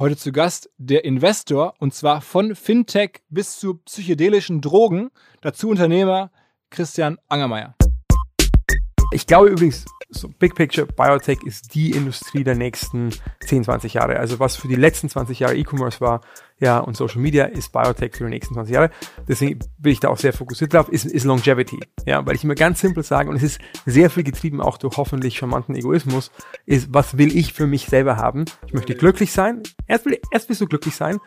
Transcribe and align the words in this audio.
Heute 0.00 0.16
zu 0.16 0.30
Gast 0.30 0.70
der 0.78 1.04
Investor 1.04 1.74
und 1.80 1.92
zwar 1.92 2.20
von 2.20 2.54
Fintech 2.54 3.22
bis 3.30 3.58
zu 3.58 3.78
psychedelischen 3.78 4.60
Drogen, 4.60 5.10
dazu 5.40 5.68
Unternehmer 5.70 6.30
Christian 6.70 7.18
Angermeier. 7.26 7.74
Ich 9.10 9.26
glaube 9.26 9.48
übrigens, 9.48 9.86
so 10.10 10.28
Big 10.28 10.54
Picture, 10.54 10.86
Biotech 10.86 11.42
ist 11.44 11.74
die 11.74 11.90
Industrie 11.90 12.42
der 12.42 12.54
nächsten 12.54 13.10
10, 13.40 13.64
20 13.64 13.94
Jahre. 13.94 14.18
Also 14.18 14.38
was 14.38 14.56
für 14.56 14.68
die 14.68 14.74
letzten 14.74 15.08
20 15.08 15.40
Jahre 15.40 15.56
E-Commerce 15.56 16.00
war, 16.00 16.22
ja, 16.60 16.78
und 16.78 16.96
Social 16.96 17.20
Media 17.20 17.44
ist 17.44 17.72
Biotech 17.72 18.16
für 18.16 18.24
die 18.24 18.30
nächsten 18.30 18.54
20 18.54 18.74
Jahre. 18.74 18.90
Deswegen 19.28 19.58
bin 19.78 19.92
ich 19.92 20.00
da 20.00 20.08
auch 20.08 20.16
sehr 20.16 20.32
fokussiert 20.32 20.72
drauf, 20.72 20.88
ist, 20.88 21.04
ist 21.04 21.24
Longevity. 21.24 21.78
Ja, 22.06 22.24
weil 22.26 22.34
ich 22.34 22.44
immer 22.44 22.54
ganz 22.54 22.80
simpel 22.80 23.02
sage, 23.02 23.28
und 23.28 23.36
es 23.36 23.42
ist 23.42 23.60
sehr 23.86 24.10
viel 24.10 24.24
getrieben 24.24 24.60
auch 24.60 24.78
durch 24.78 24.96
hoffentlich 24.96 25.36
charmanten 25.36 25.76
Egoismus, 25.76 26.30
ist, 26.66 26.92
was 26.92 27.18
will 27.18 27.36
ich 27.36 27.52
für 27.52 27.66
mich 27.66 27.86
selber 27.86 28.16
haben? 28.16 28.46
Ich 28.66 28.72
möchte 28.72 28.94
glücklich 28.94 29.32
sein. 29.32 29.62
Erst, 29.86 30.06
will, 30.06 30.18
erst 30.32 30.48
willst 30.48 30.62
du 30.62 30.66
glücklich 30.66 30.96
sein. 30.96 31.18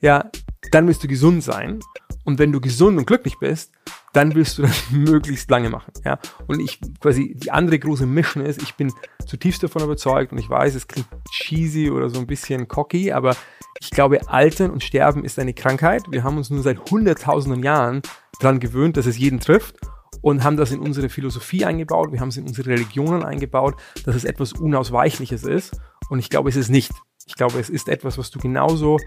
Ja, 0.00 0.30
dann 0.72 0.86
willst 0.86 1.04
du 1.04 1.08
gesund 1.08 1.42
sein. 1.42 1.80
Und 2.24 2.38
wenn 2.38 2.52
du 2.52 2.60
gesund 2.60 2.98
und 2.98 3.06
glücklich 3.06 3.38
bist, 3.38 3.72
dann 4.12 4.34
willst 4.34 4.58
du 4.58 4.62
das 4.62 4.82
möglichst 4.90 5.50
lange 5.50 5.70
machen. 5.70 5.92
Ja? 6.04 6.18
Und 6.46 6.60
ich 6.60 6.80
quasi 7.00 7.34
die 7.36 7.50
andere 7.50 7.78
große 7.78 8.06
Mission 8.06 8.44
ist, 8.44 8.62
ich 8.62 8.74
bin 8.74 8.92
zutiefst 9.26 9.62
davon 9.62 9.82
überzeugt 9.82 10.32
und 10.32 10.38
ich 10.38 10.50
weiß, 10.50 10.74
es 10.74 10.88
klingt 10.88 11.08
cheesy 11.30 11.90
oder 11.90 12.10
so 12.10 12.20
ein 12.20 12.26
bisschen 12.26 12.68
cocky, 12.68 13.12
aber 13.12 13.36
ich 13.80 13.90
glaube, 13.90 14.28
Altern 14.28 14.70
und 14.70 14.82
Sterben 14.82 15.24
ist 15.24 15.38
eine 15.38 15.54
Krankheit. 15.54 16.02
Wir 16.10 16.24
haben 16.24 16.36
uns 16.36 16.50
nur 16.50 16.62
seit 16.62 16.90
hunderttausenden 16.90 17.62
Jahren 17.62 18.02
daran 18.40 18.60
gewöhnt, 18.60 18.96
dass 18.96 19.06
es 19.06 19.18
jeden 19.18 19.40
trifft 19.40 19.76
und 20.22 20.44
haben 20.44 20.56
das 20.56 20.70
in 20.70 20.80
unsere 20.80 21.08
Philosophie 21.08 21.64
eingebaut, 21.64 22.12
wir 22.12 22.20
haben 22.20 22.28
es 22.28 22.36
in 22.36 22.46
unsere 22.46 22.70
Religionen 22.70 23.22
eingebaut, 23.22 23.76
dass 24.04 24.16
es 24.16 24.24
etwas 24.24 24.52
Unausweichliches 24.52 25.44
ist. 25.44 25.80
Und 26.08 26.18
ich 26.18 26.28
glaube, 26.28 26.48
es 26.48 26.56
ist 26.56 26.68
nicht. 26.68 26.92
Ich 27.26 27.36
glaube, 27.36 27.58
es 27.58 27.70
ist 27.70 27.88
etwas, 27.88 28.18
was 28.18 28.30
du 28.30 28.38
genauso 28.38 28.98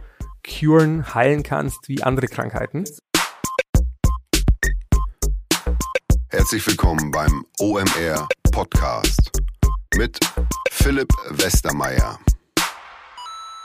curen, 0.44 1.14
heilen 1.14 1.42
kannst 1.42 1.88
wie 1.88 2.04
andere 2.04 2.28
Krankheiten. 2.28 2.84
Herzlich 6.28 6.68
willkommen 6.68 7.12
beim 7.12 7.46
OMR 7.60 8.28
Podcast 8.52 9.32
mit 9.96 10.20
Philipp 10.70 11.10
Westermeier. 11.30 12.20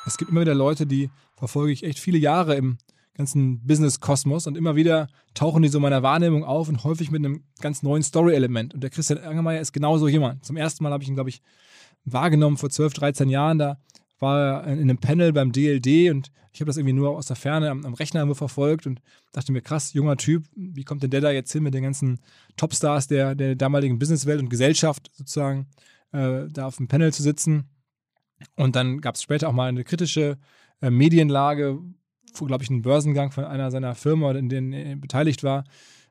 Es 0.07 0.17
gibt 0.17 0.31
immer 0.31 0.43
wieder 0.43 0.55
Leute, 0.55 0.87
die 0.87 1.11
verfolge 1.37 1.73
ich 1.73 1.83
echt 1.83 1.99
viele 1.99 2.19
Jahre 2.19 2.55
im 2.55 2.79
ganzen 3.15 3.67
Business-Kosmos 3.67 4.47
und 4.47 4.57
immer 4.57 4.77
wieder 4.77 5.09
tauchen 5.35 5.63
die 5.63 5.69
so 5.69 5.79
in 5.79 5.83
meiner 5.83 6.05
Wahrnehmung 6.05 6.45
auf 6.45 6.69
und 6.69 6.85
häufig 6.85 7.11
mit 7.11 7.25
einem 7.25 7.43
ganz 7.61 7.83
neuen 7.83 8.05
Story-Element. 8.05 8.75
Und 8.75 8.81
der 8.81 8.91
Christian 8.91 9.19
Angermeier 9.19 9.61
ist 9.61 9.73
genauso 9.73 10.07
jemand. 10.07 10.45
Zum 10.45 10.57
ersten 10.57 10.85
Mal 10.85 10.93
habe 10.93 11.03
ich 11.03 11.09
ihn, 11.09 11.17
glaube 11.17 11.31
ich, 11.31 11.43
wahrgenommen 12.05 12.57
vor 12.57 12.71
12, 12.71 12.95
13 12.95 13.29
Jahren. 13.29 13.59
Da 13.59 13.79
war 14.19 14.67
in 14.67 14.81
einem 14.81 14.99
Panel 14.99 15.33
beim 15.33 15.53
DLD 15.53 16.11
und 16.11 16.31
ich 16.53 16.61
habe 16.61 16.69
das 16.69 16.77
irgendwie 16.77 16.95
nur 16.95 17.11
aus 17.11 17.27
der 17.27 17.37
Ferne 17.37 17.71
am, 17.71 17.85
am 17.85 17.95
Rechner 17.95 18.23
immer 18.23 18.35
verfolgt 18.35 18.87
und 18.87 19.01
dachte 19.33 19.53
mir, 19.53 19.63
krass, 19.63 19.93
junger 19.93 20.17
Typ, 20.17 20.45
wie 20.57 20.85
kommt 20.85 21.03
denn 21.03 21.11
der 21.11 21.21
da 21.21 21.31
jetzt 21.31 21.53
hin 21.53 21.63
mit 21.63 21.75
den 21.75 21.85
ganzen 21.85 22.19
Topstars 22.57 23.07
der, 23.07 23.35
der 23.35 23.55
damaligen 23.55 23.99
Businesswelt 23.99 24.41
und 24.41 24.49
Gesellschaft 24.49 25.11
sozusagen 25.13 25.69
äh, 26.13 26.47
da 26.51 26.67
auf 26.67 26.77
dem 26.77 26.89
Panel 26.89 27.13
zu 27.13 27.23
sitzen. 27.23 27.69
Und 28.57 28.77
dann 28.77 29.01
gab 29.01 29.15
es 29.15 29.23
später 29.23 29.49
auch 29.49 29.53
mal 29.53 29.69
eine 29.69 29.85
kritische 29.85 30.39
äh, 30.81 30.91
Medienlage, 30.91 31.79
glaube 32.35 32.63
ich, 32.63 32.71
ein 32.71 32.83
Börsengang 32.83 33.31
von 33.31 33.45
einer 33.45 33.71
seiner 33.71 33.95
Firmen, 33.95 34.37
in 34.37 34.49
denen 34.49 34.73
er 34.73 34.97
beteiligt 34.97 35.43
war, 35.43 35.65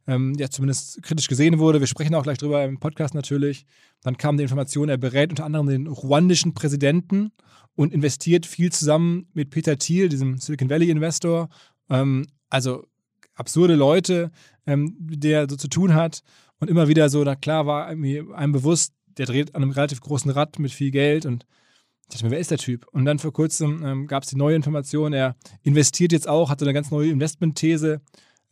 ähm, 0.08 0.34
ja 0.38 0.50
zumindest 0.50 1.04
kritisch 1.04 1.28
gesehen 1.28 1.60
wurde. 1.60 1.80
Wir 1.80 1.88
sprechen 1.88 2.16
auch 2.16 2.24
gleich 2.24 2.38
drüber 2.38 2.64
im 2.64 2.80
Podcast 2.80 3.14
natürlich. 3.14 3.66
Dann 4.02 4.18
kam 4.18 4.38
die 4.38 4.44
Information, 4.44 4.90
er 4.90 4.98
berät 4.98 5.30
unter 5.30 5.46
anderem 5.46 5.68
den 5.68 5.88
ruandischen 5.88 6.54
Präsidenten 6.54 7.32
und 7.76 7.94
investiert 7.94 8.46
viel 8.46 8.72
zusammen 8.72 9.28
mit 9.34 9.50
Peter 9.50 9.78
Thiel, 9.78 10.10
diesem 10.10 10.38
Silicon 10.38 10.70
Valley 10.70 10.90
Investor. 10.90 11.50
Ähm, 11.90 12.26
also 12.50 12.86
absurde 13.36 13.76
Leute, 13.76 14.32
ähm, 14.66 14.96
der 15.00 15.48
so 15.50 15.56
zu 15.56 15.68
tun 15.68 15.94
hat. 15.94 16.24
Und 16.60 16.70
immer 16.70 16.88
wieder 16.88 17.10
so, 17.10 17.24
na 17.24 17.36
klar 17.36 17.68
war 17.68 17.88
einem 17.88 18.52
bewusst, 18.52 18.94
der 19.18 19.28
dreht 19.28 19.56
an 19.56 19.62
einem 19.62 19.72
relativ 19.72 20.02
großen 20.02 20.32
Rad 20.32 20.58
mit 20.60 20.72
viel 20.72 20.92
Geld 20.92 21.26
und 21.26 21.46
ich 22.10 22.14
dachte 22.14 22.26
mir, 22.26 22.32
wer 22.32 22.40
ist 22.40 22.52
der 22.52 22.58
Typ? 22.58 22.88
Und 22.94 23.04
dann 23.04 23.20
vor 23.20 23.34
kurzem 23.34 23.84
ähm, 23.84 24.08
gab 24.08 24.24
es 24.24 24.30
die 24.30 24.38
neue 24.38 24.56
Information, 24.56 25.12
er 25.12 25.36
investiert 25.64 26.14
jetzt 26.14 26.28
auch, 26.28 26.50
hat 26.50 26.60
so 26.60 26.66
eine 26.66 26.74
ganz 26.74 26.90
neue 26.90 27.10
Investmentthese, 27.10 28.00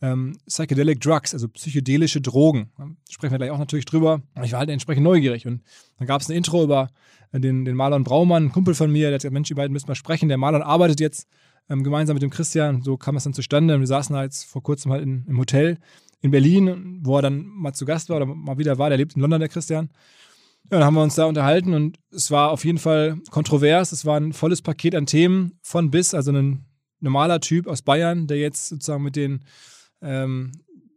ähm, 0.06 0.38
Psychedelic 0.48 1.02
Drugs, 1.02 1.34
also 1.34 1.48
psychedelische 1.48 2.22
Drogen. 2.22 2.70
Sprechen 3.10 3.34
wir 3.34 3.38
gleich 3.40 3.52
auch 3.52 3.58
natürlich 3.58 3.86
drüber. 3.86 4.22
Ich 4.44 4.52
war 4.52 4.60
halt 4.60 4.70
entsprechend 4.70 5.04
neugierig. 5.04 5.48
Und 5.48 5.64
dann 5.98 6.08
gab 6.08 6.22
es 6.22 6.30
ein 6.30 6.36
Intro 6.36 6.64
über 6.64 6.90
den, 7.34 7.66
den 7.66 7.76
Marlon 7.76 8.04
Braumann, 8.04 8.46
ein 8.46 8.52
Kumpel 8.52 8.76
von 8.76 8.92
mir, 8.92 9.08
der 9.08 9.16
hat 9.16 9.22
gesagt, 9.22 9.34
Mensch, 9.34 9.48
die 9.48 9.56
beiden 9.56 9.74
müssen 9.74 9.88
mal 9.88 9.96
sprechen. 9.96 10.30
Der 10.30 10.38
Marlon 10.38 10.62
arbeitet 10.62 11.00
jetzt 11.00 11.28
ähm, 11.70 11.84
gemeinsam 11.84 12.16
mit 12.16 12.24
dem 12.24 12.30
Christian. 12.30 12.82
So 12.82 12.98
kam 12.98 13.16
es 13.16 13.24
dann 13.24 13.34
zustande. 13.34 13.74
Und 13.74 13.82
wir 13.82 13.88
saßen 13.88 14.16
da 14.16 14.24
jetzt 14.24 14.46
vor 14.46 14.62
kurzem 14.62 14.92
halt 14.92 15.04
in, 15.04 15.26
im 15.28 15.40
Hotel 15.40 15.78
in 16.22 16.32
Berlin, 16.32 17.00
wo 17.04 17.18
er 17.18 17.24
dann 17.24 17.46
mal 17.46 17.74
zu 17.74 17.86
Gast 17.86 18.10
war 18.10 18.18
oder 18.18 18.26
mal 18.26 18.58
wieder 18.58 18.78
war. 18.78 18.90
Der 18.90 18.98
lebt 18.98 19.16
in 19.16 19.22
London, 19.22 19.40
der 19.40 19.50
Christian. 19.50 19.90
Ja, 20.72 20.80
dann 20.80 20.84
haben 20.84 20.96
wir 20.96 21.04
uns 21.04 21.16
da 21.16 21.26
unterhalten 21.26 21.74
und 21.74 22.00
es 22.12 22.32
war 22.32 22.50
auf 22.50 22.66
jeden 22.66 22.80
Fall 22.80 23.18
kontrovers. 23.30 23.92
Es 23.92 24.06
war 24.06 24.20
ein 24.20 24.34
volles 24.34 24.62
Paket 24.62 24.96
an 24.96 25.06
Themen 25.06 25.60
von 25.62 25.92
bis, 25.92 26.16
also 26.16 26.32
ein 26.32 26.66
normaler 27.00 27.40
Typ 27.40 27.68
aus 27.68 27.84
Bayern, 27.84 28.26
der 28.26 28.38
jetzt 28.38 28.70
sozusagen 28.70 29.04
mit 29.04 29.16
den 29.16 29.44
ähm, 30.02 30.52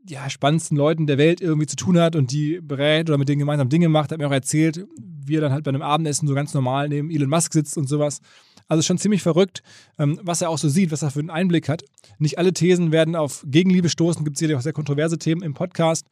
ja, 0.09 0.31
spannendsten 0.31 0.77
Leuten 0.77 1.07
der 1.07 1.19
Welt 1.19 1.41
irgendwie 1.41 1.67
zu 1.67 1.77
tun 1.77 1.99
hat 1.99 2.17
und 2.17 2.33
die 2.33 2.61
berät 2.63 3.09
oder 3.09 3.19
mit 3.19 3.29
denen 3.29 3.41
gemeinsam 3.41 3.69
Dinge 3.69 3.89
macht, 3.89 4.11
hat 4.11 4.19
mir 4.19 4.27
auch 4.27 4.33
erzählt, 4.33 4.87
wie 4.99 5.37
er 5.37 5.43
dann 5.43 5.53
halt 5.53 5.65
bei 5.65 5.71
einem 5.71 5.83
Abendessen 5.83 6.27
so 6.27 6.35
ganz 6.35 6.55
normal 6.55 6.89
neben 6.89 7.11
Elon 7.11 7.29
Musk 7.29 7.53
sitzt 7.53 7.77
und 7.77 7.89
sowas. 7.89 8.21
Also 8.69 8.83
schon 8.83 8.99
ziemlich 8.99 9.23
verrückt, 9.23 9.63
ähm, 9.99 10.21
was 10.23 10.43
er 10.43 10.51
auch 10.51 10.59
so 10.59 10.69
sieht, 10.69 10.93
was 10.93 11.03
er 11.03 11.11
für 11.11 11.21
einen 11.21 11.31
Einblick 11.31 11.69
hat. 11.69 11.83
Nicht 12.19 12.39
alle 12.39 12.53
Thesen 12.53 12.93
werden 12.93 13.17
auf 13.17 13.45
Gegenliebe 13.47 13.89
stoßen, 13.89 14.25
gibt 14.25 14.41
es 14.41 14.47
hier 14.47 14.57
auch 14.57 14.63
sehr 14.63 14.73
kontroverse 14.73 15.19
Themen 15.19 15.43
im 15.43 15.55
Podcast. 15.55 16.07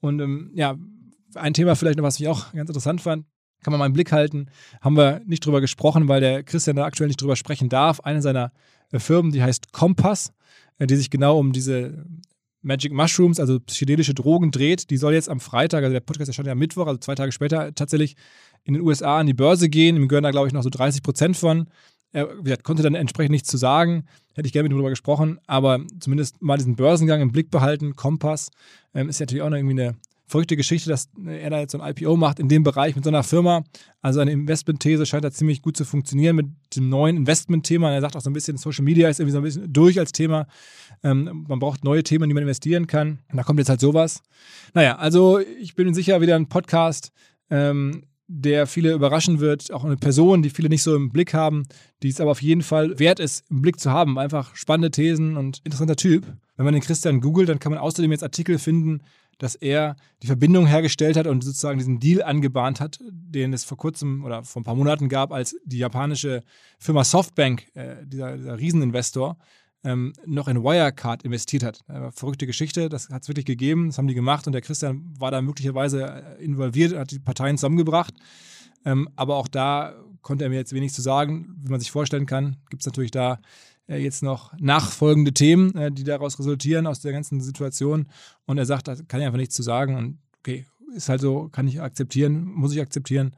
Und 0.00 0.20
ähm, 0.20 0.50
ja, 0.54 0.76
ein 1.34 1.54
Thema 1.54 1.74
vielleicht 1.74 1.98
noch, 1.98 2.04
was 2.04 2.20
ich 2.20 2.28
auch 2.28 2.52
ganz 2.52 2.68
interessant 2.68 3.00
fand, 3.00 3.26
kann 3.62 3.72
man 3.72 3.78
mal 3.78 3.86
im 3.86 3.94
Blick 3.94 4.12
halten, 4.12 4.46
haben 4.80 4.96
wir 4.96 5.22
nicht 5.26 5.44
drüber 5.44 5.60
gesprochen, 5.60 6.08
weil 6.08 6.20
der 6.20 6.42
Christian 6.42 6.76
da 6.76 6.84
aktuell 6.84 7.08
nicht 7.08 7.20
drüber 7.20 7.36
sprechen 7.36 7.68
darf. 7.68 8.00
Eine 8.00 8.22
seiner 8.22 8.52
äh, 8.92 8.98
Firmen, 8.98 9.32
die 9.32 9.42
heißt 9.42 9.72
Kompass, 9.72 10.28
äh, 10.28 10.32
die 10.78 10.96
sich 10.96 11.10
genau 11.10 11.38
um 11.38 11.52
diese 11.52 12.04
Magic 12.62 12.92
Mushrooms, 12.92 13.40
also 13.40 13.60
psychedelische 13.60 14.14
Drogen, 14.14 14.50
dreht. 14.50 14.90
Die 14.90 14.96
soll 14.96 15.14
jetzt 15.14 15.28
am 15.28 15.40
Freitag, 15.40 15.84
also 15.84 15.92
der 15.92 16.00
Podcast 16.00 16.28
erscheint 16.28 16.46
ja 16.46 16.52
am 16.52 16.58
Mittwoch, 16.58 16.86
also 16.86 16.98
zwei 16.98 17.14
Tage 17.14 17.32
später, 17.32 17.74
tatsächlich 17.74 18.16
in 18.64 18.74
den 18.74 18.82
USA 18.82 19.20
an 19.20 19.26
die 19.26 19.34
Börse 19.34 19.68
gehen. 19.68 19.96
Ihm 19.96 20.08
gehören 20.08 20.24
da, 20.24 20.32
glaube 20.32 20.48
ich, 20.48 20.52
noch 20.52 20.62
so 20.62 20.70
30 20.70 21.02
Prozent 21.02 21.36
von. 21.36 21.68
Er 22.12 22.56
konnte 22.62 22.82
dann 22.82 22.94
entsprechend 22.94 23.32
nichts 23.32 23.48
zu 23.48 23.56
sagen. 23.56 24.06
Hätte 24.34 24.46
ich 24.46 24.52
gerne 24.52 24.64
mit 24.64 24.72
ihm 24.72 24.78
darüber 24.78 24.90
gesprochen, 24.90 25.38
aber 25.46 25.80
zumindest 26.00 26.40
mal 26.40 26.56
diesen 26.56 26.76
Börsengang 26.76 27.20
im 27.20 27.30
Blick 27.30 27.50
behalten. 27.50 27.94
Kompass 27.94 28.50
ähm, 28.94 29.08
ist 29.08 29.20
ja 29.20 29.24
natürlich 29.24 29.42
auch 29.42 29.50
noch 29.50 29.56
irgendwie 29.56 29.82
eine 29.82 29.96
verrückte 30.26 30.56
Geschichte, 30.56 30.90
dass 30.90 31.08
er 31.24 31.50
da 31.50 31.60
jetzt 31.60 31.72
so 31.72 31.80
ein 31.80 31.88
IPO 31.88 32.16
macht 32.16 32.40
in 32.40 32.48
dem 32.48 32.64
Bereich 32.64 32.96
mit 32.96 33.04
so 33.04 33.10
einer 33.10 33.22
Firma. 33.22 33.64
Also 34.02 34.20
eine 34.20 34.32
Investmentthese 34.32 35.06
scheint 35.06 35.24
da 35.24 35.30
ziemlich 35.30 35.62
gut 35.62 35.76
zu 35.76 35.84
funktionieren 35.84 36.36
mit 36.36 36.46
dem 36.74 36.88
neuen 36.88 37.16
Investmentthema. 37.16 37.92
Er 37.92 38.00
sagt 38.00 38.16
auch 38.16 38.20
so 38.20 38.30
ein 38.30 38.32
bisschen, 38.32 38.56
Social 38.56 38.84
Media 38.84 39.08
ist 39.08 39.20
irgendwie 39.20 39.32
so 39.32 39.38
ein 39.38 39.44
bisschen 39.44 39.72
durch 39.72 39.98
als 39.98 40.12
Thema. 40.12 40.46
Ähm, 41.02 41.46
man 41.48 41.58
braucht 41.60 41.84
neue 41.84 42.02
Themen, 42.02 42.28
die 42.28 42.34
man 42.34 42.42
investieren 42.42 42.86
kann. 42.86 43.20
Und 43.30 43.36
da 43.36 43.44
kommt 43.44 43.60
jetzt 43.60 43.68
halt 43.68 43.80
sowas. 43.80 44.22
Naja, 44.74 44.96
also 44.96 45.38
ich 45.38 45.74
bin 45.76 45.94
sicher 45.94 46.20
wieder 46.20 46.34
ein 46.34 46.48
Podcast, 46.48 47.12
ähm, 47.50 48.02
der 48.28 48.66
viele 48.66 48.92
überraschen 48.92 49.38
wird, 49.38 49.72
auch 49.72 49.84
eine 49.84 49.96
Person, 49.96 50.42
die 50.42 50.50
viele 50.50 50.68
nicht 50.68 50.82
so 50.82 50.96
im 50.96 51.10
Blick 51.10 51.32
haben, 51.32 51.62
die 52.02 52.08
es 52.08 52.20
aber 52.20 52.32
auf 52.32 52.42
jeden 52.42 52.62
Fall 52.62 52.98
wert 52.98 53.20
ist, 53.20 53.44
im 53.50 53.62
Blick 53.62 53.78
zu 53.78 53.92
haben. 53.92 54.18
Einfach 54.18 54.56
spannende 54.56 54.90
Thesen 54.90 55.36
und 55.36 55.60
interessanter 55.64 55.94
Typ. 55.94 56.26
Wenn 56.56 56.64
man 56.64 56.74
den 56.74 56.82
Christian 56.82 57.20
googelt, 57.20 57.48
dann 57.48 57.60
kann 57.60 57.70
man 57.70 57.80
außerdem 57.80 58.10
jetzt 58.10 58.24
Artikel 58.24 58.58
finden, 58.58 59.02
dass 59.38 59.54
er 59.54 59.96
die 60.22 60.26
Verbindung 60.26 60.66
hergestellt 60.66 61.16
hat 61.16 61.26
und 61.26 61.44
sozusagen 61.44 61.78
diesen 61.78 62.00
Deal 62.00 62.22
angebahnt 62.22 62.80
hat, 62.80 62.98
den 63.10 63.52
es 63.52 63.64
vor 63.64 63.76
kurzem 63.76 64.24
oder 64.24 64.42
vor 64.42 64.60
ein 64.62 64.64
paar 64.64 64.74
Monaten 64.74 65.08
gab, 65.08 65.32
als 65.32 65.56
die 65.64 65.78
japanische 65.78 66.42
Firma 66.78 67.04
Softbank, 67.04 67.66
äh, 67.74 67.96
dieser, 68.06 68.36
dieser 68.36 68.58
Rieseninvestor, 68.58 69.36
ähm, 69.84 70.14
noch 70.26 70.48
in 70.48 70.62
Wirecard 70.62 71.22
investiert 71.22 71.62
hat. 71.62 71.80
Äh, 71.88 72.10
verrückte 72.10 72.46
Geschichte, 72.46 72.88
das 72.88 73.08
hat 73.10 73.22
es 73.22 73.28
wirklich 73.28 73.46
gegeben, 73.46 73.88
das 73.88 73.98
haben 73.98 74.08
die 74.08 74.14
gemacht 74.14 74.46
und 74.46 74.52
der 74.52 74.62
Christian 74.62 75.14
war 75.18 75.30
da 75.30 75.40
möglicherweise 75.40 76.36
äh, 76.38 76.44
involviert, 76.44 76.96
hat 76.96 77.10
die 77.10 77.18
Parteien 77.18 77.56
zusammengebracht. 77.56 78.14
Ähm, 78.84 79.08
aber 79.16 79.36
auch 79.36 79.48
da 79.48 79.94
konnte 80.22 80.44
er 80.44 80.50
mir 80.50 80.56
jetzt 80.56 80.72
wenig 80.72 80.92
zu 80.92 81.02
sagen. 81.02 81.56
Wie 81.62 81.70
man 81.70 81.80
sich 81.80 81.90
vorstellen 81.90 82.26
kann, 82.26 82.56
gibt 82.68 82.82
es 82.82 82.86
natürlich 82.86 83.10
da 83.12 83.38
jetzt 83.88 84.22
noch 84.22 84.52
nachfolgende 84.58 85.32
Themen, 85.32 85.74
äh, 85.76 85.92
die 85.92 86.04
daraus 86.04 86.38
resultieren 86.38 86.86
aus 86.86 87.00
der 87.00 87.12
ganzen 87.12 87.40
Situation. 87.40 88.06
Und 88.44 88.58
er 88.58 88.66
sagt, 88.66 88.88
da 88.88 88.96
kann 88.96 89.20
ich 89.20 89.26
einfach 89.26 89.38
nichts 89.38 89.54
zu 89.54 89.62
sagen. 89.62 89.96
Und 89.96 90.18
okay, 90.40 90.66
ist 90.94 91.08
halt 91.08 91.20
so, 91.20 91.48
kann 91.48 91.68
ich 91.68 91.80
akzeptieren, 91.80 92.44
muss 92.44 92.72
ich 92.72 92.80
akzeptieren. 92.80 93.36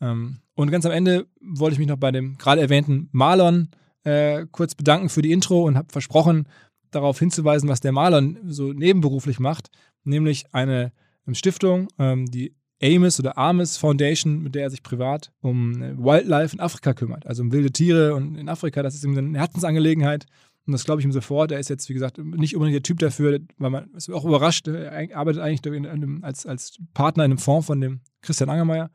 Ähm, 0.00 0.38
und 0.54 0.70
ganz 0.70 0.86
am 0.86 0.92
Ende 0.92 1.26
wollte 1.40 1.74
ich 1.74 1.78
mich 1.78 1.88
noch 1.88 1.96
bei 1.96 2.12
dem 2.12 2.38
gerade 2.38 2.60
erwähnten 2.60 3.08
Marlon 3.12 3.68
äh, 4.04 4.46
kurz 4.50 4.74
bedanken 4.74 5.08
für 5.08 5.22
die 5.22 5.32
Intro 5.32 5.64
und 5.64 5.76
habe 5.76 5.88
versprochen, 5.90 6.48
darauf 6.90 7.18
hinzuweisen, 7.18 7.68
was 7.68 7.80
der 7.80 7.92
Marlon 7.92 8.38
so 8.44 8.72
nebenberuflich 8.72 9.40
macht, 9.40 9.70
nämlich 10.04 10.46
eine 10.52 10.92
Stiftung, 11.32 11.88
ähm, 11.98 12.26
die 12.26 12.54
Amos 12.82 13.18
oder 13.18 13.36
Amis 13.36 13.76
Foundation, 13.76 14.42
mit 14.42 14.54
der 14.54 14.62
er 14.62 14.70
sich 14.70 14.82
privat 14.82 15.32
um 15.40 15.82
äh, 15.82 15.98
Wildlife 15.98 16.54
in 16.54 16.60
Afrika 16.60 16.94
kümmert. 16.94 17.26
Also 17.26 17.42
um 17.42 17.52
wilde 17.52 17.72
Tiere 17.72 18.14
und 18.14 18.36
in 18.36 18.48
Afrika, 18.48 18.82
das 18.82 18.94
ist 18.94 19.04
ihm 19.04 19.16
eine 19.16 19.38
Herzensangelegenheit. 19.38 20.26
Und 20.66 20.72
das 20.72 20.84
glaube 20.84 21.00
ich 21.00 21.06
ihm 21.06 21.12
sofort. 21.12 21.50
Er 21.50 21.58
ist 21.58 21.70
jetzt, 21.70 21.88
wie 21.88 21.94
gesagt, 21.94 22.18
nicht 22.18 22.54
unbedingt 22.54 22.74
der 22.74 22.82
Typ 22.82 22.98
dafür, 22.98 23.40
weil 23.56 23.70
man 23.70 23.90
ist 23.94 24.10
auch 24.10 24.24
überrascht. 24.24 24.68
Er 24.68 25.16
arbeitet 25.16 25.40
eigentlich 25.40 25.90
einem, 25.90 26.22
als, 26.22 26.44
als 26.44 26.78
Partner 26.92 27.24
in 27.24 27.32
einem 27.32 27.38
Fonds 27.38 27.66
von 27.66 27.80
dem 27.80 28.00
Christian 28.20 28.50
Angermeier. 28.50 28.90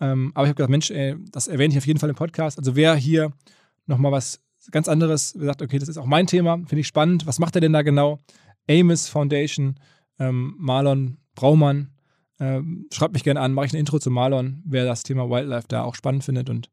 Ähm, 0.00 0.32
aber 0.34 0.44
ich 0.44 0.48
habe 0.50 0.56
gedacht, 0.56 0.70
Mensch, 0.70 0.90
ey, 0.90 1.16
das 1.30 1.48
erwähne 1.48 1.72
ich 1.72 1.78
auf 1.78 1.86
jeden 1.86 1.98
Fall 1.98 2.10
im 2.10 2.16
Podcast. 2.16 2.58
Also 2.58 2.76
wer 2.76 2.94
hier 2.94 3.32
nochmal 3.86 4.12
was 4.12 4.40
ganz 4.70 4.86
anderes 4.86 5.30
sagt, 5.30 5.62
okay, 5.62 5.78
das 5.78 5.88
ist 5.88 5.96
auch 5.96 6.06
mein 6.06 6.26
Thema, 6.26 6.58
finde 6.58 6.80
ich 6.80 6.86
spannend. 6.86 7.26
Was 7.26 7.38
macht 7.38 7.54
er 7.54 7.60
denn 7.62 7.72
da 7.72 7.82
genau? 7.82 8.20
Amos 8.68 9.08
Foundation, 9.08 9.76
ähm, 10.18 10.54
Marlon 10.58 11.16
Braumann. 11.34 11.88
Ähm, 12.42 12.88
schreibt 12.92 13.14
mich 13.14 13.22
gerne 13.22 13.40
an, 13.40 13.52
mache 13.52 13.66
ich 13.66 13.72
ein 13.72 13.78
Intro 13.78 14.00
zu 14.00 14.10
Marlon, 14.10 14.62
wer 14.64 14.84
das 14.84 15.04
Thema 15.04 15.30
Wildlife 15.30 15.68
da 15.68 15.84
auch 15.84 15.94
spannend 15.94 16.24
findet. 16.24 16.50
Und 16.50 16.70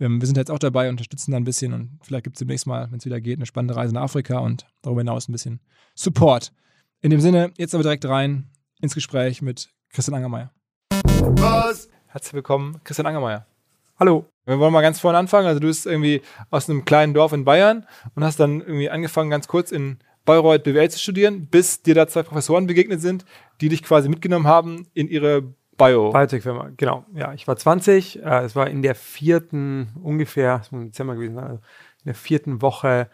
ähm, 0.00 0.20
wir 0.20 0.26
sind 0.26 0.36
jetzt 0.36 0.50
auch 0.50 0.58
dabei, 0.58 0.90
unterstützen 0.90 1.30
da 1.30 1.38
ein 1.38 1.44
bisschen 1.44 1.72
und 1.72 1.98
vielleicht 2.02 2.24
gibt 2.24 2.36
es 2.36 2.40
demnächst 2.40 2.66
mal, 2.66 2.90
wenn 2.90 2.98
es 2.98 3.06
wieder 3.06 3.18
geht, 3.18 3.38
eine 3.38 3.46
spannende 3.46 3.74
Reise 3.74 3.94
nach 3.94 4.02
Afrika 4.02 4.40
und 4.40 4.66
darüber 4.82 5.00
hinaus 5.00 5.26
ein 5.26 5.32
bisschen 5.32 5.60
Support. 5.94 6.52
In 7.00 7.08
dem 7.08 7.22
Sinne, 7.22 7.52
jetzt 7.56 7.72
aber 7.74 7.84
direkt 7.84 8.04
rein 8.04 8.50
ins 8.82 8.94
Gespräch 8.94 9.40
mit 9.40 9.70
Christian 9.88 10.14
Angermeier. 10.14 10.52
Was? 11.38 11.88
Herzlich 12.08 12.34
willkommen, 12.34 12.78
Christian 12.84 13.06
Angermeier. 13.06 13.46
Hallo. 13.98 14.26
Wir 14.44 14.58
wollen 14.58 14.72
mal 14.74 14.82
ganz 14.82 15.00
vorne 15.00 15.16
anfangen. 15.16 15.46
Also 15.46 15.58
du 15.58 15.68
bist 15.68 15.86
irgendwie 15.86 16.20
aus 16.50 16.68
einem 16.68 16.84
kleinen 16.84 17.14
Dorf 17.14 17.32
in 17.32 17.44
Bayern 17.46 17.86
und 18.14 18.24
hast 18.24 18.40
dann 18.40 18.60
irgendwie 18.60 18.90
angefangen, 18.90 19.30
ganz 19.30 19.48
kurz 19.48 19.72
in 19.72 19.98
Bayreuth 20.28 20.62
BWL 20.62 20.90
zu 20.90 20.98
studieren, 20.98 21.46
bis 21.46 21.82
dir 21.82 21.94
da 21.94 22.06
zwei 22.06 22.22
Professoren 22.22 22.66
begegnet 22.66 23.00
sind, 23.00 23.24
die 23.62 23.70
dich 23.70 23.82
quasi 23.82 24.10
mitgenommen 24.10 24.46
haben 24.46 24.86
in 24.92 25.08
ihre 25.08 25.54
Bio. 25.78 26.10
Biotech-Firma, 26.10 26.72
genau. 26.76 27.06
Ja, 27.14 27.32
ich 27.32 27.48
war 27.48 27.56
20. 27.56 28.22
Äh, 28.22 28.44
es 28.44 28.54
war 28.54 28.68
in 28.68 28.82
der 28.82 28.94
vierten, 28.94 29.88
ungefähr, 30.02 30.60
es 30.60 30.70
muss 30.70 30.82
im 30.82 30.86
Dezember 30.88 31.14
gewesen 31.14 31.38
also 31.38 31.54
in 31.54 32.04
der 32.04 32.14
vierten 32.14 32.60
Woche 32.60 33.08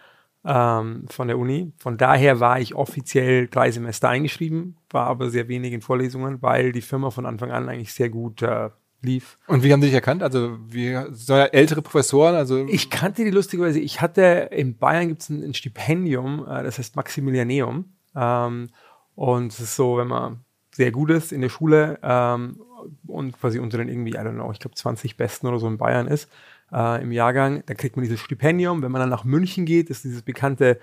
ähm, 0.44 1.04
von 1.08 1.28
der 1.28 1.38
Uni. 1.38 1.72
Von 1.78 1.98
daher 1.98 2.40
war 2.40 2.58
ich 2.58 2.74
offiziell 2.74 3.46
drei 3.46 3.70
Semester 3.70 4.08
eingeschrieben, 4.08 4.76
war 4.90 5.06
aber 5.06 5.30
sehr 5.30 5.46
wenig 5.46 5.72
in 5.72 5.82
Vorlesungen, 5.82 6.42
weil 6.42 6.72
die 6.72 6.82
Firma 6.82 7.10
von 7.10 7.26
Anfang 7.26 7.52
an 7.52 7.68
eigentlich 7.68 7.92
sehr 7.92 8.10
gut 8.10 8.42
äh, 8.42 8.70
lief. 9.04 9.38
Und 9.46 9.62
wie 9.62 9.72
haben 9.72 9.80
die 9.80 9.86
dich 9.86 9.94
erkannt? 9.94 10.22
Also 10.22 10.58
wie 10.68 10.98
so 11.12 11.34
ältere 11.34 11.82
Professoren? 11.82 12.34
Also 12.34 12.66
ich 12.66 12.90
kannte 12.90 13.24
die 13.24 13.30
lustigerweise. 13.30 13.80
Ich 13.80 14.00
hatte 14.00 14.48
in 14.50 14.76
Bayern 14.76 15.08
gibt 15.08 15.22
es 15.22 15.28
ein, 15.28 15.42
ein, 15.42 15.54
Stipendium, 15.54 16.46
äh, 16.48 16.62
das 16.62 16.78
heißt 16.78 16.96
Maximilianeum. 16.96 17.92
Ähm, 18.16 18.70
und 19.14 19.52
es 19.52 19.60
ist 19.60 19.76
so, 19.76 19.98
wenn 19.98 20.08
man 20.08 20.40
sehr 20.72 20.90
gut 20.90 21.10
ist 21.10 21.32
in 21.32 21.40
der 21.40 21.48
Schule 21.48 21.98
ähm, 22.02 22.60
und 23.06 23.38
quasi 23.38 23.60
unter 23.60 23.78
den 23.78 23.88
irgendwie, 23.88 24.12
I 24.12 24.18
don't 24.18 24.34
know, 24.34 24.50
ich 24.50 24.58
glaube 24.58 24.74
20 24.74 25.16
Besten 25.16 25.46
oder 25.46 25.58
so 25.58 25.68
in 25.68 25.78
Bayern 25.78 26.08
ist 26.08 26.28
äh, 26.72 27.02
im 27.02 27.12
Jahrgang, 27.12 27.62
dann 27.66 27.76
kriegt 27.76 27.96
man 27.96 28.02
dieses 28.02 28.20
Stipendium. 28.20 28.82
Wenn 28.82 28.90
man 28.90 29.00
dann 29.00 29.10
nach 29.10 29.24
München 29.24 29.66
geht, 29.66 29.90
ist 29.90 30.04
dieses 30.04 30.22
bekannte 30.22 30.80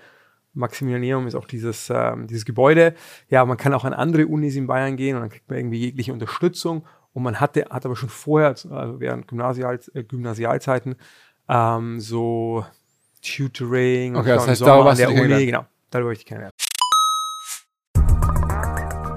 Maximilianeum 0.54 1.26
ist 1.26 1.34
auch 1.34 1.46
dieses, 1.46 1.90
ähm, 1.90 2.26
dieses 2.26 2.44
Gebäude. 2.44 2.94
Ja, 3.28 3.44
man 3.44 3.56
kann 3.56 3.72
auch 3.72 3.84
an 3.84 3.94
andere 3.94 4.26
Unis 4.26 4.54
in 4.56 4.66
Bayern 4.66 4.96
gehen 4.96 5.16
und 5.16 5.22
dann 5.22 5.30
kriegt 5.30 5.48
man 5.48 5.58
irgendwie 5.58 5.78
jegliche 5.80 6.12
Unterstützung. 6.12 6.84
Und 7.12 7.22
man 7.22 7.40
hatte, 7.40 7.66
hat 7.70 7.84
aber 7.84 7.96
schon 7.96 8.08
vorher, 8.08 8.48
also 8.48 9.00
während 9.00 9.28
Gymnasial, 9.28 9.78
äh, 9.94 10.02
Gymnasialzeiten, 10.02 10.96
ähm, 11.48 12.00
so 12.00 12.64
Tutoring. 13.20 14.16
Okay, 14.16 14.28
das 14.28 14.48
heißt, 14.48 14.62
darüber 14.62 14.90
an 14.90 14.96
der 14.96 15.10
Uni, 15.10 15.46
genau, 15.46 15.66
darüber 15.90 16.08
habe 16.08 16.14
ich 16.14 16.20
die 16.20 16.24
kennengelernt 16.24 16.61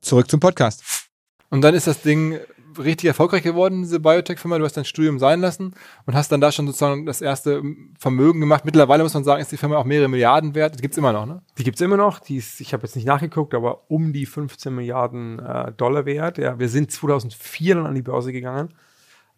Zurück 0.00 0.30
zum 0.30 0.40
Podcast. 0.40 1.08
Und 1.50 1.62
dann 1.62 1.74
ist 1.74 1.86
das 1.86 2.02
Ding 2.02 2.38
richtig 2.78 3.08
erfolgreich 3.08 3.42
geworden, 3.42 3.82
diese 3.82 4.00
Biotech-Firma. 4.00 4.58
Du 4.58 4.64
hast 4.64 4.76
dein 4.76 4.84
Studium 4.84 5.18
sein 5.18 5.40
lassen 5.40 5.74
und 6.06 6.14
hast 6.14 6.30
dann 6.32 6.40
da 6.40 6.52
schon 6.52 6.66
sozusagen 6.66 7.06
das 7.06 7.20
erste 7.20 7.62
Vermögen 7.98 8.40
gemacht. 8.40 8.64
Mittlerweile 8.64 9.02
muss 9.02 9.14
man 9.14 9.24
sagen, 9.24 9.42
ist 9.42 9.52
die 9.52 9.56
Firma 9.56 9.76
auch 9.76 9.84
mehrere 9.84 10.08
Milliarden 10.08 10.54
wert. 10.54 10.78
Die 10.78 10.82
gibt 10.82 10.94
es 10.94 10.98
immer 10.98 11.12
noch, 11.12 11.26
ne? 11.26 11.42
Die 11.58 11.64
gibt 11.64 11.76
es 11.76 11.80
immer 11.80 11.96
noch. 11.96 12.20
Die 12.20 12.36
ist, 12.36 12.60
ich 12.60 12.72
habe 12.72 12.84
jetzt 12.84 12.96
nicht 12.96 13.06
nachgeguckt, 13.06 13.54
aber 13.54 13.90
um 13.90 14.12
die 14.12 14.26
15 14.26 14.74
Milliarden 14.74 15.38
äh, 15.38 15.72
Dollar 15.72 16.06
wert. 16.06 16.38
Ja, 16.38 16.58
wir 16.58 16.68
sind 16.68 16.90
2004 16.92 17.74
dann 17.74 17.86
an 17.86 17.94
die 17.94 18.02
Börse 18.02 18.32
gegangen. 18.32 18.74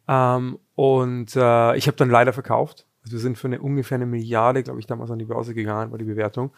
Ähm, 0.08 0.58
und 0.74 1.34
äh, 1.36 1.76
ich 1.76 1.86
habe 1.86 1.96
dann 1.96 2.10
leider 2.10 2.32
verkauft. 2.32 2.86
Also 3.02 3.12
wir 3.12 3.20
sind 3.20 3.38
für 3.38 3.48
eine 3.48 3.60
ungefähr 3.60 3.96
eine 3.96 4.06
Milliarde, 4.06 4.62
glaube 4.62 4.80
ich, 4.80 4.86
damals 4.86 5.10
an 5.10 5.18
die 5.18 5.24
Börse 5.24 5.54
gegangen, 5.54 5.90
war 5.90 5.98
die 5.98 6.04
Bewertung. 6.04 6.52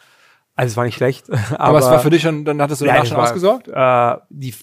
Also 0.56 0.72
es 0.72 0.76
war 0.76 0.84
nicht 0.84 0.94
schlecht. 0.94 1.28
Aber, 1.30 1.50
aber 1.60 1.78
es 1.80 1.84
war 1.86 1.98
für 1.98 2.10
dich 2.10 2.22
schon, 2.22 2.44
dann 2.44 2.62
hattest 2.62 2.80
du 2.80 2.84
danach 2.84 3.00
ja, 3.00 3.06
schon 3.06 3.16
war, 3.16 3.24
ausgesorgt? 3.24 3.68
Äh, 3.68 4.16
die, 4.30 4.54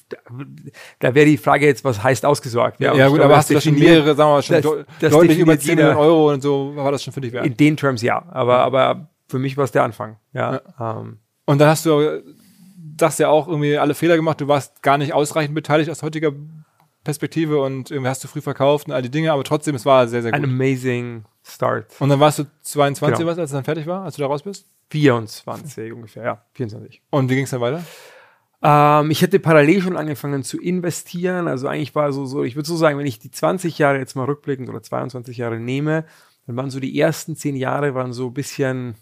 da 0.99 1.13
wäre 1.13 1.25
die 1.25 1.37
Frage 1.37 1.65
jetzt, 1.65 1.83
was 1.83 2.01
heißt 2.01 2.25
ausgesorgt? 2.25 2.79
Ja, 2.79 2.93
ja 2.93 3.09
gut, 3.09 3.19
aber 3.19 3.35
hast 3.35 3.49
du 3.49 3.59
schon 3.59 3.75
mehrere, 3.75 4.15
sagen 4.15 4.29
wir 4.29 4.35
mal, 4.35 4.41
schon 4.41 4.61
das, 4.61 4.85
das 5.01 5.11
deutlich 5.11 5.39
über 5.39 5.59
10 5.59 5.75
Millionen 5.75 5.97
Euro 5.97 6.31
und 6.31 6.41
so, 6.41 6.73
war 6.75 6.91
das 6.91 7.03
schon 7.03 7.13
für 7.13 7.21
dich 7.21 7.33
wert? 7.33 7.45
In 7.45 7.57
den 7.57 7.75
Terms 7.75 8.01
ja, 8.01 8.23
aber, 8.29 8.59
aber 8.59 9.09
für 9.27 9.39
mich 9.39 9.57
war 9.57 9.65
es 9.65 9.71
der 9.71 9.83
Anfang. 9.83 10.17
Ja. 10.33 10.61
ja. 10.79 11.01
Ähm. 11.01 11.19
Und 11.45 11.59
dann 11.59 11.67
hast 11.67 11.85
du, 11.85 12.21
sagst 12.97 13.19
ja 13.19 13.27
auch 13.27 13.47
irgendwie 13.47 13.77
alle 13.77 13.93
Fehler 13.93 14.15
gemacht, 14.15 14.39
du 14.39 14.47
warst 14.47 14.81
gar 14.81 14.97
nicht 14.97 15.13
ausreichend 15.13 15.55
beteiligt 15.55 15.89
aus 15.89 16.03
heutiger 16.03 16.31
Perspektive 17.03 17.59
und 17.61 17.89
irgendwie 17.89 18.09
hast 18.09 18.23
du 18.23 18.27
früh 18.27 18.41
verkauft 18.41 18.87
und 18.87 18.93
all 18.93 19.01
die 19.01 19.09
Dinge, 19.09 19.31
aber 19.31 19.43
trotzdem, 19.43 19.75
es 19.75 19.85
war 19.85 20.07
sehr, 20.07 20.21
sehr 20.21 20.31
gut. 20.31 20.41
Ein 20.41 20.49
amazing 20.49 21.25
Start. 21.43 21.87
Und 21.99 22.09
dann 22.09 22.19
warst 22.19 22.39
du 22.39 22.43
22, 22.61 23.17
genau. 23.17 23.31
was, 23.31 23.37
als 23.39 23.49
es 23.49 23.53
dann 23.53 23.63
fertig 23.63 23.87
war, 23.87 24.03
als 24.03 24.15
du 24.15 24.21
da 24.21 24.27
raus 24.27 24.43
bist? 24.43 24.67
24 24.91 25.93
ungefähr, 25.93 26.23
ja, 26.23 26.45
24. 26.53 27.01
Und 27.09 27.29
wie 27.29 27.35
ging 27.35 27.45
es 27.45 27.49
dann 27.49 27.61
weiter? 27.61 27.83
Ähm, 28.61 29.09
ich 29.09 29.21
hätte 29.21 29.39
parallel 29.39 29.81
schon 29.81 29.97
angefangen 29.97 30.43
zu 30.43 30.59
investieren. 30.59 31.47
Also 31.47 31.67
eigentlich 31.67 31.95
war 31.95 32.13
so, 32.13 32.25
so 32.25 32.43
ich 32.43 32.55
würde 32.55 32.67
so 32.67 32.75
sagen, 32.75 32.99
wenn 32.99 33.07
ich 33.07 33.19
die 33.19 33.31
20 33.31 33.79
Jahre 33.79 33.97
jetzt 33.97 34.15
mal 34.15 34.25
rückblickend 34.25 34.69
oder 34.69 34.83
22 34.83 35.37
Jahre 35.37 35.59
nehme, 35.59 36.05
dann 36.45 36.55
waren 36.55 36.69
so 36.69 36.79
die 36.79 36.99
ersten 36.99 37.35
10 37.35 37.55
Jahre 37.55 37.95
waren 37.95 38.13
so 38.13 38.27
ein 38.27 38.33
bisschen 38.33 38.95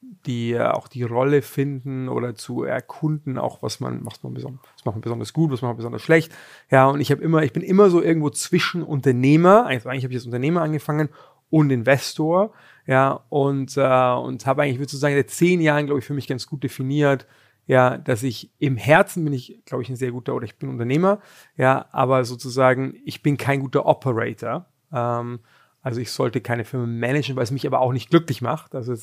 die 0.00 0.52
äh, 0.52 0.62
auch 0.62 0.88
die 0.88 1.02
Rolle 1.02 1.42
finden 1.42 2.08
oder 2.08 2.34
zu 2.34 2.62
erkunden, 2.62 3.38
auch 3.38 3.62
was 3.62 3.80
man, 3.80 4.04
was 4.04 4.22
man 4.22 4.34
besonders, 4.34 4.62
was 4.76 4.84
macht 4.84 4.96
man 4.96 5.00
besonders 5.00 5.32
gut, 5.32 5.50
was 5.50 5.62
macht 5.62 5.70
man 5.70 5.76
besonders 5.76 6.02
schlecht. 6.02 6.32
Ja, 6.70 6.86
und 6.86 7.00
ich 7.00 7.10
habe 7.10 7.22
immer, 7.22 7.42
ich 7.42 7.52
bin 7.52 7.62
immer 7.62 7.90
so 7.90 8.00
irgendwo 8.00 8.30
zwischen 8.30 8.82
Unternehmer, 8.82 9.66
also 9.66 9.88
eigentlich 9.88 10.04
habe 10.04 10.12
ich 10.12 10.18
als 10.18 10.26
Unternehmer 10.26 10.62
angefangen 10.62 11.08
und 11.50 11.70
Investor. 11.70 12.52
Ja, 12.86 13.24
und, 13.28 13.76
äh, 13.76 14.12
und 14.12 14.46
habe 14.46 14.62
eigentlich, 14.62 14.78
würde 14.78 14.90
ich 14.92 14.98
sagen, 14.98 15.14
seit 15.14 15.30
zehn 15.30 15.60
Jahren, 15.60 15.86
glaube 15.86 16.00
ich, 16.00 16.06
für 16.06 16.14
mich 16.14 16.26
ganz 16.26 16.46
gut 16.46 16.62
definiert, 16.62 17.26
ja, 17.66 17.98
dass 17.98 18.22
ich 18.22 18.50
im 18.58 18.78
Herzen 18.78 19.24
bin 19.24 19.34
ich, 19.34 19.60
glaube 19.66 19.82
ich, 19.82 19.90
ein 19.90 19.96
sehr 19.96 20.12
guter 20.12 20.34
oder 20.34 20.46
ich 20.46 20.56
bin 20.56 20.70
Unternehmer, 20.70 21.20
ja, 21.56 21.86
aber 21.92 22.24
sozusagen 22.24 22.94
ich 23.04 23.22
bin 23.22 23.36
kein 23.36 23.60
guter 23.60 23.84
Operator. 23.84 24.66
Ähm, 24.90 25.40
also 25.82 26.00
ich 26.00 26.10
sollte 26.10 26.40
keine 26.40 26.64
Firma 26.64 26.86
managen, 26.86 27.36
weil 27.36 27.44
es 27.44 27.50
mich 27.50 27.66
aber 27.66 27.80
auch 27.80 27.92
nicht 27.92 28.10
glücklich 28.10 28.42
macht. 28.42 28.74
Also 28.74 28.94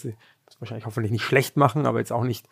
das 0.45 0.59
wahrscheinlich 0.61 0.85
hoffentlich 0.85 1.11
nicht 1.11 1.23
schlecht 1.23 1.57
machen, 1.57 1.85
aber 1.85 1.99
jetzt 1.99 2.11
auch 2.11 2.23
nicht 2.23 2.47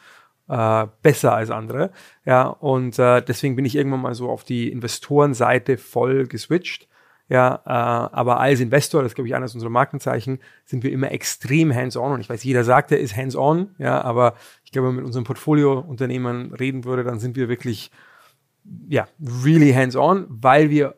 äh, 0.47 0.87
besser 1.01 1.33
als 1.33 1.49
andere. 1.49 1.91
Ja, 2.25 2.47
und 2.47 2.99
äh, 2.99 3.21
deswegen 3.21 3.55
bin 3.55 3.65
ich 3.65 3.75
irgendwann 3.75 4.01
mal 4.01 4.15
so 4.15 4.29
auf 4.29 4.43
die 4.43 4.71
Investorenseite 4.71 5.77
voll 5.77 6.27
geswitcht. 6.27 6.87
Ja, 7.29 7.61
äh, 7.65 7.69
aber 8.15 8.39
als 8.39 8.59
Investor, 8.59 9.01
das 9.01 9.15
glaube 9.15 9.27
ich 9.27 9.35
eines 9.35 9.53
unserer 9.53 9.69
Markenzeichen, 9.69 10.39
sind 10.65 10.83
wir 10.83 10.91
immer 10.91 11.11
extrem 11.11 11.73
hands-on. 11.73 12.11
Und 12.11 12.19
ich 12.19 12.29
weiß, 12.29 12.43
jeder 12.43 12.63
sagt, 12.63 12.91
er 12.91 12.99
ist 12.99 13.15
hands-on, 13.15 13.73
ja, 13.77 14.01
aber 14.01 14.35
ich 14.65 14.71
glaube, 14.71 14.89
wenn 14.89 14.95
man 14.95 15.03
mit 15.03 15.07
unseren 15.07 15.23
Portfolio-Unternehmern 15.23 16.53
reden 16.53 16.83
würde, 16.83 17.03
dann 17.03 17.19
sind 17.19 17.35
wir 17.35 17.47
wirklich, 17.47 17.91
ja, 18.89 19.07
really 19.43 19.71
hands-on, 19.71 20.25
weil 20.29 20.69
wir, 20.69 20.95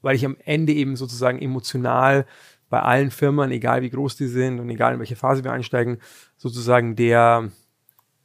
weil 0.00 0.16
ich 0.16 0.24
am 0.24 0.36
Ende 0.44 0.72
eben 0.72 0.96
sozusagen 0.96 1.40
emotional 1.40 2.26
bei 2.68 2.80
allen 2.80 3.10
Firmen, 3.10 3.50
egal 3.50 3.82
wie 3.82 3.90
groß 3.90 4.16
die 4.16 4.26
sind 4.26 4.60
und 4.60 4.68
egal 4.70 4.94
in 4.94 4.98
welche 4.98 5.16
Phase 5.16 5.44
wir 5.44 5.52
einsteigen, 5.52 5.98
sozusagen 6.36 6.96
der 6.96 7.50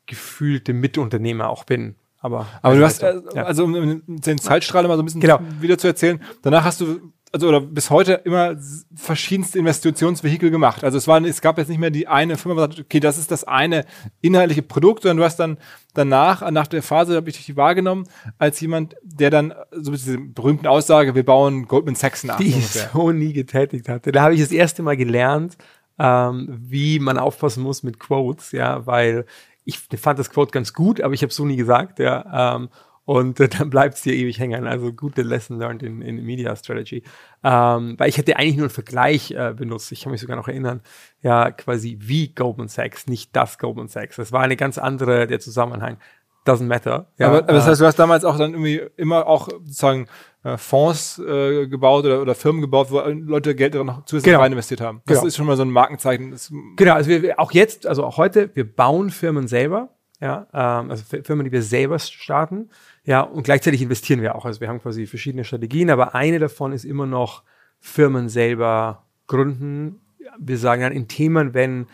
gefühlte 0.07 0.73
Mitunternehmer 0.73 1.49
auch 1.49 1.63
bin. 1.63 1.95
Aber, 2.19 2.47
aber 2.61 2.75
du 2.75 2.83
hast, 2.83 3.01
äh, 3.01 3.19
ja. 3.33 3.43
also 3.43 3.63
um 3.63 4.03
den 4.05 4.37
Zeitstrahl 4.37 4.87
mal 4.87 4.95
so 4.95 5.01
ein 5.01 5.05
bisschen 5.05 5.21
genau. 5.21 5.39
wieder 5.59 5.77
zu 5.77 5.87
erzählen, 5.87 6.21
danach 6.43 6.63
hast 6.63 6.81
du 6.81 7.11
also 7.33 7.47
oder 7.47 7.61
bis 7.61 7.89
heute 7.89 8.13
immer 8.25 8.57
verschiedenste 8.93 9.57
Investitionsvehikel 9.57 10.51
gemacht. 10.51 10.83
Also 10.83 10.97
es 10.97 11.07
war, 11.07 11.23
es 11.23 11.41
gab 11.41 11.57
jetzt 11.57 11.69
nicht 11.69 11.79
mehr 11.79 11.89
die 11.89 12.07
eine 12.07 12.37
Firma, 12.37 12.67
die 12.67 12.75
sagt, 12.75 12.85
okay, 12.85 12.99
das 12.99 13.17
ist 13.17 13.31
das 13.31 13.45
eine 13.45 13.85
inhaltliche 14.21 14.61
Produkt, 14.61 15.03
sondern 15.03 15.17
du 15.17 15.23
hast 15.23 15.37
dann 15.37 15.57
danach, 15.93 16.49
nach 16.51 16.67
der 16.67 16.83
Phase, 16.83 17.15
habe 17.15 17.29
ich 17.29 17.37
dich 17.37 17.55
wahrgenommen, 17.55 18.07
als 18.37 18.59
jemand, 18.59 18.95
der 19.01 19.29
dann 19.29 19.53
so 19.71 19.91
mit 19.91 20.01
dieser 20.01 20.17
berühmten 20.17 20.67
Aussage, 20.67 21.15
wir 21.15 21.25
bauen 21.25 21.67
Goldman 21.67 21.95
Sachs 21.95 22.23
nach. 22.23 22.37
Die 22.37 22.49
ich 22.49 22.67
so 22.67 23.11
nie 23.11 23.33
getätigt 23.33 23.87
hatte. 23.87 24.11
Da 24.11 24.23
habe 24.23 24.33
ich 24.33 24.41
das 24.41 24.51
erste 24.51 24.83
Mal 24.83 24.97
gelernt, 24.97 25.57
ähm, 25.99 26.47
wie 26.59 26.99
man 26.99 27.17
aufpassen 27.17 27.63
muss 27.63 27.83
mit 27.83 27.99
Quotes, 27.99 28.51
ja, 28.51 28.85
weil 28.85 29.25
ich 29.63 29.79
fand 29.97 30.19
das 30.19 30.31
Quote 30.31 30.51
ganz 30.51 30.73
gut, 30.73 30.99
aber 30.99 31.13
ich 31.13 31.21
habe 31.21 31.31
so 31.31 31.45
nie 31.45 31.55
gesagt, 31.55 31.99
ja. 31.99 32.55
Ähm, 32.55 32.69
und 33.11 33.41
äh, 33.41 33.49
dann 33.49 33.69
bleibt 33.69 33.95
es 33.95 34.03
dir 34.03 34.13
ewig 34.13 34.39
hängen. 34.39 34.65
Also 34.65 34.93
gute 34.93 35.21
Lesson 35.21 35.59
learned 35.59 35.83
in, 35.83 36.01
in 36.01 36.23
Media 36.23 36.55
Strategy. 36.55 37.03
Ähm, 37.43 37.95
weil 37.97 38.07
ich 38.07 38.17
hätte 38.17 38.37
eigentlich 38.37 38.55
nur 38.55 38.67
einen 38.67 38.69
Vergleich 38.69 39.31
äh, 39.31 39.53
benutzt. 39.53 39.91
Ich 39.91 40.03
kann 40.03 40.13
mich 40.13 40.21
sogar 40.21 40.37
noch 40.37 40.47
erinnern, 40.47 40.79
ja, 41.21 41.51
quasi 41.51 41.97
wie 41.99 42.33
Goldman 42.33 42.69
Sachs, 42.69 43.07
nicht 43.07 43.35
das 43.35 43.59
Goldman 43.59 43.89
Sachs. 43.89 44.15
Das 44.15 44.31
war 44.31 44.39
eine 44.39 44.55
ganz 44.55 44.77
andere, 44.77 45.27
der 45.27 45.41
Zusammenhang. 45.41 45.97
Doesn't 46.45 46.67
matter. 46.67 47.11
Ja, 47.17 47.27
aber, 47.27 47.39
aber 47.39 47.53
das 47.53 47.67
heißt, 47.67 47.81
du 47.81 47.85
hast 47.85 47.99
damals 47.99 48.23
auch 48.23 48.37
dann 48.37 48.53
irgendwie 48.53 48.81
immer 48.95 49.27
auch 49.27 49.49
sozusagen 49.49 50.07
äh, 50.43 50.55
Fonds 50.55 51.19
äh, 51.19 51.67
gebaut 51.67 52.05
oder, 52.05 52.21
oder 52.21 52.33
Firmen 52.33 52.61
gebaut, 52.61 52.91
wo 52.91 53.01
Leute 53.01 53.55
Geld 53.55 53.73
noch 53.75 54.05
zusätzlich 54.05 54.31
genau. 54.31 54.41
rein 54.41 54.53
investiert 54.53 54.79
haben. 54.79 55.01
Das 55.05 55.17
genau. 55.17 55.27
ist 55.27 55.35
schon 55.35 55.47
mal 55.47 55.57
so 55.57 55.63
ein 55.63 55.69
Markenzeichen. 55.69 56.31
Das 56.31 56.51
genau, 56.77 56.93
also 56.93 57.09
wir, 57.09 57.39
auch 57.41 57.51
jetzt, 57.51 57.85
also 57.85 58.05
auch 58.05 58.15
heute, 58.15 58.49
wir 58.55 58.73
bauen 58.73 59.09
Firmen 59.09 59.49
selber, 59.49 59.89
ja, 60.21 60.47
ähm, 60.53 60.91
also 60.91 61.03
Firmen, 61.23 61.45
die 61.45 61.51
wir 61.51 61.63
selber 61.63 61.97
starten. 61.97 62.69
Ja, 63.03 63.21
und 63.21 63.43
gleichzeitig 63.43 63.81
investieren 63.81 64.21
wir 64.21 64.35
auch. 64.35 64.45
Also 64.45 64.61
wir 64.61 64.67
haben 64.67 64.79
quasi 64.79 65.07
verschiedene 65.07 65.43
Strategien, 65.43 65.89
aber 65.89 66.13
eine 66.13 66.37
davon 66.37 66.71
ist 66.71 66.85
immer 66.85 67.07
noch 67.07 67.43
Firmen 67.79 68.29
selber 68.29 69.07
gründen. 69.25 69.99
Wir 70.39 70.59
sagen 70.59 70.83
dann 70.83 70.91
in 70.91 71.07
Themen, 71.07 71.55
wenn, 71.55 71.87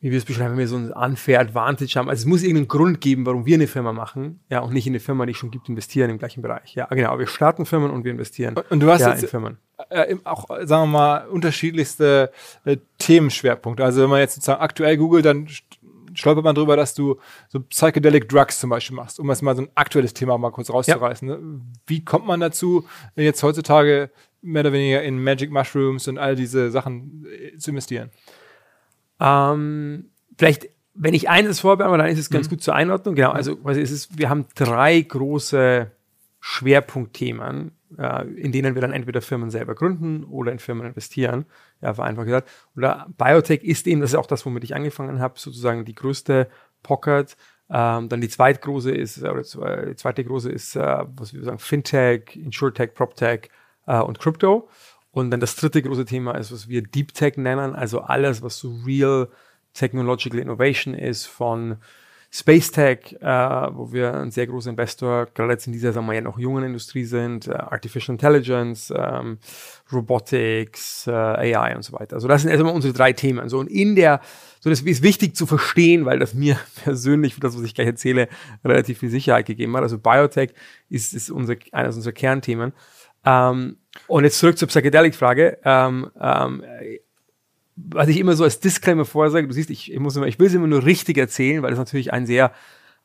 wie 0.00 0.10
wir 0.10 0.18
es 0.18 0.26
beschreiben, 0.26 0.52
wenn 0.52 0.58
wir 0.58 0.68
so 0.68 0.76
ein 0.76 0.92
unfair 0.92 1.40
Advantage 1.40 1.98
haben. 1.98 2.10
Also 2.10 2.20
es 2.20 2.26
muss 2.26 2.42
irgendeinen 2.42 2.68
Grund 2.68 3.00
geben, 3.00 3.24
warum 3.24 3.46
wir 3.46 3.54
eine 3.54 3.66
Firma 3.66 3.94
machen, 3.94 4.40
ja, 4.50 4.60
und 4.60 4.74
nicht 4.74 4.86
in 4.86 4.92
eine 4.92 5.00
Firma, 5.00 5.24
die 5.24 5.32
es 5.32 5.38
schon 5.38 5.50
gibt, 5.50 5.70
investieren 5.70 6.10
im 6.10 6.18
gleichen 6.18 6.42
Bereich. 6.42 6.74
Ja, 6.74 6.84
genau. 6.86 7.18
Wir 7.18 7.26
starten 7.26 7.64
Firmen 7.64 7.90
und 7.90 8.04
wir 8.04 8.12
investieren. 8.12 8.56
Und 8.68 8.80
du 8.80 8.90
hast 8.90 9.00
ja, 9.00 9.10
jetzt 9.10 9.22
in 9.22 9.28
Firmen. 9.30 9.56
Äh, 9.88 10.16
auch, 10.24 10.48
sagen 10.48 10.82
wir 10.82 10.86
mal, 10.98 11.26
unterschiedlichste 11.28 12.30
äh, 12.66 12.76
Themenschwerpunkte. 12.98 13.82
Also 13.82 14.02
wenn 14.02 14.10
man 14.10 14.20
jetzt 14.20 14.34
sozusagen 14.34 14.60
aktuell 14.60 14.98
googelt, 14.98 15.24
dann 15.24 15.48
stolpert 16.18 16.44
man 16.44 16.54
drüber, 16.54 16.76
dass 16.76 16.94
du 16.94 17.18
so 17.48 17.60
Psychedelic 17.60 18.28
Drugs 18.28 18.58
zum 18.58 18.70
Beispiel 18.70 18.96
machst, 18.96 19.20
um 19.20 19.28
jetzt 19.28 19.42
mal 19.42 19.56
so 19.56 19.62
ein 19.62 19.68
aktuelles 19.74 20.14
Thema 20.14 20.36
mal 20.38 20.50
kurz 20.50 20.70
rauszureißen. 20.70 21.28
Ja. 21.28 21.36
Ne? 21.36 21.60
Wie 21.86 22.04
kommt 22.04 22.26
man 22.26 22.40
dazu, 22.40 22.86
jetzt 23.16 23.42
heutzutage 23.42 24.10
mehr 24.42 24.60
oder 24.60 24.72
weniger 24.72 25.02
in 25.02 25.22
Magic 25.22 25.50
Mushrooms 25.50 26.08
und 26.08 26.18
all 26.18 26.36
diese 26.36 26.70
Sachen 26.70 27.26
äh, 27.26 27.56
zu 27.56 27.70
investieren? 27.70 28.10
Ähm, 29.20 30.10
vielleicht, 30.36 30.68
wenn 30.94 31.14
ich 31.14 31.28
eines 31.28 31.60
vorbereite, 31.60 31.98
dann 31.98 32.10
ist 32.10 32.18
es 32.18 32.30
ganz 32.30 32.46
mhm. 32.46 32.50
gut 32.50 32.62
zur 32.62 32.74
Einordnung. 32.74 33.14
Genau, 33.14 33.30
also 33.30 33.58
es 33.66 33.90
ist, 33.90 34.18
wir 34.18 34.28
haben 34.28 34.46
drei 34.54 35.00
große 35.00 35.90
Schwerpunktthemen, 36.40 37.72
in 37.96 38.52
denen 38.52 38.74
wir 38.74 38.82
dann 38.82 38.92
entweder 38.92 39.22
Firmen 39.22 39.50
selber 39.50 39.74
gründen 39.74 40.24
oder 40.24 40.52
in 40.52 40.58
Firmen 40.58 40.86
investieren, 40.86 41.46
ja, 41.80 41.94
vereinfacht 41.94 42.26
gesagt. 42.26 42.50
Oder 42.76 43.06
Biotech 43.16 43.62
ist 43.62 43.86
eben, 43.86 44.00
das 44.00 44.10
ist 44.10 44.16
auch 44.16 44.26
das, 44.26 44.44
womit 44.44 44.64
ich 44.64 44.74
angefangen 44.74 45.20
habe, 45.20 45.38
sozusagen 45.38 45.84
die 45.84 45.94
größte 45.94 46.48
Pocket. 46.82 47.36
Ähm, 47.70 48.08
dann 48.08 48.20
die 48.20 48.28
zweitgroße 48.28 48.90
ist, 48.90 49.22
oder 49.22 49.42
die 49.86 49.96
zweite 49.96 50.24
große 50.24 50.50
ist, 50.50 50.76
äh, 50.76 51.04
was 51.16 51.32
wir 51.34 51.42
sagen, 51.44 51.58
Fintech, 51.58 52.36
Insurtech, 52.36 52.94
PropTech 52.94 53.50
äh, 53.86 54.00
und 54.00 54.18
Crypto. 54.18 54.68
Und 55.10 55.30
dann 55.30 55.40
das 55.40 55.56
dritte 55.56 55.82
große 55.82 56.04
Thema 56.04 56.32
ist, 56.32 56.52
was 56.52 56.68
wir 56.68 56.82
Deep 56.82 57.12
Tech 57.14 57.36
nennen, 57.36 57.74
also 57.74 58.00
alles, 58.00 58.42
was 58.42 58.58
so 58.58 58.72
Real 58.86 59.28
Technological 59.74 60.38
Innovation 60.38 60.94
ist, 60.94 61.26
von 61.26 61.78
Space 62.30 62.70
Tech, 62.70 63.16
äh, 63.20 63.26
wo 63.26 63.90
wir 63.90 64.12
ein 64.14 64.30
sehr 64.30 64.46
großer 64.46 64.68
Investor, 64.68 65.26
gerade 65.34 65.52
jetzt 65.52 65.66
in 65.66 65.72
dieser, 65.72 65.94
sagen 65.94 66.06
wir 66.06 66.12
ja 66.12 66.20
noch 66.20 66.38
jungen 66.38 66.62
Industrie 66.62 67.04
sind, 67.04 67.48
äh, 67.48 67.52
Artificial 67.52 68.14
Intelligence, 68.14 68.92
ähm, 68.94 69.38
Robotics, 69.90 71.06
äh, 71.06 71.10
AI 71.10 71.74
und 71.74 71.82
so 71.82 71.94
weiter. 71.94 72.16
Also 72.16 72.28
das 72.28 72.42
sind 72.42 72.50
erstmal 72.50 72.74
unsere 72.74 72.92
drei 72.92 73.14
Themen. 73.14 73.48
So 73.48 73.58
und 73.58 73.68
in 73.68 73.96
der, 73.96 74.20
so 74.60 74.68
das 74.68 74.82
ist 74.82 75.02
wichtig 75.02 75.36
zu 75.36 75.46
verstehen, 75.46 76.04
weil 76.04 76.18
das 76.18 76.34
mir 76.34 76.58
persönlich 76.84 77.34
für 77.34 77.40
das, 77.40 77.56
was 77.56 77.64
ich 77.64 77.74
gleich 77.74 77.86
erzähle, 77.86 78.28
relativ 78.62 78.98
viel 78.98 79.10
Sicherheit 79.10 79.46
gegeben 79.46 79.74
hat. 79.76 79.82
Also 79.82 79.98
Biotech 79.98 80.52
ist, 80.90 81.14
ist 81.14 81.30
unser, 81.30 81.56
eines 81.72 81.96
unserer 81.96 82.12
Kernthemen. 82.12 82.74
Ähm, 83.24 83.78
und 84.06 84.24
jetzt 84.24 84.38
zurück 84.38 84.58
zur 84.58 84.68
Psychedelic-Frage. 84.68 85.58
Ähm, 85.64 86.10
ähm, 86.20 86.62
was 87.90 88.08
ich 88.08 88.18
immer 88.18 88.34
so 88.34 88.44
als 88.44 88.60
Disclaimer 88.60 89.04
vorsage, 89.04 89.46
du 89.46 89.54
siehst, 89.54 89.70
ich, 89.70 89.92
ich 89.92 90.00
muss 90.00 90.16
immer, 90.16 90.26
ich 90.26 90.38
will 90.38 90.48
es 90.48 90.54
immer 90.54 90.66
nur 90.66 90.84
richtig 90.84 91.16
erzählen, 91.16 91.62
weil 91.62 91.72
es 91.72 91.78
natürlich 91.78 92.12
ein 92.12 92.26
sehr 92.26 92.52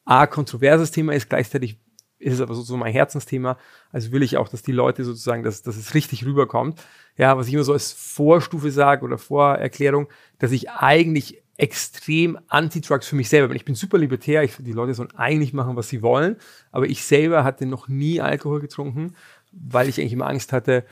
a 0.06 0.28
kontroverses 0.28 0.92
Thema 0.92 1.14
ist, 1.14 1.30
gleichzeitig 1.30 1.78
ist 2.18 2.34
es 2.36 2.42
aber 2.42 2.56
so 2.56 2.78
mein 2.78 2.94
Herzensthema. 2.94 3.58
Also 3.92 4.12
will 4.12 4.24
ich 4.24 4.38
auch, 4.38 4.48
dass 4.48 4.62
die 4.62 4.72
Leute 4.72 5.04
sozusagen, 5.04 5.44
dass, 5.44 5.62
dass 5.62 5.76
es 5.76 5.94
richtig 5.94 6.26
rüberkommt. 6.26 6.82
Ja, 7.18 7.38
was 7.38 7.48
ich 7.48 7.54
immer 7.54 7.64
so 7.64 7.74
als 7.74 7.92
Vorstufe 7.92 8.72
sage 8.72 9.04
oder 9.04 9.18
Vorerklärung, 9.18 10.08
dass 10.40 10.52
ich 10.52 10.70
eigentlich 10.70 11.44
extrem 11.58 12.40
Anti-Drugs 12.48 13.08
für 13.08 13.16
mich 13.16 13.30
selber 13.30 13.50
bin. 13.50 13.58
Ich 13.58 13.66
bin 13.66 13.76
super 13.76 13.98
libertär, 13.98 14.44
ich, 14.44 14.56
die 14.58 14.72
Leute 14.72 14.94
sollen 14.94 15.12
eigentlich 15.16 15.54
machen, 15.54 15.76
was 15.76 15.90
sie 15.90 16.02
wollen, 16.02 16.38
aber 16.72 16.88
ich 16.88 17.04
selber 17.04 17.44
hatte 17.44 17.66
noch 17.66 17.88
nie 17.88 18.22
Alkohol 18.22 18.60
getrunken, 18.60 19.16
weil 19.52 19.88
ich 19.88 20.00
eigentlich 20.00 20.14
immer 20.14 20.28
Angst 20.28 20.52
hatte, 20.52 20.84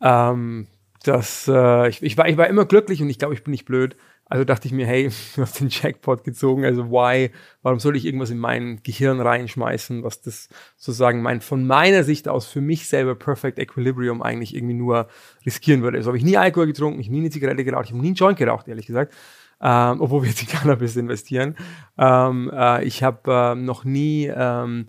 ähm, 0.00 0.68
dass 1.04 1.48
äh, 1.48 1.88
ich, 1.88 2.02
ich, 2.02 2.16
war, 2.16 2.28
ich 2.28 2.36
war 2.36 2.48
immer 2.48 2.64
glücklich 2.64 3.02
und 3.02 3.10
ich 3.10 3.18
glaube, 3.18 3.34
ich 3.34 3.44
bin 3.44 3.52
nicht 3.52 3.64
blöd. 3.64 3.96
Also 4.30 4.44
dachte 4.44 4.68
ich 4.68 4.74
mir, 4.74 4.86
hey, 4.86 5.10
du 5.36 5.42
hast 5.42 5.60
den 5.60 5.68
Jackpot 5.68 6.24
gezogen, 6.24 6.64
also 6.64 6.90
why, 6.90 7.30
warum 7.62 7.80
soll 7.80 7.96
ich 7.96 8.04
irgendwas 8.04 8.30
in 8.30 8.38
mein 8.38 8.80
Gehirn 8.82 9.20
reinschmeißen, 9.20 10.02
was 10.02 10.20
das 10.20 10.48
sozusagen 10.76 11.22
mein, 11.22 11.40
von 11.40 11.66
meiner 11.66 12.04
Sicht 12.04 12.28
aus 12.28 12.46
für 12.46 12.60
mich 12.60 12.88
selber 12.88 13.14
Perfect 13.14 13.58
Equilibrium 13.58 14.22
eigentlich 14.22 14.54
irgendwie 14.54 14.74
nur 14.74 15.08
riskieren 15.46 15.82
würde. 15.82 15.98
Also 15.98 16.08
habe 16.08 16.18
ich 16.18 16.24
nie 16.24 16.36
Alkohol 16.36 16.66
getrunken, 16.66 17.00
ich 17.00 17.06
habe 17.06 17.16
nie 17.16 17.22
eine 17.22 17.30
Zigarette 17.30 17.64
geraucht, 17.64 17.86
ich 17.86 17.92
habe 17.92 18.02
nie 18.02 18.08
einen 18.08 18.16
Joint 18.16 18.38
geraucht, 18.38 18.68
ehrlich 18.68 18.86
gesagt. 18.86 19.14
Ähm, 19.60 20.00
obwohl 20.00 20.22
wir 20.22 20.28
jetzt 20.28 20.42
in 20.42 20.48
Cannabis 20.48 20.96
investieren. 20.96 21.56
Ähm, 21.96 22.50
äh, 22.54 22.84
ich 22.84 23.02
habe 23.02 23.32
äh, 23.32 23.54
noch 23.56 23.84
nie 23.84 24.26
ähm, 24.26 24.86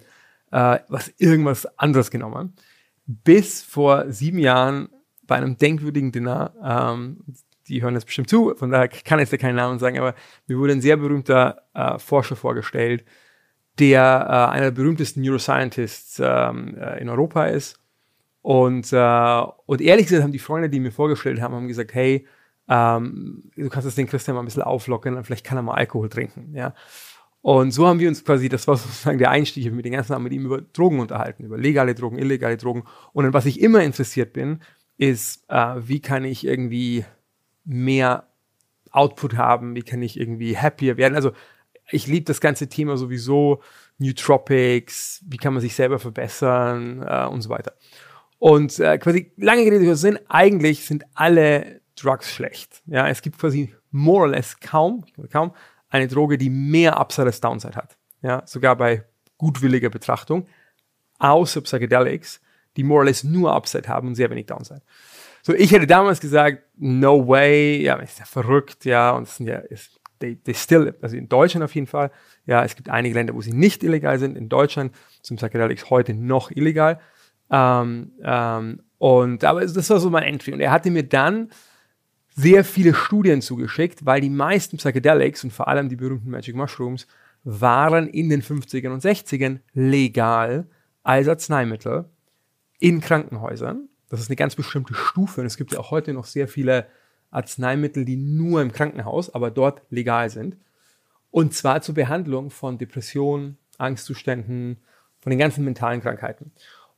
äh, 0.51 0.79
was 0.89 1.11
irgendwas 1.17 1.65
anderes 1.79 2.11
genommen. 2.11 2.53
Bis 3.07 3.63
vor 3.63 4.11
sieben 4.11 4.37
Jahren 4.37 4.89
bei 5.29 5.35
einem 5.35 5.57
denkwürdigen 5.57 6.11
Dinner, 6.11 6.53
ähm, 6.61 7.23
die 7.69 7.81
hören 7.81 7.93
jetzt 7.93 8.05
bestimmt 8.05 8.29
zu, 8.29 8.53
von 8.55 8.71
daher 8.71 8.89
kann 8.89 9.19
ich 9.19 9.31
jetzt 9.31 9.41
keinen 9.41 9.55
Namen 9.55 9.79
sagen, 9.79 9.97
aber 9.97 10.15
mir 10.47 10.57
wurde 10.57 10.73
ein 10.73 10.81
sehr 10.81 10.97
berühmter 10.97 11.61
äh, 11.73 11.97
Forscher 11.99 12.35
vorgestellt, 12.35 13.05
der 13.77 14.25
äh, 14.27 14.53
einer 14.53 14.65
der 14.65 14.71
berühmtesten 14.71 15.21
Neuroscientists 15.21 16.19
ähm, 16.21 16.75
äh, 16.77 16.99
in 16.99 17.07
Europa 17.07 17.45
ist. 17.45 17.79
Und, 18.41 18.91
äh, 18.91 19.41
und 19.65 19.81
ehrlich 19.81 20.07
gesagt 20.07 20.23
haben 20.23 20.31
die 20.31 20.39
Freunde, 20.39 20.69
die 20.69 20.79
mir 20.79 20.91
vorgestellt 20.91 21.41
haben, 21.41 21.53
haben 21.53 21.67
gesagt, 21.67 21.93
hey, 21.93 22.25
ähm, 22.67 23.51
du 23.55 23.69
kannst 23.69 23.87
das 23.87 23.95
den 23.95 24.07
Christian 24.07 24.35
mal 24.35 24.41
ein 24.41 24.45
bisschen 24.45 24.63
auflockern, 24.63 25.15
und 25.15 25.23
vielleicht 25.23 25.45
kann 25.45 25.57
er 25.57 25.61
mal 25.61 25.75
Alkohol 25.75 26.09
trinken. 26.09 26.53
Ja. 26.53 26.73
Und 27.41 27.71
so 27.71 27.87
haben 27.87 27.99
wir 27.99 28.09
uns 28.09 28.25
quasi, 28.25 28.49
das 28.49 28.67
war 28.67 28.75
sozusagen 28.77 29.17
der 29.17 29.31
Einstieg, 29.31 29.71
mit 29.71 29.85
den 29.85 29.93
ganzen 29.93 30.13
Abend 30.13 30.25
mit 30.25 30.33
ihm 30.33 30.45
über 30.45 30.61
Drogen 30.61 30.99
unterhalten, 30.99 31.45
über 31.45 31.57
legale 31.57 31.95
Drogen, 31.95 32.17
illegale 32.17 32.57
Drogen. 32.57 32.83
Und 33.13 33.25
an 33.25 33.33
was 33.33 33.45
ich 33.45 33.61
immer 33.61 33.81
interessiert 33.81 34.33
bin, 34.33 34.59
ist, 34.99 35.45
äh, 35.47 35.75
wie 35.77 36.01
kann 36.01 36.25
ich 36.25 36.45
irgendwie 36.45 37.05
mehr 37.63 38.27
Output 38.91 39.37
haben, 39.37 39.73
wie 39.75 39.81
kann 39.81 40.01
ich 40.01 40.19
irgendwie 40.19 40.57
happier 40.57 40.97
werden. 40.97 41.15
Also 41.15 41.31
ich 41.89 42.05
liebe 42.05 42.25
das 42.25 42.41
ganze 42.41 42.67
Thema 42.67 42.97
sowieso, 42.97 43.61
Nootropics, 43.97 45.23
wie 45.25 45.37
kann 45.37 45.53
man 45.53 45.61
sich 45.61 45.73
selber 45.73 45.99
verbessern 45.99 47.03
äh, 47.07 47.25
und 47.25 47.41
so 47.41 47.49
weiter. 47.49 47.73
Und 48.39 48.77
äh, 48.79 48.97
quasi 48.97 49.31
lange 49.37 49.61
Rede 49.61 49.95
Sinn, 49.95 50.19
eigentlich 50.27 50.85
sind 50.85 51.05
alle 51.13 51.81
Drugs 51.95 52.31
schlecht. 52.31 52.81
Ja, 52.85 53.07
es 53.07 53.21
gibt 53.21 53.37
quasi 53.39 53.73
more 53.91 54.23
or 54.23 54.29
less 54.29 54.59
kaum, 54.59 55.05
kaum 55.31 55.53
eine 55.89 56.07
Droge, 56.07 56.37
die 56.37 56.49
mehr 56.49 56.97
Upside 56.97 57.27
als 57.27 57.41
Downside 57.41 57.75
hat. 57.75 57.97
Ja, 58.21 58.43
sogar 58.45 58.75
bei 58.75 59.05
gutwilliger 59.37 59.89
Betrachtung, 59.89 60.47
außer 61.19 61.61
Psychedelics, 61.61 62.41
die 62.79 62.83
more 62.85 62.99
or 62.99 63.05
less 63.05 63.25
nur 63.25 63.53
Upside 63.53 63.89
haben 63.89 64.07
und 64.07 64.15
sehr 64.15 64.29
wenig 64.29 64.45
Downside. 64.45 64.81
So, 65.41 65.53
ich 65.53 65.71
hätte 65.71 65.85
damals 65.85 66.21
gesagt, 66.21 66.63
no 66.77 67.27
way, 67.27 67.81
ja, 67.81 67.95
ist 67.95 68.19
ja 68.19 68.25
verrückt, 68.25 68.85
ja, 68.85 69.11
und 69.11 69.23
es 69.23 69.35
sind 69.35 69.47
ja, 69.47 69.57
ist, 69.57 69.99
they, 70.19 70.37
they 70.37 70.53
still, 70.53 70.95
also 71.01 71.17
in 71.17 71.27
Deutschland 71.27 71.65
auf 71.65 71.75
jeden 71.75 71.87
Fall, 71.87 72.09
ja, 72.45 72.63
es 72.63 72.77
gibt 72.77 72.89
einige 72.89 73.15
Länder, 73.15 73.35
wo 73.35 73.41
sie 73.41 73.51
nicht 73.51 73.83
illegal 73.83 74.17
sind. 74.17 74.37
In 74.37 74.47
Deutschland 74.47 74.95
sind 75.21 75.37
Psychedelics 75.37 75.89
heute 75.89 76.13
noch 76.13 76.51
illegal. 76.51 76.99
Ähm, 77.51 78.13
ähm, 78.23 78.81
und, 78.97 79.43
aber 79.43 79.61
das 79.61 79.89
war 79.89 79.99
so 79.99 80.09
mein 80.09 80.23
Entry. 80.23 80.53
Und 80.53 80.61
er 80.61 80.71
hatte 80.71 80.89
mir 80.89 81.03
dann 81.03 81.49
sehr 82.35 82.63
viele 82.63 82.93
Studien 82.93 83.41
zugeschickt, 83.41 84.05
weil 84.05 84.21
die 84.21 84.29
meisten 84.29 84.77
Psychedelics 84.77 85.43
und 85.43 85.51
vor 85.51 85.67
allem 85.67 85.89
die 85.89 85.97
berühmten 85.97 86.29
Magic 86.29 86.55
Mushrooms 86.55 87.07
waren 87.43 88.07
in 88.07 88.29
den 88.29 88.41
50ern 88.41 88.91
und 88.91 89.03
60ern 89.03 89.59
legal 89.73 90.67
als 91.03 91.27
Arzneimittel 91.27 92.05
in 92.79 93.01
Krankenhäusern. 93.01 93.89
Das 94.09 94.19
ist 94.19 94.29
eine 94.29 94.35
ganz 94.35 94.55
bestimmte 94.55 94.93
Stufe 94.95 95.41
und 95.41 95.47
es 95.47 95.57
gibt 95.57 95.71
ja 95.73 95.79
auch 95.79 95.91
heute 95.91 96.13
noch 96.13 96.25
sehr 96.25 96.47
viele 96.47 96.87
Arzneimittel, 97.31 98.05
die 98.05 98.15
nur 98.15 98.61
im 98.61 98.71
Krankenhaus, 98.71 99.33
aber 99.33 99.51
dort 99.51 99.83
legal 99.89 100.29
sind. 100.29 100.57
Und 101.31 101.53
zwar 101.53 101.81
zur 101.81 101.93
Behandlung 101.93 102.49
von 102.49 102.79
Depressionen, 102.79 103.57
Angstzuständen, 103.77 104.77
von 105.19 105.29
den 105.29 105.39
ganzen 105.39 105.63
mentalen 105.63 106.01
Krankheiten. 106.01 106.51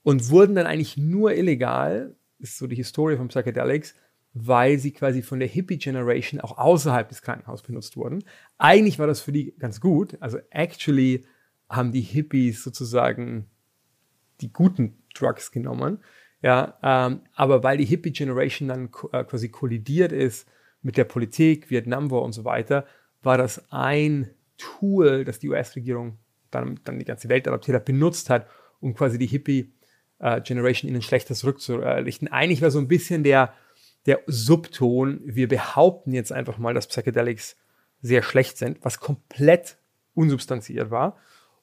Und 0.03 0.29
wurden 0.29 0.55
dann 0.55 0.67
eigentlich 0.67 0.95
nur 0.95 1.33
illegal, 1.33 2.15
ist 2.39 2.57
so 2.57 2.67
die 2.67 2.75
Historie 2.75 3.17
von 3.17 3.27
Psychedelics, 3.27 3.95
weil 4.33 4.79
sie 4.79 4.91
quasi 4.91 5.21
von 5.21 5.39
der 5.39 5.49
Hippie-Generation 5.49 6.39
auch 6.39 6.57
außerhalb 6.57 7.09
des 7.09 7.21
Krankenhauses 7.21 7.63
benutzt 7.65 7.97
wurden. 7.97 8.23
Eigentlich 8.57 8.97
war 8.97 9.07
das 9.07 9.19
für 9.19 9.33
die 9.33 9.53
ganz 9.59 9.81
gut. 9.81 10.17
Also 10.21 10.37
actually 10.49 11.25
haben 11.69 11.91
die 11.91 12.01
Hippies 12.01 12.63
sozusagen 12.63 13.50
die 14.41 14.51
guten 14.51 15.03
Drugs 15.13 15.51
genommen. 15.51 15.99
Ja, 16.41 16.77
ähm, 16.81 17.21
aber 17.35 17.63
weil 17.63 17.77
die 17.77 17.85
Hippie-Generation 17.85 18.67
dann 18.67 18.89
äh, 19.11 19.23
quasi 19.23 19.49
kollidiert 19.49 20.11
ist 20.11 20.47
mit 20.81 20.97
der 20.97 21.03
Politik, 21.03 21.69
Vietnam 21.69 22.09
War 22.09 22.23
und 22.23 22.33
so 22.33 22.43
weiter, 22.45 22.85
war 23.21 23.37
das 23.37 23.71
ein 23.71 24.31
Tool, 24.57 25.23
das 25.23 25.39
die 25.39 25.49
US-Regierung 25.49 26.17
dann, 26.49 26.79
dann 26.83 26.99
die 26.99 27.05
ganze 27.05 27.29
Welt 27.29 27.47
adaptiert 27.47 27.75
hat, 27.75 27.85
benutzt 27.85 28.29
hat, 28.29 28.47
um 28.79 28.95
quasi 28.95 29.17
die 29.19 29.27
Hippie-Generation 29.27 30.89
äh, 30.89 30.93
ihnen 30.93 31.01
schlechter 31.01 31.35
zurückzurichten. 31.35 32.27
Eigentlich 32.27 32.61
war 32.61 32.71
so 32.71 32.79
ein 32.79 32.87
bisschen 32.87 33.23
der, 33.23 33.53
der 34.07 34.21
Subton, 34.25 35.21
wir 35.23 35.47
behaupten 35.47 36.11
jetzt 36.11 36.31
einfach 36.31 36.57
mal, 36.57 36.73
dass 36.73 36.87
Psychedelics 36.87 37.57
sehr 38.01 38.23
schlecht 38.23 38.57
sind, 38.57 38.79
was 38.81 38.99
komplett 38.99 39.77
unsubstanziert 40.15 40.89
war. 40.89 41.17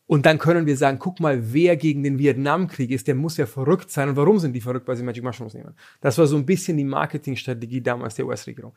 Und 0.09 0.25
dann 0.25 0.39
können 0.39 0.65
wir 0.65 0.75
sagen, 0.75 0.99
guck 0.99 1.21
mal, 1.21 1.53
wer 1.53 1.77
gegen 1.77 2.03
den 2.03 2.19
Vietnamkrieg 2.19 2.91
ist, 2.91 3.07
der 3.09 3.15
muss 3.15 3.37
ja 3.37 3.45
verrückt 3.45 3.91
sein. 3.91 4.09
Und 4.09 4.17
warum 4.17 4.39
sind 4.39 4.55
die 4.55 4.63
verrückt, 4.63 4.89
weil 4.89 4.97
sie 4.97 5.03
Magic 5.03 5.23
Mushrooms 5.23 5.53
nehmen? 5.53 5.75
Das 6.01 6.17
war 6.17 6.27
so 6.27 6.35
ein 6.39 6.47
bisschen 6.47 6.79
die 6.79 6.85
Marketingstrategie 6.85 7.83
damals 7.83 8.15
der 8.15 8.25
US-Regierung. 8.25 8.73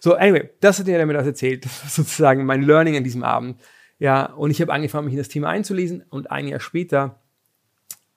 So, 0.00 0.14
anyway, 0.14 0.48
das 0.60 0.78
hat 0.78 0.86
er 0.86 1.04
mir 1.04 1.14
das 1.14 1.26
erzählt. 1.26 1.64
Sozusagen 1.88 2.46
mein 2.46 2.62
Learning 2.62 2.96
an 2.96 3.02
diesem 3.02 3.24
Abend. 3.24 3.60
Ja, 3.98 4.26
und 4.26 4.52
ich 4.52 4.60
habe 4.60 4.72
angefangen, 4.72 5.06
mich 5.06 5.14
in 5.14 5.18
das 5.18 5.28
Thema 5.28 5.48
einzulesen 5.48 6.04
und 6.08 6.30
ein 6.30 6.46
Jahr 6.46 6.60
später, 6.60 7.20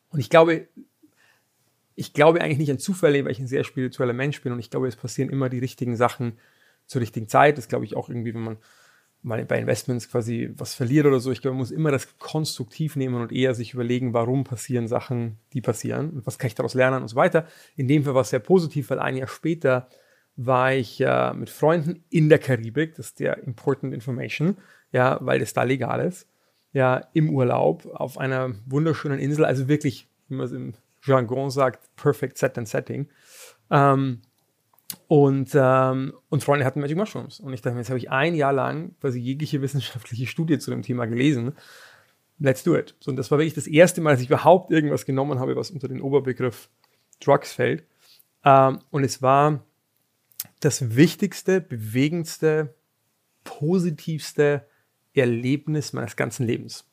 und 0.09 0.19
ich 0.19 0.29
glaube, 0.29 0.67
ich 1.95 2.13
glaube 2.13 2.39
eigentlich 2.39 2.59
nicht 2.59 2.71
an 2.71 2.77
Zufälle, 2.77 3.25
weil 3.25 3.31
ich 3.31 3.39
ein 3.39 3.47
sehr 3.47 3.63
spiritueller 3.63 4.13
Mensch 4.13 4.43
bin 4.43 4.53
und 4.53 4.59
ich 4.59 4.69
glaube, 4.69 4.87
es 4.87 4.95
passieren 4.95 5.31
immer 5.31 5.49
die 5.49 5.59
richtigen 5.59 5.95
Sachen 5.95 6.37
zur 6.85 7.01
richtigen 7.01 7.27
Zeit. 7.27 7.57
Das 7.57 7.67
glaube 7.67 7.85
ich 7.85 7.95
auch 7.95 8.09
irgendwie, 8.09 8.35
wenn 8.35 8.43
man 8.43 8.57
mal 9.21 9.43
bei 9.45 9.59
Investments 9.59 10.09
quasi 10.09 10.51
was 10.55 10.73
verliert 10.73 11.05
oder 11.05 11.19
so. 11.19 11.31
Ich 11.31 11.41
glaube, 11.41 11.53
man 11.55 11.59
muss 11.59 11.71
immer 11.71 11.91
das 11.91 12.17
konstruktiv 12.19 12.95
nehmen 12.95 13.15
und 13.15 13.31
eher 13.31 13.53
sich 13.53 13.73
überlegen, 13.73 14.13
warum 14.13 14.43
passieren 14.43 14.87
Sachen, 14.87 15.37
die 15.53 15.61
passieren 15.61 16.11
und 16.11 16.25
was 16.25 16.39
kann 16.39 16.47
ich 16.47 16.55
daraus 16.55 16.73
lernen 16.73 17.01
und 17.01 17.07
so 17.09 17.15
weiter. 17.15 17.45
In 17.75 17.87
dem 17.87 18.03
Fall 18.03 18.15
war 18.15 18.21
es 18.21 18.29
sehr 18.29 18.39
positiv, 18.39 18.89
weil 18.89 18.99
ein 18.99 19.17
Jahr 19.17 19.27
später 19.27 19.89
war 20.35 20.73
ich 20.73 21.01
äh, 21.01 21.33
mit 21.33 21.49
Freunden 21.49 22.05
in 22.09 22.29
der 22.29 22.39
Karibik, 22.39 22.95
das 22.95 23.07
ist 23.07 23.19
der 23.19 23.43
Important 23.43 23.93
Information, 23.93 24.57
ja, 24.93 25.17
weil 25.21 25.41
es 25.41 25.53
da 25.53 25.63
legal 25.63 25.99
ist, 25.99 26.27
ja, 26.71 27.01
im 27.13 27.29
Urlaub 27.29 27.85
auf 27.87 28.17
einer 28.17 28.55
wunderschönen 28.65 29.19
Insel, 29.19 29.43
also 29.43 29.67
wirklich, 29.67 30.07
wie 30.29 30.35
man 30.35 30.45
es 30.45 30.53
im 30.53 30.73
Jargon 31.03 31.49
sagt, 31.49 31.93
perfect 31.97 32.37
set 32.37 32.57
and 32.57 32.69
setting. 32.69 33.09
Ähm, 33.69 34.21
und, 35.07 35.51
ähm, 35.53 36.13
und 36.29 36.43
Freunde 36.43 36.65
hatten 36.65 36.81
Magic 36.81 36.97
Mushrooms. 36.97 37.39
Und 37.39 37.53
ich 37.53 37.61
dachte 37.61 37.75
mir, 37.75 37.81
jetzt 37.81 37.89
habe 37.89 37.99
ich 37.99 38.09
ein 38.09 38.35
Jahr 38.35 38.53
lang 38.53 38.95
quasi 38.99 39.19
jegliche 39.19 39.61
wissenschaftliche 39.61 40.27
Studie 40.27 40.59
zu 40.59 40.71
dem 40.71 40.81
Thema 40.81 41.05
gelesen. 41.05 41.53
Let's 42.39 42.63
do 42.63 42.75
it. 42.75 42.95
So, 42.99 43.11
und 43.11 43.17
das 43.17 43.29
war 43.31 43.37
wirklich 43.37 43.53
das 43.53 43.67
erste 43.67 44.01
Mal, 44.01 44.11
dass 44.11 44.21
ich 44.21 44.27
überhaupt 44.27 44.71
irgendwas 44.71 45.05
genommen 45.05 45.39
habe, 45.39 45.55
was 45.55 45.71
unter 45.71 45.87
den 45.87 46.01
Oberbegriff 46.01 46.69
Drugs 47.19 47.53
fällt. 47.53 47.83
Ähm, 48.43 48.79
und 48.91 49.03
es 49.03 49.21
war 49.21 49.63
das 50.59 50.95
wichtigste, 50.95 51.61
bewegendste, 51.61 52.75
positivste 53.43 54.65
Erlebnis 55.13 55.93
meines 55.93 56.15
ganzen 56.15 56.45
Lebens. 56.45 56.85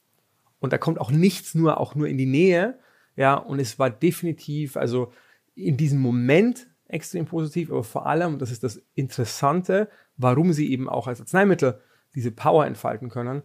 Und 0.59 0.73
da 0.73 0.79
kommt 0.79 1.01
auch 1.01 1.11
nichts 1.11 1.55
nur, 1.55 1.79
auch 1.79 1.95
nur 1.95 2.09
in 2.09 2.19
die 2.19 2.27
Nähe. 2.27 2.79
Ja, 3.15 3.35
und 3.35 3.61
es 3.61 3.79
war 3.79 3.89
definitiv, 3.89 4.77
also 4.77 5.13
in 5.55 5.77
diesem 5.77 6.01
Moment 6.01 6.67
extrem 6.88 7.27
positiv, 7.27 7.70
aber 7.70 7.85
vor 7.85 8.07
allem, 8.07 8.38
das 8.38 8.51
ist 8.51 8.62
das 8.62 8.83
Interessante, 8.94 9.88
warum 10.16 10.53
sie 10.53 10.70
eben 10.70 10.88
auch 10.88 11.07
als 11.07 11.20
Arzneimittel 11.20 11.81
diese 12.14 12.31
Power 12.31 12.66
entfalten 12.66 13.09
können, 13.09 13.42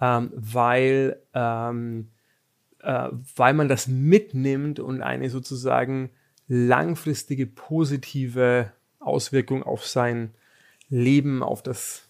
ähm, 0.00 0.30
weil, 0.34 1.20
ähm, 1.34 2.10
äh, 2.80 3.08
weil 3.36 3.54
man 3.54 3.68
das 3.68 3.88
mitnimmt 3.88 4.80
und 4.80 5.02
eine 5.02 5.30
sozusagen 5.30 6.10
langfristige 6.48 7.46
positive 7.46 8.72
Auswirkung 9.00 9.62
auf 9.62 9.86
sein 9.86 10.34
Leben, 10.88 11.42
auf 11.42 11.62
das 11.62 12.08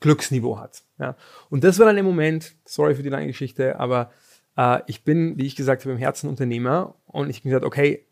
Glücksniveau 0.00 0.58
hat. 0.58 0.82
Ja. 0.98 1.16
Und 1.50 1.64
das 1.64 1.78
war 1.78 1.86
dann 1.86 1.98
im 1.98 2.06
Moment, 2.06 2.54
sorry 2.64 2.94
für 2.94 3.02
die 3.02 3.08
lange 3.08 3.26
Geschichte, 3.26 3.78
aber 3.78 4.10
äh, 4.56 4.80
ich 4.86 5.04
bin, 5.04 5.36
wie 5.36 5.46
ich 5.46 5.56
gesagt 5.56 5.82
habe, 5.82 5.92
im 5.92 5.98
Herzen 5.98 6.28
Unternehmer 6.28 6.94
und 7.06 7.30
ich 7.30 7.38
habe 7.38 7.48
gesagt, 7.50 7.64
okay, 7.64 8.04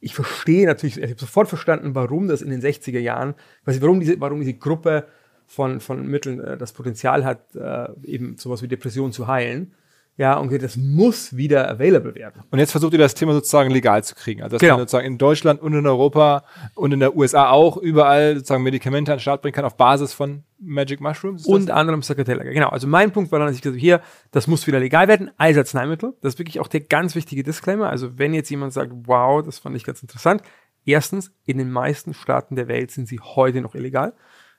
ich 0.00 0.14
verstehe 0.14 0.66
natürlich, 0.66 0.98
ich 0.98 1.10
habe 1.10 1.20
sofort 1.20 1.48
verstanden, 1.48 1.94
warum 1.94 2.28
das 2.28 2.42
in 2.42 2.50
den 2.50 2.60
60er 2.60 3.00
Jahren, 3.00 3.34
warum 3.64 4.00
diese, 4.00 4.20
warum 4.20 4.40
diese 4.40 4.54
Gruppe 4.54 5.06
von, 5.46 5.80
von 5.80 6.06
Mitteln 6.06 6.40
äh, 6.40 6.56
das 6.56 6.72
Potenzial 6.72 7.24
hat, 7.24 7.54
äh, 7.54 7.88
eben 8.04 8.36
sowas 8.36 8.62
wie 8.62 8.68
Depression 8.68 9.12
zu 9.12 9.26
heilen. 9.26 9.72
Ja, 10.18 10.36
und 10.36 10.52
das 10.60 10.76
muss 10.76 11.36
wieder 11.36 11.70
available 11.70 12.12
werden. 12.16 12.42
Und 12.50 12.58
jetzt 12.58 12.72
versucht 12.72 12.92
ihr 12.92 12.98
das 12.98 13.14
Thema 13.14 13.34
sozusagen 13.34 13.70
legal 13.70 14.02
zu 14.02 14.16
kriegen. 14.16 14.42
Also 14.42 14.56
dass 14.56 14.60
genau. 14.60 14.74
man 14.74 14.80
sozusagen 14.80 15.06
in 15.06 15.16
Deutschland 15.16 15.62
und 15.62 15.74
in 15.74 15.86
Europa 15.86 16.44
und 16.74 16.90
in 16.90 16.98
der 16.98 17.16
USA 17.16 17.50
auch 17.50 17.76
überall 17.76 18.34
sozusagen 18.34 18.64
Medikamente 18.64 19.12
an 19.12 19.18
den 19.18 19.22
Start 19.22 19.42
bringen 19.42 19.54
kann 19.54 19.64
auf 19.64 19.76
Basis 19.76 20.12
von 20.12 20.42
Magic 20.58 21.00
Mushrooms. 21.00 21.46
Unter 21.46 21.76
anderem 21.76 22.00
Psychedelika. 22.00 22.50
Genau. 22.50 22.68
Also 22.70 22.88
mein 22.88 23.12
Punkt 23.12 23.30
war 23.30 23.38
dann, 23.38 23.46
dass 23.46 23.54
ich 23.54 23.62
gesagt 23.62 23.74
habe, 23.74 23.80
hier, 23.80 24.00
das 24.32 24.48
muss 24.48 24.66
wieder 24.66 24.80
legal 24.80 25.06
werden 25.06 25.30
als 25.36 25.56
Arzneimittel. 25.56 26.14
Das 26.20 26.34
ist 26.34 26.40
wirklich 26.40 26.58
auch 26.58 26.66
der 26.66 26.80
ganz 26.80 27.14
wichtige 27.14 27.44
Disclaimer. 27.44 27.88
Also 27.88 28.18
wenn 28.18 28.34
jetzt 28.34 28.50
jemand 28.50 28.72
sagt, 28.72 28.90
wow, 29.04 29.40
das 29.44 29.60
fand 29.60 29.76
ich 29.76 29.84
ganz 29.84 30.02
interessant. 30.02 30.42
Erstens, 30.84 31.30
in 31.44 31.58
den 31.58 31.70
meisten 31.70 32.12
Staaten 32.12 32.56
der 32.56 32.66
Welt 32.66 32.90
sind 32.90 33.06
sie 33.06 33.20
heute 33.20 33.60
noch 33.60 33.76
illegal. 33.76 34.14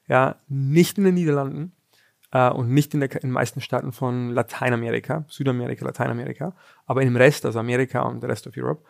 Ja, 0.07 0.37
nicht 0.47 0.97
in 0.97 1.03
den 1.03 1.15
Niederlanden, 1.15 1.73
äh, 2.31 2.49
und 2.49 2.69
nicht 2.69 2.93
in, 2.93 2.99
der, 2.99 3.11
in 3.15 3.29
den 3.29 3.31
meisten 3.31 3.61
Staaten 3.61 3.91
von 3.91 4.31
Lateinamerika, 4.31 5.25
Südamerika, 5.27 5.85
Lateinamerika, 5.85 6.53
aber 6.85 7.01
in 7.01 7.09
dem 7.09 7.15
Rest, 7.15 7.45
also 7.45 7.59
Amerika 7.59 8.01
und 8.01 8.21
der 8.21 8.29
Rest 8.29 8.47
of 8.47 8.53
Europe. 8.57 8.83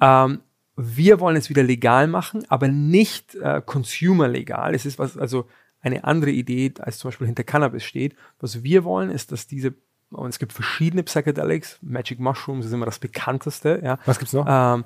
Ähm, 0.00 0.40
wir 0.76 1.18
wollen 1.20 1.36
es 1.36 1.50
wieder 1.50 1.62
legal 1.64 2.06
machen, 2.06 2.44
aber 2.48 2.68
nicht 2.68 3.34
äh, 3.34 3.60
consumer 3.64 4.28
legal. 4.28 4.74
Es 4.74 4.86
ist 4.86 4.98
was, 4.98 5.18
also 5.18 5.48
eine 5.80 6.04
andere 6.04 6.30
Idee, 6.30 6.72
als 6.78 6.98
zum 6.98 7.08
Beispiel 7.08 7.26
hinter 7.26 7.44
Cannabis 7.44 7.84
steht. 7.84 8.16
Was 8.38 8.62
wir 8.62 8.84
wollen, 8.84 9.10
ist, 9.10 9.32
dass 9.32 9.46
diese 9.46 9.74
und 10.10 10.30
es 10.30 10.38
gibt 10.38 10.52
verschiedene 10.52 11.02
Psychedelics, 11.02 11.78
Magic 11.82 12.18
Mushrooms 12.18 12.64
ist 12.64 12.72
immer 12.72 12.86
das 12.86 12.98
bekannteste. 12.98 13.80
Ja. 13.84 13.98
Was 14.06 14.18
gibt's 14.18 14.32
noch? 14.32 14.46
Ähm, 14.48 14.84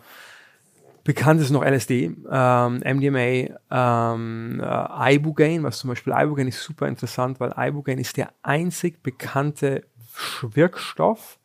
Bekannt 1.04 1.40
ist 1.40 1.50
noch 1.50 1.64
LSD, 1.64 2.12
ähm, 2.30 2.80
MDMA, 2.84 3.56
ähm, 3.70 4.62
äh, 4.62 5.14
Ibogaine, 5.14 5.64
was 5.64 5.78
zum 5.78 5.88
Beispiel 5.88 6.12
Ibogaine 6.16 6.48
ist 6.48 6.62
super 6.62 6.86
interessant, 6.86 7.40
weil 7.40 7.52
Ibogaine 7.56 8.00
ist 8.00 8.16
der 8.16 8.32
einzig 8.42 9.02
bekannte 9.02 9.84
Wirkstoff, 10.42 11.38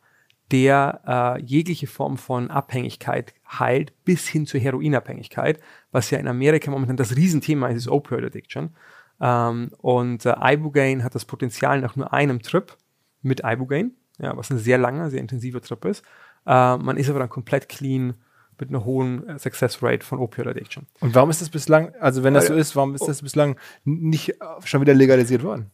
der 0.50 1.02
äh, 1.38 1.42
jegliche 1.42 1.86
Form 1.86 2.16
von 2.16 2.50
Abhängigkeit 2.50 3.34
heilt, 3.50 3.92
bis 4.04 4.28
hin 4.28 4.46
zur 4.46 4.60
Heroinabhängigkeit, 4.60 5.60
was 5.90 6.10
ja 6.10 6.18
in 6.18 6.28
Amerika 6.28 6.70
momentan 6.70 6.96
das 6.96 7.16
Riesenthema 7.16 7.68
ist, 7.68 7.78
ist 7.78 7.88
Opioid 7.88 8.24
Addiction. 8.24 8.76
Ähm, 9.20 9.70
und 9.78 10.24
äh, 10.24 10.34
Ibogaine 10.40 11.02
hat 11.02 11.14
das 11.14 11.24
Potenzial 11.24 11.80
nach 11.80 11.96
nur 11.96 12.12
einem 12.12 12.40
Trip, 12.42 12.76
mit 13.22 13.42
Ibogaine, 13.44 13.90
ja, 14.18 14.36
was 14.36 14.50
ein 14.50 14.58
sehr 14.58 14.78
langer, 14.78 15.10
sehr 15.10 15.20
intensiver 15.20 15.60
Trip 15.60 15.84
ist. 15.84 16.04
Äh, 16.46 16.76
man 16.76 16.96
ist 16.96 17.10
aber 17.10 17.18
dann 17.18 17.28
komplett 17.28 17.68
clean 17.68 18.14
mit 18.60 18.70
einer 18.70 18.84
hohen 18.84 19.28
äh, 19.28 19.38
Success 19.38 19.82
Rate 19.82 20.04
von 20.04 20.18
Opioid 20.18 20.48
Addiction. 20.48 20.86
Und 21.00 21.14
warum 21.14 21.30
ist 21.30 21.40
das 21.40 21.50
bislang, 21.50 21.94
also 22.00 22.22
wenn 22.22 22.34
das 22.34 22.46
so 22.46 22.54
ist, 22.54 22.76
warum 22.76 22.94
ist 22.94 23.06
das 23.06 23.22
bislang 23.22 23.56
nicht 23.84 24.34
schon 24.64 24.80
wieder 24.80 24.94
legalisiert 24.94 25.42
worden? 25.42 25.70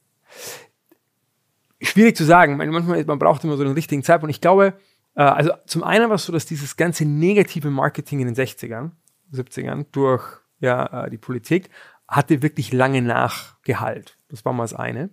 Schwierig 1.80 2.16
zu 2.16 2.24
sagen. 2.24 2.56
Manchmal, 2.56 3.04
man 3.04 3.18
braucht 3.18 3.44
immer 3.44 3.56
so 3.56 3.64
den 3.64 3.74
richtigen 3.74 4.02
Zeitpunkt. 4.02 4.34
Ich 4.34 4.40
glaube, 4.40 4.74
äh, 5.14 5.22
also 5.22 5.52
zum 5.66 5.84
einen 5.84 6.08
war 6.08 6.16
es 6.16 6.24
so, 6.24 6.32
dass 6.32 6.46
dieses 6.46 6.76
ganze 6.76 7.04
negative 7.04 7.70
Marketing 7.70 8.20
in 8.20 8.32
den 8.32 8.36
60ern, 8.36 8.90
70ern 9.32 9.86
durch 9.92 10.24
ja, 10.60 11.04
äh, 11.04 11.10
die 11.10 11.18
Politik 11.18 11.70
hatte 12.08 12.42
wirklich 12.42 12.72
lange 12.72 13.02
Nachgehalt. 13.02 14.18
Das 14.28 14.44
war 14.44 14.52
mal 14.52 14.64
das 14.64 14.74
eine. 14.74 15.10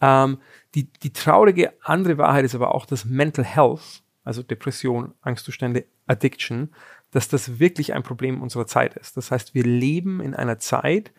Ähm, 0.00 0.38
die, 0.74 0.92
die 0.92 1.12
traurige 1.12 1.72
andere 1.82 2.18
Wahrheit 2.18 2.44
ist 2.44 2.54
aber 2.54 2.74
auch, 2.74 2.86
dass 2.86 3.04
Mental 3.04 3.44
Health, 3.44 4.02
also 4.24 4.42
Depression, 4.42 5.14
Angstzustände, 5.22 5.86
Addiction, 6.06 6.72
dass 7.10 7.28
das 7.28 7.58
wirklich 7.58 7.94
ein 7.94 8.02
Problem 8.02 8.42
unserer 8.42 8.66
Zeit 8.66 8.94
ist. 8.96 9.16
Das 9.16 9.30
heißt, 9.30 9.54
wir 9.54 9.64
leben 9.64 10.20
in 10.20 10.34
einer 10.34 10.58
Zeit, 10.58 11.12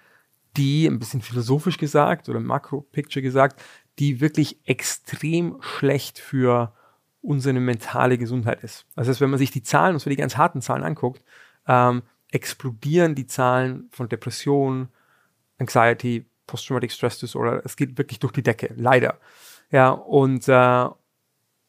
die, 0.58 0.88
ein 0.88 1.00
bisschen 1.00 1.22
philosophisch 1.22 1.78
gesagt 1.78 2.30
oder 2.30 2.40
Makro-Picture 2.40 3.22
gesagt, 3.22 3.62
die 4.00 4.22
wirklich 4.22 4.60
extrem 4.66 5.58
schlecht 5.62 6.20
für 6.20 6.74
unsere 7.22 7.60
mentale 7.60 8.18
Gesundheit 8.18 8.64
ist. 8.64 8.86
Das 8.96 9.08
heißt, 9.08 9.22
wenn 9.22 9.30
man 9.30 9.40
sich 9.40 9.52
die 9.52 9.64
Zahlen, 9.64 9.96
und 9.96 10.00
zwar 10.00 10.12
die 10.12 10.16
ganz 10.16 10.38
harten 10.38 10.62
Zahlen 10.62 10.84
anguckt, 10.84 11.24
ähm, 11.68 12.04
explodieren 12.32 13.16
die 13.16 13.28
Zahlen 13.28 13.90
von 13.92 14.08
Depression, 14.08 14.90
Anxiety, 15.58 16.26
Post-Traumatic 16.48 16.92
Stress 16.92 17.20
Disorder. 17.20 17.62
Es 17.66 17.76
geht 17.76 17.98
wirklich 17.98 18.20
durch 18.20 18.34
die 18.34 18.44
Decke, 18.44 18.74
leider. 18.78 19.20
Ja, 19.72 19.90
und, 19.90 20.48
äh, 20.48 20.88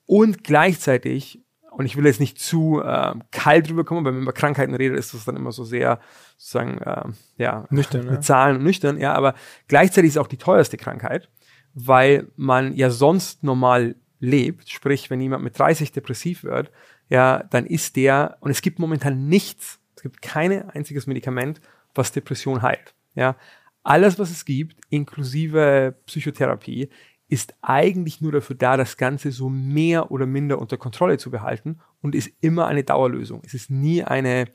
und 0.07 0.45
gleichzeitig, 0.45 1.43
und 1.71 1.87
ich 1.87 1.97
will 1.97 2.07
jetzt 2.07 2.21
nicht 2.21 2.39
zu 2.39 2.83
äh, 2.83 3.15
kalt 3.31 3.69
drüber 3.69 3.85
kommen, 3.85 4.05
weil 4.05 4.13
wenn 4.13 4.21
man 4.21 4.25
über 4.25 4.33
Krankheiten 4.33 4.75
redet, 4.75 4.99
ist 4.99 5.15
das 5.15 5.25
dann 5.25 5.37
immer 5.37 5.53
so 5.53 5.65
sehr, 5.65 6.01
sozusagen, 6.37 6.79
äh, 6.79 7.05
ja, 7.37 7.67
nüchtern, 7.71 8.07
mit 8.07 8.15
ja. 8.15 8.21
Zahlen 8.21 8.57
und 8.57 8.65
nüchtern, 8.65 8.99
ja, 8.99 9.15
aber 9.15 9.35
gleichzeitig 9.69 10.09
ist 10.09 10.15
es 10.17 10.21
auch 10.21 10.27
die 10.27 10.37
teuerste 10.37 10.77
Krankheit, 10.77 11.29
weil 11.75 12.29
man 12.37 12.75
ja 12.75 12.91
sonst 12.91 13.43
normal 13.43 13.97
lebt, 14.19 14.69
sprich, 14.69 15.11
wenn 15.11 15.21
jemand 15.21 15.45
mit 15.45 15.59
30 15.59 15.93
depressiv 15.93 16.45
wird, 16.45 16.71
ja, 17.09 17.43
dann 17.51 17.67
ist 17.67 17.97
der, 17.97 18.37
und 18.41 18.51
es 18.51 18.63
gibt 18.63 18.79
momentan 18.79 19.29
nichts, 19.29 19.81
es 19.97 20.03
gibt 20.03 20.23
kein 20.23 20.71
einziges 20.71 21.07
Medikament, 21.07 21.61
was 21.95 22.13
Depression 22.13 22.63
heilt. 22.63 22.95
Ja, 23.15 23.37
alles, 23.83 24.19
was 24.19 24.31
es 24.31 24.45
gibt, 24.45 24.77
inklusive 24.91 25.97
Psychotherapie, 26.07 26.91
ist 27.31 27.55
eigentlich 27.63 28.21
nur 28.21 28.33
dafür 28.33 28.57
da, 28.57 28.77
das 28.77 28.97
Ganze 28.97 29.31
so 29.31 29.49
mehr 29.49 30.11
oder 30.11 30.27
minder 30.27 30.59
unter 30.59 30.77
Kontrolle 30.77 31.17
zu 31.17 31.31
behalten 31.31 31.79
und 32.03 32.17
ist 32.17 32.31
immer 32.41 32.67
eine 32.67 32.83
Dauerlösung. 32.83 33.43
Es 33.47 33.55
ist 33.55 33.71
nie 33.71 34.03
eine, 34.03 34.47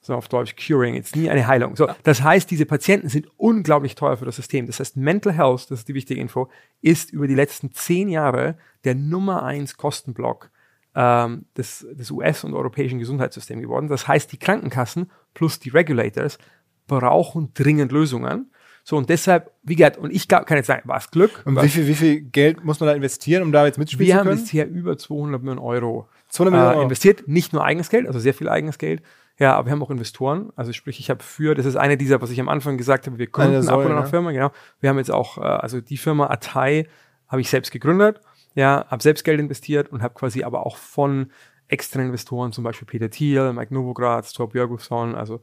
so 0.00 0.14
auf 0.14 0.28
Deutsch 0.28 0.56
Curing, 0.56 0.94
ist 0.94 1.16
nie 1.16 1.28
eine 1.28 1.46
Heilung. 1.46 1.76
So, 1.76 1.86
das 2.04 2.22
heißt, 2.22 2.50
diese 2.50 2.64
Patienten 2.64 3.10
sind 3.10 3.28
unglaublich 3.36 3.94
teuer 3.94 4.16
für 4.16 4.24
das 4.24 4.36
System. 4.36 4.66
Das 4.66 4.80
heißt, 4.80 4.96
Mental 4.96 5.34
Health, 5.34 5.70
das 5.70 5.80
ist 5.80 5.88
die 5.88 5.94
wichtige 5.94 6.18
Info, 6.18 6.48
ist 6.80 7.12
über 7.12 7.26
die 7.26 7.34
letzten 7.34 7.72
zehn 7.72 8.08
Jahre 8.08 8.56
der 8.84 8.94
Nummer 8.94 9.42
eins 9.42 9.76
Kostenblock 9.76 10.50
ähm, 10.94 11.44
des, 11.58 11.86
des 11.92 12.10
US- 12.10 12.42
und 12.42 12.54
europäischen 12.54 12.98
Gesundheitssystems 12.98 13.60
geworden. 13.60 13.88
Das 13.88 14.08
heißt, 14.08 14.32
die 14.32 14.38
Krankenkassen 14.38 15.10
plus 15.34 15.60
die 15.60 15.68
Regulators 15.68 16.38
brauchen 16.86 17.52
dringend 17.52 17.92
Lösungen. 17.92 18.50
So, 18.88 18.96
und 18.96 19.10
deshalb, 19.10 19.52
wie 19.64 19.76
gesagt, 19.76 19.98
und 19.98 20.10
ich 20.10 20.28
kann 20.28 20.46
jetzt 20.48 20.66
sagen, 20.66 20.88
war 20.88 20.96
es 20.96 21.10
Glück. 21.10 21.42
Und 21.44 21.62
wie 21.62 21.68
viel, 21.68 21.86
wie 21.86 21.94
viel 21.94 22.20
Geld 22.22 22.64
muss 22.64 22.80
man 22.80 22.86
da 22.86 22.94
investieren, 22.94 23.42
um 23.42 23.52
da 23.52 23.66
jetzt 23.66 23.76
mitspielen 23.76 24.08
zu 24.08 24.16
können? 24.16 24.26
Wir 24.28 24.32
haben 24.32 24.40
bisher 24.40 24.66
über 24.66 24.96
200 24.96 25.42
Millionen 25.42 25.58
Euro, 25.58 26.08
200 26.30 26.52
Millionen 26.52 26.70
äh, 26.70 26.74
Euro. 26.74 26.82
investiert. 26.84 27.28
Nicht 27.28 27.52
nur 27.52 27.62
eigenes 27.62 27.90
Geld, 27.90 28.06
also 28.06 28.18
sehr 28.18 28.32
viel 28.32 28.48
eigenes 28.48 28.78
Geld. 28.78 29.02
Ja, 29.38 29.56
aber 29.56 29.66
wir 29.66 29.72
haben 29.72 29.82
auch 29.82 29.90
Investoren. 29.90 30.54
Also 30.56 30.72
sprich, 30.72 31.00
ich 31.00 31.10
habe 31.10 31.22
für, 31.22 31.54
das 31.54 31.66
ist 31.66 31.76
eine 31.76 31.98
dieser, 31.98 32.22
was 32.22 32.30
ich 32.30 32.40
am 32.40 32.48
Anfang 32.48 32.78
gesagt 32.78 33.06
habe, 33.06 33.18
wir 33.18 33.26
gründen 33.26 33.68
ab 33.68 33.78
und 33.78 33.92
an 33.92 34.06
Firma, 34.06 34.32
genau. 34.32 34.52
Wir 34.80 34.88
haben 34.88 34.96
jetzt 34.96 35.10
auch, 35.10 35.36
äh, 35.36 35.42
also 35.42 35.82
die 35.82 35.98
Firma 35.98 36.28
Atai 36.30 36.86
habe 37.26 37.42
ich 37.42 37.50
selbst 37.50 37.70
gegründet, 37.70 38.22
ja, 38.54 38.86
habe 38.88 39.02
selbst 39.02 39.22
Geld 39.22 39.38
investiert 39.38 39.92
und 39.92 40.02
habe 40.02 40.14
quasi 40.14 40.44
aber 40.44 40.64
auch 40.64 40.78
von 40.78 41.30
externen 41.66 42.06
Investoren, 42.06 42.52
zum 42.52 42.64
Beispiel 42.64 42.86
Peter 42.86 43.10
Thiel, 43.10 43.52
Mike 43.52 43.74
Novogratz, 43.74 44.32
Tor 44.32 44.48
Björgusson, 44.48 45.14
also 45.14 45.42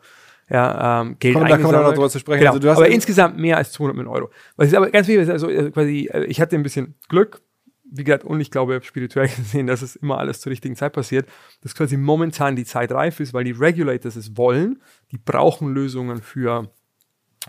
ja, 0.50 1.02
ähm, 1.02 1.18
Geld 1.20 1.34
Komm, 1.34 1.48
da 1.48 1.58
kommen 1.58 1.74
wir 1.74 1.82
noch 1.82 1.94
drüber 1.94 2.10
zu 2.10 2.20
sprechen. 2.20 2.42
Genau. 2.42 2.54
Also 2.54 2.70
aber 2.70 2.90
insgesamt 2.90 3.38
mehr 3.38 3.58
als 3.58 3.72
200 3.72 3.98
Millionen 3.98 4.16
Euro. 4.16 4.30
Was 4.56 4.68
ist 4.68 4.76
aber 4.76 4.90
ganz 4.92 5.08
wichtig, 5.08 5.30
also 5.30 5.50
äh, 5.50 5.72
quasi, 5.72 6.10
äh, 6.12 6.26
ich 6.26 6.40
hatte 6.40 6.56
ein 6.56 6.64
bisschen 6.64 6.96
Glück, 7.10 7.42
wie 7.84 8.04
gesagt, 8.04 8.24
und 8.24 8.40
ich 8.40 8.52
glaube, 8.52 8.80
spirituell 8.84 9.28
gesehen, 9.36 9.68
dass 9.68 9.82
es 9.82 9.96
immer 9.96 10.20
alles 10.20 10.42
zur 10.42 10.52
richtigen 10.52 10.76
Zeit 10.76 10.94
passiert, 10.94 11.28
dass 11.62 11.74
quasi 11.74 11.98
momentan 11.98 12.56
die 12.56 12.66
Zeit 12.66 12.92
reif 12.92 13.20
ist, 13.20 13.34
weil 13.34 13.44
die 13.44 13.52
Regulators 13.52 14.16
es 14.16 14.38
wollen, 14.38 14.82
die 15.12 15.18
brauchen 15.18 15.74
Lösungen 15.74 16.22
für, 16.22 16.72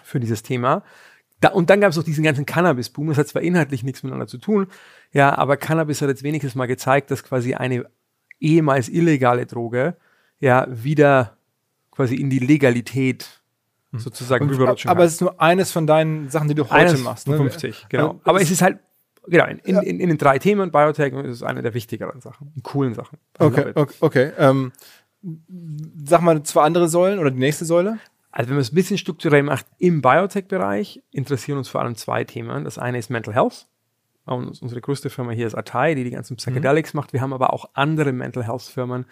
für 0.02 0.20
dieses 0.20 0.42
Thema. 0.42 0.82
Da, 1.40 1.50
und 1.50 1.68
dann 1.68 1.82
gab 1.82 1.90
es 1.90 1.96
noch 1.96 2.04
diesen 2.04 2.24
ganzen 2.24 2.46
Cannabis-Boom. 2.46 3.08
Das 3.08 3.18
hat 3.18 3.28
zwar 3.28 3.42
inhaltlich 3.42 3.82
nichts 3.82 4.02
miteinander 4.02 4.26
zu 4.26 4.38
tun, 4.38 4.68
ja, 5.12 5.36
aber 5.36 5.58
Cannabis 5.58 6.00
hat 6.00 6.08
jetzt 6.08 6.22
wenigstens 6.22 6.54
mal 6.54 6.66
gezeigt, 6.66 7.10
dass 7.10 7.22
quasi 7.22 7.54
eine 7.54 7.84
ehemals 8.40 8.88
illegale 8.88 9.44
Droge 9.44 9.96
ja 10.40 10.66
wieder 10.70 11.35
quasi 11.96 12.14
in 12.16 12.30
die 12.30 12.38
Legalität 12.38 13.26
sozusagen 13.92 14.48
rüberrutschen 14.48 14.90
Aber 14.90 15.04
es 15.04 15.14
ist 15.14 15.20
nur 15.22 15.40
eines 15.40 15.72
von 15.72 15.86
deinen 15.86 16.28
Sachen, 16.30 16.48
die 16.48 16.54
du 16.54 16.64
heute 16.64 16.74
Eines 16.74 17.02
machst. 17.02 17.26
Ne? 17.28 17.36
50, 17.36 17.86
genau. 17.88 18.08
Also, 18.08 18.20
aber 18.24 18.40
es- 18.42 18.50
ist 18.50 18.60
halt, 18.62 18.78
genau, 19.26 19.46
in, 19.46 19.58
in, 19.60 19.76
in, 19.78 20.00
in 20.00 20.08
den 20.10 20.18
drei 20.18 20.38
Themen, 20.38 20.70
Biotech 20.70 21.14
ist 21.14 21.36
es 21.36 21.42
eine 21.42 21.62
der 21.62 21.72
wichtigeren 21.72 22.20
Sachen, 22.20 22.52
coolen 22.62 22.94
Sachen. 22.94 23.18
Love 23.40 23.52
Okay, 23.60 23.72
okay. 23.74 23.94
okay. 24.00 24.32
Ähm, 24.38 24.72
sag 26.04 26.20
mal 26.20 26.42
zwei 26.42 26.62
andere 26.62 26.88
Säulen 26.88 27.18
oder 27.18 27.30
die 27.30 27.38
nächste 27.38 27.64
Säule. 27.64 27.98
Also 28.30 28.50
wenn 28.50 28.56
man 28.56 28.62
es 28.62 28.70
ein 28.72 28.74
bisschen 28.74 28.98
strukturell 28.98 29.42
macht, 29.42 29.64
im 29.78 30.02
Biotech-Bereich 30.02 31.02
interessieren 31.10 31.56
uns 31.56 31.68
vor 31.68 31.80
allem 31.80 31.94
zwei 31.96 32.22
Themen. 32.24 32.64
Das 32.64 32.76
eine 32.76 32.98
ist 32.98 33.08
Mental 33.08 33.32
Health. 33.34 33.66
Und 34.26 34.60
unsere 34.60 34.80
größte 34.80 35.08
Firma 35.08 35.30
hier 35.30 35.46
ist 35.46 35.54
Atai, 35.54 35.94
die 35.94 36.04
die 36.04 36.10
ganzen 36.10 36.36
Psychedelics 36.36 36.92
macht. 36.94 37.12
Wir 37.14 37.22
haben 37.22 37.32
aber 37.32 37.52
auch 37.52 37.70
andere 37.74 38.12
Mental 38.12 38.44
Health-Firmen, 38.44 39.06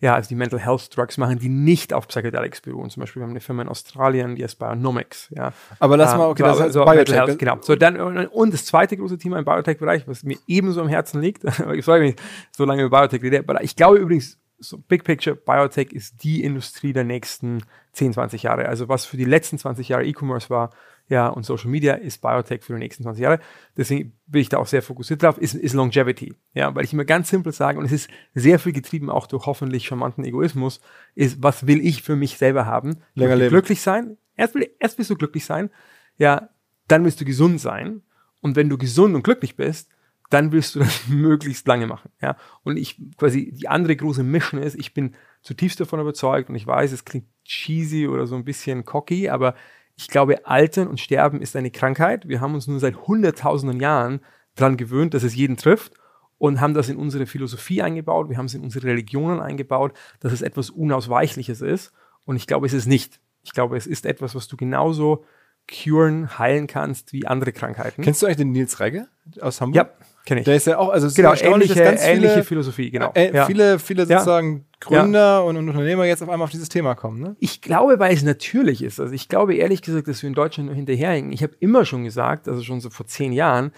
ja, 0.00 0.14
also 0.14 0.28
die 0.28 0.34
Mental 0.34 0.58
Health 0.58 0.96
Drugs 0.96 1.18
machen, 1.18 1.38
die 1.38 1.50
nicht 1.50 1.92
auf 1.92 2.08
Psychedelics 2.08 2.62
beruhen. 2.62 2.88
Zum 2.88 3.00
Beispiel, 3.00 3.20
wir 3.20 3.24
haben 3.24 3.30
eine 3.30 3.40
Firma 3.40 3.62
in 3.62 3.68
Australien, 3.68 4.34
die 4.34 4.42
heißt 4.42 4.58
Bionomics, 4.58 5.28
ja. 5.30 5.52
Aber 5.78 5.96
lass 5.98 6.12
Ähm, 6.12 6.18
mal, 6.18 6.28
okay, 6.28 6.42
so, 6.42 6.48
das 6.48 6.66
ist 6.68 6.72
so 6.72 6.84
Biotech. 6.84 7.14
Health, 7.14 7.38
genau. 7.38 7.58
So, 7.60 7.76
dann, 7.76 7.98
und, 7.98 8.52
das 8.52 8.64
zweite 8.64 8.96
große 8.96 9.18
Thema 9.18 9.38
im 9.38 9.44
Biotech-Bereich, 9.44 10.08
was 10.08 10.22
mir 10.22 10.38
ebenso 10.46 10.80
am 10.80 10.88
Herzen 10.88 11.20
liegt, 11.20 11.44
ich 11.74 11.84
sorry, 11.84 12.00
wenn 12.00 12.08
ich 12.08 12.16
so 12.56 12.64
lange 12.64 12.82
über 12.82 13.00
Biotech 13.00 13.22
rede, 13.22 13.40
aber 13.40 13.62
ich 13.62 13.76
glaube 13.76 13.98
übrigens, 13.98 14.38
so 14.58 14.78
Big 14.78 15.04
Picture, 15.04 15.36
Biotech 15.36 15.92
ist 15.92 16.22
die 16.22 16.44
Industrie 16.44 16.92
der 16.92 17.04
nächsten 17.04 17.62
10, 17.92 18.14
20 18.14 18.42
Jahre. 18.42 18.66
Also 18.66 18.88
was 18.88 19.06
für 19.06 19.16
die 19.16 19.24
letzten 19.24 19.58
20 19.58 19.88
Jahre 19.88 20.04
E-Commerce 20.04 20.50
war, 20.50 20.70
ja, 21.10 21.26
und 21.26 21.44
Social 21.44 21.68
Media 21.68 21.94
ist 21.94 22.22
Biotech 22.22 22.62
für 22.62 22.72
die 22.72 22.78
nächsten 22.78 23.02
20 23.02 23.20
Jahre. 23.20 23.40
Deswegen 23.76 24.12
bin 24.28 24.42
ich 24.42 24.48
da 24.48 24.58
auch 24.58 24.68
sehr 24.68 24.80
fokussiert 24.80 25.24
drauf, 25.24 25.38
ist, 25.38 25.54
ist 25.54 25.74
Longevity. 25.74 26.34
Ja, 26.54 26.72
weil 26.76 26.84
ich 26.84 26.92
immer 26.92 27.04
ganz 27.04 27.28
simpel 27.28 27.52
sage, 27.52 27.80
und 27.80 27.84
es 27.84 27.90
ist 27.90 28.10
sehr 28.32 28.60
viel 28.60 28.72
getrieben 28.72 29.10
auch 29.10 29.26
durch 29.26 29.44
hoffentlich 29.44 29.86
charmanten 29.86 30.24
Egoismus, 30.24 30.80
ist, 31.16 31.42
was 31.42 31.66
will 31.66 31.84
ich 31.84 32.04
für 32.04 32.14
mich 32.14 32.38
selber 32.38 32.64
haben? 32.64 32.98
Länger 33.14 33.34
leben. 33.34 33.50
glücklich 33.50 33.82
sein. 33.82 34.18
Erst, 34.36 34.54
erst 34.78 34.98
willst 34.98 35.10
du 35.10 35.16
glücklich 35.16 35.44
sein, 35.44 35.70
ja, 36.16 36.48
dann 36.86 37.04
willst 37.04 37.20
du 37.20 37.24
gesund 37.24 37.60
sein. 37.60 38.02
Und 38.40 38.54
wenn 38.54 38.68
du 38.68 38.78
gesund 38.78 39.16
und 39.16 39.24
glücklich 39.24 39.56
bist, 39.56 39.90
dann 40.30 40.52
willst 40.52 40.76
du 40.76 40.78
das 40.78 41.06
möglichst 41.08 41.66
lange 41.66 41.88
machen. 41.88 42.12
Ja? 42.22 42.36
Und 42.62 42.76
ich 42.76 43.02
quasi, 43.16 43.50
die 43.50 43.66
andere 43.66 43.96
große 43.96 44.22
Mission 44.22 44.62
ist, 44.62 44.76
ich 44.76 44.94
bin 44.94 45.16
zutiefst 45.42 45.80
davon 45.80 45.98
überzeugt 45.98 46.48
und 46.50 46.54
ich 46.54 46.68
weiß, 46.68 46.92
es 46.92 47.04
klingt 47.04 47.26
cheesy 47.44 48.06
oder 48.06 48.28
so 48.28 48.36
ein 48.36 48.44
bisschen 48.44 48.84
cocky, 48.84 49.28
aber 49.28 49.56
ich 50.00 50.08
glaube, 50.08 50.46
Altern 50.46 50.88
und 50.88 50.98
Sterben 50.98 51.42
ist 51.42 51.54
eine 51.56 51.70
Krankheit. 51.70 52.26
Wir 52.26 52.40
haben 52.40 52.54
uns 52.54 52.66
nur 52.66 52.80
seit 52.80 53.06
hunderttausenden 53.06 53.80
Jahren 53.80 54.20
daran 54.54 54.78
gewöhnt, 54.78 55.12
dass 55.12 55.22
es 55.22 55.34
jeden 55.34 55.58
trifft 55.58 55.92
und 56.38 56.58
haben 56.58 56.72
das 56.72 56.88
in 56.88 56.96
unsere 56.96 57.26
Philosophie 57.26 57.82
eingebaut, 57.82 58.30
wir 58.30 58.38
haben 58.38 58.46
es 58.46 58.54
in 58.54 58.62
unsere 58.62 58.86
Religionen 58.86 59.40
eingebaut, 59.40 59.92
dass 60.20 60.32
es 60.32 60.40
etwas 60.40 60.70
Unausweichliches 60.70 61.60
ist. 61.60 61.92
Und 62.24 62.36
ich 62.36 62.46
glaube, 62.46 62.66
es 62.66 62.72
ist 62.72 62.86
nicht. 62.86 63.20
Ich 63.42 63.52
glaube, 63.52 63.76
es 63.76 63.86
ist 63.86 64.06
etwas, 64.06 64.34
was 64.34 64.48
du 64.48 64.56
genauso 64.56 65.26
curen, 65.68 66.38
heilen 66.38 66.66
kannst 66.66 67.12
wie 67.12 67.26
andere 67.26 67.52
Krankheiten. 67.52 68.02
Kennst 68.02 68.22
du 68.22 68.26
eigentlich 68.26 68.38
den 68.38 68.52
Nils 68.52 68.80
Regge 68.80 69.06
aus 69.40 69.60
Hamburg? 69.60 69.76
ja, 69.76 70.06
kenne 70.24 70.40
ich. 70.40 70.44
Der 70.44 70.56
ist 70.56 70.66
ja 70.66 70.78
auch, 70.78 70.90
also 70.90 71.06
es 71.06 71.12
ist 71.12 71.16
genau, 71.16 71.30
erstaunlich, 71.30 71.70
ähnliche, 71.70 71.84
ganz 71.84 72.04
ähnliche 72.04 72.32
viele, 72.32 72.44
Philosophie, 72.44 72.90
genau. 72.90 73.12
äh, 73.14 73.34
ja. 73.34 73.46
viele, 73.46 73.78
viele 73.78 74.04
Ja. 74.04 74.18
sozusagen 74.18 74.66
Gründer 74.80 75.44
und, 75.44 75.56
und 75.56 75.68
Unternehmer 75.68 76.04
jetzt 76.04 76.22
auf 76.22 76.28
einmal 76.28 76.44
auf 76.44 76.50
dieses 76.50 76.68
Thema 76.68 76.94
kommen. 76.94 77.20
Ne? 77.20 77.36
Ich 77.38 77.60
glaube, 77.60 77.98
weil 77.98 78.14
es 78.14 78.22
natürlich 78.22 78.82
ist. 78.82 79.00
Also 79.00 79.12
ich 79.14 79.28
glaube 79.28 79.54
ehrlich 79.54 79.82
gesagt, 79.82 80.08
dass 80.08 80.22
wir 80.22 80.28
in 80.28 80.34
Deutschland 80.34 80.68
nur 80.68 80.76
hinterherhängen. 80.76 81.32
Ich 81.32 81.42
habe 81.42 81.54
immer 81.60 81.84
schon 81.84 82.04
gesagt, 82.04 82.48
also 82.48 82.62
schon 82.62 82.80
so 82.80 82.90
vor 82.90 83.06
zehn 83.06 83.32
Jahren, 83.32 83.72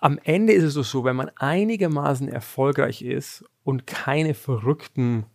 am 0.00 0.18
Ende 0.24 0.52
ist 0.52 0.74
es 0.74 0.90
so, 0.90 1.04
wenn 1.04 1.14
man 1.14 1.30
einigermaßen 1.36 2.28
erfolgreich 2.28 3.02
ist 3.02 3.44
und 3.62 3.86
keine 3.86 4.34
verrückten 4.34 5.26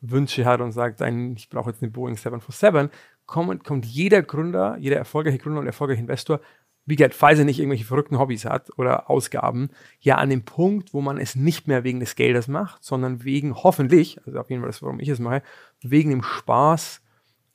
Wünsche 0.00 0.44
hat 0.44 0.60
und 0.60 0.72
sagt, 0.72 1.02
ein, 1.02 1.34
ich 1.36 1.48
brauche 1.48 1.70
jetzt 1.70 1.82
eine 1.82 1.90
Boeing 1.90 2.16
747, 2.16 2.90
kommt, 3.26 3.64
kommt 3.64 3.84
jeder 3.84 4.22
Gründer, 4.22 4.76
jeder 4.78 4.96
erfolgreiche 4.96 5.38
Gründer 5.38 5.60
und 5.60 5.66
erfolgreiche 5.66 6.00
Investor 6.00 6.40
wie 6.86 6.96
gesagt, 6.96 7.14
falls 7.14 7.38
er 7.38 7.44
nicht 7.44 7.58
irgendwelche 7.58 7.84
verrückten 7.84 8.18
Hobbys 8.18 8.44
hat 8.44 8.70
oder 8.78 9.10
Ausgaben, 9.10 9.70
ja 10.00 10.16
an 10.16 10.30
dem 10.30 10.44
Punkt, 10.44 10.94
wo 10.94 11.00
man 11.00 11.18
es 11.18 11.34
nicht 11.34 11.66
mehr 11.66 11.82
wegen 11.84 11.98
des 12.00 12.14
Geldes 12.14 12.46
macht, 12.48 12.84
sondern 12.84 13.24
wegen 13.24 13.54
hoffentlich, 13.54 14.18
also 14.24 14.38
auf 14.38 14.48
jeden 14.50 14.62
Fall 14.62 14.68
das, 14.70 14.82
warum 14.82 15.00
ich 15.00 15.08
es 15.08 15.18
mache, 15.18 15.42
wegen 15.82 16.10
dem 16.10 16.22
Spaß, 16.22 17.02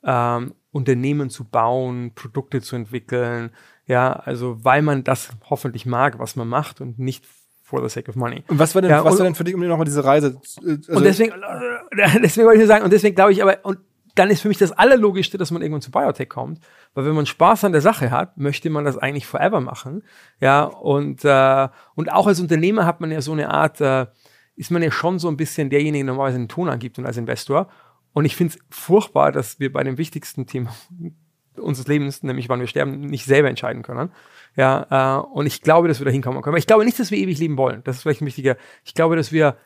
ähm, 0.04 0.54
Unternehmen 0.70 1.30
zu 1.30 1.44
bauen, 1.44 2.12
Produkte 2.14 2.60
zu 2.60 2.76
entwickeln, 2.76 3.50
ja, 3.86 4.12
also 4.12 4.64
weil 4.64 4.82
man 4.82 5.02
das 5.04 5.30
hoffentlich 5.48 5.86
mag, 5.86 6.18
was 6.18 6.36
man 6.36 6.48
macht 6.48 6.80
und 6.80 6.98
nicht 6.98 7.24
for 7.62 7.82
the 7.82 7.88
sake 7.92 8.10
of 8.10 8.16
money. 8.16 8.44
Und 8.48 8.58
was 8.58 8.74
war 8.74 8.82
denn, 8.82 8.90
Ja, 8.90 9.02
was 9.04 9.14
und- 9.14 9.18
war 9.20 9.24
denn 9.24 9.34
für 9.34 9.44
dich, 9.44 9.54
um 9.54 9.60
dir 9.62 9.68
nochmal 9.68 9.86
diese 9.86 10.04
Reise, 10.04 10.38
äh, 10.62 10.68
also, 10.70 10.92
und 10.92 11.04
deswegen, 11.04 11.32
deswegen 12.22 12.46
wollte 12.46 12.54
ich 12.54 12.58
nur 12.60 12.66
sagen, 12.66 12.84
und 12.84 12.92
deswegen 12.92 13.14
glaube 13.14 13.32
ich 13.32 13.42
aber, 13.42 13.64
und 13.64 13.78
dann 14.14 14.30
ist 14.30 14.42
für 14.42 14.48
mich 14.48 14.58
das 14.58 14.72
Allerlogischste, 14.72 15.38
dass 15.38 15.50
man 15.50 15.62
irgendwann 15.62 15.82
zu 15.82 15.90
Biotech 15.90 16.28
kommt, 16.28 16.60
weil 16.94 17.04
wenn 17.06 17.14
man 17.14 17.26
Spaß 17.26 17.64
an 17.64 17.72
der 17.72 17.80
Sache 17.80 18.10
hat, 18.10 18.36
möchte 18.36 18.68
man 18.70 18.84
das 18.84 18.98
eigentlich 18.98 19.26
forever 19.26 19.60
machen, 19.60 20.02
ja, 20.40 20.64
und, 20.64 21.24
äh, 21.24 21.68
und 21.94 22.12
auch 22.12 22.26
als 22.26 22.40
Unternehmer 22.40 22.86
hat 22.86 23.00
man 23.00 23.10
ja 23.10 23.20
so 23.20 23.32
eine 23.32 23.50
Art, 23.50 23.80
äh, 23.80 24.06
ist 24.54 24.70
man 24.70 24.82
ja 24.82 24.90
schon 24.90 25.18
so 25.18 25.28
ein 25.28 25.36
bisschen 25.36 25.70
derjenige, 25.70 26.04
der 26.04 26.12
normalerweise 26.12 26.38
den 26.38 26.48
Ton 26.48 26.68
angibt 26.68 26.98
und 26.98 27.06
als 27.06 27.16
Investor, 27.16 27.68
und 28.12 28.24
ich 28.24 28.36
finde 28.36 28.54
es 28.54 28.76
furchtbar, 28.76 29.32
dass 29.32 29.58
wir 29.58 29.72
bei 29.72 29.82
dem 29.82 29.98
wichtigsten 29.98 30.46
Thema 30.46 30.74
unseres 31.56 31.88
Lebens, 31.88 32.22
nämlich 32.22 32.48
wann 32.48 32.60
wir 32.60 32.66
sterben, 32.66 33.00
nicht 33.00 33.24
selber 33.24 33.48
entscheiden 33.48 33.82
können. 33.82 34.10
Ja, 34.56 35.20
äh, 35.20 35.22
und 35.22 35.46
ich 35.46 35.62
glaube, 35.62 35.88
dass 35.88 36.00
wir 36.00 36.04
da 36.04 36.10
hinkommen 36.10 36.42
können. 36.42 36.52
Aber 36.52 36.58
ich 36.58 36.66
glaube 36.66 36.84
nicht, 36.84 36.98
dass 36.98 37.10
wir 37.10 37.18
ewig 37.18 37.38
leben 37.38 37.56
wollen. 37.56 37.82
Das 37.84 37.96
ist 37.96 38.02
vielleicht 38.02 38.20
ein 38.20 38.26
wichtiger. 38.26 38.56
Ich 38.84 38.94
glaube, 38.94 39.16
dass 39.16 39.32
wir 39.32 39.56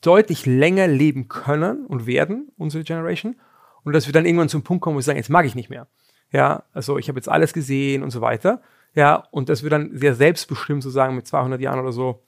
deutlich 0.00 0.46
länger 0.46 0.86
leben 0.86 1.28
können 1.28 1.86
und 1.86 2.06
werden, 2.06 2.50
unsere 2.56 2.84
Generation, 2.84 3.36
und 3.84 3.92
dass 3.92 4.06
wir 4.06 4.12
dann 4.12 4.26
irgendwann 4.26 4.48
zum 4.48 4.62
Punkt 4.62 4.82
kommen, 4.82 4.94
wo 4.94 4.98
wir 4.98 5.02
sagen, 5.02 5.18
jetzt 5.18 5.30
mag 5.30 5.46
ich 5.46 5.54
nicht 5.54 5.70
mehr. 5.70 5.86
Ja, 6.32 6.64
also 6.72 6.98
ich 6.98 7.08
habe 7.08 7.18
jetzt 7.18 7.28
alles 7.28 7.52
gesehen 7.52 8.02
und 8.02 8.10
so 8.10 8.20
weiter. 8.20 8.60
Ja, 8.94 9.26
und 9.30 9.48
dass 9.48 9.62
wir 9.62 9.70
dann 9.70 9.90
sehr 9.96 10.14
selbstbestimmt 10.14 10.82
so 10.82 10.90
sagen, 10.90 11.14
mit 11.16 11.26
200 11.26 11.60
Jahren 11.60 11.80
oder 11.80 11.92
so, 11.92 12.22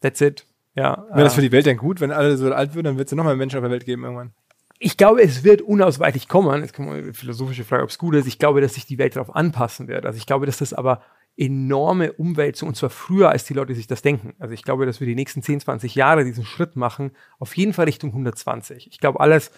that's 0.00 0.20
it. 0.20 0.46
Ja, 0.74 1.06
wäre 1.10 1.24
das 1.24 1.34
äh, 1.34 1.36
für 1.36 1.42
die 1.42 1.52
Welt 1.52 1.66
denn 1.66 1.76
gut, 1.76 2.00
wenn 2.00 2.10
alle 2.10 2.36
so 2.36 2.52
alt 2.52 2.74
würden, 2.74 2.86
dann 2.86 2.98
wird 2.98 3.08
es 3.08 3.12
ja 3.12 3.16
noch 3.16 3.24
mehr 3.24 3.36
Menschen 3.36 3.58
auf 3.58 3.62
der 3.62 3.70
Welt 3.70 3.84
geben 3.84 4.04
irgendwann. 4.04 4.32
ich 4.78 4.96
glaube, 4.96 5.22
es 5.22 5.44
wird 5.44 5.62
unausweichlich 5.62 6.28
kommen. 6.28 6.62
Jetzt 6.62 6.74
kommt 6.74 6.90
eine 6.90 7.12
philosophische 7.12 7.64
Frage, 7.64 7.82
ob 7.82 7.90
es 7.90 7.98
gut 7.98 8.14
ist. 8.14 8.26
Ich 8.26 8.38
glaube, 8.38 8.60
dass 8.60 8.74
sich 8.74 8.86
die 8.86 8.98
Welt 8.98 9.16
darauf 9.16 9.34
anpassen 9.34 9.86
wird. 9.86 10.06
Also 10.06 10.16
ich 10.16 10.26
glaube, 10.26 10.46
dass 10.46 10.58
das 10.58 10.72
aber 10.72 11.02
enorme 11.36 12.12
Umwälzung, 12.12 12.68
und 12.68 12.74
zwar 12.74 12.90
früher, 12.90 13.30
als 13.30 13.44
die 13.44 13.54
Leute 13.54 13.74
sich 13.74 13.86
das 13.86 14.02
denken. 14.02 14.34
Also 14.38 14.54
ich 14.54 14.64
glaube, 14.64 14.84
dass 14.86 15.00
wir 15.00 15.06
die 15.06 15.14
nächsten 15.14 15.42
10, 15.42 15.60
20 15.60 15.94
Jahre 15.94 16.24
diesen 16.24 16.44
Schritt 16.44 16.76
machen, 16.76 17.12
auf 17.38 17.56
jeden 17.56 17.72
Fall 17.72 17.86
Richtung 17.86 18.10
120. 18.10 18.88
Ich 18.90 18.98
glaube, 18.98 19.20
alles 19.20 19.50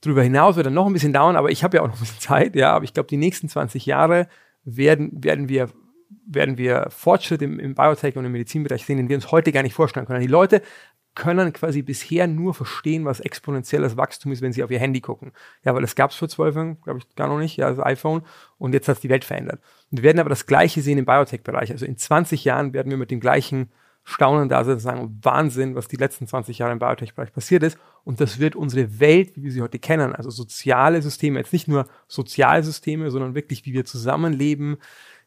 darüber 0.00 0.22
hinaus 0.22 0.56
wird 0.56 0.66
dann 0.66 0.74
noch 0.74 0.86
ein 0.86 0.92
bisschen 0.92 1.12
dauern, 1.12 1.36
aber 1.36 1.50
ich 1.50 1.64
habe 1.64 1.76
ja 1.76 1.82
auch 1.82 1.88
noch 1.88 1.96
ein 1.96 2.00
bisschen 2.00 2.20
Zeit, 2.20 2.56
ja, 2.56 2.72
aber 2.72 2.84
ich 2.84 2.94
glaube, 2.94 3.08
die 3.08 3.16
nächsten 3.16 3.48
20 3.48 3.86
Jahre 3.86 4.28
werden, 4.64 5.10
werden 5.12 5.48
wir 5.48 5.70
werden 6.26 6.58
wir 6.58 6.88
Fortschritt 6.90 7.42
im, 7.42 7.58
im 7.58 7.74
Biotech 7.74 8.16
und 8.16 8.24
im 8.24 8.32
Medizinbereich 8.32 8.84
sehen, 8.84 8.96
den 8.96 9.08
wir 9.08 9.16
uns 9.16 9.30
heute 9.30 9.52
gar 9.52 9.62
nicht 9.62 9.74
vorstellen 9.74 10.06
können. 10.06 10.20
Die 10.20 10.26
Leute 10.26 10.62
können 11.14 11.52
quasi 11.52 11.82
bisher 11.82 12.26
nur 12.26 12.52
verstehen, 12.52 13.04
was 13.04 13.20
exponentielles 13.20 13.96
Wachstum 13.96 14.32
ist, 14.32 14.42
wenn 14.42 14.52
sie 14.52 14.62
auf 14.62 14.70
ihr 14.70 14.78
Handy 14.78 15.00
gucken. 15.00 15.32
Ja, 15.64 15.74
weil 15.74 15.80
das 15.80 15.94
gab 15.94 16.10
es 16.10 16.16
vor 16.16 16.28
zwölf 16.28 16.54
Jahren, 16.54 16.80
glaube 16.82 16.98
ich, 16.98 17.16
gar 17.16 17.28
noch 17.28 17.38
nicht, 17.38 17.56
ja, 17.56 17.70
das 17.70 17.84
iPhone. 17.84 18.22
Und 18.58 18.74
jetzt 18.74 18.86
hat 18.86 18.96
es 18.96 19.00
die 19.00 19.08
Welt 19.08 19.24
verändert. 19.24 19.60
Und 19.90 19.98
wir 19.98 20.02
werden 20.02 20.20
aber 20.20 20.28
das 20.28 20.46
Gleiche 20.46 20.82
sehen 20.82 20.98
im 20.98 21.06
Biotech-Bereich. 21.06 21.72
Also 21.72 21.86
in 21.86 21.96
20 21.96 22.44
Jahren 22.44 22.74
werden 22.74 22.90
wir 22.90 22.98
mit 22.98 23.10
dem 23.10 23.20
gleichen 23.20 23.70
Staunen 24.08 24.48
da 24.48 24.62
sitzen 24.62 24.72
und 24.74 24.80
sagen, 24.80 25.18
Wahnsinn, 25.22 25.74
was 25.74 25.88
die 25.88 25.96
letzten 25.96 26.28
20 26.28 26.58
Jahre 26.58 26.72
im 26.72 26.78
Biotech-Bereich 26.78 27.32
passiert 27.32 27.64
ist. 27.64 27.76
Und 28.04 28.20
das 28.20 28.38
wird 28.38 28.54
unsere 28.54 29.00
Welt, 29.00 29.32
wie 29.34 29.42
wir 29.42 29.50
sie 29.50 29.62
heute 29.62 29.80
kennen, 29.80 30.14
also 30.14 30.30
soziale 30.30 31.02
Systeme, 31.02 31.40
jetzt 31.40 31.52
nicht 31.52 31.66
nur 31.66 31.86
Sozialsysteme, 32.06 33.10
sondern 33.10 33.34
wirklich, 33.34 33.66
wie 33.66 33.72
wir 33.72 33.84
zusammenleben, 33.84 34.76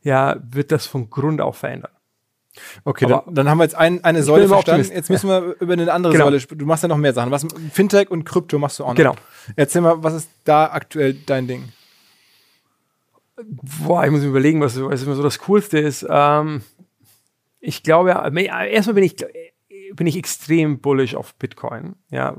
ja, 0.02 0.38
wird 0.50 0.72
das 0.72 0.88
von 0.88 1.10
Grund 1.10 1.42
auf 1.42 1.58
verändern. 1.58 1.92
Okay, 2.86 3.06
dann, 3.06 3.22
dann 3.28 3.50
haben 3.50 3.58
wir 3.58 3.66
jetzt 3.66 3.76
ein, 3.76 4.02
eine 4.06 4.24
Säule 4.24 4.48
verstanden. 4.48 4.82
Optimist. 4.82 4.96
Jetzt 4.96 5.10
müssen 5.10 5.30
wir 5.30 5.56
über 5.60 5.74
eine 5.74 5.92
andere 5.92 6.14
Genau. 6.14 6.26
Säule 6.26 6.40
sprechen. 6.40 6.60
Du 6.60 6.66
machst 6.66 6.84
ja 6.84 6.88
noch 6.88 6.98
mehr 6.98 7.14
Sachen. 7.14 7.32
Was 7.32 7.46
Fintech 7.74 8.10
und 8.10 8.24
Krypto 8.24 8.60
machst 8.60 8.80
du 8.80 8.86
auch 8.86 8.90
noch. 8.90 8.96
Genau. 8.96 9.16
Erzähl 9.58 9.82
mal, 9.82 10.02
was 10.02 10.14
ist 10.14 10.30
da 10.46 10.72
aktuell 10.72 11.16
dein 11.26 11.48
Ding? 11.48 11.70
Boah, 13.86 14.06
ich 14.06 14.12
muss 14.12 14.22
mir 14.22 14.28
überlegen, 14.28 14.62
was, 14.62 14.82
was 14.82 15.04
immer 15.04 15.16
so 15.16 15.24
das 15.24 15.40
Coolste 15.40 15.80
ist. 15.80 16.06
Ähm, 16.10 16.62
ich 17.60 17.84
glaube, 17.84 18.12
erstmal 18.12 18.96
bin 18.96 19.04
ich, 19.04 19.16
bin 19.94 20.08
ich 20.08 20.18
extrem 20.18 20.80
bullish 20.80 21.16
auf 21.16 21.36
Bitcoin. 21.36 21.96
Ja, 22.10 22.38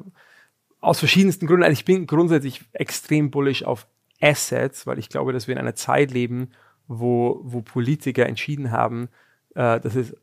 aus 0.81 0.99
verschiedensten 0.99 1.47
Gründen. 1.47 1.65
Also 1.65 1.75
ich 1.75 1.85
bin 1.85 2.07
grundsätzlich 2.07 2.63
extrem 2.73 3.31
bullish 3.31 3.63
auf 3.65 3.87
Assets, 4.21 4.87
weil 4.87 4.99
ich 4.99 5.09
glaube, 5.09 5.33
dass 5.33 5.47
wir 5.47 5.53
in 5.53 5.59
einer 5.59 5.75
Zeit 5.75 6.11
leben, 6.11 6.51
wo, 6.87 7.41
wo 7.43 7.63
Politiker 7.63 8.27
entschieden 8.27 8.71
haben, 8.71 9.09
äh, 9.55 9.81
dass 9.81 9.95
es 9.95 10.15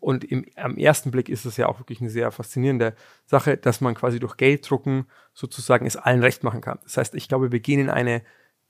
und 0.00 0.24
im, 0.24 0.44
am 0.56 0.78
ersten 0.78 1.12
Blick 1.12 1.28
ist 1.28 1.44
es 1.44 1.56
ja 1.56 1.68
auch 1.68 1.78
wirklich 1.78 2.00
eine 2.00 2.10
sehr 2.10 2.32
faszinierende 2.32 2.96
Sache, 3.24 3.56
dass 3.56 3.80
man 3.80 3.94
quasi 3.94 4.18
durch 4.18 4.36
Gelddrucken 4.36 5.06
sozusagen 5.32 5.86
es 5.86 5.96
allen 5.96 6.20
recht 6.20 6.42
machen 6.42 6.60
kann. 6.60 6.80
Das 6.82 6.96
heißt, 6.96 7.14
ich 7.14 7.28
glaube, 7.28 7.52
wir 7.52 7.60
gehen 7.60 7.78
in 7.78 7.88
eine 7.88 8.22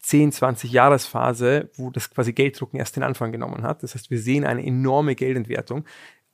10, 0.03 0.33
20 0.33 0.73
Jahresphase, 0.73 1.71
wo 1.77 1.91
das 1.91 2.11
quasi 2.11 2.33
Gelddrucken 2.33 2.79
erst 2.79 2.97
den 2.97 3.03
Anfang 3.03 3.33
genommen 3.33 3.63
hat. 3.63 3.83
Das 3.83 3.95
heißt, 3.95 4.11
wir 4.11 4.19
sehen 4.21 4.45
eine 4.45 4.65
enorme 4.65 5.15
Geldentwertung, 5.15 5.85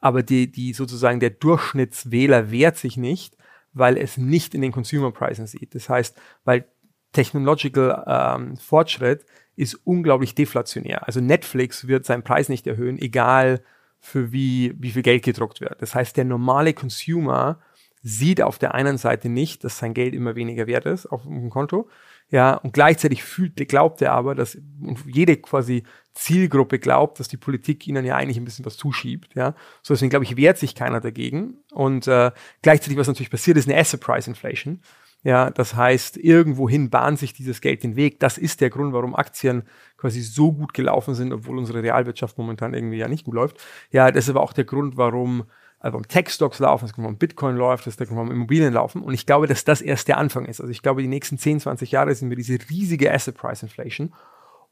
aber 0.00 0.22
die, 0.22 0.50
die 0.50 0.72
sozusagen 0.72 1.20
der 1.20 1.30
Durchschnittswähler 1.30 2.50
wehrt 2.50 2.76
sich 2.76 2.96
nicht, 2.96 3.36
weil 3.72 3.96
es 3.96 4.16
nicht 4.16 4.54
in 4.54 4.62
den 4.62 4.72
Consumer 4.72 5.12
Pricen 5.12 5.46
sieht. 5.46 5.74
Das 5.74 5.88
heißt, 5.88 6.16
weil 6.44 6.66
Technological 7.12 8.04
ähm, 8.06 8.56
Fortschritt 8.56 9.24
ist 9.56 9.74
unglaublich 9.84 10.34
deflationär. 10.34 11.06
Also 11.06 11.20
Netflix 11.20 11.88
wird 11.88 12.06
seinen 12.06 12.22
Preis 12.22 12.48
nicht 12.48 12.66
erhöhen, 12.66 12.98
egal 12.98 13.62
für 14.00 14.32
wie, 14.32 14.74
wie 14.78 14.90
viel 14.90 15.02
Geld 15.02 15.24
gedruckt 15.24 15.60
wird. 15.60 15.82
Das 15.82 15.94
heißt, 15.94 16.16
der 16.16 16.24
normale 16.24 16.72
Consumer 16.72 17.60
sieht 18.02 18.40
auf 18.40 18.58
der 18.58 18.74
einen 18.74 18.96
Seite 18.96 19.28
nicht, 19.28 19.64
dass 19.64 19.78
sein 19.78 19.94
Geld 19.94 20.14
immer 20.14 20.36
weniger 20.36 20.66
wert 20.66 20.86
ist 20.86 21.06
auf 21.06 21.22
dem 21.22 21.50
Konto. 21.50 21.88
Ja, 22.30 22.54
und 22.54 22.74
gleichzeitig 22.74 23.22
fühlt, 23.22 23.56
glaubt 23.68 24.02
er 24.02 24.12
aber, 24.12 24.34
dass 24.34 24.58
jede 25.06 25.36
quasi 25.38 25.84
Zielgruppe 26.12 26.78
glaubt, 26.78 27.20
dass 27.20 27.28
die 27.28 27.38
Politik 27.38 27.86
ihnen 27.86 28.04
ja 28.04 28.16
eigentlich 28.16 28.36
ein 28.36 28.44
bisschen 28.44 28.66
was 28.66 28.76
zuschiebt. 28.76 29.34
Ja, 29.34 29.54
so 29.82 29.94
deswegen 29.94 30.10
glaube 30.10 30.24
ich, 30.24 30.36
wehrt 30.36 30.58
sich 30.58 30.74
keiner 30.74 31.00
dagegen. 31.00 31.58
Und 31.72 32.06
äh, 32.06 32.32
gleichzeitig, 32.60 32.98
was 32.98 33.06
natürlich 33.06 33.30
passiert, 33.30 33.56
ist 33.56 33.68
eine 33.68 33.78
Asset 33.78 34.00
Price 34.00 34.26
Inflation. 34.26 34.80
Ja, 35.24 35.50
das 35.50 35.74
heißt, 35.74 36.16
irgendwohin 36.16 36.90
bahnt 36.90 37.18
sich 37.18 37.32
dieses 37.32 37.60
Geld 37.60 37.82
den 37.82 37.96
Weg. 37.96 38.20
Das 38.20 38.38
ist 38.38 38.60
der 38.60 38.70
Grund, 38.70 38.92
warum 38.92 39.16
Aktien 39.16 39.62
quasi 39.96 40.20
so 40.20 40.52
gut 40.52 40.74
gelaufen 40.74 41.14
sind, 41.14 41.32
obwohl 41.32 41.58
unsere 41.58 41.82
Realwirtschaft 41.82 42.38
momentan 42.38 42.74
irgendwie 42.74 42.98
ja 42.98 43.08
nicht 43.08 43.24
gut 43.24 43.34
läuft. 43.34 43.58
Ja, 43.90 44.10
das 44.10 44.24
ist 44.24 44.30
aber 44.30 44.42
auch 44.42 44.52
der 44.52 44.64
Grund, 44.64 44.96
warum 44.96 45.44
also 45.80 45.94
warum 45.94 46.08
Tech-Stocks 46.08 46.58
laufen, 46.58 46.86
das 46.86 46.92
Grund, 46.92 47.04
warum 47.04 47.18
Bitcoin 47.18 47.56
läuft, 47.56 47.86
das 47.86 47.96
Grund, 47.96 48.12
warum 48.12 48.32
Immobilien 48.32 48.72
laufen. 48.72 49.02
Und 49.02 49.14
ich 49.14 49.26
glaube, 49.26 49.46
dass 49.46 49.64
das 49.64 49.80
erst 49.80 50.08
der 50.08 50.18
Anfang 50.18 50.44
ist. 50.46 50.60
Also 50.60 50.70
ich 50.70 50.82
glaube, 50.82 51.02
die 51.02 51.08
nächsten 51.08 51.38
10, 51.38 51.60
20 51.60 51.92
Jahre 51.92 52.14
sind 52.14 52.30
wir 52.30 52.36
diese 52.36 52.58
riesige 52.68 53.12
Asset 53.12 53.36
Price 53.36 53.62
Inflation. 53.62 54.12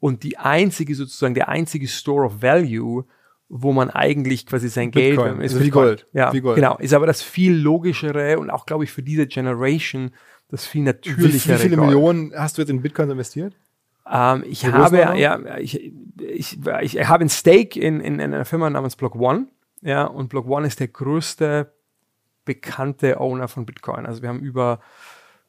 Und 0.00 0.24
die 0.24 0.36
einzige, 0.36 0.94
sozusagen, 0.94 1.34
der 1.34 1.48
einzige 1.48 1.86
Store 1.86 2.26
of 2.26 2.42
Value, 2.42 3.04
wo 3.48 3.72
man 3.72 3.90
eigentlich 3.90 4.46
quasi 4.46 4.68
sein 4.68 4.90
Bitcoin, 4.90 5.38
Geld 5.38 5.44
ist 5.44 5.54
also 5.54 5.64
wie. 5.64 5.70
Gold, 5.70 6.06
Ja, 6.12 6.32
wie 6.32 6.40
Gold. 6.40 6.56
genau. 6.56 6.76
Ist 6.78 6.92
aber 6.92 7.06
das 7.06 7.22
viel 7.22 7.54
logischere 7.54 8.38
und 8.38 8.50
auch, 8.50 8.66
glaube 8.66 8.84
ich, 8.84 8.90
für 8.90 9.02
diese 9.02 9.26
Generation 9.26 10.10
das 10.48 10.66
viel 10.66 10.82
natürlichere. 10.82 11.58
wie 11.58 11.62
viele 11.62 11.76
Gold. 11.76 11.88
Millionen 11.88 12.32
hast 12.34 12.58
du 12.58 12.62
jetzt 12.62 12.70
in 12.70 12.82
Bitcoin 12.82 13.10
investiert? 13.10 13.54
Ähm, 14.10 14.44
ich 14.48 14.64
habe, 14.66 14.98
ja, 15.18 15.56
ich, 15.58 15.92
ich, 16.20 16.58
ich 16.82 17.08
habe 17.08 17.24
ein 17.24 17.28
Stake 17.28 17.78
in, 17.78 18.00
in, 18.00 18.20
in 18.20 18.34
einer 18.34 18.44
Firma 18.44 18.70
namens 18.70 18.96
Block 18.96 19.16
One. 19.16 19.46
Ja, 19.82 20.04
und 20.04 20.28
Block 20.28 20.48
One 20.48 20.66
ist 20.66 20.80
der 20.80 20.88
größte 20.88 21.72
bekannte 22.44 23.20
Owner 23.20 23.48
von 23.48 23.66
Bitcoin. 23.66 24.06
Also 24.06 24.22
wir 24.22 24.28
haben 24.28 24.40
über, 24.40 24.80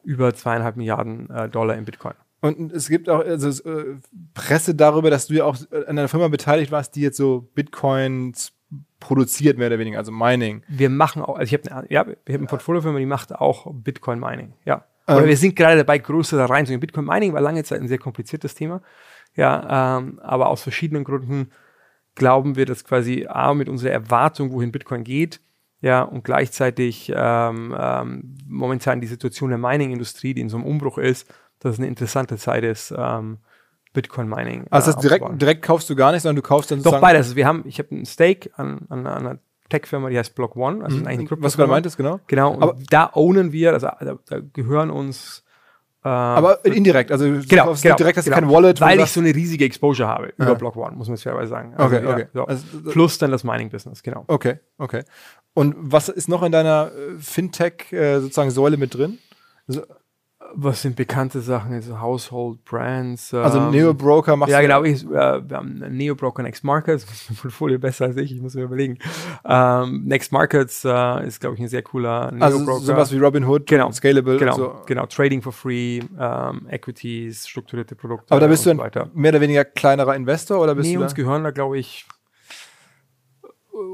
über 0.04 0.34
zweieinhalb 0.34 0.76
Milliarden 0.76 1.30
äh, 1.30 1.48
Dollar 1.48 1.76
in 1.76 1.84
Bitcoin. 1.84 2.14
Und 2.40 2.72
es 2.72 2.88
gibt 2.88 3.08
auch 3.08 3.20
also, 3.20 3.48
äh, 3.68 3.96
Presse 4.34 4.74
darüber, 4.74 5.10
dass 5.10 5.26
du 5.26 5.34
ja 5.34 5.44
auch 5.44 5.56
an 5.72 5.98
einer 5.98 6.08
Firma 6.08 6.28
beteiligt 6.28 6.70
warst, 6.70 6.94
die 6.94 7.00
jetzt 7.00 7.16
so 7.16 7.48
Bitcoins 7.54 8.52
produziert, 9.00 9.58
mehr 9.58 9.68
oder 9.68 9.78
weniger, 9.78 9.98
also 9.98 10.12
Mining. 10.12 10.62
Wir 10.68 10.90
machen 10.90 11.22
auch, 11.22 11.36
also 11.38 11.54
ich 11.54 11.54
habe 11.54 11.74
eine, 11.74 11.90
ja, 11.90 12.06
wir 12.06 12.14
haben 12.14 12.42
eine 12.42 12.46
Portfoliofirma, 12.46 12.98
die 12.98 13.06
macht 13.06 13.34
auch 13.34 13.72
Bitcoin 13.72 14.20
Mining. 14.20 14.52
Ja. 14.64 14.84
Ähm. 15.06 15.16
Oder 15.16 15.26
wir 15.26 15.36
sind 15.36 15.56
gerade 15.56 15.78
dabei, 15.78 15.98
größer 15.98 16.36
da 16.36 16.46
reinzugehen. 16.46 16.80
Bitcoin 16.80 17.06
Mining 17.06 17.32
war 17.32 17.40
lange 17.40 17.64
Zeit 17.64 17.80
ein 17.80 17.88
sehr 17.88 17.98
kompliziertes 17.98 18.54
Thema. 18.54 18.82
Ja, 19.34 19.98
ähm, 19.98 20.18
aber 20.22 20.48
aus 20.48 20.62
verschiedenen 20.62 21.04
Gründen 21.04 21.50
glauben 22.18 22.56
wir, 22.56 22.66
dass 22.66 22.84
quasi 22.84 23.26
A, 23.28 23.54
mit 23.54 23.68
unserer 23.68 23.92
Erwartung, 23.92 24.52
wohin 24.52 24.72
Bitcoin 24.72 25.04
geht, 25.04 25.40
ja, 25.80 26.02
und 26.02 26.24
gleichzeitig 26.24 27.12
ähm, 27.14 27.74
ähm, 27.78 28.34
momentan 28.46 29.00
die 29.00 29.06
Situation 29.06 29.50
der 29.50 29.58
Mining-Industrie, 29.58 30.34
die 30.34 30.40
in 30.40 30.48
so 30.48 30.56
einem 30.56 30.66
Umbruch 30.66 30.98
ist, 30.98 31.32
dass 31.60 31.74
es 31.74 31.78
eine 31.78 31.88
interessante 31.88 32.36
Zeit 32.36 32.64
ist, 32.64 32.92
ähm, 32.96 33.38
Bitcoin-Mining. 33.92 34.66
Also 34.70 34.90
äh, 34.90 34.94
das 34.94 35.02
direkt, 35.02 35.40
direkt 35.40 35.62
kaufst 35.62 35.88
du 35.90 35.96
gar 35.96 36.12
nicht, 36.12 36.22
sondern 36.22 36.36
du 36.36 36.42
kaufst 36.42 36.70
dann 36.70 36.82
Doch 36.82 37.00
beides. 37.00 37.26
Also 37.26 37.36
wir 37.36 37.46
haben, 37.46 37.62
ich 37.66 37.78
habe 37.78 37.90
einen 37.92 38.06
Stake 38.06 38.50
an, 38.56 38.86
an, 38.88 39.06
an 39.06 39.26
einer 39.26 39.38
Tech-Firma, 39.70 40.08
die 40.10 40.18
heißt 40.18 40.34
Block 40.34 40.56
One, 40.56 40.84
also 40.84 40.96
Mhm. 40.98 41.06
eigentlich 41.06 41.30
Was 41.42 41.52
du 41.52 41.58
gerade 41.58 41.70
meintest, 41.70 41.96
genau. 41.96 42.20
Genau, 42.26 42.52
und 42.54 42.62
Aber- 42.62 42.76
da 42.90 43.10
ownen 43.14 43.52
wir, 43.52 43.72
also 43.72 43.86
da, 44.00 44.18
da 44.26 44.40
gehören 44.52 44.90
uns 44.90 45.42
äh, 45.44 45.47
Aber 46.08 46.64
indirekt, 46.64 47.12
also 47.12 47.24
Genau, 47.24 47.74
genau, 47.80 47.96
direkt 47.96 48.18
hast 48.18 48.26
du 48.26 48.30
genau. 48.30 48.40
kein 48.46 48.50
Wallet. 48.50 48.80
Weil 48.80 49.00
ich 49.00 49.10
so 49.10 49.20
eine 49.20 49.34
riesige 49.34 49.64
Exposure 49.64 50.08
habe 50.08 50.26
Ja. 50.38 50.44
über 50.46 50.54
Block 50.54 50.76
One, 50.76 50.96
muss 50.96 51.08
man 51.08 51.14
es 51.14 51.22
fairerweise 51.22 51.50
sagen. 51.50 51.74
Okay, 51.76 52.02
ja, 52.04 52.10
okay. 52.10 52.26
So. 52.32 52.44
Also, 52.44 52.64
Plus 52.90 53.18
dann 53.18 53.30
das 53.30 53.44
Mining-Business, 53.44 54.02
genau. 54.02 54.24
Okay, 54.26 54.58
okay. 54.78 55.04
Und 55.54 55.74
was 55.78 56.08
ist 56.08 56.28
noch 56.28 56.42
in 56.42 56.52
deiner 56.52 56.90
äh, 56.92 57.18
Fintech 57.18 57.92
äh, 57.92 58.20
sozusagen 58.20 58.50
Säule 58.50 58.76
mit 58.76 58.94
drin? 58.94 59.18
Was 60.54 60.80
sind 60.82 60.96
bekannte 60.96 61.40
Sachen, 61.42 61.74
also 61.74 62.00
Household 62.00 62.64
Brands? 62.64 63.34
Also 63.34 63.58
ähm, 63.58 63.70
Neo 63.70 63.92
Broker 63.92 64.34
machst 64.34 64.50
Ja, 64.50 64.60
genau. 64.62 64.82
Ich, 64.82 65.04
äh, 65.04 65.08
wir 65.08 65.56
haben 65.56 65.74
Neo 65.90 66.14
Broker 66.14 66.42
Next 66.42 66.64
Markets, 66.64 67.04
Portfolio 67.42 67.78
besser 67.78 68.06
als 68.06 68.16
ich, 68.16 68.32
ich 68.34 68.40
muss 68.40 68.54
mir 68.54 68.62
überlegen. 68.62 68.98
Ähm, 69.44 70.04
Next 70.06 70.32
Markets 70.32 70.84
äh, 70.84 71.26
ist, 71.26 71.40
glaube 71.40 71.56
ich, 71.56 71.60
ein 71.60 71.68
sehr 71.68 71.82
cooler 71.82 72.32
Neo 72.32 72.42
Also 72.42 72.64
Broker. 72.64 72.80
sowas 72.80 73.12
wie 73.12 73.18
Robinhood, 73.18 73.66
Genau, 73.66 73.90
Scalable. 73.92 74.38
genau, 74.38 74.54
So. 74.56 74.74
genau. 74.86 75.06
Trading 75.06 75.42
for 75.42 75.52
free, 75.52 76.00
ähm, 76.18 76.66
Equities, 76.70 77.46
strukturierte 77.46 77.94
Produkte. 77.94 78.32
Aber 78.32 78.40
da 78.40 78.46
bist 78.46 78.64
du 78.64 78.70
ein 78.70 78.78
so 78.78 79.00
mehr 79.14 79.32
oder 79.32 79.40
weniger 79.40 79.64
kleinerer 79.64 80.16
Investor 80.16 80.60
oder 80.60 80.74
bist 80.74 80.88
Nee, 80.88 80.96
du 80.96 81.02
uns 81.02 81.12
da? 81.12 81.16
gehören 81.16 81.44
da, 81.44 81.50
glaube 81.50 81.78
ich, 81.78 82.06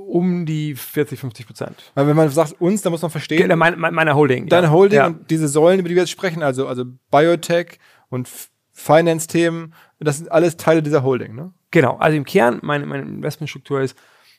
um 0.07 0.47
die 0.47 0.75
40, 0.75 1.18
50 1.20 1.47
Prozent. 1.47 1.92
Weil 1.94 2.07
wenn 2.07 2.16
man 2.16 2.29
sagt 2.31 2.61
uns, 2.61 2.83
dann 2.83 2.92
muss 2.92 3.03
man 3.03 3.11
verstehen, 3.11 3.38
Genau, 3.42 3.57
mein, 3.57 3.79
mein, 3.79 3.94
meiner 3.94 4.14
Holding. 4.14 4.47
deine 4.49 4.66
ja. 4.68 4.73
Holding 4.73 4.97
Ja. 4.99 5.07
und 5.07 5.31
diese 5.31 5.49
Säulen, 5.49 5.81
über 5.81 5.88
die 5.88 5.94
wir 5.94 6.03
jetzt 6.03 6.11
sprechen, 6.11 6.42
also, 6.42 6.66
also 6.66 6.85
Biotech 7.11 7.79
und 8.09 8.29
Finance-Themen, 8.73 9.73
das 10.01 10.18
sind 10.18 10.31
alles 10.31 10.57
Teile 10.57 10.83
dieser 10.83 11.03
Holding, 11.03 11.35
ne? 11.35 11.53
Genau, 11.70 11.97
also 11.97 12.16
im 12.16 12.25
Kern, 12.25 12.59
meine, 12.62 12.87
meine 12.87 13.03
Investmentstruktur 13.03 13.81
ist, 13.81 13.97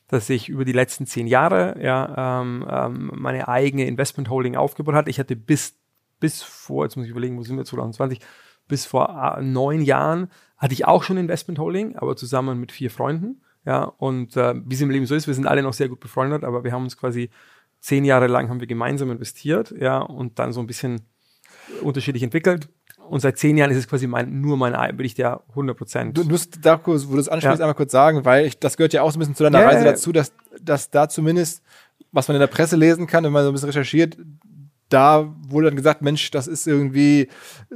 dass 0.08 0.30
ich 0.30 0.48
über 0.48 0.64
die 0.64 0.72
letzten 0.72 1.04
zehn 1.06 1.26
Jahre 1.26 1.76
ja, 1.82 2.40
ähm, 2.40 2.64
ähm, 2.70 3.10
meine 3.14 3.48
eigene 3.48 3.86
Investment 3.86 4.30
Holding 4.30 4.56
aufgebaut 4.56 4.94
hatte. 4.94 5.10
Ich 5.10 5.18
hatte 5.18 5.34
bis, 5.36 5.74
bis 6.20 6.42
vor, 6.42 6.84
jetzt 6.84 6.96
muss 6.96 7.06
ich 7.06 7.10
überlegen, 7.10 7.36
wo 7.36 7.42
sind 7.42 7.56
wir, 7.56 7.64
2020, 7.64 8.20
bis 8.68 8.86
vor 8.86 9.36
äh, 9.38 9.42
neun 9.42 9.82
Jahren 9.82 10.30
hatte 10.56 10.72
ich 10.74 10.86
auch 10.86 11.02
schon 11.02 11.16
Investment 11.18 11.58
Holding, 11.58 11.96
aber 11.96 12.16
zusammen 12.16 12.58
mit 12.60 12.72
vier 12.72 12.90
Freunden. 12.90 13.42
Ja, 13.66 13.82
und 13.84 14.36
äh, 14.36 14.54
wie 14.64 14.74
es 14.74 14.80
im 14.80 14.90
Leben 14.90 15.06
so 15.06 15.14
ist, 15.14 15.26
wir 15.26 15.34
sind 15.34 15.46
alle 15.46 15.62
noch 15.62 15.72
sehr 15.74 15.88
gut 15.88 16.00
befreundet, 16.00 16.44
aber 16.44 16.62
wir 16.64 16.72
haben 16.72 16.84
uns 16.84 16.96
quasi 16.96 17.30
zehn 17.80 18.04
Jahre 18.04 18.28
lang 18.28 18.48
haben 18.48 18.60
wir 18.60 18.66
gemeinsam 18.66 19.10
investiert, 19.10 19.74
ja, 19.78 19.98
und 19.98 20.38
dann 20.38 20.52
so 20.52 20.60
ein 20.60 20.66
bisschen 20.66 21.02
unterschiedlich 21.82 22.22
entwickelt. 22.22 22.68
Und 23.08 23.20
seit 23.20 23.38
zehn 23.38 23.56
Jahren 23.56 23.70
ist 23.70 23.76
es 23.76 23.86
quasi 23.88 24.06
mein, 24.08 24.40
nur 24.40 24.56
mein, 24.56 24.72
würde 24.72 25.04
ich 25.04 25.14
der 25.14 25.42
100 25.50 25.76
Prozent. 25.76 26.16
Du 26.18 26.22
du 26.24 26.30
musst 26.30 26.64
da 26.64 26.76
kurz, 26.76 27.06
wo 27.08 27.14
du 27.14 27.20
es 27.20 27.28
ansprichst, 27.28 27.58
Ja. 27.60 27.64
einmal 27.64 27.74
kurz 27.76 27.92
sagen, 27.92 28.24
weil 28.24 28.46
ich, 28.46 28.58
das 28.58 28.76
gehört 28.76 28.92
ja 28.92 29.02
auch 29.02 29.10
so 29.12 29.16
ein 29.18 29.20
bisschen 29.20 29.36
zu 29.36 29.44
deiner 29.44 29.60
Ja, 29.60 29.66
Reise 29.68 29.84
ja. 29.84 29.92
dazu, 29.92 30.10
dass, 30.10 30.32
dass 30.60 30.90
da 30.90 31.08
zumindest, 31.08 31.62
was 32.10 32.26
man 32.26 32.36
in 32.36 32.40
der 32.40 32.48
Presse 32.48 32.74
lesen 32.76 33.06
kann, 33.06 33.22
wenn 33.22 33.32
man 33.32 33.44
so 33.44 33.50
ein 33.50 33.52
bisschen 33.52 33.68
recherchiert, 33.68 34.16
da 34.88 35.34
wurde 35.48 35.66
dann 35.66 35.76
gesagt, 35.76 36.00
Mensch, 36.02 36.30
das 36.30 36.46
ist 36.46 36.66
irgendwie 36.66 37.28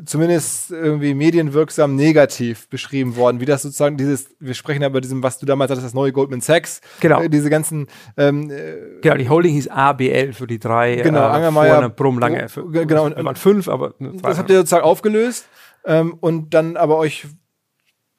zumindest 0.04 0.70
irgendwie 0.70 1.14
medienwirksam 1.14 1.96
negativ 1.96 2.68
beschrieben 2.68 3.16
worden, 3.16 3.40
wie 3.40 3.46
das 3.46 3.62
sozusagen 3.62 3.96
dieses, 3.96 4.28
wir 4.38 4.54
sprechen 4.54 4.82
ja 4.82 4.88
über 4.88 5.00
diesem, 5.00 5.22
was 5.22 5.38
du 5.38 5.46
damals 5.46 5.70
hattest, 5.70 5.86
das 5.86 5.94
neue 5.94 6.12
Goldman 6.12 6.40
Sachs, 6.40 6.80
Genau. 7.00 7.20
äh, 7.20 7.28
diese 7.28 7.50
ganzen 7.50 7.88
ähm, 8.16 8.50
äh, 8.50 9.00
Genau, 9.02 9.16
die 9.16 9.28
Holding 9.28 9.52
hieß 9.54 9.68
ABL 9.68 10.32
für 10.32 10.46
die 10.46 10.58
drei. 10.60 10.96
Genau, 10.96 11.20
äh, 11.20 11.32
Angermeier, 11.32 11.88
Brumm 11.88 12.18
lange. 12.20 12.48
Für, 12.48 12.70
ge- 12.70 12.86
genau, 12.86 13.06
und- 13.06 13.16
wir 13.16 13.24
waren 13.24 13.36
fünf, 13.36 13.68
aber 13.68 13.94
ne, 13.98 14.12
Das 14.22 14.38
habt 14.38 14.48
ihr 14.50 14.56
sozusagen 14.58 14.84
aufgelöst 14.84 15.48
ähm, 15.84 16.14
und 16.20 16.54
dann 16.54 16.76
aber 16.76 16.96
euch 16.98 17.26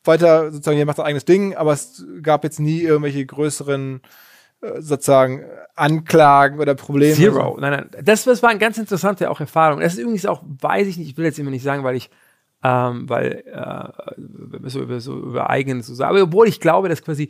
weiter 0.04 0.51
sozusagen, 0.51 0.77
ihr 0.77 0.86
macht 0.86 0.99
ein 0.99 1.06
eigenes 1.06 1.25
Ding, 1.25 1.56
aber 1.56 1.73
es 1.73 2.04
gab 2.23 2.43
jetzt 2.43 2.60
nie 2.60 2.82
irgendwelche 2.82 3.25
größeren 3.25 4.01
äh, 4.04 4.08
sozusagen 4.80 5.43
Anklagen 5.76 6.60
oder 6.60 6.76
Probleme. 6.76 7.15
Zero. 7.15 7.58
Nein, 7.60 7.71
nein. 7.71 8.04
Das, 8.04 8.24
das 8.24 8.43
war 8.43 8.50
eine 8.50 8.60
ganz 8.60 8.78
interessante 8.78 9.30
auch 9.30 9.39
Erfahrung. 9.39 9.80
Das 9.80 9.93
ist 9.93 10.00
übrigens 10.00 10.26
auch, 10.26 10.43
weiß 10.43 10.88
ich 10.88 10.97
nicht, 10.97 11.10
ich 11.10 11.17
will 11.17 11.26
jetzt 11.26 11.39
immer 11.39 11.52
nicht 11.52 11.63
sagen, 11.63 11.84
weil 11.84 11.95
ich, 11.95 12.10
ähm, 12.63 13.10
weil 13.10 13.43
äh, 13.45 14.69
so 14.69 14.82
über 14.82 15.00
so 15.00 15.17
über 15.17 15.50
eigenes 15.50 15.88
so 15.88 15.95
sagen. 15.95 16.12
Aber 16.12 16.24
obwohl 16.24 16.47
ich 16.47 16.60
glaube, 16.60 16.89
dass 16.89 17.02
quasi 17.02 17.30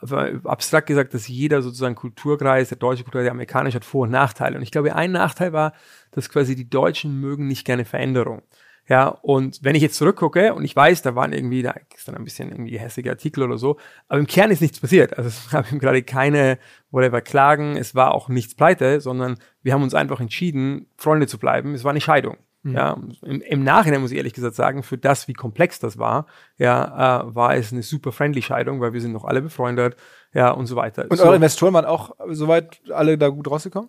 aber 0.00 0.40
abstrakt 0.44 0.86
gesagt, 0.86 1.12
dass 1.12 1.26
jeder 1.26 1.60
sozusagen 1.60 1.96
Kulturkreis, 1.96 2.68
der 2.68 2.78
deutsche 2.78 3.02
Kulturkreis, 3.02 3.24
der 3.24 3.32
amerikanische 3.32 3.76
hat 3.76 3.84
Vor- 3.84 4.02
und 4.04 4.10
Nachteile. 4.10 4.56
Und 4.56 4.62
ich 4.62 4.70
glaube, 4.70 4.94
ein 4.94 5.10
Nachteil 5.10 5.52
war, 5.52 5.72
dass 6.12 6.30
quasi 6.30 6.54
die 6.54 6.70
Deutschen 6.70 7.20
mögen 7.20 7.48
nicht 7.48 7.64
gerne 7.64 7.84
Veränderung. 7.84 8.42
Ja, 8.88 9.08
und 9.08 9.60
wenn 9.62 9.74
ich 9.74 9.82
jetzt 9.82 9.96
zurückgucke 9.96 10.54
und 10.54 10.64
ich 10.64 10.74
weiß, 10.74 11.02
da 11.02 11.14
waren 11.14 11.32
irgendwie, 11.32 11.62
da 11.62 11.74
ist 11.94 12.08
dann 12.08 12.16
ein 12.16 12.24
bisschen 12.24 12.50
irgendwie 12.50 12.78
hässliche 12.78 13.10
Artikel 13.10 13.42
oder 13.42 13.58
so, 13.58 13.76
aber 14.08 14.18
im 14.18 14.26
Kern 14.26 14.50
ist 14.50 14.62
nichts 14.62 14.80
passiert. 14.80 15.16
Also 15.16 15.28
es 15.28 15.50
gab 15.50 15.68
eben 15.68 15.78
gerade 15.78 16.02
keine, 16.02 16.58
whatever, 16.90 17.20
Klagen, 17.20 17.76
es 17.76 17.94
war 17.94 18.14
auch 18.14 18.28
nichts 18.28 18.54
pleite, 18.54 19.00
sondern 19.00 19.38
wir 19.62 19.74
haben 19.74 19.82
uns 19.82 19.94
einfach 19.94 20.20
entschieden, 20.20 20.86
Freunde 20.96 21.26
zu 21.26 21.38
bleiben. 21.38 21.74
Es 21.74 21.84
war 21.84 21.90
eine 21.90 22.00
Scheidung. 22.00 22.38
Ja, 22.64 22.98
im, 23.22 23.40
im 23.40 23.62
Nachhinein 23.62 24.00
muss 24.00 24.10
ich 24.10 24.16
ehrlich 24.16 24.34
gesagt 24.34 24.54
sagen, 24.54 24.82
für 24.82 24.98
das, 24.98 25.28
wie 25.28 25.32
komplex 25.32 25.78
das 25.78 25.96
war, 25.96 26.26
ja, 26.56 27.22
äh, 27.22 27.34
war 27.34 27.54
es 27.54 27.72
eine 27.72 27.82
super 27.82 28.10
friendly 28.10 28.42
Scheidung, 28.42 28.80
weil 28.80 28.92
wir 28.92 29.00
sind 29.00 29.12
noch 29.12 29.24
alle 29.24 29.42
befreundet, 29.42 29.96
ja, 30.34 30.50
und 30.50 30.66
so 30.66 30.76
weiter. 30.76 31.06
Und 31.08 31.16
so, 31.16 31.24
eure 31.24 31.36
Investoren 31.36 31.72
waren 31.74 31.84
auch 31.84 32.16
soweit 32.28 32.80
alle 32.90 33.16
da 33.16 33.28
gut 33.28 33.50
rausgekommen? 33.50 33.88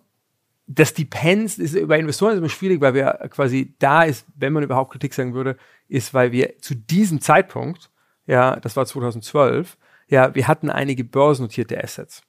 Das 0.72 0.94
Depends 0.94 1.58
ist 1.58 1.88
bei 1.88 1.98
Investoren 1.98 2.32
ist 2.32 2.38
immer 2.38 2.48
schwierig, 2.48 2.80
weil 2.80 2.94
wir 2.94 3.28
quasi 3.30 3.74
da 3.80 4.04
ist, 4.04 4.24
wenn 4.36 4.52
man 4.52 4.62
überhaupt 4.62 4.92
Kritik 4.92 5.12
sagen 5.12 5.34
würde, 5.34 5.56
ist, 5.88 6.14
weil 6.14 6.30
wir 6.30 6.58
zu 6.60 6.76
diesem 6.76 7.20
Zeitpunkt, 7.20 7.90
ja, 8.26 8.54
das 8.54 8.76
war 8.76 8.86
2012, 8.86 9.76
ja, 10.06 10.32
wir 10.34 10.46
hatten 10.46 10.70
einige 10.70 11.02
börsennotierte 11.02 11.82
Assets. 11.82 12.22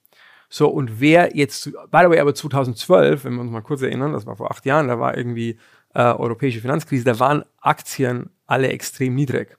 So, 0.48 0.68
und 0.68 1.00
wer 1.00 1.36
jetzt, 1.36 1.66
by 1.66 2.00
the 2.02 2.10
way, 2.10 2.18
aber 2.18 2.34
2012, 2.34 3.24
wenn 3.24 3.34
wir 3.34 3.42
uns 3.42 3.52
mal 3.52 3.62
kurz 3.62 3.82
erinnern, 3.82 4.12
das 4.12 4.26
war 4.26 4.36
vor 4.36 4.50
acht 4.50 4.66
Jahren, 4.66 4.88
da 4.88 4.98
war 4.98 5.16
irgendwie 5.16 5.58
äh, 5.94 6.02
europäische 6.02 6.60
Finanzkrise, 6.60 7.04
da 7.04 7.20
waren 7.20 7.44
Aktien 7.60 8.30
alle 8.46 8.68
extrem 8.68 9.14
niedrig. 9.14 9.56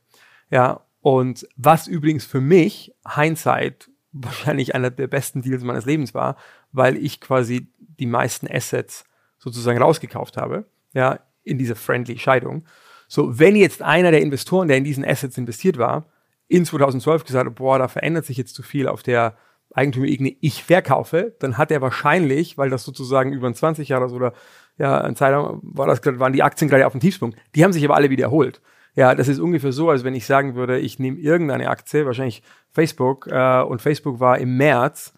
Ja, 0.51 0.81
und 0.99 1.47
was 1.55 1.87
übrigens 1.87 2.25
für 2.25 2.41
mich, 2.41 2.93
Hindsight, 3.15 3.89
wahrscheinlich 4.11 4.75
einer 4.75 4.91
der 4.91 5.07
besten 5.07 5.41
Deals 5.41 5.63
meines 5.63 5.85
Lebens 5.85 6.13
war, 6.13 6.35
weil 6.73 6.97
ich 6.97 7.21
quasi 7.21 7.67
die 8.03 8.11
meisten 8.11 8.47
Assets 8.51 9.05
sozusagen 9.37 9.81
rausgekauft 9.81 10.35
habe, 10.35 10.65
ja, 10.93 11.19
in 11.43 11.57
dieser 11.57 11.75
friendly 11.75 12.17
Scheidung. 12.17 12.65
So, 13.07 13.39
wenn 13.39 13.55
jetzt 13.55 13.81
einer 13.81 14.11
der 14.11 14.21
Investoren, 14.21 14.67
der 14.67 14.77
in 14.77 14.83
diesen 14.83 15.05
Assets 15.05 15.37
investiert 15.37 15.77
war, 15.77 16.07
in 16.49 16.65
2012 16.65 17.23
gesagt 17.23 17.47
hat, 17.47 17.55
boah, 17.55 17.79
da 17.79 17.87
verändert 17.87 18.25
sich 18.25 18.37
jetzt 18.37 18.55
zu 18.55 18.61
viel 18.61 18.87
auf 18.89 19.03
der 19.03 19.37
Eigentümerebene, 19.73 20.35
ich 20.41 20.63
verkaufe, 20.63 21.33
dann 21.39 21.57
hat 21.57 21.71
er 21.71 21.81
wahrscheinlich, 21.81 22.57
weil 22.57 22.69
das 22.69 22.83
sozusagen 22.83 23.31
über 23.31 23.47
ein 23.47 23.55
20 23.55 23.87
Jahre 23.87 24.11
oder 24.11 24.33
ja, 24.77 24.99
ein 25.01 25.15
Zeitraum 25.15 25.61
war 25.63 25.87
das, 25.87 26.01
gerade- 26.01 26.19
waren 26.19 26.33
die 26.33 26.43
Aktien 26.43 26.69
gerade 26.69 26.85
auf 26.85 26.91
dem 26.91 27.01
Tiefspunkt. 27.01 27.37
Die 27.55 27.63
haben 27.63 27.73
sich 27.73 27.85
aber 27.85 27.95
alle 27.95 28.09
wieder 28.09 28.25
erholt. 28.25 28.61
Ja, 28.95 29.15
das 29.15 29.27
ist 29.27 29.39
ungefähr 29.39 29.71
so, 29.71 29.89
als 29.89 30.03
wenn 30.03 30.13
ich 30.13 30.25
sagen 30.25 30.55
würde, 30.55 30.77
ich 30.79 30.99
nehme 30.99 31.17
irgendeine 31.17 31.69
Aktie, 31.69 32.05
wahrscheinlich 32.05 32.43
Facebook, 32.71 33.27
äh, 33.27 33.61
und 33.61 33.81
Facebook 33.81 34.19
war 34.19 34.37
im 34.37 34.57
März 34.57 35.13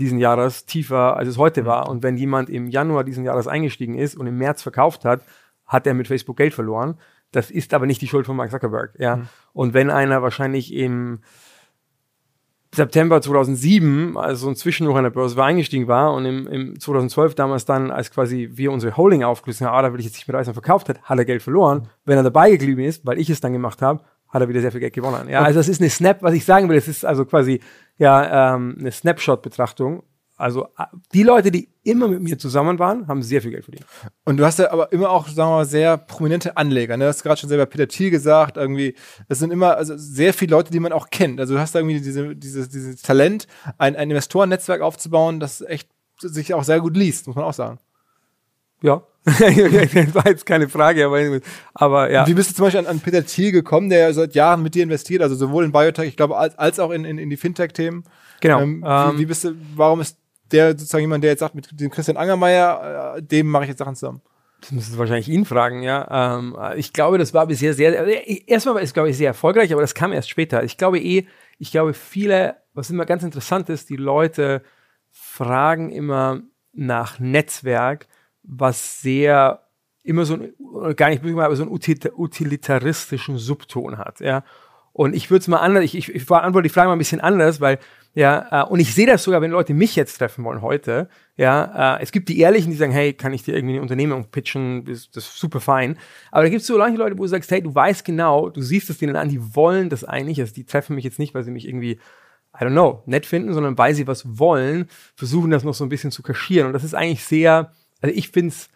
diesen 0.00 0.18
Jahres 0.18 0.66
tiefer, 0.66 1.16
als 1.16 1.28
es 1.28 1.38
heute 1.38 1.64
war. 1.66 1.88
Und 1.88 2.02
wenn 2.02 2.16
jemand 2.16 2.50
im 2.50 2.68
Januar 2.68 3.04
diesen 3.04 3.24
Jahres 3.24 3.46
eingestiegen 3.46 3.94
ist 3.94 4.16
und 4.16 4.26
im 4.26 4.36
März 4.36 4.62
verkauft 4.62 5.04
hat, 5.04 5.24
hat 5.66 5.86
er 5.86 5.94
mit 5.94 6.08
Facebook 6.08 6.36
Geld 6.36 6.54
verloren. 6.54 6.98
Das 7.32 7.50
ist 7.50 7.74
aber 7.74 7.86
nicht 7.86 8.02
die 8.02 8.08
Schuld 8.08 8.26
von 8.26 8.36
Mark 8.36 8.50
Zuckerberg. 8.50 8.94
Ja. 8.98 9.22
Und 9.52 9.72
wenn 9.74 9.90
einer 9.90 10.22
wahrscheinlich 10.22 10.74
im 10.74 11.20
September 12.72 13.20
2007, 13.20 14.16
also 14.16 14.44
so 14.44 14.48
ein 14.48 14.56
Zwischenhoch 14.56 14.96
an 14.96 15.04
der 15.04 15.10
Börse 15.10 15.36
war, 15.36 15.46
eingestiegen 15.46 15.88
war 15.88 16.14
und 16.14 16.24
im, 16.24 16.46
im 16.46 16.78
2012 16.78 17.34
damals 17.34 17.64
dann, 17.64 17.90
als 17.90 18.12
quasi 18.12 18.50
wir 18.52 18.70
unsere 18.70 18.96
Holding 18.96 19.24
aufgelöst 19.24 19.60
haben, 19.60 19.74
ah, 19.74 19.82
da 19.82 19.92
will 19.92 20.00
ich 20.00 20.06
jetzt 20.06 20.16
nicht 20.16 20.28
mit 20.28 20.36
Eisern 20.36 20.54
verkauft 20.54 20.88
hat, 20.88 21.02
hat 21.02 21.18
er 21.18 21.24
Geld 21.24 21.42
verloren. 21.42 21.88
Wenn 22.04 22.16
er 22.16 22.22
dabei 22.22 22.52
geblieben 22.52 22.82
ist, 22.82 23.04
weil 23.04 23.18
ich 23.18 23.28
es 23.28 23.40
dann 23.40 23.52
gemacht 23.52 23.82
habe, 23.82 24.02
hat 24.28 24.40
er 24.40 24.48
wieder 24.48 24.60
sehr 24.60 24.70
viel 24.70 24.80
Geld 24.80 24.92
gewonnen. 24.92 25.28
Ja, 25.28 25.42
also 25.42 25.58
das 25.58 25.68
ist 25.68 25.80
eine 25.80 25.90
Snap, 25.90 26.22
was 26.22 26.34
ich 26.34 26.44
sagen 26.44 26.68
will, 26.68 26.76
es 26.76 26.86
ist 26.86 27.04
also 27.04 27.24
quasi 27.24 27.60
ja 28.00 28.54
ähm, 28.54 28.76
eine 28.80 28.90
Snapshot-Betrachtung. 28.90 30.02
Also 30.36 30.64
äh, 30.78 30.84
die 31.12 31.22
Leute, 31.22 31.50
die 31.50 31.68
immer 31.82 32.08
mit 32.08 32.22
mir 32.22 32.38
zusammen 32.38 32.78
waren, 32.78 33.06
haben 33.06 33.22
sehr 33.22 33.42
viel 33.42 33.50
Geld 33.50 33.64
verdient. 33.64 33.86
Und 34.24 34.38
du 34.38 34.44
hast 34.44 34.58
ja 34.58 34.72
aber 34.72 34.90
immer 34.90 35.10
auch, 35.10 35.28
sagen 35.28 35.50
wir 35.50 35.56
mal, 35.56 35.64
sehr 35.66 35.98
prominente 35.98 36.56
Anleger. 36.56 36.96
Ne? 36.96 37.04
Du 37.04 37.08
hast 37.08 37.22
gerade 37.22 37.38
schon 37.38 37.50
selber 37.50 37.66
Peter 37.66 37.86
Thiel 37.86 38.10
gesagt, 38.10 38.56
irgendwie, 38.56 38.96
es 39.28 39.38
sind 39.38 39.52
immer 39.52 39.76
also 39.76 39.96
sehr 39.96 40.32
viele 40.32 40.52
Leute, 40.52 40.72
die 40.72 40.80
man 40.80 40.92
auch 40.92 41.10
kennt. 41.10 41.38
Also 41.40 41.54
du 41.54 41.60
hast 41.60 41.74
da 41.74 41.80
irgendwie 41.80 42.00
diese, 42.00 42.34
dieses, 42.34 42.70
dieses 42.70 43.02
Talent, 43.02 43.46
ein, 43.76 43.96
ein 43.96 44.10
Investorennetzwerk 44.10 44.80
aufzubauen, 44.80 45.38
das 45.38 45.60
echt 45.60 45.90
sich 46.18 46.54
auch 46.54 46.64
sehr 46.64 46.80
gut 46.80 46.96
liest, 46.96 47.26
muss 47.26 47.36
man 47.36 47.44
auch 47.44 47.54
sagen. 47.54 47.78
Ja, 48.82 49.02
das 49.24 49.40
war 50.14 50.26
jetzt 50.26 50.46
keine 50.46 50.68
Frage, 50.68 51.04
aber, 51.04 51.40
aber 51.74 52.10
ja. 52.10 52.26
Wie 52.26 52.34
bist 52.34 52.50
du 52.50 52.54
zum 52.54 52.64
Beispiel 52.64 52.80
an, 52.80 52.86
an 52.86 53.00
Peter 53.00 53.24
Thiel 53.24 53.52
gekommen, 53.52 53.90
der 53.90 54.12
seit 54.14 54.34
Jahren 54.34 54.62
mit 54.62 54.74
dir 54.74 54.82
investiert, 54.82 55.22
also 55.22 55.34
sowohl 55.34 55.64
in 55.64 55.72
Biotech, 55.72 56.08
ich 56.08 56.16
glaube, 56.16 56.36
als, 56.36 56.58
als 56.58 56.78
auch 56.78 56.90
in, 56.90 57.04
in, 57.04 57.18
in 57.18 57.28
die 57.28 57.36
Fintech-Themen? 57.36 58.04
Genau. 58.40 58.60
Ähm, 58.60 58.84
Ähm, 58.86 59.12
wie, 59.14 59.18
wie 59.20 59.26
bist 59.26 59.44
du, 59.44 59.54
warum 59.76 60.00
ist 60.00 60.16
der 60.50 60.70
sozusagen 60.70 61.02
jemand, 61.02 61.22
der 61.22 61.32
jetzt 61.32 61.40
sagt, 61.40 61.54
mit 61.54 61.68
dem 61.78 61.90
Christian 61.90 62.16
Angermeier, 62.16 63.16
äh, 63.16 63.22
dem 63.22 63.46
mache 63.46 63.64
ich 63.64 63.68
jetzt 63.68 63.78
Sachen 63.78 63.94
zusammen? 63.94 64.22
Das 64.62 64.72
müsstest 64.72 64.94
du 64.94 64.98
wahrscheinlich 64.98 65.28
ihn 65.28 65.44
fragen, 65.44 65.82
ja. 65.82 66.38
Ähm, 66.38 66.56
ich 66.76 66.92
glaube, 66.92 67.18
das 67.18 67.32
war 67.34 67.46
bisher 67.46 67.74
sehr, 67.74 67.98
also, 67.98 68.10
erstmal 68.10 68.74
war 68.76 68.82
es, 68.82 68.94
glaube 68.94 69.10
ich, 69.10 69.16
sehr 69.16 69.28
erfolgreich, 69.28 69.72
aber 69.72 69.82
das 69.82 69.94
kam 69.94 70.12
erst 70.12 70.30
später. 70.30 70.64
Ich 70.64 70.76
glaube 70.76 70.98
eh, 70.98 71.26
ich 71.58 71.70
glaube, 71.70 71.94
viele, 71.94 72.56
was 72.74 72.90
immer 72.90 73.06
ganz 73.06 73.22
interessant 73.22 73.68
ist, 73.68 73.90
die 73.90 73.96
Leute 73.96 74.62
fragen 75.10 75.90
immer 75.90 76.40
nach 76.72 77.18
Netzwerk, 77.18 78.06
was 78.50 79.00
sehr 79.00 79.62
immer 80.02 80.24
so 80.24 80.34
ein, 80.34 80.96
gar 80.96 81.10
nicht, 81.10 81.24
aber 81.24 81.56
so 81.56 81.62
einen 81.62 81.72
utilitaristischen 81.72 83.38
Subton 83.38 83.98
hat, 83.98 84.20
ja. 84.20 84.44
Und 84.92 85.14
ich 85.14 85.30
würde 85.30 85.42
es 85.42 85.48
mal 85.48 85.58
anders, 85.58 85.84
ich, 85.84 85.94
ich, 85.96 86.14
ich 86.14 86.26
beantworte 86.26 86.64
die 86.64 86.72
Frage 86.72 86.88
mal 86.88 86.94
ein 86.94 86.98
bisschen 86.98 87.20
anders, 87.20 87.60
weil 87.60 87.78
ja, 88.12 88.64
äh, 88.64 88.68
und 88.68 88.80
ich 88.80 88.92
sehe 88.92 89.06
das 89.06 89.22
sogar, 89.22 89.40
wenn 89.40 89.52
Leute 89.52 89.72
mich 89.72 89.94
jetzt 89.94 90.18
treffen 90.18 90.44
wollen 90.44 90.62
heute. 90.62 91.08
Ja, 91.36 91.96
äh, 91.96 92.02
es 92.02 92.10
gibt 92.10 92.28
die 92.28 92.40
Ehrlichen, 92.40 92.72
die 92.72 92.76
sagen, 92.76 92.90
hey, 92.92 93.12
kann 93.12 93.32
ich 93.32 93.44
dir 93.44 93.54
irgendwie 93.54 93.74
eine 93.74 93.82
Unternehmung 93.82 94.24
pitchen? 94.30 94.84
Das, 94.84 95.10
das 95.12 95.26
ist 95.26 95.38
super 95.38 95.60
fein. 95.60 95.96
Aber 96.32 96.42
da 96.42 96.48
gibt 96.48 96.62
es 96.62 96.66
so 96.66 96.76
manche 96.76 96.98
Leute, 96.98 97.16
wo 97.16 97.22
du 97.22 97.28
sagst, 97.28 97.50
hey, 97.52 97.62
du 97.62 97.72
weißt 97.72 98.04
genau, 98.04 98.48
du 98.48 98.62
siehst 98.62 98.90
es 98.90 98.98
denen 98.98 99.14
an, 99.14 99.28
die 99.28 99.54
wollen 99.54 99.90
das 99.90 100.02
eigentlich. 100.02 100.40
Also 100.40 100.52
die 100.52 100.64
treffen 100.64 100.96
mich 100.96 101.04
jetzt 101.04 101.20
nicht, 101.20 101.34
weil 101.34 101.44
sie 101.44 101.52
mich 101.52 101.68
irgendwie, 101.68 102.00
I 102.52 102.64
don't 102.64 102.72
know, 102.72 103.04
nett 103.06 103.26
finden, 103.26 103.54
sondern 103.54 103.78
weil 103.78 103.94
sie 103.94 104.08
was 104.08 104.38
wollen, 104.38 104.88
versuchen 105.14 105.52
das 105.52 105.62
noch 105.62 105.74
so 105.74 105.84
ein 105.84 105.88
bisschen 105.88 106.10
zu 106.10 106.22
kaschieren. 106.22 106.66
Und 106.66 106.72
das 106.72 106.82
ist 106.82 106.94
eigentlich 106.94 107.24
sehr, 107.24 107.70
also 108.00 108.14
ich 108.14 108.30
finde 108.30 108.48
es, 108.48 108.68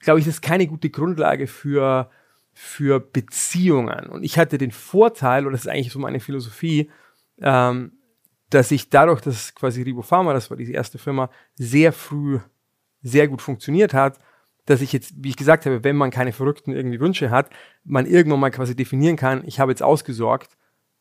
glaube 0.00 0.20
ich, 0.20 0.26
das 0.26 0.36
ist 0.36 0.42
keine 0.42 0.66
gute 0.66 0.90
Grundlage 0.90 1.46
für 1.46 2.10
für 2.52 3.00
Beziehungen. 3.00 4.06
Und 4.06 4.22
ich 4.22 4.38
hatte 4.38 4.58
den 4.58 4.70
Vorteil, 4.70 5.46
und 5.46 5.52
das 5.52 5.62
ist 5.62 5.68
eigentlich 5.68 5.92
so 5.92 5.98
meine 5.98 6.20
Philosophie, 6.20 6.90
ähm, 7.40 7.92
dass 8.50 8.70
ich 8.70 8.90
dadurch, 8.90 9.20
dass 9.20 9.54
quasi 9.54 9.82
Ribopharma, 9.82 10.32
das 10.32 10.50
war 10.50 10.56
diese 10.56 10.72
erste 10.72 10.98
Firma, 10.98 11.30
sehr 11.54 11.92
früh 11.92 12.40
sehr 13.02 13.28
gut 13.28 13.40
funktioniert 13.40 13.94
hat, 13.94 14.18
dass 14.66 14.82
ich 14.82 14.92
jetzt, 14.92 15.14
wie 15.16 15.30
ich 15.30 15.36
gesagt 15.36 15.64
habe, 15.64 15.84
wenn 15.84 15.96
man 15.96 16.10
keine 16.10 16.32
verrückten 16.32 16.72
irgendwie 16.72 17.00
Wünsche 17.00 17.30
hat, 17.30 17.50
man 17.84 18.06
irgendwann 18.06 18.40
mal 18.40 18.50
quasi 18.50 18.76
definieren 18.76 19.16
kann, 19.16 19.42
ich 19.46 19.58
habe 19.58 19.72
jetzt 19.72 19.82
ausgesorgt, 19.82 20.56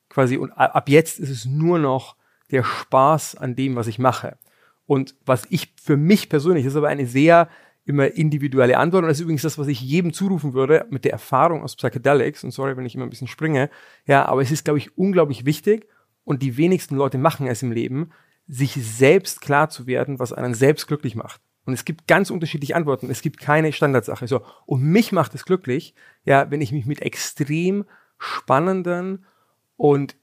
quasi, 0.08 0.38
und 0.38 0.52
ab 0.52 0.88
jetzt 0.88 1.20
ist 1.20 1.30
es 1.30 1.46
nur 1.46 1.78
noch 1.78 2.16
der 2.52 2.64
Spaß 2.64 3.36
an 3.36 3.56
dem, 3.56 3.76
was 3.76 3.88
ich 3.88 4.00
mache. 4.00 4.38
Und 4.90 5.14
was 5.24 5.46
ich 5.52 5.72
für 5.80 5.98
mich 5.98 6.30
persönlich, 6.30 6.64
das 6.64 6.74
ist 6.74 6.78
aber 6.78 6.88
eine 6.88 7.06
sehr 7.06 7.48
immer 7.86 8.08
individuelle 8.08 8.80
Antwort. 8.80 9.04
Und 9.04 9.10
das 9.10 9.18
ist 9.18 9.22
übrigens 9.22 9.44
das, 9.44 9.60
was 9.60 9.68
ich 9.68 9.80
jedem 9.82 10.14
zurufen 10.14 10.56
würde 10.56 10.88
mit 10.90 11.06
der 11.06 11.12
Erfahrung 11.12 11.62
aus 11.62 11.76
Psychedelics. 11.76 12.44
Und 12.44 12.50
sorry, 12.50 12.76
wenn 12.76 12.88
ich 12.88 12.96
immer 12.96 13.04
ein 13.04 13.12
bisschen 13.12 13.28
springe. 13.28 13.70
Ja, 14.08 14.26
aber 14.26 14.42
es 14.42 14.50
ist, 14.50 14.66
glaube 14.66 14.80
ich, 14.80 14.98
unglaublich 14.98 15.46
wichtig. 15.46 15.88
Und 16.24 16.42
die 16.42 16.58
wenigsten 16.58 16.96
Leute 16.96 17.20
machen 17.20 17.46
es 17.46 17.62
im 17.62 17.72
Leben, 17.72 18.10
sich 18.48 18.74
selbst 18.74 19.42
klar 19.42 19.70
zu 19.70 19.86
werden, 19.86 20.18
was 20.18 20.34
einen 20.34 20.56
selbst 20.56 20.88
glücklich 20.88 21.14
macht. 21.14 21.40
Und 21.66 21.74
es 21.74 21.86
gibt 21.86 22.08
ganz 22.08 22.32
unterschiedliche 22.32 22.76
Antworten. 22.76 23.12
Es 23.12 23.22
gibt 23.22 23.40
keine 23.40 23.72
Standardsache. 23.72 24.28
So, 24.28 24.42
und 24.66 24.82
mich 24.82 25.12
macht 25.12 25.36
es 25.36 25.46
glücklich, 25.46 25.94
ja, 26.26 26.50
wenn 26.50 26.62
ich 26.62 26.72
mich 26.72 26.88
mit 26.88 27.04
extrem 27.04 27.86
spannenden 28.18 29.24
und 29.78 30.16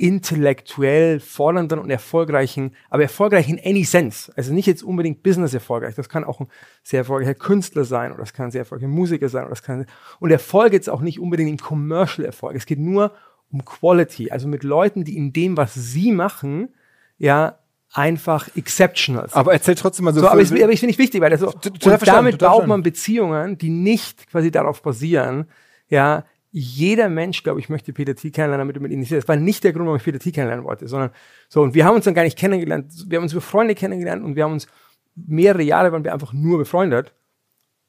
intellektuell 0.00 1.20
fordernden 1.20 1.78
und 1.78 1.90
erfolgreichen, 1.90 2.74
aber 2.88 3.02
erfolgreich 3.02 3.50
in 3.50 3.60
any 3.62 3.84
sense. 3.84 4.32
Also 4.34 4.54
nicht 4.54 4.66
jetzt 4.66 4.82
unbedingt 4.82 5.22
Business 5.22 5.52
erfolgreich. 5.52 5.94
Das 5.94 6.08
kann 6.08 6.24
auch 6.24 6.40
ein 6.40 6.48
sehr 6.82 7.00
erfolgreicher 7.00 7.34
Künstler 7.34 7.84
sein 7.84 8.10
oder 8.10 8.20
das 8.20 8.32
kann 8.32 8.46
ein 8.46 8.50
sehr 8.50 8.62
erfolgreicher 8.62 8.90
Musiker 8.90 9.28
sein 9.28 9.42
oder 9.42 9.50
das 9.50 9.62
kann, 9.62 9.84
und 10.18 10.30
Erfolg 10.30 10.72
jetzt 10.72 10.88
auch 10.88 11.02
nicht 11.02 11.20
unbedingt 11.20 11.50
im 11.50 11.58
Commercial 11.58 12.24
Erfolg. 12.24 12.56
Es 12.56 12.64
geht 12.64 12.78
nur 12.78 13.12
um 13.52 13.62
Quality. 13.64 14.30
Also 14.30 14.48
mit 14.48 14.62
Leuten, 14.62 15.04
die 15.04 15.16
in 15.16 15.34
dem, 15.34 15.58
was 15.58 15.74
sie 15.74 16.12
machen, 16.12 16.70
ja, 17.18 17.58
einfach 17.92 18.48
exceptional 18.56 19.28
sind. 19.28 19.36
Aber 19.36 19.52
erzähl 19.52 19.74
trotzdem 19.74 20.06
mal 20.06 20.14
so. 20.14 20.20
so 20.20 20.28
aber, 20.28 20.40
ich, 20.40 20.50
aber 20.50 20.72
ich 20.72 20.80
finde 20.80 20.92
ich 20.92 20.98
wichtig, 20.98 21.20
weil 21.20 21.30
das 21.30 21.40
so, 21.40 21.48
und 21.48 22.06
damit 22.06 22.38
baut 22.38 22.66
man 22.66 22.82
Beziehungen, 22.82 23.58
die 23.58 23.68
nicht 23.68 24.30
quasi 24.30 24.50
darauf 24.50 24.80
basieren, 24.80 25.46
ja, 25.88 26.24
jeder 26.52 27.08
Mensch, 27.08 27.42
glaube 27.42 27.60
ich, 27.60 27.68
möchte 27.68 27.92
Peter 27.92 28.14
T. 28.14 28.30
kennenlernen, 28.30 28.66
damit 28.66 28.76
er 28.76 28.82
mit 28.82 28.92
ihm 28.92 29.00
nicht 29.00 29.12
Das 29.12 29.28
war 29.28 29.36
nicht 29.36 29.62
der 29.62 29.72
Grund, 29.72 29.86
warum 29.86 29.96
ich 29.96 30.04
Peter 30.04 30.18
T. 30.18 30.32
kennenlernen 30.32 30.64
wollte, 30.64 30.88
sondern 30.88 31.10
so. 31.48 31.62
Und 31.62 31.74
wir 31.74 31.84
haben 31.84 31.94
uns 31.94 32.04
dann 32.04 32.14
gar 32.14 32.24
nicht 32.24 32.38
kennengelernt. 32.38 32.92
Wir 33.06 33.18
haben 33.18 33.24
uns 33.24 33.32
über 33.32 33.40
Freunde 33.40 33.74
kennengelernt 33.74 34.24
und 34.24 34.34
wir 34.34 34.44
haben 34.44 34.52
uns 34.52 34.66
mehrere 35.14 35.62
Jahre 35.62 35.92
waren 35.92 36.04
wir 36.04 36.12
einfach 36.12 36.32
nur 36.32 36.58
befreundet. 36.58 37.12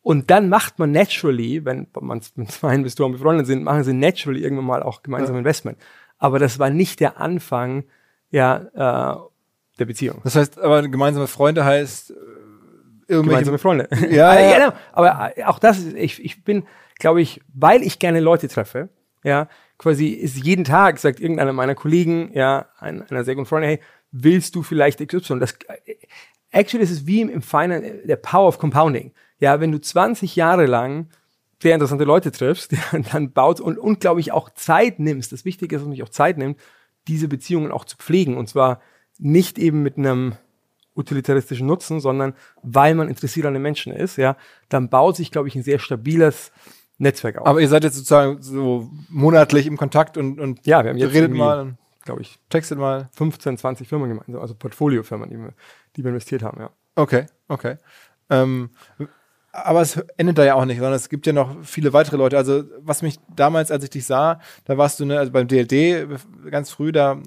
Und 0.03 0.32
dann 0.32 0.49
macht 0.49 0.80
man 0.80 0.91
naturally, 0.91 1.64
wenn 1.64 1.88
man 1.99 2.22
mit 2.36 2.51
zwei 2.51 2.76
Investoren 2.76 3.12
befreundet 3.12 3.47
sind, 3.47 3.64
machen 3.64 3.84
sie 3.84 3.93
naturally 3.93 4.41
irgendwann 4.41 4.66
mal 4.66 4.84
auch 4.84 5.03
gemeinsam 5.03 5.36
ja. 5.36 5.39
Investment. 5.39 5.78
Aber 6.18 6.39
das 6.39 6.59
war 6.59 6.70
nicht 6.70 6.99
der 6.99 7.20
Anfang, 7.20 7.84
ja, 8.30 8.57
äh, 8.74 9.18
der 9.80 9.86
Beziehung. 9.86 10.22
Das 10.24 10.36
heißt, 10.36 10.59
aber 10.59 10.88
gemeinsame 10.88 11.28
Freunde 11.28 11.66
heißt 11.66 12.12
äh, 12.12 12.14
irgendwelche 13.07 13.24
gemeinsame 13.24 13.57
Freunde. 13.57 13.88
Ja, 14.09 14.34
ja. 14.36 14.39
ja. 14.39 14.57
Genau. 14.57 14.74
Aber 14.91 15.32
auch 15.45 15.59
das, 15.59 15.84
ich, 15.84 16.24
ich 16.24 16.43
bin 16.43 16.64
glaube 17.02 17.22
ich, 17.22 17.41
weil 17.54 17.84
ich 17.84 17.99
gerne 17.99 18.22
Leute 18.22 18.47
treffe, 18.47 18.89
ja, 19.24 19.49
quasi 19.78 20.10
ist 20.10 20.38
jeden 20.38 20.64
Tag, 20.64 20.99
sagt 20.99 21.20
irgendeiner 21.20 21.52
meiner 21.52 21.76
Kollegen, 21.76 22.32
ja, 22.34 22.68
ein, 22.80 23.02
einer 23.10 23.24
sehr 23.24 23.36
guten 23.36 23.47
Freundin, 23.47 23.72
hey, 23.72 23.80
willst 24.12 24.56
du 24.56 24.64
vielleicht 24.64 25.06
XY? 25.06 25.39
Das, 25.39 25.58
actually 26.52 26.84
ist 26.84 26.91
es 26.91 27.08
wie 27.08 27.22
im, 27.22 27.41
Finance, 27.41 28.02
der 28.06 28.16
Power 28.16 28.47
of 28.47 28.60
Compounding. 28.60 29.12
Ja, 29.39 29.60
wenn 29.60 29.72
du 29.72 29.82
20 29.82 30.36
Jahre 30.36 30.66
lang 30.66 31.10
sehr 31.62 31.74
interessante 31.74 32.04
Leute 32.04 32.32
triffst, 32.32 32.72
ja, 32.93 32.99
dann 33.12 33.32
baut 33.32 33.60
und 33.60 33.78
unglaublich 33.78 34.32
auch 34.32 34.49
Zeit 34.52 34.99
nimmst. 34.99 35.32
Das 35.32 35.45
Wichtige 35.45 35.76
ist, 35.76 35.82
dass 35.82 35.88
man 35.88 35.95
sich 35.95 36.04
auch 36.04 36.10
Zeit 36.10 36.38
nimmt, 36.38 36.60
diese 37.08 37.28
Beziehungen 37.28 37.72
auch 37.72 37.86
zu 37.86 37.97
pflegen. 37.97 38.38
Und 38.38 38.47
zwar 38.47 38.80
nicht 39.18 39.58
eben 39.58 39.82
mit 39.82 39.97
einem 39.97 40.36
utilitaristischen 40.95 41.68
Nutzen, 41.68 41.99
sondern 41.99 42.34
weil 42.62 42.95
man 42.95 43.08
interessiert 43.08 43.45
an 43.45 43.54
den 43.54 43.64
Menschen 43.64 43.93
ist, 43.93 44.18
ja, 44.18 44.36
dann 44.70 44.89
baut 44.89 45.16
sich, 45.16 45.32
glaube 45.32 45.47
ich, 45.47 45.56
ein 45.56 45.64
sehr 45.64 45.80
stabiles 45.80 46.52
Netzwerk 47.02 47.38
auf. 47.38 47.47
Aber 47.47 47.60
ihr 47.60 47.68
seid 47.68 47.84
jetzt 47.84 47.95
sozusagen 47.95 48.41
so 48.41 48.89
monatlich 49.10 49.66
im 49.68 49.78
Kontakt 49.78 50.18
und, 50.18 50.39
und 50.39 50.66
ja, 50.66 50.84
wir 50.84 50.91
haben 50.91 50.97
jetzt 50.97 51.14
redet 51.14 51.32
mal, 51.32 51.76
glaube 52.06 52.22
ich, 52.22 52.39
textet 52.49 52.78
mal 52.78 53.10
15, 53.14 53.58
20 53.58 53.88
Firmen 53.88 54.10
gemeinsam, 54.10 54.41
also 54.41 54.54
Portfoliofirmen, 54.54 55.30
die 55.30 55.38
wir, 55.38 55.54
die 55.95 56.04
wir 56.04 56.10
investiert 56.10 56.43
haben, 56.43 56.62
ja. 56.62 56.70
Okay, 56.95 57.26
okay. 57.47 57.78
Ähm, 58.30 58.70
aber 59.52 59.82
es 59.82 59.97
endet 60.18 60.38
da 60.38 60.45
ja 60.45 60.56
auch 60.56 60.66
nicht, 60.66 60.78
sondern 60.78 60.93
es 60.93 61.10
gibt 61.10 61.26
ja 61.26 61.34
noch 61.34 61.58
viele 61.64 61.91
weitere 61.91 62.18
Leute. 62.18 62.38
Also, 62.38 62.64
was 62.80 63.02
mich 63.02 63.20
damals, 63.36 63.72
als 63.72 63.84
ich 63.84 63.89
dich 63.89 64.06
sah, 64.06 64.39
da 64.66 64.78
warst 64.78 64.99
du 64.99 65.06
ne, 65.06 65.20
also 65.20 65.32
beim 65.32 65.47
DLD 65.47 66.08
ganz 66.49 66.70
früh, 66.70 66.91
da 66.91 67.18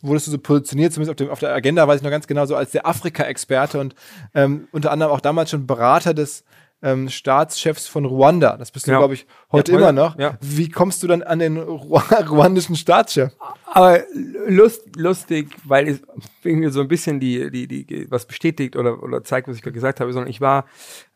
wurdest 0.00 0.26
du 0.26 0.30
so 0.30 0.38
positioniert, 0.38 0.92
zumindest 0.92 1.10
auf, 1.10 1.16
dem, 1.16 1.30
auf 1.30 1.40
der 1.40 1.54
Agenda, 1.54 1.86
weiß 1.88 1.98
ich 1.98 2.02
noch 2.02 2.10
ganz 2.10 2.26
genau, 2.26 2.44
so 2.46 2.56
als 2.56 2.72
der 2.72 2.86
Afrika-Experte 2.86 3.80
und 3.80 3.94
ähm, 4.34 4.68
unter 4.72 4.90
anderem 4.90 5.12
auch 5.12 5.20
damals 5.20 5.50
schon 5.50 5.66
Berater 5.66 6.14
des 6.14 6.44
ähm, 6.82 7.08
Staatschefs 7.08 7.88
von 7.88 8.04
Ruanda. 8.04 8.56
Das 8.56 8.70
bist 8.70 8.86
du, 8.86 8.92
ja. 8.92 8.98
glaube 8.98 9.14
ich, 9.14 9.26
heute 9.50 9.72
ja, 9.72 9.78
immer 9.78 9.92
noch. 9.92 10.18
Ja. 10.18 10.38
Wie 10.40 10.68
kommst 10.68 11.02
du 11.02 11.06
dann 11.08 11.22
an 11.22 11.40
den 11.40 11.56
Ru 11.58 12.00
ruandischen 12.28 12.76
Staatschef? 12.76 13.32
Aber 13.66 14.00
lust, 14.46 14.96
lustig, 14.96 15.48
weil 15.64 15.88
es 15.88 16.02
irgendwie 16.42 16.70
so 16.70 16.80
ein 16.80 16.88
bisschen 16.88 17.20
die, 17.20 17.50
die, 17.50 17.66
die, 17.66 18.10
was 18.10 18.26
bestätigt 18.26 18.76
oder, 18.76 19.02
oder 19.02 19.24
zeigt, 19.24 19.48
was 19.48 19.56
ich 19.56 19.62
gerade 19.62 19.74
gesagt 19.74 20.00
habe, 20.00 20.12
sondern 20.12 20.30
ich 20.30 20.40
war, 20.40 20.66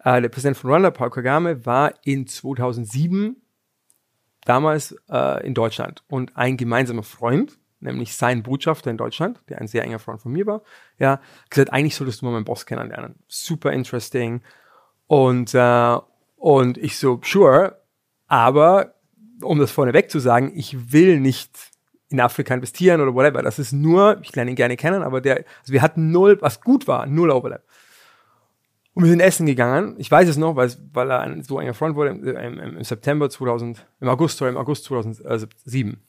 äh, 0.04 0.20
der 0.20 0.28
Präsident 0.28 0.56
von 0.56 0.70
Ruanda, 0.70 0.90
Paul 0.90 1.10
Kagame, 1.10 1.64
war 1.64 1.94
in 2.04 2.26
2007 2.26 3.36
damals 4.44 4.96
äh, 5.08 5.46
in 5.46 5.54
Deutschland 5.54 6.02
und 6.08 6.36
ein 6.36 6.56
gemeinsamer 6.56 7.04
Freund, 7.04 7.58
nämlich 7.78 8.16
sein 8.16 8.42
Botschafter 8.42 8.90
in 8.90 8.96
Deutschland, 8.96 9.40
der 9.48 9.60
ein 9.60 9.68
sehr 9.68 9.84
enger 9.84 10.00
Freund 10.00 10.20
von 10.20 10.32
mir 10.32 10.46
war, 10.46 10.62
ja, 10.98 11.20
gesagt, 11.50 11.72
eigentlich 11.72 11.94
solltest 11.94 12.20
du 12.20 12.26
mal 12.26 12.32
meinen 12.32 12.44
Boss 12.44 12.66
kennenlernen. 12.66 13.16
Super 13.28 13.72
interesting, 13.72 14.42
und, 15.12 15.52
äh, 15.52 15.98
und 16.36 16.78
ich 16.78 16.96
so, 16.96 17.20
sure, 17.22 17.82
aber 18.28 18.94
um 19.42 19.58
das 19.58 19.70
vorneweg 19.70 20.10
zu 20.10 20.20
sagen, 20.20 20.52
ich 20.54 20.90
will 20.90 21.20
nicht 21.20 21.50
in 22.08 22.18
Afrika 22.18 22.54
investieren 22.54 23.02
oder 23.02 23.14
whatever. 23.14 23.42
Das 23.42 23.58
ist 23.58 23.72
nur, 23.72 24.18
ich 24.22 24.34
lerne 24.34 24.52
ihn 24.52 24.56
gerne 24.56 24.74
kennen, 24.78 25.02
aber 25.02 25.20
der, 25.20 25.44
also 25.60 25.74
wir 25.74 25.82
hatten 25.82 26.12
null, 26.12 26.40
was 26.40 26.62
gut 26.62 26.88
war, 26.88 27.04
null 27.04 27.30
Overlap. 27.30 27.62
Und 28.94 29.02
wir 29.02 29.10
sind 29.10 29.20
essen 29.20 29.44
gegangen. 29.44 29.96
Ich 29.98 30.10
weiß 30.10 30.30
es 30.30 30.38
noch, 30.38 30.56
weil, 30.56 30.70
er 31.10 31.20
ein 31.20 31.42
so 31.42 31.60
enger 31.60 31.74
Freund 31.74 31.94
wurde 31.94 32.12
im, 32.12 32.26
im, 32.26 32.58
im, 32.78 32.82
September 32.82 33.28
2000, 33.28 33.86
im 34.00 34.08
August, 34.08 34.38
sorry, 34.38 34.52
im 34.52 34.56
August 34.56 34.84
2007. 34.84 36.00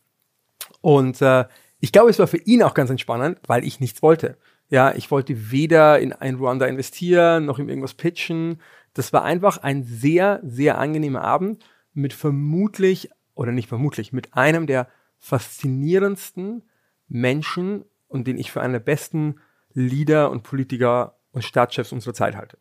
Und 0.79 1.21
äh, 1.21 1.43
ich 1.81 1.91
glaube, 1.91 2.09
es 2.09 2.19
war 2.19 2.27
für 2.27 2.37
ihn 2.37 2.63
auch 2.63 2.73
ganz 2.73 2.89
entspannend, 2.89 3.39
weil 3.47 3.65
ich 3.65 3.81
nichts 3.81 4.01
wollte. 4.01 4.37
Ja, 4.69 4.93
ich 4.95 5.11
wollte 5.11 5.51
weder 5.51 5.99
in 5.99 6.13
ein 6.13 6.35
Ruanda 6.35 6.65
investieren, 6.65 7.45
noch 7.45 7.59
ihm 7.59 7.67
irgendwas 7.67 7.95
pitchen. 7.95 8.61
Das 8.93 9.13
war 9.13 9.23
einfach 9.23 9.57
ein 9.57 9.83
sehr, 9.83 10.39
sehr 10.43 10.77
angenehmer 10.77 11.23
Abend 11.23 11.63
mit 11.93 12.13
vermutlich, 12.13 13.09
oder 13.35 13.51
nicht 13.51 13.69
vermutlich, 13.69 14.13
mit 14.13 14.33
einem 14.33 14.67
der 14.67 14.87
faszinierendsten 15.19 16.63
Menschen 17.07 17.85
und 18.07 18.27
den 18.27 18.37
ich 18.37 18.51
für 18.51 18.61
einen 18.61 18.73
der 18.73 18.79
besten 18.79 19.39
Leader 19.73 20.29
und 20.31 20.43
Politiker 20.43 21.17
und 21.31 21.43
Staatschefs 21.43 21.91
unserer 21.91 22.13
Zeit 22.13 22.35
halte. 22.35 22.57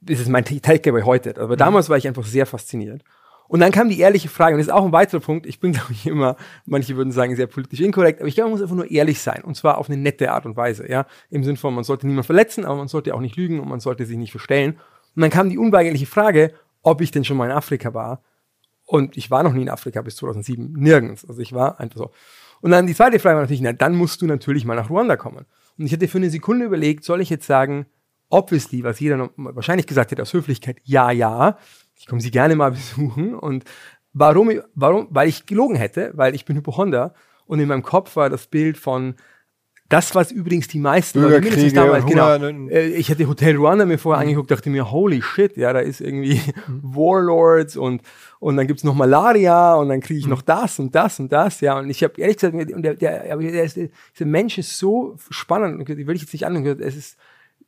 Das 0.00 0.20
ist 0.20 0.28
mein 0.28 0.44
Takeaway 0.44 1.02
heute. 1.02 1.40
Aber 1.40 1.54
mhm. 1.54 1.58
damals 1.58 1.88
war 1.88 1.96
ich 1.96 2.06
einfach 2.06 2.24
sehr 2.24 2.46
fasziniert. 2.46 3.02
Und 3.46 3.60
dann 3.60 3.72
kam 3.72 3.88
die 3.88 4.00
ehrliche 4.00 4.28
Frage, 4.28 4.54
und 4.54 4.58
das 4.58 4.68
ist 4.68 4.72
auch 4.72 4.84
ein 4.84 4.92
weiterer 4.92 5.20
Punkt, 5.20 5.46
ich 5.46 5.60
bin, 5.60 5.72
glaube 5.74 5.92
ich, 5.92 6.06
immer, 6.06 6.36
manche 6.64 6.96
würden 6.96 7.12
sagen, 7.12 7.36
sehr 7.36 7.46
politisch 7.46 7.80
inkorrekt, 7.80 8.20
aber 8.20 8.28
ich 8.28 8.34
glaube, 8.34 8.50
man 8.50 8.58
muss 8.58 8.62
einfach 8.62 8.76
nur 8.76 8.90
ehrlich 8.90 9.20
sein, 9.20 9.42
und 9.44 9.54
zwar 9.54 9.78
auf 9.78 9.88
eine 9.88 9.98
nette 9.98 10.32
Art 10.32 10.46
und 10.46 10.56
Weise, 10.56 10.88
ja, 10.90 11.06
im 11.30 11.44
Sinne 11.44 11.58
von, 11.58 11.74
man 11.74 11.84
sollte 11.84 12.06
niemand 12.06 12.26
verletzen, 12.26 12.64
aber 12.64 12.76
man 12.76 12.88
sollte 12.88 13.14
auch 13.14 13.20
nicht 13.20 13.36
lügen 13.36 13.60
und 13.60 13.68
man 13.68 13.80
sollte 13.80 14.06
sich 14.06 14.16
nicht 14.16 14.30
verstellen. 14.30 14.78
Und 15.14 15.22
dann 15.22 15.30
kam 15.30 15.50
die 15.50 15.58
unweigerliche 15.58 16.06
Frage, 16.06 16.54
ob 16.82 17.00
ich 17.00 17.10
denn 17.10 17.24
schon 17.24 17.36
mal 17.36 17.46
in 17.46 17.56
Afrika 17.56 17.94
war. 17.94 18.22
Und 18.86 19.16
ich 19.16 19.30
war 19.30 19.42
noch 19.42 19.52
nie 19.52 19.62
in 19.62 19.70
Afrika 19.70 20.02
bis 20.02 20.16
2007, 20.16 20.72
nirgends. 20.72 21.24
Also 21.24 21.40
ich 21.40 21.52
war 21.52 21.80
einfach 21.80 21.96
so. 21.96 22.10
Und 22.60 22.70
dann 22.70 22.86
die 22.86 22.94
zweite 22.94 23.18
Frage 23.18 23.36
war 23.36 23.42
natürlich, 23.42 23.62
na, 23.62 23.72
dann 23.72 23.94
musst 23.94 24.22
du 24.22 24.26
natürlich 24.26 24.64
mal 24.64 24.76
nach 24.76 24.90
Ruanda 24.90 25.16
kommen. 25.16 25.46
Und 25.78 25.86
ich 25.86 25.92
hatte 25.92 26.08
für 26.08 26.18
eine 26.18 26.30
Sekunde 26.30 26.66
überlegt, 26.66 27.04
soll 27.04 27.20
ich 27.20 27.30
jetzt 27.30 27.46
sagen, 27.46 27.86
obviously, 28.28 28.84
was 28.84 29.00
jeder 29.00 29.30
wahrscheinlich 29.36 29.86
gesagt 29.86 30.10
hätte 30.10 30.22
aus 30.22 30.32
Höflichkeit, 30.32 30.78
ja, 30.84 31.10
ja, 31.10 31.58
ich 31.94 32.06
komme 32.06 32.20
sie 32.20 32.30
gerne 32.30 32.56
mal 32.56 32.70
besuchen. 32.72 33.34
Und 33.34 33.64
warum, 34.12 34.50
warum? 34.74 35.08
Weil 35.10 35.28
ich 35.28 35.46
gelogen 35.46 35.76
hätte, 35.76 36.12
weil 36.14 36.34
ich 36.34 36.44
bin 36.44 36.56
Hypochonder 36.56 37.14
und 37.46 37.60
in 37.60 37.68
meinem 37.68 37.82
Kopf 37.82 38.16
war 38.16 38.30
das 38.30 38.46
Bild 38.46 38.76
von 38.76 39.14
das, 39.90 40.14
was 40.14 40.32
übrigens 40.32 40.66
die 40.68 40.78
meisten 40.78 41.20
Bürgerkriege, 41.20 41.72
damals, 41.72 42.04
Hunger, 42.04 42.38
genau, 42.38 42.68
äh, 42.70 42.86
ich 42.86 43.10
hatte 43.10 43.28
Hotel 43.28 43.56
Rwanda 43.56 43.84
mir 43.84 43.98
vorher 43.98 44.22
angeguckt, 44.22 44.50
dachte 44.50 44.70
mir, 44.70 44.90
holy 44.90 45.20
shit, 45.20 45.56
ja, 45.56 45.72
da 45.72 45.80
ist 45.80 46.00
irgendwie 46.00 46.40
Warlords 46.82 47.76
und, 47.76 48.00
und 48.40 48.56
dann 48.56 48.66
gibt's 48.66 48.82
noch 48.82 48.94
Malaria 48.94 49.74
und 49.74 49.90
dann 49.90 50.00
kriege 50.00 50.18
ich 50.18 50.26
noch 50.26 50.40
das 50.40 50.78
und 50.78 50.94
das 50.94 51.20
und 51.20 51.32
das, 51.32 51.60
ja, 51.60 51.78
und 51.78 51.90
ich 51.90 52.02
habe 52.02 52.14
ehrlich 52.18 52.38
gesagt, 52.38 52.54
und 52.54 52.82
der, 52.82 52.94
der, 52.94 53.36
der, 53.36 53.64
ist, 53.64 53.76
dieser 53.76 54.26
Mensch 54.26 54.56
ist 54.56 54.78
so 54.78 55.16
spannend, 55.30 55.78
und 55.78 55.88
die 55.88 56.06
will 56.06 56.16
ich 56.16 56.22
jetzt 56.22 56.32
nicht 56.32 56.46
anhören, 56.46 56.80
es 56.80 56.96
ist, 56.96 57.18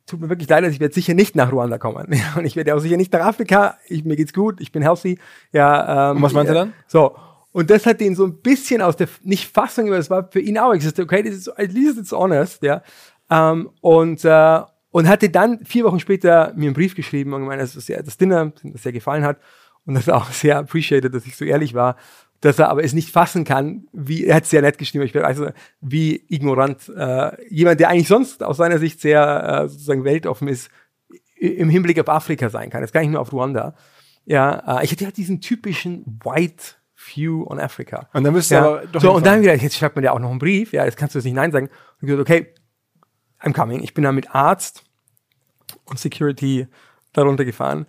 tut 0.07 0.19
mir 0.19 0.29
wirklich 0.29 0.49
leid, 0.49 0.63
ich 0.63 0.79
werde 0.79 0.95
sicher 0.95 1.13
nicht 1.13 1.35
nach 1.35 1.51
Ruanda 1.51 1.77
kommen. 1.77 2.07
Ja, 2.13 2.37
und 2.37 2.45
ich 2.45 2.55
werde 2.55 2.73
auch 2.73 2.79
sicher 2.79 2.97
nicht 2.97 3.13
nach 3.13 3.25
Afrika. 3.25 3.77
Ich, 3.87 4.05
mir 4.05 4.15
geht's 4.15 4.33
gut, 4.33 4.59
ich 4.59 4.71
bin 4.71 4.81
healthy. 4.81 5.19
Ja, 5.51 6.11
ähm, 6.11 6.17
Und 6.17 6.23
was 6.23 6.33
meinst 6.33 6.49
du 6.49 6.55
dann? 6.55 6.73
So. 6.87 7.15
Und 7.57 7.71
das 7.71 7.87
hat 7.87 8.01
ihn 8.01 8.13
so 8.13 8.23
ein 8.23 8.39
bisschen 8.39 8.83
aus 8.83 8.97
der, 8.97 9.07
nicht 9.23 9.51
Fassung, 9.51 9.87
aber 9.87 9.97
es 9.97 10.11
war 10.11 10.29
für 10.31 10.39
ihn 10.39 10.59
auch, 10.59 10.75
ich 10.75 10.83
sagte, 10.83 11.01
okay, 11.01 11.23
das 11.23 11.33
ist, 11.33 11.49
at 11.57 11.73
least 11.73 11.97
it's 11.97 12.11
honest, 12.11 12.61
ja. 12.61 12.83
Ähm, 13.31 13.71
und, 13.81 14.23
äh, 14.23 14.61
und 14.91 15.07
hatte 15.07 15.31
dann 15.31 15.65
vier 15.65 15.83
Wochen 15.85 15.99
später 15.99 16.53
mir 16.55 16.67
einen 16.67 16.75
Brief 16.75 16.93
geschrieben 16.93 17.33
und 17.33 17.41
gemeint, 17.41 17.59
dass 17.59 17.73
das, 17.73 17.87
das 17.87 18.17
Dinner 18.17 18.53
das 18.61 18.83
sehr 18.83 18.91
gefallen 18.91 19.23
hat 19.23 19.39
und 19.87 19.95
das 19.95 20.07
auch 20.07 20.29
sehr 20.29 20.59
appreciated, 20.59 21.11
dass 21.11 21.25
ich 21.25 21.35
so 21.35 21.45
ehrlich 21.45 21.73
war, 21.73 21.95
dass 22.41 22.59
er 22.59 22.69
aber 22.69 22.83
es 22.83 22.93
nicht 22.93 23.09
fassen 23.09 23.43
kann, 23.43 23.87
wie, 23.91 24.25
er 24.25 24.35
hat 24.35 24.45
sehr 24.45 24.61
nett 24.61 24.77
geschrieben, 24.77 25.05
ich 25.05 25.15
also, 25.15 25.49
wie 25.81 26.27
ignorant, 26.29 26.87
äh, 26.95 27.43
jemand, 27.51 27.79
der 27.79 27.89
eigentlich 27.89 28.07
sonst 28.07 28.43
aus 28.43 28.57
seiner 28.57 28.77
Sicht 28.77 29.01
sehr, 29.01 29.63
äh, 29.63 29.67
sozusagen 29.67 30.03
weltoffen 30.03 30.47
ist, 30.47 30.69
im 31.39 31.71
Hinblick 31.71 31.99
auf 31.99 32.07
Afrika 32.07 32.49
sein 32.51 32.69
kann, 32.69 32.81
das 32.81 32.91
gar 32.91 33.01
nicht 33.01 33.09
nur 33.09 33.21
auf 33.21 33.33
Ruanda. 33.33 33.73
Ja, 34.25 34.79
äh, 34.79 34.85
ich 34.85 34.91
hatte 34.91 35.05
halt 35.05 35.17
diesen 35.17 35.41
typischen 35.41 36.19
White 36.23 36.76
View 37.07 37.45
on 37.47 37.59
Africa. 37.59 38.09
Und 38.13 38.23
dann 38.23 38.33
du 38.51 38.55
Ja. 38.55 38.65
aber 38.65 38.85
doch 38.87 39.01
so, 39.01 39.13
und 39.13 39.25
dann 39.25 39.41
wieder, 39.41 39.55
jetzt 39.55 39.75
schreibt 39.75 39.95
man 39.95 40.03
dir 40.03 40.13
auch 40.13 40.19
noch 40.19 40.29
einen 40.29 40.39
Brief, 40.39 40.73
ja, 40.73 40.85
jetzt 40.85 40.97
kannst 40.97 41.15
du 41.15 41.19
das 41.19 41.25
nicht 41.25 41.33
Nein 41.35 41.51
sagen. 41.51 41.69
Und 42.01 42.07
gesagt, 42.07 42.21
okay, 42.21 42.53
I'm 43.41 43.53
coming. 43.53 43.83
Ich 43.83 43.93
bin 43.93 44.03
da 44.03 44.11
mit 44.11 44.33
Arzt 44.33 44.83
und 45.85 45.99
Security 45.99 46.67
darunter 47.13 47.45
gefahren. 47.45 47.85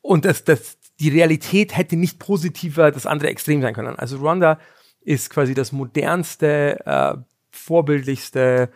Und 0.00 0.24
das, 0.24 0.44
das, 0.44 0.78
die 1.00 1.08
Realität 1.08 1.76
hätte 1.76 1.96
nicht 1.96 2.18
positiver 2.18 2.90
das 2.90 3.06
andere 3.06 3.30
Extrem 3.30 3.62
sein 3.62 3.74
können. 3.74 3.96
Also 3.96 4.18
Rwanda 4.18 4.58
ist 5.00 5.30
quasi 5.30 5.54
das 5.54 5.72
modernste, 5.72 6.80
äh, 6.84 7.14
vorbildlichste, 7.50 8.70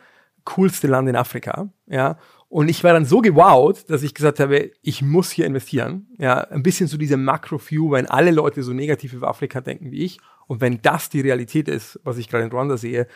coolste 0.45 0.87
Land 0.87 1.09
in 1.09 1.17
Afrika. 1.17 1.69
Ja. 1.87 2.19
Und 2.49 2.69
ich 2.69 2.83
war 2.83 2.95
dann 2.95 3.05
so 3.05 3.21
gewowt, 3.21 3.91
dass 3.91 4.03
ich 4.03 4.15
gesagt 4.15 4.41
habe, 4.41 4.71
ich 4.83 5.03
muss 5.03 5.31
hier 5.31 5.45
investieren. 5.45 6.09
Ja, 6.19 6.39
ein 6.49 6.63
bisschen 6.63 6.87
so 6.87 6.97
diese 6.97 7.19
Macro-View, 7.19 7.91
wenn 7.91 8.07
alle 8.07 8.31
Leute 8.31 8.63
so 8.63 8.73
negativ 8.73 9.13
über 9.13 9.29
Afrika 9.29 9.61
denken 9.61 9.91
wie 9.91 10.05
ich. 10.05 10.19
Und 10.47 10.63
wenn 10.63 10.81
das 10.81 11.11
die 11.11 11.21
Realität 11.21 11.69
ist, 11.69 12.01
was 12.05 12.17
ich 12.17 12.29
gerade 12.29 12.45
in 12.45 12.51
Rwanda 12.51 12.79
sehe, 12.79 13.07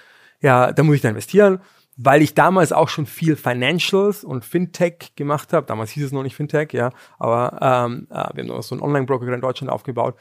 ja, 0.40 0.72
dann 0.72 0.86
muss 0.86 0.96
ich 0.96 1.00
da 1.00 1.08
investieren, 1.08 1.60
weil 1.96 2.20
ich 2.20 2.34
damals 2.34 2.72
auch 2.72 2.88
schon 2.88 3.06
viel 3.06 3.36
Financials 3.36 4.22
und 4.22 4.44
Fintech 4.44 5.14
gemacht 5.16 5.54
habe. 5.54 5.66
Damals 5.66 5.90
hieß 5.92 6.06
es 6.06 6.12
noch 6.12 6.22
nicht 6.22 6.36
Fintech, 6.36 6.72
ja, 6.72 6.90
aber 7.18 7.58
ähm, 7.60 8.08
äh, 8.10 8.34
wir 8.34 8.42
haben 8.42 8.46
noch 8.48 8.62
so 8.62 8.74
einen 8.74 8.82
Online-Broker 8.82 9.32
in 9.32 9.40
Deutschland 9.40 9.72
aufgebaut. 9.72 10.16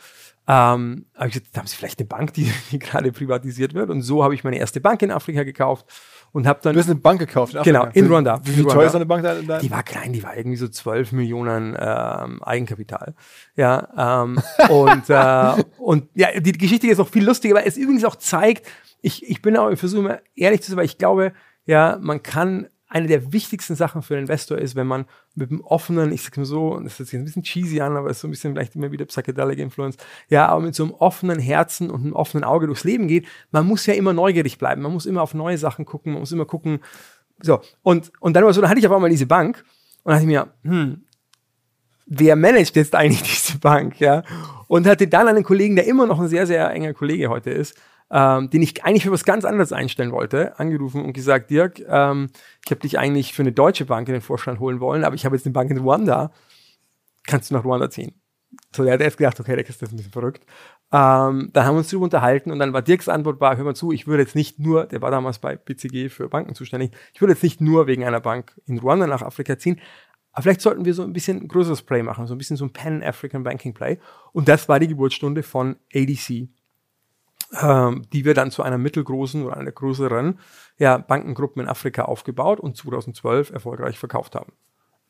Ähm, 0.48 1.06
habe 1.16 1.28
ich 1.28 1.34
gesagt, 1.34 1.50
da 1.54 1.60
haben 1.60 1.68
sie 1.68 1.76
vielleicht 1.76 2.00
eine 2.00 2.08
Bank, 2.08 2.34
die, 2.34 2.52
die 2.72 2.80
gerade 2.80 3.12
privatisiert 3.12 3.74
wird. 3.74 3.90
Und 3.90 4.02
so 4.02 4.24
habe 4.24 4.36
ich 4.36 4.44
meine 4.44 4.58
erste 4.58 4.80
Bank 4.80 5.02
in 5.02 5.12
Afrika 5.12 5.44
gekauft 5.44 5.86
und 6.32 6.48
habe 6.48 6.60
dann 6.64 6.74
Du 6.74 6.80
hast 6.80 6.90
eine 6.90 7.00
Bank 7.00 7.20
gekauft. 7.20 7.54
in. 7.56 7.64
Genau, 7.64 7.88
in 7.94 8.08
Rwanda. 8.08 8.42
Wie 8.44 8.62
In 8.62 8.68
teuer 8.68 8.86
ist 8.86 8.92
so 8.94 8.98
eine 8.98 9.06
Bank 9.06 9.24
da? 9.24 9.36
da? 9.42 9.60
die 9.60 9.72
war 9.72 9.84
klein, 9.84 10.14
die 10.14 10.24
war 10.24 10.36
irgendwie 10.36 10.58
so 10.58 10.68
12 10.68 11.12
Millionen 11.12 11.76
ähm, 11.80 12.42
Eigenkapital. 12.44 13.14
Ja, 13.56 14.24
ähm, 14.24 14.40
und, 14.70 15.10
äh, 15.10 15.64
und 15.78 16.10
ja, 16.16 16.40
die 16.40 16.54
Geschichte 16.54 16.88
ist 16.88 17.00
auch 17.00 17.08
viel 17.10 17.26
lustiger, 17.26 17.56
weil 17.56 17.68
es 17.68 17.78
übrigens 17.78 18.06
auch 18.06 18.16
zeigt, 18.16 18.68
ich, 19.02 19.30
ich 19.30 19.42
bin 19.42 19.58
auch, 19.58 19.70
ich 19.70 19.80
versuche 19.80 20.02
immer 20.02 20.20
ehrlich 20.36 20.62
zu 20.62 20.72
sein, 20.72 20.78
weil 20.78 20.86
ich 20.86 20.98
glaube, 20.98 21.34
ja, 21.66 21.98
man 22.02 22.24
kann 22.24 22.68
eine 22.92 23.08
der 23.08 23.32
wichtigsten 23.32 23.76
Sachen 23.76 24.02
für 24.02 24.16
einen 24.16 24.24
Investor 24.24 24.58
ist, 24.58 24.76
wenn 24.76 24.86
man 24.86 25.06
mit 25.34 25.50
einem 25.50 25.62
offenen, 25.62 26.12
ich 26.12 26.24
sag 26.24 26.36
mal 26.36 26.46
so, 26.46 26.78
das 26.78 27.00
ist 27.00 27.14
jetzt 27.14 27.22
ein 27.22 27.24
bisschen 27.24 27.44
cheesy 27.44 27.80
an, 27.80 27.96
aber 27.96 28.10
es 28.10 28.18
ist 28.18 28.22
so 28.22 28.28
ein 28.28 28.32
bisschen 28.32 28.54
vielleicht 28.54 28.76
immer 28.76 28.92
wieder 28.92 29.06
Psychedelic 29.06 29.60
Influence, 29.60 29.96
ja, 30.28 30.48
aber 30.48 30.62
mit 30.62 30.76
so 30.76 30.84
einem 30.84 30.92
offenen 30.92 31.40
Herzen 31.40 31.90
und 31.90 32.02
einem 32.02 32.14
offenen 32.14 32.44
Auge 32.44 32.68
durchs 32.68 32.84
Leben 32.84 33.08
geht, 33.08 33.28
man 33.52 33.66
muss 33.66 33.86
ja 33.86 33.94
immer 33.94 34.12
neugierig 34.12 34.58
bleiben, 34.58 34.82
man 34.82 34.92
muss 34.92 35.06
immer 35.06 35.22
auf 35.22 35.34
neue 35.34 35.58
Sachen 35.58 35.86
gucken, 35.86 36.12
man 36.12 36.20
muss 36.20 36.34
immer 36.34 36.46
gucken, 36.46 36.82
so, 37.42 37.62
und, 37.82 38.12
und 38.20 38.34
dann 38.34 38.44
war 38.44 38.54
so, 38.54 38.60
dann 38.60 38.70
hatte 38.70 38.82
ich 38.82 38.88
auf 38.88 38.94
einmal 38.94 39.10
diese 39.10 39.26
Bank 39.26 39.64
und 40.04 40.12
dachte 40.12 40.26
mir, 40.26 40.54
hm, 40.64 41.06
wer 42.08 42.36
managt 42.36 42.76
jetzt 42.76 42.94
eigentlich 42.94 43.24
diese 43.48 43.58
Bank, 43.58 44.02
ja? 44.02 44.24
Und 44.68 44.86
hatte 44.86 45.08
dann 45.08 45.30
einen 45.30 45.46
Kollegen, 45.46 45.78
der 45.78 45.88
immer 45.88 46.08
noch 46.08 46.20
ein 46.20 46.28
sehr, 46.28 46.46
sehr 46.46 46.70
enger 46.72 46.94
Kollege 46.94 47.30
heute 47.30 47.52
ist, 47.52 47.78
ähm, 48.12 48.50
den 48.50 48.62
ich 48.62 48.84
eigentlich 48.84 49.04
für 49.04 49.12
was 49.12 49.24
ganz 49.24 49.46
anderes 49.46 49.72
einstellen 49.72 50.12
wollte, 50.12 50.60
angerufen 50.60 51.04
und 51.04 51.14
gesagt, 51.14 51.50
Dirk, 51.50 51.80
ähm, 51.88 52.30
ich 52.66 52.72
habe 52.72 52.82
dich 52.82 53.00
eigentlich 53.00 53.34
für 53.34 53.44
eine 53.44 53.54
deutsche 53.54 53.86
Bank 53.86 54.08
in 54.08 54.14
den 54.14 54.22
Vorstand 54.22 54.60
holen 54.60 54.80
wollen, 54.80 55.04
aber 55.04 55.16
ich 55.16 55.26
habe 55.26 55.36
jetzt 55.36 55.46
eine 55.46 55.54
Bank 55.54 55.72
in 55.72 55.78
Ruanda, 55.78 56.32
kannst 57.26 57.50
du 57.50 57.56
nach 57.56 57.64
Ruanda 57.64 57.90
ziehen? 57.90 58.14
So, 58.76 58.84
der 58.84 58.94
hat 58.94 59.02
erst 59.02 59.18
gedacht, 59.18 59.40
okay, 59.40 59.56
der 59.56 59.68
ist 59.68 59.82
ein 59.82 59.96
bisschen 59.96 60.12
verrückt. 60.12 60.46
Ähm, 60.92 61.52
dann 61.54 61.66
haben 61.66 61.76
wir 61.76 61.80
uns 61.80 61.88
darüber 61.88 62.04
unterhalten 62.04 62.52
und 62.52 62.60
dann 62.60 62.74
war 62.74 62.82
Dirks 62.82 63.08
Antwort 63.08 63.40
war, 63.40 63.56
hör 63.56 63.64
mal 63.64 63.76
zu, 63.76 63.94
ich 63.94 64.08
würde 64.08 64.24
jetzt 64.24 64.36
nicht 64.36 64.60
nur, 64.60 64.86
der 64.88 65.02
war 65.02 65.10
damals 65.10 65.40
bei 65.40 65.56
BCG 65.56 66.10
für 66.10 66.28
Banken 66.28 66.54
zuständig, 66.54 66.92
ich 67.14 67.22
würde 67.22 67.34
jetzt 67.34 67.44
nicht 67.44 67.62
nur 67.62 67.88
wegen 67.88 68.04
einer 68.04 68.20
Bank 68.20 68.60
in 68.66 68.78
Ruanda 68.78 69.08
nach 69.08 69.22
Afrika 69.22 69.58
ziehen, 69.58 69.80
aber 70.34 70.44
vielleicht 70.44 70.62
sollten 70.62 70.84
wir 70.86 70.94
so 70.94 71.04
ein 71.04 71.14
bisschen 71.14 71.42
ein 71.42 71.48
größeres 71.48 71.84
Play 71.84 72.04
machen, 72.04 72.28
so 72.28 72.36
ein 72.36 72.38
bisschen 72.38 72.58
so 72.58 72.66
ein 72.66 72.74
Pan-African 72.74 73.44
Banking 73.44 73.74
Play. 73.74 74.00
Und 74.32 74.48
das 74.48 74.70
war 74.70 74.80
die 74.80 74.88
Geburtsstunde 74.88 75.44
von 75.44 75.76
ADC, 75.94 76.48
ähm, 77.60 78.04
die 78.14 78.26
wir 78.26 78.34
dann 78.34 78.52
zu 78.52 78.64
einer 78.64 78.78
mittelgroßen 78.78 79.44
oder 79.44 79.58
einer 79.58 79.72
größeren 79.72 80.40
ja, 80.78 80.98
Bankengruppe 80.98 81.62
in 81.62 81.68
Afrika 81.68 82.04
aufgebaut 82.04 82.60
und 82.60 82.78
2012 82.78 83.52
erfolgreich 83.52 84.00
verkauft 84.00 84.36
haben. 84.36 84.54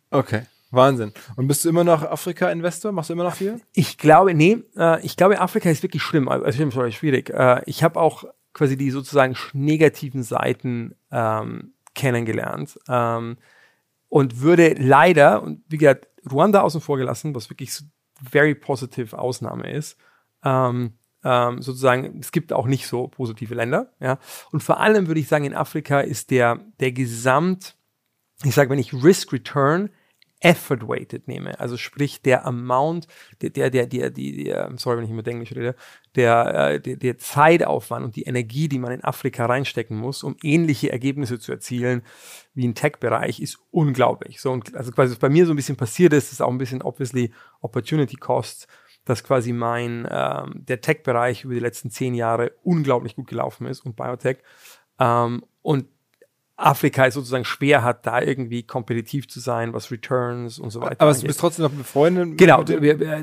Okay, 0.10 0.44
Wahnsinn. 0.72 1.14
Und 1.36 1.48
bist 1.48 1.64
du 1.64 1.70
immer 1.70 1.84
noch 1.84 2.04
Afrika-Investor? 2.04 2.92
Machst 2.92 3.10
du 3.10 3.14
immer 3.14 3.26
noch 3.26 3.36
viel? 3.36 3.62
Ich 3.74 3.98
glaube, 3.98 4.34
nee, 4.34 4.64
äh, 4.76 5.06
ich 5.06 5.18
glaube, 5.18 5.40
Afrika 5.40 5.70
ist 5.70 5.84
wirklich 5.84 6.02
schlimm, 6.02 6.28
also 6.28 6.52
schlimm, 6.52 6.72
sorry, 6.72 6.92
schwierig. 6.92 7.30
Äh, 7.30 7.62
ich 7.66 7.84
habe 7.84 8.00
auch 8.00 8.24
quasi 8.54 8.78
die 8.78 8.92
sozusagen 8.92 9.36
negativen 9.54 10.24
Seiten 10.24 10.96
ähm, 11.12 11.74
kennengelernt 11.94 12.80
ähm, 12.90 13.38
und 14.10 14.42
würde 14.42 14.76
leider, 14.78 15.44
und 15.44 15.64
wie 15.70 15.78
gesagt, 15.78 16.08
Ruanda 16.30 16.62
außen 16.62 16.82
vor 16.82 16.98
gelassen, 16.98 17.34
was 17.36 17.50
wirklich 17.50 17.72
very 18.22 18.56
positive 18.56 19.18
Ausnahme 19.18 19.72
ist, 19.72 19.98
ähm, 20.44 20.94
ähm, 21.24 21.62
sozusagen, 21.62 22.20
es 22.20 22.32
gibt 22.32 22.54
auch 22.54 22.66
nicht 22.66 22.88
so 22.88 23.08
positive 23.08 23.56
Länder, 23.56 23.92
ja. 24.00 24.18
Und 24.52 24.64
vor 24.64 24.80
allem 24.80 25.08
würde 25.08 25.20
ich 25.20 25.28
sagen, 25.28 25.46
in 25.46 25.56
Afrika 25.56 26.00
ist 26.00 26.32
der, 26.32 26.60
der 26.80 26.92
Gesamt, 26.92 27.76
ich 28.44 28.56
sage, 28.56 28.70
wenn 28.70 28.80
ich 28.80 28.94
Risk 28.94 29.32
Return 29.34 29.90
Effort 30.44 30.88
weighted 30.88 31.28
nehme, 31.28 31.60
also 31.60 31.78
sprich 31.78 32.24
der 32.24 32.46
Amount, 32.46 33.08
der, 33.42 33.52
der, 33.52 33.70
der, 33.70 33.86
der, 33.86 34.10
die, 34.10 34.46
der 34.46 34.74
sorry, 34.78 34.98
wenn 34.98 35.06
ich 35.06 35.12
mit 35.12 35.28
Englisch 35.28 35.52
rede, 35.52 35.76
der, 36.16 36.72
äh, 36.72 36.82
der, 36.82 36.96
der 36.96 37.18
Zeitaufwand 37.20 38.06
und 38.06 38.16
die 38.16 38.24
Energie, 38.24 38.68
die 38.68 38.80
man 38.80 38.92
in 38.92 39.04
Afrika 39.04 39.46
reinstecken 39.46 39.96
muss, 39.96 40.24
um 40.24 40.36
ähnliche 40.42 40.92
Ergebnisse 40.92 41.40
zu 41.40 41.52
erzielen 41.52 42.02
wie 42.56 42.66
im 42.66 42.74
Tech-Bereich, 42.74 43.40
ist 43.40 43.60
unglaublich. 43.70 44.42
So, 44.42 44.52
und 44.52 44.76
also 44.76 44.92
quasi 44.92 45.12
was 45.12 45.20
bei 45.20 45.30
mir 45.30 45.46
so 45.46 45.54
ein 45.54 45.58
bisschen 45.58 45.78
passiert 45.78 46.12
ist, 46.12 46.32
ist 46.32 46.42
auch 46.42 46.50
ein 46.50 46.58
bisschen 46.58 46.82
obviously 46.82 47.32
Opportunity 47.62 48.16
Costs, 48.16 48.68
dass 49.06 49.24
quasi 49.24 49.54
mein, 49.54 50.08
ähm, 50.10 50.66
der 50.66 50.82
Tech-Bereich 50.82 51.44
über 51.44 51.54
die 51.54 51.60
letzten 51.60 51.90
zehn 51.90 52.14
Jahre 52.14 52.52
unglaublich 52.64 53.16
gut 53.16 53.28
gelaufen 53.28 53.66
ist 53.66 53.82
und 53.82 53.96
Biotech. 53.96 54.38
Ähm, 55.00 55.44
und 55.62 55.86
Afrika 56.62 57.08
es 57.08 57.16
sozusagen 57.16 57.44
schwer 57.44 57.84
hat, 57.84 58.06
da 58.06 58.22
irgendwie 58.22 58.64
kompetitiv 58.64 59.28
zu 59.28 59.40
sein, 59.40 59.74
was 59.74 59.92
Returns 59.92 60.60
und 60.60 60.70
so 60.70 60.82
weiter 60.82 61.02
Aber 61.02 61.14
du 61.14 61.26
bist 61.26 61.40
trotzdem 61.40 61.64
noch 61.64 61.72
befreundet? 61.72 62.38
Genau, 62.38 62.64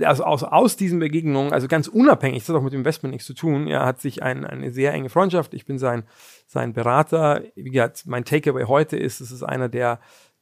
also 0.05 0.25
aus, 0.25 0.43
aus 0.43 0.77
diesen 0.77 0.99
Begegnungen, 0.99 1.53
also 1.53 1.69
ganz 1.69 1.87
unabhängig, 1.87 2.41
das 2.41 2.49
hat 2.49 2.57
auch 2.57 2.63
mit 2.63 2.73
dem 2.73 2.81
Investment 2.81 3.13
nichts 3.13 3.27
zu 3.27 3.35
tun, 3.35 3.69
ja, 3.69 3.87
hat 3.87 4.01
sich 4.01 4.23
ein, 4.23 4.45
eine 4.45 4.73
sehr 4.73 4.93
enge 4.93 5.09
Freundschaft. 5.09 5.55
Ich 5.55 5.67
bin 5.67 5.79
sein, 5.79 6.05
sein 6.47 6.73
Berater. 6.73 7.43
Wie 7.55 7.71
gesagt, 7.71 8.05
mein 8.07 8.25
Takeaway 8.25 8.65
heute 8.65 8.97
ist, 8.97 9.21
es 9.21 9.31
ist 9.31 9.45
einer 9.45 9.69
der, 9.69 10.01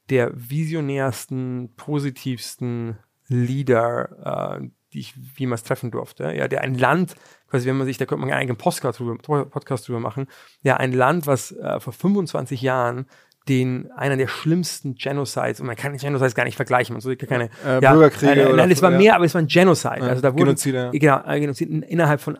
der 0.09 0.31
visionärsten, 0.33 1.73
positivsten 1.75 2.97
Leader, 3.27 4.59
äh, 4.59 4.69
die 4.93 4.99
ich 4.99 5.13
jemals 5.37 5.63
treffen 5.63 5.91
durfte. 5.91 6.31
Ja, 6.33 6.47
der 6.47 6.61
ein 6.61 6.75
Land, 6.77 7.15
quasi, 7.49 7.67
wenn 7.67 7.77
man 7.77 7.87
sich, 7.87 7.97
da 7.97 8.05
könnte 8.05 8.21
man 8.21 8.29
einen 8.31 8.39
eigenen 8.39 8.57
Podcast 8.57 8.99
drüber, 8.99 9.17
Podcast 9.45 9.87
drüber 9.87 9.99
machen, 9.99 10.27
ja, 10.61 10.77
ein 10.77 10.93
Land, 10.93 11.27
was 11.27 11.51
äh, 11.51 11.79
vor 11.79 11.93
25 11.93 12.61
Jahren 12.61 13.05
den 13.49 13.89
einer 13.93 14.17
der 14.17 14.27
schlimmsten 14.27 14.95
Genocides, 14.95 15.61
und 15.61 15.67
man 15.67 15.75
kann 15.77 15.95
Genocides 15.95 16.35
gar 16.35 16.43
nicht 16.43 16.57
vergleichen, 16.57 16.93
man 16.93 17.01
soll 17.01 17.15
keine 17.15 17.45
Äh, 17.65 17.79
Bürgerkriege 17.79 18.41
äh, 18.41 18.45
oder- 18.47 18.57
Nein, 18.57 18.71
es 18.71 18.81
war 18.81 18.91
ja. 18.91 18.97
mehr, 18.97 19.15
aber 19.15 19.23
es 19.25 19.33
war 19.33 19.41
ein 19.41 19.47
Genocide. 19.47 20.01
also 20.01 20.21
da 20.21 20.33
wurde, 20.33 20.43
Genozide, 20.45 20.77
ja. 20.77 20.91
Genau, 20.91 21.23
äh, 21.33 21.39
Genozid. 21.39 21.69
In- 21.69 21.81
Innerhalb 21.83 22.19
von 22.19 22.37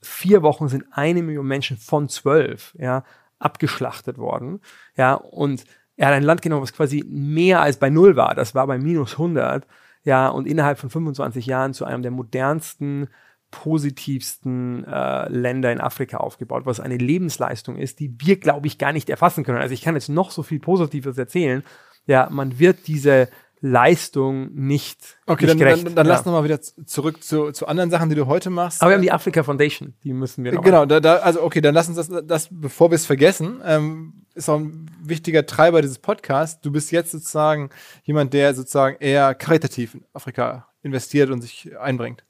vier 0.00 0.42
Wochen 0.42 0.68
sind 0.68 0.84
eine 0.92 1.22
Million 1.22 1.46
Menschen 1.46 1.76
von 1.76 2.08
zwölf, 2.08 2.74
ja, 2.78 3.02
abgeschlachtet 3.40 4.16
worden. 4.18 4.60
Ja, 4.96 5.14
und 5.14 5.64
er 5.96 6.08
hat 6.08 6.14
ein 6.14 6.22
Land 6.22 6.42
genommen, 6.42 6.62
was 6.62 6.72
quasi 6.72 7.04
mehr 7.08 7.60
als 7.60 7.76
bei 7.78 7.90
Null 7.90 8.16
war. 8.16 8.34
Das 8.34 8.54
war 8.54 8.66
bei 8.66 8.78
minus 8.78 9.12
100. 9.12 9.66
ja, 10.04 10.28
und 10.28 10.46
innerhalb 10.46 10.78
von 10.78 10.90
25 10.90 11.46
Jahren 11.46 11.74
zu 11.74 11.84
einem 11.84 12.02
der 12.02 12.10
modernsten, 12.10 13.08
positivsten 13.50 14.84
äh, 14.84 15.28
Länder 15.28 15.72
in 15.72 15.80
Afrika 15.80 16.18
aufgebaut, 16.18 16.66
was 16.66 16.80
eine 16.80 16.96
Lebensleistung 16.96 17.76
ist, 17.76 18.00
die 18.00 18.14
wir, 18.18 18.36
glaube 18.36 18.66
ich, 18.66 18.78
gar 18.78 18.92
nicht 18.92 19.08
erfassen 19.08 19.44
können. 19.44 19.58
Also 19.58 19.72
ich 19.72 19.82
kann 19.82 19.94
jetzt 19.94 20.08
noch 20.08 20.30
so 20.30 20.42
viel 20.42 20.60
Positives 20.60 21.16
erzählen. 21.16 21.62
Ja, 22.06 22.28
man 22.30 22.58
wird 22.58 22.86
diese 22.86 23.28
Leistung 23.60 24.52
nicht. 24.54 25.16
Okay, 25.26 25.44
nicht 25.44 25.52
dann, 25.52 25.58
gerecht. 25.58 25.86
dann, 25.86 25.94
dann 25.94 26.06
ja. 26.06 26.12
lass 26.12 26.26
nochmal 26.26 26.44
wieder 26.44 26.60
zurück 26.60 27.22
zu, 27.24 27.52
zu 27.52 27.66
anderen 27.66 27.90
Sachen, 27.90 28.10
die 28.10 28.14
du 28.14 28.26
heute 28.26 28.50
machst. 28.50 28.82
Aber 28.82 28.90
wir 28.90 28.96
haben 28.96 29.02
die 29.02 29.12
Afrika 29.12 29.42
Foundation, 29.42 29.94
die 30.04 30.12
müssen 30.12 30.44
wir 30.44 30.52
noch. 30.52 30.62
Genau, 30.62 30.84
da, 30.84 31.00
da, 31.00 31.16
also 31.16 31.42
okay, 31.42 31.62
dann 31.62 31.74
lass 31.74 31.88
uns 31.88 31.96
das, 31.96 32.10
das 32.26 32.48
bevor 32.50 32.90
wir 32.90 32.96
es 32.96 33.06
vergessen, 33.06 33.62
ähm, 33.64 34.23
ist 34.34 34.48
auch 34.48 34.58
ein 34.58 34.90
wichtiger 35.02 35.46
Treiber 35.46 35.80
dieses 35.80 35.98
Podcasts. 35.98 36.60
Du 36.60 36.72
bist 36.72 36.90
jetzt 36.92 37.12
sozusagen 37.12 37.70
jemand, 38.02 38.32
der 38.34 38.54
sozusagen 38.54 38.96
eher 39.00 39.34
karitativ 39.34 39.94
in 39.94 40.04
Afrika 40.12 40.68
investiert 40.82 41.30
und 41.30 41.40
sich 41.40 41.70
einbringt. 41.78 42.24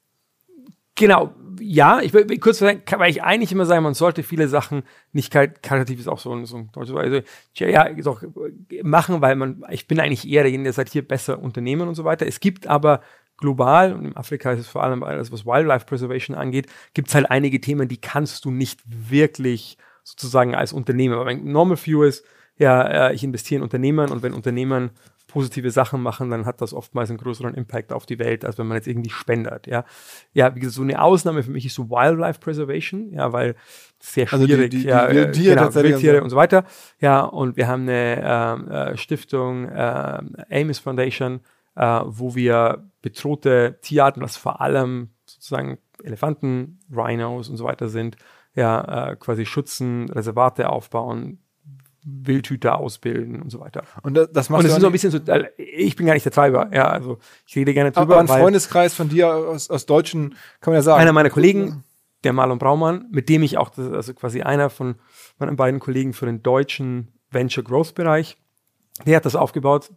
Genau, 0.97 1.35
ja, 1.59 2.01
ich 2.03 2.13
will 2.13 2.39
kurz 2.39 2.59
sagen, 2.59 2.83
weil 2.99 3.11
ich 3.11 3.25
eigentlich 3.25 3.51
immer 3.51 3.67
sagen, 3.67 3.83
man 3.83 3.95
sollte 3.95 4.23
viele 4.23 4.47
Sachen 4.47 4.85
nicht 5.13 5.33
kar- 5.33 5.49
karitativ 5.49 5.99
ist 5.99 6.07
auch 6.07 6.21
so 6.21 6.33
ein, 6.33 6.47
so 6.47 6.57
ein 6.57 6.71
deutsches 6.71 6.95
also 6.95 7.21
ja, 7.57 7.89
doch 7.95 8.23
machen, 8.85 9.21
weil 9.21 9.35
man, 9.35 9.65
ich 9.71 9.89
bin 9.89 9.99
eigentlich 9.99 10.29
eher 10.29 10.45
derjenige, 10.45 10.69
der 10.69 10.73
sagt, 10.73 10.93
hier 10.93 11.07
besser 11.07 11.41
Unternehmen 11.41 11.89
und 11.89 11.97
so 11.97 12.05
weiter. 12.05 12.29
Es 12.29 12.39
gibt 12.39 12.69
aber 12.69 13.01
global, 13.39 13.93
und 13.93 14.05
in 14.05 14.17
Afrika 14.17 14.53
ist 14.53 14.61
es 14.61 14.69
vor 14.69 14.85
allem 14.85 15.03
alles, 15.03 15.33
was 15.33 15.45
Wildlife 15.45 15.85
Preservation 15.87 16.37
angeht, 16.37 16.69
gibt 16.93 17.09
es 17.09 17.15
halt 17.17 17.29
einige 17.29 17.61
Themen, 17.61 17.89
die 17.89 18.01
kannst 18.01 18.45
du 18.45 18.53
nicht 18.53 18.81
wirklich 18.87 19.77
sozusagen 20.05 20.55
als 20.55 20.73
Unternehmer. 20.73 21.17
Aber 21.17 21.25
mein 21.25 21.45
Normal 21.45 21.77
View 21.85 22.05
ist, 22.05 22.25
ja, 22.57 23.09
äh, 23.09 23.15
ich 23.15 23.25
investiere 23.25 23.59
in 23.59 23.63
Unternehmen 23.65 24.11
und 24.13 24.23
wenn 24.23 24.33
Unternehmen 24.33 24.91
positive 25.27 25.71
Sachen 25.73 26.01
machen, 26.01 26.31
dann 26.31 26.47
hat 26.47 26.61
das 26.61 26.73
oftmals 26.73 27.11
einen 27.11 27.19
größeren 27.19 27.55
Impact 27.55 27.93
auf 27.93 28.07
die 28.07 28.21
Welt, 28.21 28.45
als 28.45 28.57
wenn 28.59 28.69
man 28.69 28.77
jetzt 28.77 28.87
irgendwie 28.87 29.11
spendet, 29.11 29.67
ja. 29.67 29.85
Ja, 30.33 30.55
wie 30.55 30.61
gesagt, 30.61 30.77
so 30.77 30.83
eine 30.83 31.03
Ausnahme 31.03 31.43
für 31.43 31.51
mich 31.51 31.67
ist 31.67 31.75
so 31.75 31.91
Wildlife 31.91 32.39
Preservation, 32.39 33.11
ja, 33.13 33.33
weil 33.33 33.57
sehr 33.99 34.33
Also 34.33 34.47
die- 34.47 34.53
schwierig, 34.53 34.71
die- 34.71 34.79
die 34.83 34.87
ja, 34.87 35.09
äh, 35.09 35.15
Wildtiere 35.15 35.55
genau, 35.55 35.63
tatsächlich 35.65 35.93
Wildtiere 35.95 36.15
und 36.17 36.21
so. 36.21 36.25
und 36.25 36.31
so 36.31 36.37
weiter, 36.37 36.65
ja, 37.01 37.23
und 37.23 37.57
wir 37.57 37.67
haben 37.67 37.83
eine 37.83 38.23
ähm, 38.23 38.71
äh, 38.71 38.97
Stiftung, 38.97 39.69
äh, 39.69 40.21
Amos 40.51 40.79
Foundation, 40.79 41.41
äh, 41.75 42.01
wo 42.05 42.37
wir 42.37 42.89
bedrohte 43.03 43.79
Tierarten, 43.83 44.23
was 44.23 44.37
vor 44.37 44.61
allem 44.61 45.09
sozusagen 45.27 45.79
Elefanten, 46.05 46.79
Rhinos 46.95 47.49
und 47.49 47.57
so 47.57 47.65
weiter 47.65 47.89
sind, 47.89 48.17
ja, 48.55 49.11
äh, 49.11 49.17
quasi 49.17 49.47
schützen, 49.47 50.11
Reservate 50.11 50.69
aufbauen, 50.69 51.39
Wildhüter 52.05 52.79
ausbilden 52.79 53.41
und 53.41 53.51
so 53.51 53.61
weiter. 53.61 53.83
Und 54.03 54.15
das, 54.15 54.31
das 54.33 54.49
Und 54.49 54.53
machst 54.53 54.67
es 54.67 54.73
du 54.73 54.77
ist 54.77 54.81
so 54.83 54.87
ein 54.87 54.93
bisschen 54.93 55.11
so, 55.11 55.19
äh, 55.19 55.51
ich 55.57 55.97
bin 55.97 56.07
gar 56.07 56.15
nicht 56.15 56.25
der 56.25 56.33
Treiber, 56.33 56.71
ja, 56.73 56.89
also 56.89 57.19
ich 57.47 57.57
rede 57.57 57.73
gerne 57.73 57.93
drüber, 57.93 58.19
aber 58.19 58.21
ein 58.21 58.29
Freundeskreis 58.29 58.95
von 58.95 59.09
dir 59.09 59.35
aus, 59.35 59.71
aus 59.71 59.87
Deutschen, 59.87 60.35
kann 60.61 60.73
man 60.73 60.75
ja 60.75 60.83
sagen. 60.83 61.01
einer 61.01 61.13
meiner 61.13 61.31
Kollegen, 61.31 61.83
der 62.23 62.33
Marlon 62.33 62.59
Braumann, 62.59 63.07
mit 63.11 63.29
dem 63.29 63.43
ich 63.43 63.59
auch, 63.59 63.71
das 63.71 63.91
also 63.91 64.15
quasi 64.15 64.43
einer 64.43 64.71
von 64.71 64.97
meinen 65.39 65.57
beiden 65.57 65.81
Kollegen 65.81 66.13
für 66.13 66.27
den 66.27 66.43
deutschen 66.43 67.13
Venture 67.31 67.65
Growth 67.65 67.95
Bereich, 67.95 68.37
der 69.07 69.17
hat 69.17 69.25
das 69.25 69.35
aufgebaut, 69.35 69.91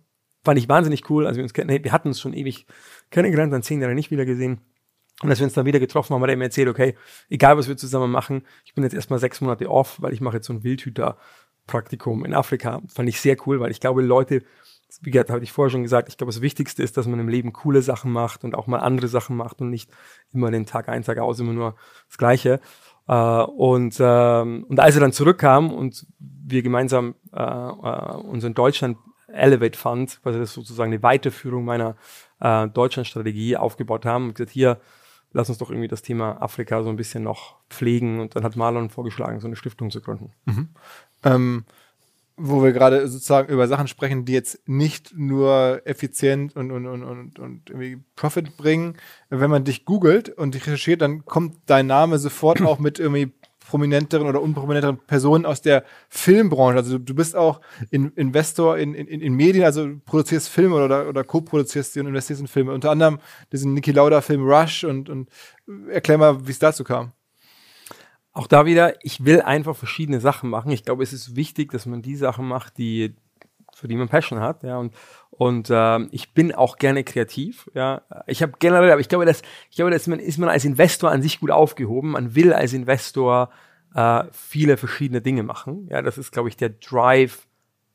fand 0.44 0.58
ich 0.58 0.70
wahnsinnig 0.70 1.10
cool, 1.10 1.28
also 1.28 1.38
wir 1.38 1.44
uns 1.44 1.54
wir 1.56 1.92
hatten 1.92 2.10
uns 2.10 2.22
schon 2.22 2.34
ewig 2.34 2.66
kennengelernt, 3.12 3.52
dann 3.52 3.64
zehn 3.64 3.82
Jahre 3.82 3.96
nicht 3.96 4.12
wieder 4.12 4.26
gesehen. 4.26 4.62
Und 5.22 5.30
als 5.30 5.40
wir 5.40 5.46
uns 5.46 5.54
dann 5.54 5.66
wieder 5.66 5.80
getroffen 5.80 6.14
haben, 6.14 6.22
hat 6.22 6.30
er 6.30 6.38
mir 6.38 6.46
erzählt, 6.46 6.68
okay, 6.68 6.96
egal 7.30 7.58
was 7.58 7.68
wir 7.68 7.76
zusammen 7.76 8.12
machen, 8.12 8.44
ich 8.66 8.74
bin 8.76 8.84
jetzt 8.84 8.94
erstmal 8.94 9.20
sechs 9.20 9.42
Monate 9.42 9.70
off, 9.70 10.00
weil 10.02 10.14
ich 10.14 10.22
mache 10.22 10.36
jetzt 10.36 10.48
so 10.48 10.54
ein 10.54 10.64
Wildhüter-Praktikum 10.64 12.24
in 12.24 12.34
Afrika. 12.34 12.82
Fand 12.88 13.10
ich 13.10 13.20
sehr 13.20 13.36
cool, 13.48 13.60
weil 13.60 13.72
ich 13.72 13.80
glaube, 13.80 14.04
Leute, 14.04 14.44
wie 15.02 15.12
gesagt, 15.12 15.32
habe 15.32 15.44
ich 15.44 15.52
vorher 15.52 15.72
schon 15.72 15.84
gesagt, 15.84 16.08
ich 16.10 16.18
glaube, 16.18 16.32
das 16.32 16.42
Wichtigste 16.42 16.84
ist, 16.84 16.98
dass 16.98 17.08
man 17.08 17.20
im 17.20 17.30
Leben 17.30 17.52
coole 17.52 17.82
Sachen 17.82 18.12
macht 18.12 18.44
und 18.44 18.56
auch 18.56 18.68
mal 18.68 18.80
andere 18.80 19.08
Sachen 19.08 19.36
macht 19.36 19.60
und 19.60 19.70
nicht 19.70 19.90
immer 20.34 20.52
den 20.52 20.66
Tag 20.66 20.88
ein, 20.88 21.04
Tag 21.04 21.18
aus, 21.18 21.40
immer 21.40 21.54
nur 21.54 21.76
das 22.08 22.18
Gleiche. 22.18 22.60
Äh, 23.08 23.14
und, 23.14 23.98
ähm, 24.00 24.66
und 24.68 24.80
als 24.80 24.96
er 24.96 25.02
dann 25.02 25.14
zurückkam 25.14 25.72
und 25.72 26.06
wir 26.20 26.62
gemeinsam 26.62 27.16
äh, 27.34 27.42
äh, 27.42 28.16
unseren 28.18 28.54
Deutschland 28.54 28.98
Elevate 29.28 29.78
Fund, 29.78 30.20
quasi 30.24 30.40
das 30.40 30.54
sozusagen 30.54 30.92
eine 30.92 31.04
Weiterführung 31.04 31.66
meiner 31.66 31.96
Deutschland-Strategie 32.40 33.58
aufgebaut 33.58 34.06
haben 34.06 34.28
und 34.28 34.36
gesagt, 34.36 34.52
hier, 34.52 34.80
lass 35.38 35.50
uns 35.50 35.60
doch 35.60 35.70
irgendwie 35.70 35.88
das 35.88 36.02
Thema 36.02 36.42
Afrika 36.42 36.82
so 36.84 36.90
ein 36.90 36.96
bisschen 36.96 37.24
noch 37.24 37.58
pflegen. 37.70 38.20
Und 38.20 38.36
dann 38.36 38.44
hat 38.44 38.56
Marlon 38.56 38.90
vorgeschlagen, 38.90 39.40
so 39.40 39.48
eine 39.48 39.56
Stiftung 39.56 39.92
zu 39.92 40.02
gründen. 40.02 40.32
ähm, 41.24 41.66
wo 42.38 42.64
wir 42.64 42.72
gerade 42.72 43.08
sozusagen 43.08 43.52
über 43.52 43.68
Sachen 43.68 43.88
sprechen, 43.88 44.26
die 44.26 44.34
jetzt 44.34 44.68
nicht 44.68 45.16
nur 45.16 45.82
effizient 45.86 46.56
und, 46.56 46.72
und, 46.72 46.86
und, 46.88 47.04
und, 47.04 47.40
und 47.40 47.70
irgendwie 47.70 48.04
Profit 48.16 48.58
bringen. 48.58 48.98
Wenn 49.30 49.50
man 49.50 49.64
dich 49.64 49.86
googelt 49.86 50.30
und 50.30 50.56
dich 50.56 50.66
recherchiert, 50.66 51.02
dann 51.02 51.26
kommt 51.26 51.58
dein 51.68 51.88
Name 51.88 52.18
sofort 52.18 52.62
auch 52.62 52.80
mit 52.80 53.00
irgendwie 53.00 53.32
prominenteren 53.68 54.28
oder 54.28 54.42
unprominenteren 54.42 54.98
Personen 54.98 55.46
aus 55.46 55.62
der 55.62 55.84
Filmbranche. 56.10 56.78
Also 56.78 56.98
du, 56.98 57.14
bist 57.14 57.36
auch 57.36 57.62
in, 57.92 58.12
Investor 58.14 58.78
in, 58.78 58.94
in, 58.94 59.08
in 59.22 59.34
Medien, 59.34 59.66
also 59.66 59.88
du 59.88 60.00
produzierst 60.00 60.50
Filme 60.50 60.76
oder, 60.76 61.08
oder 61.08 61.24
co-produzierst 61.24 61.96
die 61.96 62.00
und 62.00 62.08
investierst 62.08 62.42
in 62.42 62.48
Filme. 62.48 62.74
Unter 62.74 62.92
anderem 62.92 63.20
diesen 63.52 63.74
Niki 63.74 63.92
Lauda 63.92 64.22
Film 64.22 64.44
Rush 64.44 64.84
und, 64.84 65.10
und 65.10 65.30
erklär 65.90 66.18
mal, 66.18 66.48
wie 66.48 66.52
es 66.52 66.60
dazu 66.60 66.84
kam. 66.84 67.12
Auch 68.32 68.48
da 68.48 68.66
wieder, 68.66 68.94
ich 69.04 69.26
will 69.26 69.42
einfach 69.42 69.76
verschiedene 69.76 70.20
Sachen 70.20 70.50
machen. 70.50 70.72
Ich 70.72 70.84
glaube, 70.84 71.04
es 71.04 71.12
ist 71.12 71.36
wichtig, 71.36 71.72
dass 71.72 71.86
man 71.86 72.02
die 72.02 72.16
Sachen 72.16 72.48
macht, 72.48 72.78
die 72.78 73.16
für 73.78 73.88
die 73.88 73.96
man 73.96 74.10
Passion 74.10 74.40
hat, 74.40 74.64
ja 74.64 74.78
und 74.78 74.94
und 75.30 75.70
ähm, 75.72 76.10
ich 76.12 76.34
bin 76.34 76.54
auch 76.54 76.78
gerne 76.78 77.04
kreativ, 77.04 77.70
ja. 77.76 78.02
Ich 78.26 78.42
habe 78.42 78.54
generell, 78.58 78.92
aber 78.92 79.02
ich 79.02 79.10
glaube, 79.10 79.26
dass 79.26 79.44
ich 79.70 79.76
glaube, 79.76 79.92
dass 79.92 80.08
man 80.08 80.20
ist 80.20 80.40
man 80.40 80.50
als 80.50 80.66
Investor 80.66 81.12
an 81.12 81.22
sich 81.22 81.40
gut 81.40 81.52
aufgehoben. 81.52 82.12
Man 82.12 82.34
will 82.34 82.54
als 82.54 82.74
Investor 82.74 83.52
äh, 83.94 84.24
viele 84.32 84.78
verschiedene 84.78 85.22
Dinge 85.22 85.44
machen, 85.44 85.88
ja. 85.92 86.02
Das 86.02 86.18
ist, 86.18 86.32
glaube 86.32 86.50
ich, 86.50 86.58
der 86.58 86.70
Drive, 86.70 87.48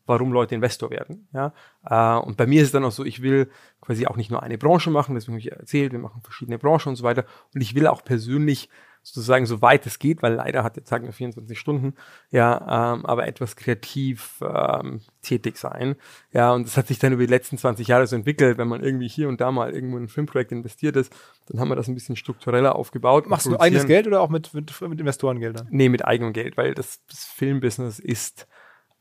warum 0.06 0.32
Leute 0.32 0.54
Investor 0.54 0.90
werden, 0.90 1.28
ja. 1.32 1.52
Äh, 1.84 2.24
und 2.24 2.36
bei 2.36 2.46
mir 2.46 2.60
ist 2.60 2.68
es 2.68 2.72
dann 2.72 2.84
auch 2.84 2.92
so, 2.92 3.04
ich 3.04 3.22
will 3.22 3.50
quasi 3.80 4.06
auch 4.06 4.16
nicht 4.16 4.30
nur 4.30 4.42
eine 4.42 4.58
Branche 4.58 4.90
machen, 4.90 5.16
deswegen 5.16 5.32
habe 5.32 5.40
ich 5.40 5.50
erzählt, 5.50 5.90
wir 5.90 5.98
machen 5.98 6.22
verschiedene 6.22 6.58
Branchen 6.58 6.90
und 6.90 6.96
so 6.96 7.02
weiter. 7.02 7.24
Und 7.54 7.60
ich 7.60 7.74
will 7.74 7.88
auch 7.88 8.04
persönlich 8.04 8.68
sozusagen 9.02 9.46
so 9.46 9.62
weit 9.62 9.84
es 9.86 9.98
geht, 9.98 10.22
weil 10.22 10.34
leider 10.34 10.62
hat 10.62 10.76
der 10.76 10.84
Tag 10.84 11.02
nur 11.02 11.12
24 11.12 11.58
Stunden, 11.58 11.94
ja, 12.30 12.94
ähm, 12.94 13.04
aber 13.04 13.26
etwas 13.26 13.56
kreativ 13.56 14.40
ähm, 14.42 15.00
tätig 15.22 15.56
sein. 15.58 15.96
Ja, 16.32 16.52
und 16.52 16.66
das 16.66 16.76
hat 16.76 16.86
sich 16.86 16.98
dann 16.98 17.12
über 17.12 17.22
die 17.22 17.30
letzten 17.30 17.58
20 17.58 17.88
Jahre 17.88 18.06
so 18.06 18.14
entwickelt, 18.14 18.58
wenn 18.58 18.68
man 18.68 18.82
irgendwie 18.82 19.08
hier 19.08 19.28
und 19.28 19.40
da 19.40 19.50
mal 19.50 19.72
irgendwo 19.72 19.96
in 19.96 20.04
ein 20.04 20.08
Filmprojekt 20.08 20.52
investiert 20.52 20.96
ist, 20.96 21.12
dann 21.46 21.60
haben 21.60 21.68
wir 21.68 21.76
das 21.76 21.88
ein 21.88 21.94
bisschen 21.94 22.16
struktureller 22.16 22.76
aufgebaut. 22.76 23.26
Machst 23.26 23.46
du 23.46 23.58
eigenes 23.58 23.86
Geld 23.86 24.06
oder 24.06 24.20
auch 24.20 24.30
mit, 24.30 24.54
mit, 24.54 24.80
mit 24.80 25.00
Investorengeldern? 25.00 25.66
Nee, 25.70 25.88
mit 25.88 26.04
eigenem 26.04 26.32
Geld, 26.32 26.56
weil 26.56 26.74
das, 26.74 27.00
das 27.08 27.24
Filmbusiness 27.24 27.98
ist 27.98 28.46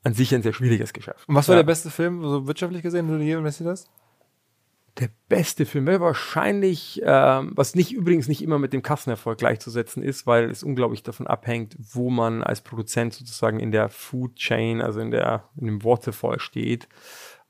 an 0.03 0.13
sich 0.13 0.33
ein 0.33 0.41
sehr 0.41 0.53
schwieriges 0.53 0.93
Geschäft. 0.93 1.27
Und 1.27 1.35
was 1.35 1.47
war 1.47 1.55
ja. 1.55 1.61
der 1.61 1.67
beste 1.67 1.91
Film, 1.91 2.23
so 2.23 2.47
wirtschaftlich 2.47 2.81
gesehen, 2.81 3.07
den 3.07 3.19
du 3.19 3.23
je 3.23 3.33
investiert 3.33 3.69
hast? 3.69 3.89
Der 5.01 5.09
beste 5.29 5.65
Film 5.65 5.87
wäre 5.87 5.99
wahrscheinlich, 5.99 7.01
ähm, 7.03 7.53
was 7.55 7.73
nicht 7.73 7.91
übrigens 7.91 8.27
nicht 8.27 8.43
immer 8.43 8.59
mit 8.59 8.71
dem 8.71 8.83
Kassenerfolg 8.83 9.39
gleichzusetzen 9.39 10.03
ist, 10.03 10.27
weil 10.27 10.47
es 10.51 10.61
unglaublich 10.61 11.01
davon 11.01 11.25
abhängt, 11.25 11.75
wo 11.79 12.11
man 12.11 12.43
als 12.43 12.61
Produzent 12.61 13.15
sozusagen 13.15 13.59
in 13.59 13.71
der 13.71 13.89
Food 13.89 14.35
Chain, 14.35 14.79
also 14.79 14.99
in 14.99 15.09
der 15.09 15.49
in 15.57 15.65
dem 15.65 15.83
Waterfall 15.83 16.39
steht, 16.39 16.87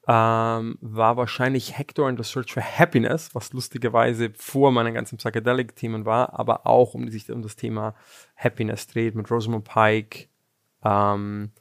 ähm, 0.07 0.77
war 0.79 1.17
wahrscheinlich 1.17 1.77
Hector 1.77 2.07
and 2.07 2.17
the 2.17 2.23
Search 2.23 2.53
for 2.53 2.63
Happiness, 2.63 3.35
was 3.35 3.51
lustigerweise 3.51 4.31
vor 4.33 4.71
meinen 4.71 4.93
ganzen 4.93 5.17
Psychedelic-Themen 5.17 6.05
war, 6.05 6.39
aber 6.39 6.65
auch 6.65 6.93
um 6.93 7.09
sich 7.09 7.29
um 7.29 7.41
das 7.41 7.57
Thema 7.57 7.95
Happiness 8.37 8.87
dreht 8.87 9.13
mit 9.13 9.29
Rosamund 9.29 9.65
Pike. 9.65 10.29
Ähm, 10.85 11.51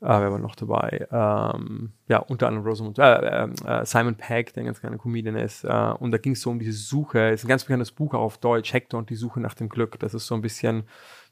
äh, 0.00 0.06
wer 0.06 0.30
war 0.30 0.38
noch 0.38 0.54
dabei? 0.54 1.06
Ähm, 1.10 1.92
ja, 2.08 2.18
unter 2.18 2.48
anderem 2.48 2.66
Rosamund, 2.66 2.98
äh, 2.98 3.02
äh, 3.02 3.48
äh, 3.64 3.84
Simon 3.84 4.14
Pegg, 4.14 4.52
der 4.52 4.62
ein 4.62 4.66
ganz 4.66 4.80
kleiner 4.80 4.98
Comedian 4.98 5.36
ist. 5.36 5.64
Äh, 5.64 5.92
und 5.98 6.12
da 6.12 6.18
ging 6.18 6.32
es 6.32 6.40
so 6.40 6.50
um 6.50 6.58
diese 6.58 6.72
Suche. 6.72 7.30
Es 7.30 7.40
ist 7.40 7.46
ein 7.46 7.48
ganz 7.48 7.64
bekanntes 7.64 7.92
Buch 7.92 8.14
auch 8.14 8.20
auf 8.20 8.38
Deutsch, 8.38 8.72
Hector 8.72 8.98
und 8.98 9.10
die 9.10 9.16
Suche 9.16 9.40
nach 9.40 9.54
dem 9.54 9.68
Glück. 9.68 9.98
Das 9.98 10.14
ist 10.14 10.26
so 10.26 10.34
ein 10.34 10.40
bisschen, 10.40 10.84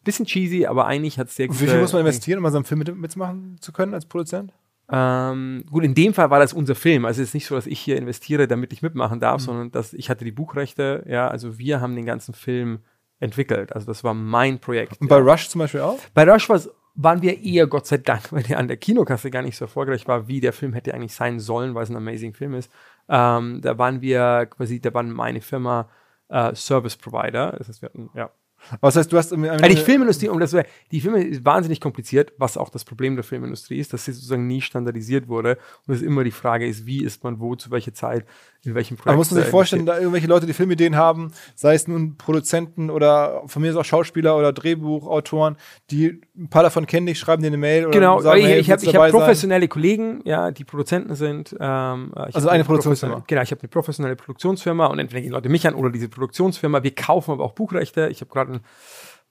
bisschen 0.05 0.27
cheesy, 0.27 0.67
aber 0.67 0.87
eigentlich 0.87 1.19
hat 1.19 1.29
es 1.29 1.37
sehr 1.37 1.49
Und 1.49 1.61
wie 1.61 1.67
viel 1.67 1.81
muss 1.81 1.93
man 1.93 2.01
investieren, 2.01 2.39
um 2.39 2.47
an 2.47 2.53
so 2.53 2.59
einem 2.59 2.65
Film 2.65 2.79
mit, 2.79 2.97
mitmachen 2.97 3.57
zu 3.61 3.73
können 3.73 3.95
als 3.95 4.07
Produzent? 4.07 4.53
ähm, 4.89 5.65
gut, 5.71 5.85
in 5.85 5.95
dem 5.95 6.15
Fall 6.15 6.31
war 6.31 6.39
das 6.39 6.53
unser 6.53 6.75
Film. 6.75 7.05
Also 7.05 7.21
es 7.21 7.29
ist 7.29 7.35
nicht 7.35 7.47
so, 7.47 7.57
dass 7.57 7.67
ich 7.67 7.81
hier 7.81 7.97
investiere, 7.97 8.47
damit 8.47 8.73
ich 8.73 8.83
mitmachen 8.83 9.19
darf, 9.19 9.41
sondern 9.41 9.73
dass 9.73 9.93
ich 9.93 10.11
hatte 10.11 10.25
die 10.25 10.33
Buchrechte. 10.33 11.05
Ja, 11.09 11.29
also 11.29 11.59
wir 11.59 11.81
haben 11.81 11.97
den 11.97 12.07
ganzen 12.07 12.35
Film 12.35 12.81
entwickelt. 13.19 13.73
Also 13.73 13.87
das 13.87 14.05
war 14.05 14.15
mein 14.15 14.61
Projekt. 14.61 15.01
Und 15.01 15.11
ja. 15.11 15.19
bei 15.19 15.23
Rush 15.23 15.49
zum 15.49 15.61
Beispiel 15.61 15.81
auch? 15.81 15.99
Bei 16.15 16.31
Rush 16.31 16.49
war's, 16.49 16.71
waren 16.97 17.23
wir 17.23 17.43
eher, 17.43 17.67
Gott 17.67 17.87
sei 17.87 17.99
Dank, 17.99 18.23
weil 18.33 18.43
der 18.43 18.59
an 18.59 18.69
der 18.69 18.77
Kinokasse 18.77 19.31
gar 19.31 19.43
nicht 19.43 19.57
so 19.57 19.67
erfolgreich 19.67 20.09
war, 20.09 20.29
wie 20.29 20.41
der 20.41 20.53
Film 20.53 20.73
hätte 20.73 20.95
eigentlich 20.95 21.15
sein 21.15 21.39
sollen, 21.39 21.75
weil 21.75 21.85
es 21.85 21.91
ein 21.91 21.97
amazing 21.97 22.35
Film 22.35 22.55
ist. 22.55 22.71
Ähm, 23.09 23.61
da 23.63 23.79
waren 23.79 24.01
wir 24.01 24.47
quasi, 24.47 24.81
da 24.81 24.93
waren 24.95 25.13
meine 25.13 25.41
Firma 25.41 25.89
äh, 26.29 26.55
Service 26.55 26.97
Provider. 26.97 27.55
Das 27.59 27.69
heißt, 27.69 27.83
wir 27.83 27.89
hatten, 27.91 28.11
ja. 28.15 28.31
Aber 28.71 28.89
das 28.89 28.97
heißt, 28.97 29.13
du 29.13 29.19
hast 29.19 29.33
irgendwie 29.33 29.51
Weil 29.51 29.69
die 29.69 29.77
Filmindustrie, 29.77 30.29
um 30.29 30.41
das 30.41 30.51
zu 30.51 30.65
die 30.91 31.01
Filme 31.01 31.23
ist 31.23 31.45
wahnsinnig 31.45 31.81
kompliziert, 31.81 32.33
was 32.39 32.57
auch 32.57 32.71
das 32.71 32.85
Problem 32.85 33.15
der 33.15 33.23
Filmindustrie 33.23 33.79
ist, 33.79 33.93
dass 33.93 34.07
sie 34.07 34.13
sozusagen 34.13 34.47
nie 34.47 34.61
standardisiert 34.61 35.29
wurde 35.29 35.59
und 35.87 35.95
es 35.95 36.03
immer 36.03 36.25
die 36.25 36.31
Frage 36.31 36.67
ist, 36.67 36.87
wie 36.87 37.05
ist 37.05 37.23
man 37.23 37.39
wo, 37.39 37.55
zu 37.55 37.71
welcher 37.71 37.95
Zeit 37.95 38.27
in 38.67 38.75
welchem 38.75 38.97
Projekt. 38.97 39.09
Aber 39.09 39.17
muss 39.17 39.31
man 39.31 39.41
sich 39.41 39.51
vorstellen, 39.51 39.87
da 39.87 39.97
irgendwelche 39.99 40.27
Leute, 40.27 40.47
die 40.47 40.53
Filmideen 40.53 40.97
haben, 40.97 41.33
sei 41.55 41.75
es 41.75 41.87
nun 41.89 42.17
Produzenten 42.17 42.91
oder 42.91 43.43
von 43.47 43.63
mir 43.63 43.71
ist 43.71 43.77
auch 43.77 43.85
Schauspieler 43.85 44.37
oder 44.37 44.53
Drehbuchautoren, 44.53 45.57
die 45.91 46.21
ein 46.37 46.49
paar 46.49 46.63
davon 46.63 46.87
kennen 46.87 47.07
dich, 47.07 47.19
schreiben 47.19 47.43
dir 47.43 47.49
eine 47.49 47.57
Mail 47.57 47.85
oder 47.87 47.93
genau, 47.93 48.21
sagen, 48.21 48.41
ich, 48.41 48.47
hey, 48.47 48.59
ich 48.61 48.71
habe 48.71 48.83
hab 48.85 48.93
dabei 48.93 49.11
sein? 49.11 49.21
professionelle 49.21 49.69
Kollegen, 49.69 50.21
ja, 50.25 50.51
die 50.51 50.65
Produzenten 50.65 51.15
sind. 51.15 51.55
Ähm, 51.59 52.13
Also 52.15 52.49
eine 52.49 52.65
professionelle- 52.65 52.65
Produktionsfirma. 52.65 53.25
Genau, 53.27 53.43
ich 53.43 53.51
habe 53.51 53.61
eine 53.63 53.69
professionelle 53.69 54.17
Produktionsfirma 54.17 54.87
und 54.87 54.99
entweder 54.99 55.21
gehen 55.23 55.33
Leute 55.33 55.49
mich 55.49 55.67
an 55.67 55.75
oder 55.75 55.91
diese 55.91 56.09
Produktionsfirma. 56.09 56.83
Wir 56.83 56.95
kaufen 56.95 57.31
aber 57.33 57.45
auch 57.45 57.53
Buchrechte. 57.53 58.09
Ich 58.09 58.21
habe 58.21 58.31
gerade 58.31 58.53
ein 58.55 58.61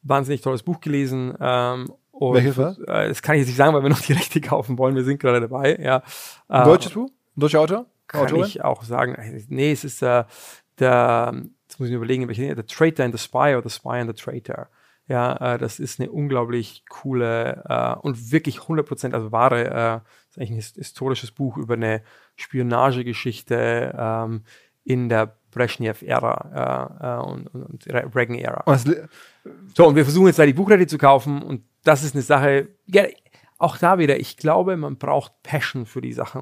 wahnsinnig 0.04 0.42
tolles 0.42 0.64
Buch 0.64 0.80
gelesen. 0.82 1.34
Ähm, 1.40 1.92
und, 2.12 2.34
Welches 2.36 2.58
war? 2.58 2.78
Äh, 2.88 3.10
das 3.10 3.22
kann 3.22 3.36
ich 3.36 3.40
jetzt 3.40 3.48
nicht 3.50 3.58
sagen, 3.58 3.74
weil 3.74 3.84
wir 3.84 3.90
noch 3.90 4.00
die 4.00 4.14
Rechte 4.14 4.40
kaufen 4.40 4.78
wollen. 4.78 4.96
Wir 4.96 5.04
sind 5.04 5.20
gerade 5.20 5.42
dabei. 5.42 5.78
Ja. 5.82 6.02
Ein 6.48 6.62
Äh, 6.62 6.66
deutsches 6.66 6.94
Buch? 6.94 7.10
Ein 7.36 7.40
deutscher 7.42 7.60
Autor? 7.60 7.86
Kann 8.08 8.22
Autorin? 8.22 8.46
ich 8.46 8.64
auch 8.64 8.84
sagen. 8.84 9.16
Nee, 9.50 9.72
es 9.72 9.84
ist 9.84 10.02
äh, 10.02 10.24
der, 10.80 11.34
jetzt 11.64 11.80
muss 11.80 11.88
ich 11.88 11.92
mir 11.92 11.98
überlegen, 11.98 12.28
welche, 12.28 12.56
der 12.56 12.66
Traitor 12.66 13.06
and 13.06 13.18
the 13.18 13.24
Spy 13.24 13.56
oder 13.56 13.68
The 13.68 13.76
Spy 13.76 14.00
and 14.00 14.16
the 14.16 14.22
Traitor. 14.22 14.70
Ja, 15.08 15.54
äh, 15.54 15.58
das 15.58 15.80
ist 15.80 16.00
eine 16.00 16.12
unglaublich 16.12 16.84
coole 16.90 17.64
äh, 17.68 17.96
und 18.00 18.32
wirklich 18.32 18.58
100% 18.60 19.14
also 19.14 19.32
wahre, 19.32 19.66
äh, 19.66 20.10
ist 20.30 20.38
eigentlich 20.38 20.52
ein 20.52 20.56
his 20.56 20.74
historisches 20.76 21.32
Buch 21.32 21.58
über 21.58 21.76
eine 21.76 22.02
Spionagegeschichte 22.36 23.96
ähm, 23.98 24.44
in 24.84 25.10
der 25.10 25.38
Brezhnev-Ära 25.52 26.98
äh, 27.02 27.08
äh, 27.08 27.32
und, 27.32 27.48
und, 27.48 27.64
und 27.64 27.88
Reagan-Ära. 28.16 28.64
So, 29.76 29.88
und 29.88 29.96
wir 29.96 30.04
versuchen 30.04 30.28
jetzt 30.28 30.40
da 30.40 30.46
die 30.46 30.54
Buchrechte 30.54 30.88
zu 30.88 30.98
kaufen 30.98 31.44
und 31.44 31.64
das 31.84 32.04
ist 32.04 32.16
eine 32.16 32.24
Sache, 32.24 32.70
ja, 32.88 33.04
auch 33.58 33.78
da 33.78 34.00
wieder, 34.00 34.20
ich 34.20 34.38
glaube, 34.38 34.76
man 34.76 34.98
braucht 34.98 35.44
Passion 35.44 35.86
für 35.86 36.02
die 36.02 36.14
Sachen. 36.14 36.42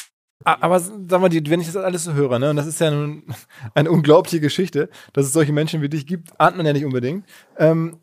Aber 0.43 0.79
sag 0.79 1.21
mal, 1.21 1.31
wenn 1.31 1.61
ich 1.61 1.67
das 1.67 1.75
alles 1.75 2.03
so 2.03 2.13
höre, 2.13 2.39
ne, 2.39 2.49
und 2.49 2.55
das 2.55 2.67
ist 2.67 2.79
ja 2.79 2.91
nun 2.91 3.23
eine 3.73 3.91
unglaubliche 3.91 4.39
Geschichte, 4.39 4.89
dass 5.13 5.25
es 5.25 5.33
solche 5.33 5.53
Menschen 5.53 5.81
wie 5.81 5.89
dich 5.89 6.05
gibt, 6.05 6.39
ahnt 6.39 6.57
man 6.57 6.65
ja 6.65 6.73
nicht 6.73 6.85
unbedingt. 6.85 7.25
Ähm, 7.57 7.97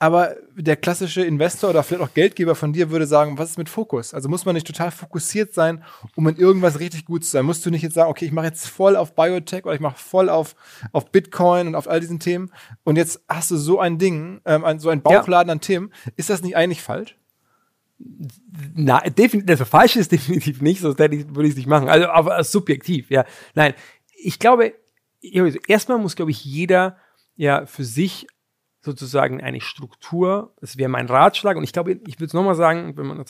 aber 0.00 0.36
der 0.54 0.76
klassische 0.76 1.24
Investor 1.24 1.70
oder 1.70 1.82
vielleicht 1.82 2.02
auch 2.02 2.12
Geldgeber 2.12 2.54
von 2.54 2.72
dir 2.72 2.90
würde 2.90 3.06
sagen, 3.06 3.38
was 3.38 3.50
ist 3.50 3.58
mit 3.58 3.68
Fokus? 3.68 4.12
Also 4.12 4.28
muss 4.28 4.44
man 4.44 4.54
nicht 4.54 4.66
total 4.66 4.90
fokussiert 4.90 5.54
sein, 5.54 5.82
um 6.16 6.28
in 6.28 6.36
irgendwas 6.36 6.80
richtig 6.80 7.06
gut 7.06 7.24
zu 7.24 7.30
sein? 7.30 7.46
Musst 7.46 7.64
du 7.64 7.70
nicht 7.70 7.82
jetzt 7.82 7.94
sagen, 7.94 8.10
okay, 8.10 8.26
ich 8.26 8.32
mache 8.32 8.46
jetzt 8.46 8.68
voll 8.68 8.96
auf 8.96 9.14
Biotech 9.14 9.64
oder 9.64 9.74
ich 9.74 9.80
mache 9.80 9.98
voll 9.98 10.28
auf, 10.28 10.56
auf 10.92 11.10
Bitcoin 11.10 11.68
und 11.68 11.74
auf 11.74 11.88
all 11.88 12.00
diesen 12.00 12.20
Themen 12.20 12.50
und 12.82 12.96
jetzt 12.96 13.22
hast 13.28 13.50
du 13.50 13.56
so 13.56 13.78
ein 13.78 13.98
Ding, 13.98 14.40
ähm, 14.44 14.64
so 14.78 14.90
ein 14.90 15.00
Bauchladen 15.00 15.50
an 15.50 15.60
Themen. 15.60 15.90
Ist 16.16 16.28
das 16.28 16.42
nicht 16.42 16.56
eigentlich 16.56 16.82
falsch? 16.82 17.16
Na, 17.98 19.00
definitiv, 19.00 19.50
also 19.50 19.64
falsch 19.64 19.96
ist 19.96 20.12
definitiv 20.12 20.60
nicht, 20.60 20.80
sonst 20.80 20.98
würde 20.98 21.16
ich 21.16 21.50
es 21.50 21.56
nicht 21.56 21.68
machen. 21.68 21.88
Also, 21.88 22.08
aber 22.08 22.42
subjektiv, 22.44 23.10
ja. 23.10 23.24
Nein, 23.54 23.74
ich 24.16 24.38
glaube, 24.38 24.74
also 25.34 25.58
erstmal 25.68 25.98
muss, 25.98 26.16
glaube 26.16 26.30
ich, 26.30 26.44
jeder 26.44 26.96
ja 27.36 27.66
für 27.66 27.84
sich 27.84 28.26
sozusagen 28.80 29.40
eine 29.40 29.60
Struktur, 29.60 30.54
das 30.60 30.76
wäre 30.76 30.90
mein 30.90 31.06
Ratschlag, 31.06 31.56
und 31.56 31.64
ich 31.64 31.72
glaube, 31.72 31.92
ich 32.06 32.16
würde 32.16 32.26
es 32.26 32.34
nochmal 32.34 32.54
sagen, 32.54 32.96
wenn 32.96 33.06
man 33.06 33.24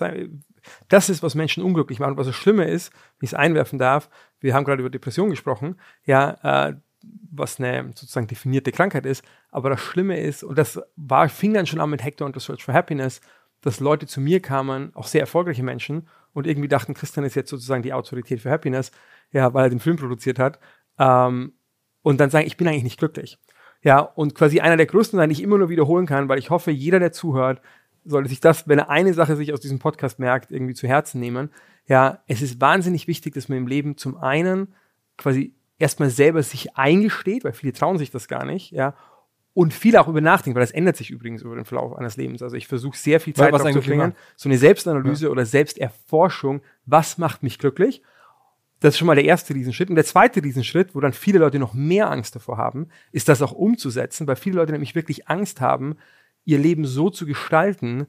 das 0.89 1.09
ist, 1.09 1.23
was 1.23 1.35
Menschen 1.35 1.63
unglücklich 1.63 2.01
macht. 2.01 2.11
Und 2.11 2.17
was 2.17 2.27
das 2.27 2.37
Schlimme 2.37 2.65
ist, 2.65 2.93
wenn 3.19 3.27
ich 3.27 3.31
es 3.31 3.35
einwerfen 3.35 3.79
darf, 3.79 4.09
wir 4.41 4.55
haben 4.55 4.65
gerade 4.65 4.81
über 4.81 4.91
Depression 4.91 5.31
gesprochen, 5.31 5.77
ja, 6.05 6.69
äh, 6.69 6.75
was 7.31 7.61
eine 7.61 7.93
sozusagen 7.95 8.27
definierte 8.27 8.73
Krankheit 8.73 9.05
ist, 9.05 9.25
aber 9.51 9.71
das 9.71 9.81
Schlimme 9.81 10.19
ist, 10.19 10.43
und 10.43 10.57
das 10.57 10.81
war, 10.97 11.29
fing 11.29 11.53
dann 11.53 11.67
schon 11.67 11.81
an 11.81 11.91
mit 11.91 12.03
Hector 12.03 12.27
und 12.27 12.35
The 12.35 12.41
Search 12.41 12.65
for 12.65 12.75
Happiness, 12.75 13.21
dass 13.65 13.81
Leute 13.81 14.07
zu 14.07 14.21
mir 14.21 14.41
kamen, 14.41 14.95
auch 14.95 15.07
sehr 15.07 15.21
erfolgreiche 15.21 15.63
Menschen, 15.63 16.07
und 16.33 16.47
irgendwie 16.47 16.69
dachten, 16.69 16.95
Christian 16.95 17.25
ist 17.25 17.37
jetzt 17.37 17.51
sozusagen 17.51 17.83
die 17.83 17.93
Autorität 17.93 18.41
für 18.41 18.51
Happiness, 18.51 18.91
ja, 19.31 19.55
weil 19.55 19.67
er 19.67 19.71
den 19.71 19.81
Film 19.81 19.97
produziert 19.97 20.39
hat, 20.39 20.59
ähm, 20.99 21.53
und 22.03 22.21
dann 22.21 22.31
sagen, 22.31 22.47
ich 22.47 22.57
bin 22.57 22.69
eigentlich 22.69 22.85
nicht 22.85 22.99
glücklich. 22.99 23.39
Ja, 23.83 24.01
und 24.01 24.35
quasi 24.35 24.61
einer 24.61 24.77
der 24.77 24.87
größten 24.87 25.19
die 25.29 25.33
ich 25.33 25.43
immer 25.43 25.59
nur 25.59 25.69
wiederholen 25.69 26.07
kann, 26.07 26.29
weil 26.29 26.39
ich 26.39 26.51
hoffe, 26.51 26.71
jeder, 26.71 26.99
der 26.99 27.13
zuhört, 27.13 27.61
sollte 28.05 28.29
sich 28.29 28.41
das, 28.41 28.69
wenn 28.69 28.79
er 28.79 28.91
eine 28.91 29.15
Sache 29.15 29.37
sich 29.37 29.53
aus 29.53 29.61
diesem 29.61 29.79
Podcast 29.79 30.19
merkt, 30.19 30.51
irgendwie 30.51 30.75
zu 30.75 30.87
Herzen 30.87 31.21
nehmen. 31.21 31.51
Ja, 31.87 32.23
es 32.27 32.43
ist 32.43 32.61
wahnsinnig 32.61 33.09
wichtig, 33.09 33.35
dass 33.35 33.49
man 33.49 33.59
im 33.59 33.67
Leben 33.67 33.97
zum 33.97 34.17
einen 34.17 34.75
quasi 35.17 35.55
erstmal 35.79 36.11
selber 36.11 36.43
sich 36.43 36.77
eingesteht, 36.77 37.45
weil 37.45 37.53
viele 37.53 37.73
trauen 37.73 37.99
sich 37.99 38.11
das 38.11 38.29
gar 38.29 38.45
nicht, 38.45 38.71
ja, 38.73 38.95
und 39.55 39.73
viel 39.73 39.97
auch 39.97 40.09
über 40.09 40.21
nachdenken, 40.21 40.57
weil 40.57 40.65
das 40.65 40.73
ändert 40.73 40.97
sich 40.97 41.11
übrigens 41.11 41.43
über 41.43 41.55
den 41.55 41.65
Verlauf 41.65 41.97
eines 41.97 42.17
Lebens. 42.17 42.43
Also 42.43 42.57
ich 42.57 42.67
versuche 42.67 42.97
sehr 42.97 43.21
viel 43.21 43.35
Zeit 43.35 43.57
zu 43.57 43.65
eigentlich 43.65 43.87
bringen, 43.87 44.15
so 44.37 44.49
eine 44.49 44.59
Selbstanalyse 44.59 45.31
oder 45.31 45.47
Selbsterforschung, 45.47 46.61
was 46.87 47.19
macht 47.19 47.43
mich 47.43 47.59
glücklich? 47.59 48.03
Das 48.81 48.95
ist 48.95 48.99
schon 48.99 49.07
mal 49.07 49.15
der 49.15 49.25
erste 49.25 49.55
Riesenschritt. 49.55 49.89
Und 49.89 49.95
der 49.95 50.05
zweite 50.05 50.43
Riesenschritt, 50.43 50.95
wo 50.95 51.01
dann 51.01 51.13
viele 51.13 51.39
Leute 51.39 51.59
noch 51.59 51.73
mehr 51.73 52.11
Angst 52.11 52.35
davor 52.35 52.59
haben, 52.59 52.89
ist 53.13 53.29
das 53.29 53.41
auch 53.41 53.53
umzusetzen, 53.53 54.27
weil 54.27 54.37
viele 54.37 54.57
Leute 54.57 54.73
nämlich 54.73 54.95
wirklich 54.95 55.29
Angst 55.29 55.61
haben, 55.61 55.97
ihr 56.45 56.59
Leben 56.59 56.85
so 56.85 57.09
zu 57.09 57.25
gestalten, 57.25 58.07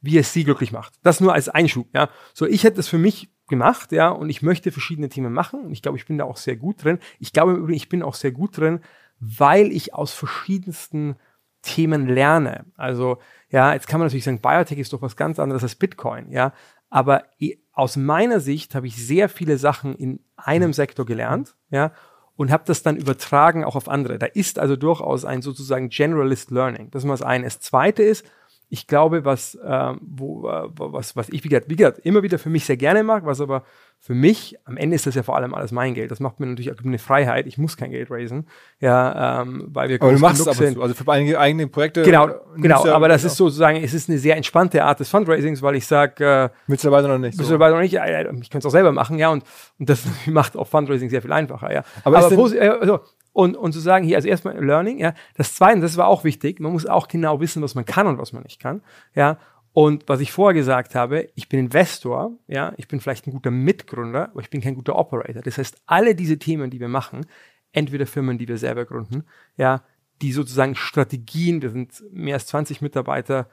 wie 0.00 0.16
es 0.16 0.32
sie 0.32 0.44
glücklich 0.44 0.70
macht. 0.70 0.94
Das 1.02 1.20
nur 1.20 1.34
als 1.34 1.48
Einschub, 1.48 1.88
ja. 1.92 2.08
So, 2.32 2.46
ich 2.46 2.64
hätte 2.64 2.76
das 2.76 2.88
für 2.88 2.98
mich 2.98 3.30
gemacht, 3.48 3.92
ja, 3.92 4.08
und 4.08 4.30
ich 4.30 4.42
möchte 4.42 4.70
verschiedene 4.70 5.08
Themen 5.08 5.32
machen. 5.32 5.60
Und 5.60 5.72
ich 5.72 5.82
glaube, 5.82 5.98
ich 5.98 6.06
bin 6.06 6.18
da 6.18 6.24
auch 6.24 6.36
sehr 6.36 6.56
gut 6.56 6.84
drin. 6.84 6.98
Ich 7.18 7.32
glaube 7.32 7.52
im 7.52 7.58
Übrigen, 7.58 7.76
ich 7.76 7.88
bin 7.88 8.02
auch 8.02 8.14
sehr 8.14 8.32
gut 8.32 8.56
drin, 8.56 8.80
weil 9.20 9.72
ich 9.72 9.94
aus 9.94 10.12
verschiedensten 10.12 11.16
Themen 11.62 12.06
lerne. 12.06 12.66
Also, 12.76 13.18
ja, 13.48 13.72
jetzt 13.72 13.88
kann 13.88 13.98
man 13.98 14.06
natürlich 14.06 14.24
sagen, 14.24 14.40
Biotech 14.40 14.78
ist 14.78 14.92
doch 14.92 15.02
was 15.02 15.16
ganz 15.16 15.38
anderes 15.38 15.62
als 15.62 15.74
Bitcoin, 15.74 16.30
ja. 16.30 16.52
Aber 16.90 17.24
aus 17.72 17.96
meiner 17.96 18.40
Sicht 18.40 18.74
habe 18.74 18.86
ich 18.86 18.96
sehr 18.96 19.28
viele 19.28 19.58
Sachen 19.58 19.94
in 19.96 20.20
einem 20.36 20.72
Sektor 20.72 21.06
gelernt, 21.06 21.56
ja, 21.70 21.92
und 22.36 22.50
habe 22.50 22.64
das 22.66 22.82
dann 22.82 22.96
übertragen 22.96 23.64
auch 23.64 23.76
auf 23.76 23.88
andere. 23.88 24.18
Da 24.18 24.26
ist 24.26 24.58
also 24.58 24.76
durchaus 24.76 25.24
ein 25.24 25.42
sozusagen 25.42 25.88
Generalist 25.88 26.50
Learning. 26.50 26.90
Das 26.90 27.02
ist 27.02 27.06
mal 27.06 27.14
das 27.14 27.22
eine. 27.22 27.44
Das 27.44 27.60
zweite 27.60 28.02
ist, 28.02 28.26
ich 28.74 28.88
glaube, 28.88 29.24
was, 29.24 29.56
ähm, 29.64 30.00
wo, 30.02 30.48
äh, 30.48 30.68
was, 30.74 31.14
was 31.14 31.28
ich, 31.28 31.44
wie 31.44 31.48
gesagt, 31.48 31.70
wie 31.70 31.76
gesagt, 31.76 32.00
immer 32.00 32.24
wieder 32.24 32.40
für 32.40 32.50
mich 32.50 32.64
sehr 32.64 32.76
gerne 32.76 33.04
mag, 33.04 33.24
was 33.24 33.40
aber 33.40 33.62
für 34.00 34.14
mich, 34.14 34.56
am 34.64 34.76
Ende 34.76 34.96
ist 34.96 35.06
das 35.06 35.14
ja 35.14 35.22
vor 35.22 35.36
allem 35.36 35.54
alles 35.54 35.70
mein 35.70 35.94
Geld. 35.94 36.10
Das 36.10 36.18
macht 36.18 36.40
mir 36.40 36.46
natürlich 36.46 36.72
auch 36.72 36.84
eine 36.84 36.98
Freiheit. 36.98 37.46
Ich 37.46 37.56
muss 37.56 37.76
kein 37.76 37.92
Geld 37.92 38.10
raisen, 38.10 38.48
ja, 38.80 39.42
ähm, 39.42 39.68
weil 39.68 39.88
wir 39.90 40.02
Aber 40.02 40.12
du 40.12 40.18
machst 40.18 40.40
es 40.40 40.44
genug 40.44 40.54
ab 40.56 40.60
und 40.60 40.66
sind. 40.66 40.74
zu. 40.74 40.82
Also 40.82 40.94
für 40.94 41.12
einige 41.12 41.38
eigene 41.38 41.68
Projekte. 41.68 42.02
Genau, 42.02 42.28
genau. 42.56 42.84
ja- 42.84 42.94
Aber 42.96 43.06
das 43.08 43.22
ist 43.22 43.36
sozusagen, 43.36 43.76
es 43.76 43.94
ist 43.94 44.08
eine 44.10 44.18
sehr 44.18 44.36
entspannte 44.36 44.82
Art 44.82 44.98
des 44.98 45.08
Fundraisings, 45.08 45.62
weil 45.62 45.76
ich 45.76 45.86
sage, 45.86 46.50
äh, 46.68 46.76
dabei 46.82 47.02
noch 47.02 47.18
nicht? 47.18 47.38
bist 47.38 47.48
So. 47.48 47.56
noch 47.56 47.80
nicht? 47.80 47.94
Äh, 47.94 48.22
Ich 48.40 48.50
könnte 48.50 48.58
es 48.58 48.66
auch 48.66 48.70
selber 48.76 48.90
machen, 48.90 49.18
ja, 49.18 49.28
und, 49.30 49.44
und 49.78 49.88
das 49.88 50.02
macht 50.26 50.56
auch 50.56 50.66
Fundraising 50.66 51.10
sehr 51.10 51.22
viel 51.22 51.32
einfacher, 51.32 51.72
ja. 51.72 51.84
Aber 52.02 52.18
ist 52.18 52.28
denn- 52.30 52.60
äh, 52.60 52.68
also, 52.80 53.00
und, 53.34 53.56
und 53.56 53.72
zu 53.72 53.80
sagen, 53.80 54.06
hier, 54.06 54.16
also 54.16 54.28
erstmal 54.28 54.64
Learning, 54.64 54.98
ja. 54.98 55.12
Das 55.36 55.54
zweite, 55.54 55.80
das 55.80 55.98
war 55.98 56.06
auch 56.06 56.24
wichtig, 56.24 56.60
man 56.60 56.72
muss 56.72 56.86
auch 56.86 57.08
genau 57.08 57.40
wissen, 57.40 57.62
was 57.62 57.74
man 57.74 57.84
kann 57.84 58.06
und 58.06 58.16
was 58.16 58.32
man 58.32 58.44
nicht 58.44 58.60
kann, 58.60 58.80
ja. 59.14 59.38
Und 59.72 60.08
was 60.08 60.20
ich 60.20 60.30
vorher 60.30 60.54
gesagt 60.54 60.94
habe, 60.94 61.28
ich 61.34 61.48
bin 61.48 61.58
Investor, 61.58 62.38
ja, 62.46 62.72
ich 62.76 62.86
bin 62.86 63.00
vielleicht 63.00 63.26
ein 63.26 63.32
guter 63.32 63.50
Mitgründer, 63.50 64.30
aber 64.30 64.40
ich 64.40 64.48
bin 64.48 64.60
kein 64.60 64.76
guter 64.76 64.94
Operator. 64.94 65.42
Das 65.42 65.58
heißt, 65.58 65.82
alle 65.84 66.14
diese 66.14 66.38
Themen, 66.38 66.70
die 66.70 66.78
wir 66.78 66.86
machen, 66.88 67.26
entweder 67.72 68.06
Firmen, 68.06 68.38
die 68.38 68.46
wir 68.46 68.56
selber 68.56 68.84
gründen, 68.84 69.24
ja, 69.56 69.82
die 70.22 70.30
sozusagen 70.30 70.76
Strategien, 70.76 71.60
wir 71.60 71.70
sind 71.70 72.04
mehr 72.12 72.34
als 72.34 72.46
20 72.46 72.82
Mitarbeiter, 72.82 73.48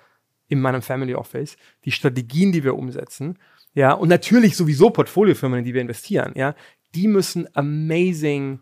in 0.48 0.60
meinem 0.60 0.82
Family 0.82 1.16
Office, 1.16 1.56
die 1.86 1.92
Strategien, 1.92 2.52
die 2.52 2.66
wir 2.66 2.76
umsetzen, 2.76 3.40
ja, 3.74 3.94
und 3.94 4.10
natürlich 4.10 4.58
sowieso 4.58 4.90
Portfoliofirmen, 4.90 5.60
in 5.60 5.66
die 5.66 5.74
wir 5.74 5.82
investieren, 5.82 6.34
ja, 6.36 6.56
die 6.94 7.08
müssen 7.08 7.48
amazing 7.56 8.60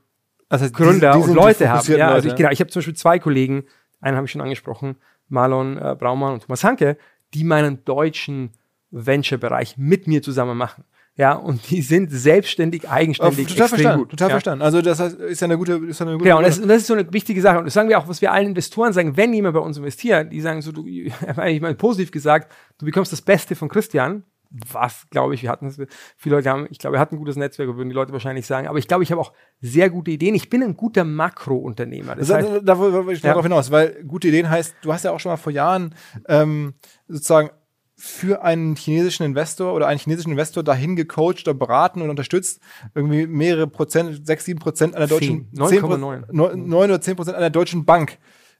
Heißt, 0.51 0.73
Gründer 0.73 1.11
die- 1.13 1.21
die 1.21 1.29
und 1.29 1.35
Leute 1.35 1.69
haben. 1.69 1.95
Ja, 1.95 2.09
also 2.09 2.29
ich, 2.29 2.35
genau, 2.35 2.49
ich 2.49 2.59
habe 2.59 2.69
zum 2.69 2.79
Beispiel 2.79 2.95
zwei 2.95 3.19
Kollegen, 3.19 3.65
einen 4.01 4.15
habe 4.15 4.25
ich 4.25 4.31
schon 4.31 4.41
angesprochen, 4.41 4.95
Marlon 5.27 5.77
äh, 5.77 5.95
Braumann 5.97 6.33
und 6.33 6.43
Thomas 6.43 6.63
Hanke, 6.63 6.97
die 7.33 7.43
meinen 7.43 7.85
deutschen 7.85 8.51
Venture-Bereich 8.91 9.77
mit 9.77 10.07
mir 10.07 10.21
zusammen 10.23 10.57
machen. 10.57 10.83
Ja, 11.15 11.33
und 11.33 11.69
die 11.69 11.81
sind 11.81 12.09
selbstständig, 12.11 12.89
eigenständig, 12.89 13.47
total 13.47 13.67
verstanden, 13.67 13.99
gut. 13.99 14.11
total 14.11 14.29
ja. 14.29 14.35
verstanden. 14.35 14.63
Also 14.63 14.81
das 14.81 14.99
heißt, 15.01 15.19
ist 15.19 15.41
ja 15.41 15.45
eine 15.45 15.57
gute, 15.57 15.73
ist 15.73 15.99
ja 15.99 16.05
eine 16.05 16.13
gute. 16.13 16.23
Genau, 16.23 16.37
und 16.37 16.47
das, 16.47 16.59
und 16.59 16.69
das 16.69 16.77
ist 16.77 16.87
so 16.87 16.93
eine 16.93 17.11
wichtige 17.11 17.41
Sache. 17.41 17.59
Und 17.59 17.65
das 17.65 17.73
sagen 17.73 17.89
wir 17.89 17.99
auch, 17.99 18.07
was 18.07 18.21
wir 18.21 18.31
allen 18.31 18.47
Investoren 18.47 18.93
sagen, 18.93 19.17
wenn 19.17 19.33
jemand 19.33 19.53
bei 19.53 19.59
uns 19.59 19.77
investiert, 19.77 20.31
die 20.31 20.39
sagen 20.39 20.61
so, 20.61 20.71
du, 20.71 20.87
ich 20.87 21.11
meine 21.35 21.75
positiv 21.75 22.11
gesagt, 22.11 22.53
du 22.77 22.85
bekommst 22.85 23.11
das 23.11 23.21
Beste 23.21 23.55
von 23.55 23.67
Christian, 23.67 24.23
was, 24.49 25.07
glaube 25.09 25.35
ich, 25.35 25.43
wir 25.43 25.49
hatten 25.49 25.67
das, 25.67 25.77
viele 26.17 26.35
Leute 26.35 26.49
haben, 26.49 26.67
ich 26.71 26.79
glaube, 26.79 26.95
wir 26.95 26.99
hatten 26.99 27.15
ein 27.15 27.19
gutes 27.19 27.35
Netzwerk, 27.35 27.67
würden 27.75 27.89
die 27.89 27.95
Leute 27.95 28.11
wahrscheinlich 28.11 28.45
sagen, 28.47 28.67
aber 28.67 28.79
ich 28.79 28.87
glaube, 28.87 29.03
ich 29.03 29.11
habe 29.11 29.21
auch 29.21 29.31
sehr 29.61 29.89
gute 29.89 30.11
Ideen. 30.11 30.33
Ich 30.35 30.49
bin 30.49 30.63
ein 30.63 30.75
guter 30.75 31.03
Makrounternehmer. 31.03 32.15
Das 32.15 32.31
heißt, 32.31 32.61
da 32.63 32.77
wollte 32.79 33.11
ich 33.13 33.21
Ja. 33.21 33.29
darauf 33.29 33.45
hinaus, 33.45 33.69
weil 33.71 34.03
gute 34.05 34.27
Ideen 34.29 34.49
heißt, 34.49 34.75
du 34.81 34.91
hast 34.93 35.05
ja 35.05 35.11
auch 35.11 35.19
schon 35.19 35.31
mal 35.31 35.37
vor 35.37 35.51
Jahren 35.51 35.93
ähm, 36.27 36.73
sozusagen 37.07 37.51
für 37.95 38.43
einen 38.43 38.77
chinesischen 38.77 39.23
Investor 39.23 39.73
oder 39.73 39.87
einen 39.87 39.99
chinesischen 39.99 40.31
Investor 40.31 40.63
dahin 40.63 40.95
gecoacht 40.95 41.47
oder 41.47 41.53
beraten 41.53 42.01
und 42.01 42.09
unterstützt, 42.09 42.61
irgendwie 42.95 43.27
mehrere 43.27 43.67
Prozent, 43.67 44.25
sechs, 44.25 44.45
sieben 44.45 44.59
Prozent 44.59 44.95
einer 44.95 45.07
deutschen, 45.07 45.49
Zehn. 45.53 45.67
10 45.67 45.83
9,9. 45.83 46.23
neun 46.31 46.67
neun 46.67 46.89
oder 46.89 47.01
zehn 47.01 47.17
Prozent 47.17 47.35
einer 47.35 47.49
deutschen 47.49 47.83
Bank 47.83 48.17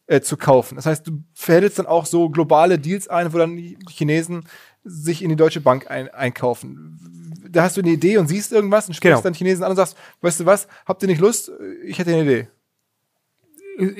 äh, 0.10 0.22
zu 0.22 0.38
kaufen. 0.38 0.76
Das 0.76 0.88
heißt, 0.88 1.07
du 1.07 1.24
verhältst 1.36 1.78
dann 1.78 1.86
auch 1.86 2.05
so 2.07 2.30
globale 2.30 2.80
Deals 2.80 3.07
ein, 3.07 3.32
wo 3.32 3.38
dann 3.38 3.55
die 3.55 3.78
Chinesen 3.89 4.43
sich 4.84 5.22
in 5.22 5.30
die 5.30 5.36
deutsche 5.36 5.62
Bank 5.62 5.89
ein, 5.91 6.10
einkaufen. 6.10 6.99
Da 7.47 7.62
hast 7.64 7.78
du 7.78 7.82
eine 7.82 7.91
Idee 7.91 8.18
und 8.18 8.28
siehst 8.28 8.51
irgendwas 8.51 8.88
und 8.88 8.95
sprichst 8.95 9.12
Genau. 9.18 9.22
dann 9.22 9.36
Chinesen 9.36 9.64
an 9.64 9.70
und 9.70 9.76
sagst, 9.76 9.95
weißt 10.22 10.39
du 10.39 10.45
was, 10.47 10.68
habt 10.88 11.03
ihr 11.03 11.07
nicht 11.07 11.22
Lust? 11.22 11.51
Ich 11.84 11.99
hätte 11.99 12.12
eine 12.12 12.24
Idee. 12.24 12.47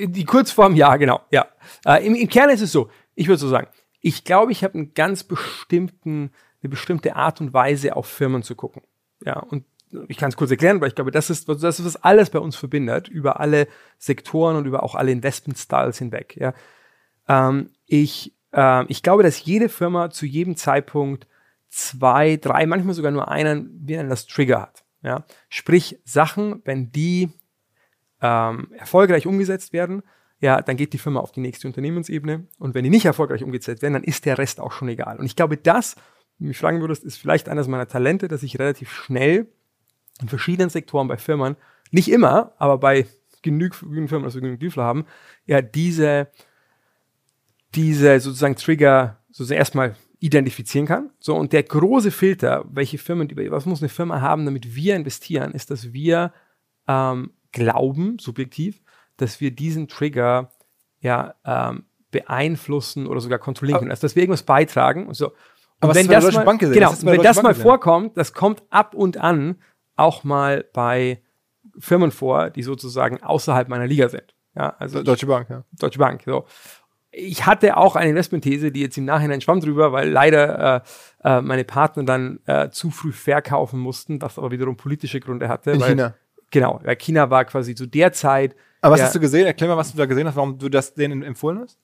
Die 0.08 0.24
Kurzform, 0.24 0.74
ja, 0.74 0.96
genau, 0.96 1.20
ja. 1.30 1.46
Äh, 1.86 2.04
im, 2.04 2.16
Im 2.16 2.28
Kern 2.28 2.50
ist 2.50 2.60
es 2.60 2.72
so, 2.72 2.90
ich 3.14 3.28
würde 3.28 3.38
so 3.38 3.48
sagen, 3.48 3.68
ich 4.00 4.24
glaube, 4.24 4.50
ich 4.50 4.64
habe 4.64 4.74
einen 4.74 4.94
ganz 4.94 5.22
bestimmten, 5.22 6.32
eine 6.62 6.70
bestimmte 6.70 7.14
Art 7.14 7.40
und 7.40 7.54
Weise 7.54 7.94
auf 7.94 8.06
Firmen 8.06 8.42
zu 8.42 8.56
gucken. 8.56 8.82
Ja, 9.24 9.38
und 9.38 9.64
ich 10.08 10.16
kann 10.16 10.28
es 10.30 10.36
kurz 10.36 10.50
erklären, 10.50 10.80
weil 10.80 10.88
ich 10.88 10.94
glaube, 10.94 11.10
das 11.10 11.30
ist, 11.30 11.48
das 11.48 11.62
ist, 11.62 11.84
was 11.84 11.96
alles 11.96 12.30
bei 12.30 12.38
uns 12.38 12.56
verbindet, 12.56 13.08
über 13.08 13.40
alle 13.40 13.66
Sektoren 13.98 14.56
und 14.56 14.66
über 14.66 14.82
auch 14.82 14.94
alle 14.94 15.12
Investment-Styles 15.12 15.98
hinweg. 15.98 16.36
Ja. 16.36 16.54
Ähm, 17.28 17.70
ich, 17.86 18.34
ähm, 18.52 18.86
ich 18.88 19.02
glaube, 19.02 19.22
dass 19.22 19.44
jede 19.44 19.68
Firma 19.68 20.10
zu 20.10 20.26
jedem 20.26 20.56
Zeitpunkt 20.56 21.26
zwei, 21.68 22.36
drei, 22.36 22.66
manchmal 22.66 22.94
sogar 22.94 23.12
nur 23.12 23.28
einen, 23.28 23.70
wie 23.84 23.96
nennen 23.96 24.10
das 24.10 24.26
Trigger 24.26 24.62
hat. 24.62 24.84
Ja. 25.02 25.24
Sprich, 25.48 25.98
Sachen, 26.04 26.62
wenn 26.64 26.92
die 26.92 27.30
ähm, 28.20 28.68
erfolgreich 28.76 29.26
umgesetzt 29.26 29.72
werden, 29.72 30.02
ja, 30.40 30.62
dann 30.62 30.76
geht 30.76 30.92
die 30.92 30.98
Firma 30.98 31.20
auf 31.20 31.32
die 31.32 31.40
nächste 31.40 31.66
Unternehmensebene. 31.66 32.46
Und 32.58 32.74
wenn 32.74 32.84
die 32.84 32.90
nicht 32.90 33.04
erfolgreich 33.04 33.42
umgesetzt 33.44 33.82
werden, 33.82 33.94
dann 33.94 34.04
ist 34.04 34.24
der 34.24 34.38
Rest 34.38 34.60
auch 34.60 34.72
schon 34.72 34.88
egal. 34.88 35.18
Und 35.18 35.26
ich 35.26 35.36
glaube, 35.36 35.56
das, 35.56 35.96
wenn 36.38 36.46
du 36.46 36.48
mich 36.48 36.58
fragen 36.58 36.80
würdest, 36.80 37.04
ist 37.04 37.18
vielleicht 37.18 37.48
eines 37.48 37.68
meiner 37.68 37.88
Talente, 37.88 38.26
dass 38.28 38.42
ich 38.42 38.58
relativ 38.58 38.90
schnell 38.90 39.48
in 40.20 40.28
verschiedenen 40.28 40.70
Sektoren 40.70 41.08
bei 41.08 41.16
Firmen, 41.16 41.56
nicht 41.90 42.10
immer, 42.10 42.52
aber 42.58 42.78
bei 42.78 43.06
genügend 43.42 43.74
Firmen, 43.74 44.24
dass 44.24 44.34
wir 44.34 44.40
genügend 44.40 44.62
Dealflow 44.62 44.82
haben, 44.82 45.06
ja, 45.46 45.62
diese, 45.62 46.28
diese 47.74 48.20
sozusagen 48.20 48.56
Trigger 48.56 49.18
sozusagen 49.30 49.58
erstmal 49.58 49.96
identifizieren 50.18 50.86
kann. 50.86 51.10
So, 51.18 51.34
und 51.34 51.52
der 51.52 51.62
große 51.62 52.10
Filter, 52.10 52.64
welche 52.70 52.98
Firmen, 52.98 53.30
was 53.50 53.66
muss 53.66 53.80
eine 53.80 53.88
Firma 53.88 54.20
haben, 54.20 54.44
damit 54.44 54.74
wir 54.74 54.94
investieren, 54.94 55.52
ist, 55.52 55.70
dass 55.70 55.92
wir 55.92 56.32
ähm, 56.86 57.32
glauben, 57.52 58.18
subjektiv, 58.18 58.82
dass 59.16 59.40
wir 59.40 59.50
diesen 59.50 59.88
Trigger 59.88 60.50
ja 61.00 61.34
ähm, 61.44 61.84
beeinflussen 62.10 63.06
oder 63.06 63.20
sogar 63.20 63.38
kontrollieren 63.38 63.78
können. 63.80 63.90
Also, 63.90 64.02
dass 64.02 64.14
wir 64.14 64.22
irgendwas 64.22 64.42
beitragen 64.42 65.06
und 65.06 65.14
so. 65.14 65.28
Und 65.28 65.34
Aber 65.80 65.94
wenn 65.94 66.08
das 66.08 66.30
mal, 66.32 66.58
genau, 66.58 66.90
Das 66.90 67.06
wenn 67.06 67.22
das 67.22 67.42
mal 67.42 67.54
vorkommt, 67.54 68.16
das 68.18 68.34
kommt 68.34 68.62
ab 68.68 68.94
und 68.94 69.16
an 69.16 69.56
auch 70.00 70.24
mal 70.24 70.64
bei 70.72 71.22
Firmen 71.78 72.10
vor, 72.10 72.50
die 72.50 72.62
sozusagen 72.62 73.22
außerhalb 73.22 73.68
meiner 73.68 73.86
Liga 73.86 74.08
sind. 74.08 74.34
Ja, 74.56 74.74
also 74.78 75.02
Deutsche 75.02 75.26
Bank, 75.26 75.48
ja. 75.50 75.64
Deutsche 75.78 75.98
Bank. 75.98 76.22
So. 76.24 76.44
Ich 77.12 77.46
hatte 77.46 77.76
auch 77.76 77.96
eine 77.96 78.10
Investmentthese, 78.10 78.72
die 78.72 78.80
jetzt 78.80 78.96
im 78.98 79.04
Nachhinein 79.04 79.40
schwamm 79.40 79.60
drüber, 79.60 79.92
weil 79.92 80.08
leider 80.08 80.82
äh, 81.24 81.28
äh, 81.28 81.40
meine 81.40 81.64
Partner 81.64 82.04
dann 82.04 82.40
äh, 82.46 82.70
zu 82.70 82.90
früh 82.90 83.12
verkaufen 83.12 83.80
mussten, 83.80 84.20
was 84.22 84.38
aber 84.38 84.50
wiederum 84.50 84.76
politische 84.76 85.20
Gründe 85.20 85.48
hatte. 85.48 85.72
In 85.72 85.80
weil, 85.80 85.88
China. 85.90 86.14
Genau, 86.50 86.80
weil 86.82 86.96
China 86.96 87.30
war 87.30 87.44
quasi 87.44 87.74
zu 87.74 87.86
der 87.86 88.12
Zeit. 88.12 88.56
Aber 88.80 88.94
was 88.94 89.02
hast 89.02 89.14
du 89.14 89.20
gesehen? 89.20 89.46
Erklär 89.46 89.68
mal, 89.68 89.76
was 89.76 89.92
du 89.92 89.98
da 89.98 90.06
gesehen 90.06 90.26
hast, 90.26 90.36
warum 90.36 90.58
du 90.58 90.68
das 90.68 90.94
denen 90.94 91.22
empfohlen 91.22 91.60
hast. 91.60 91.78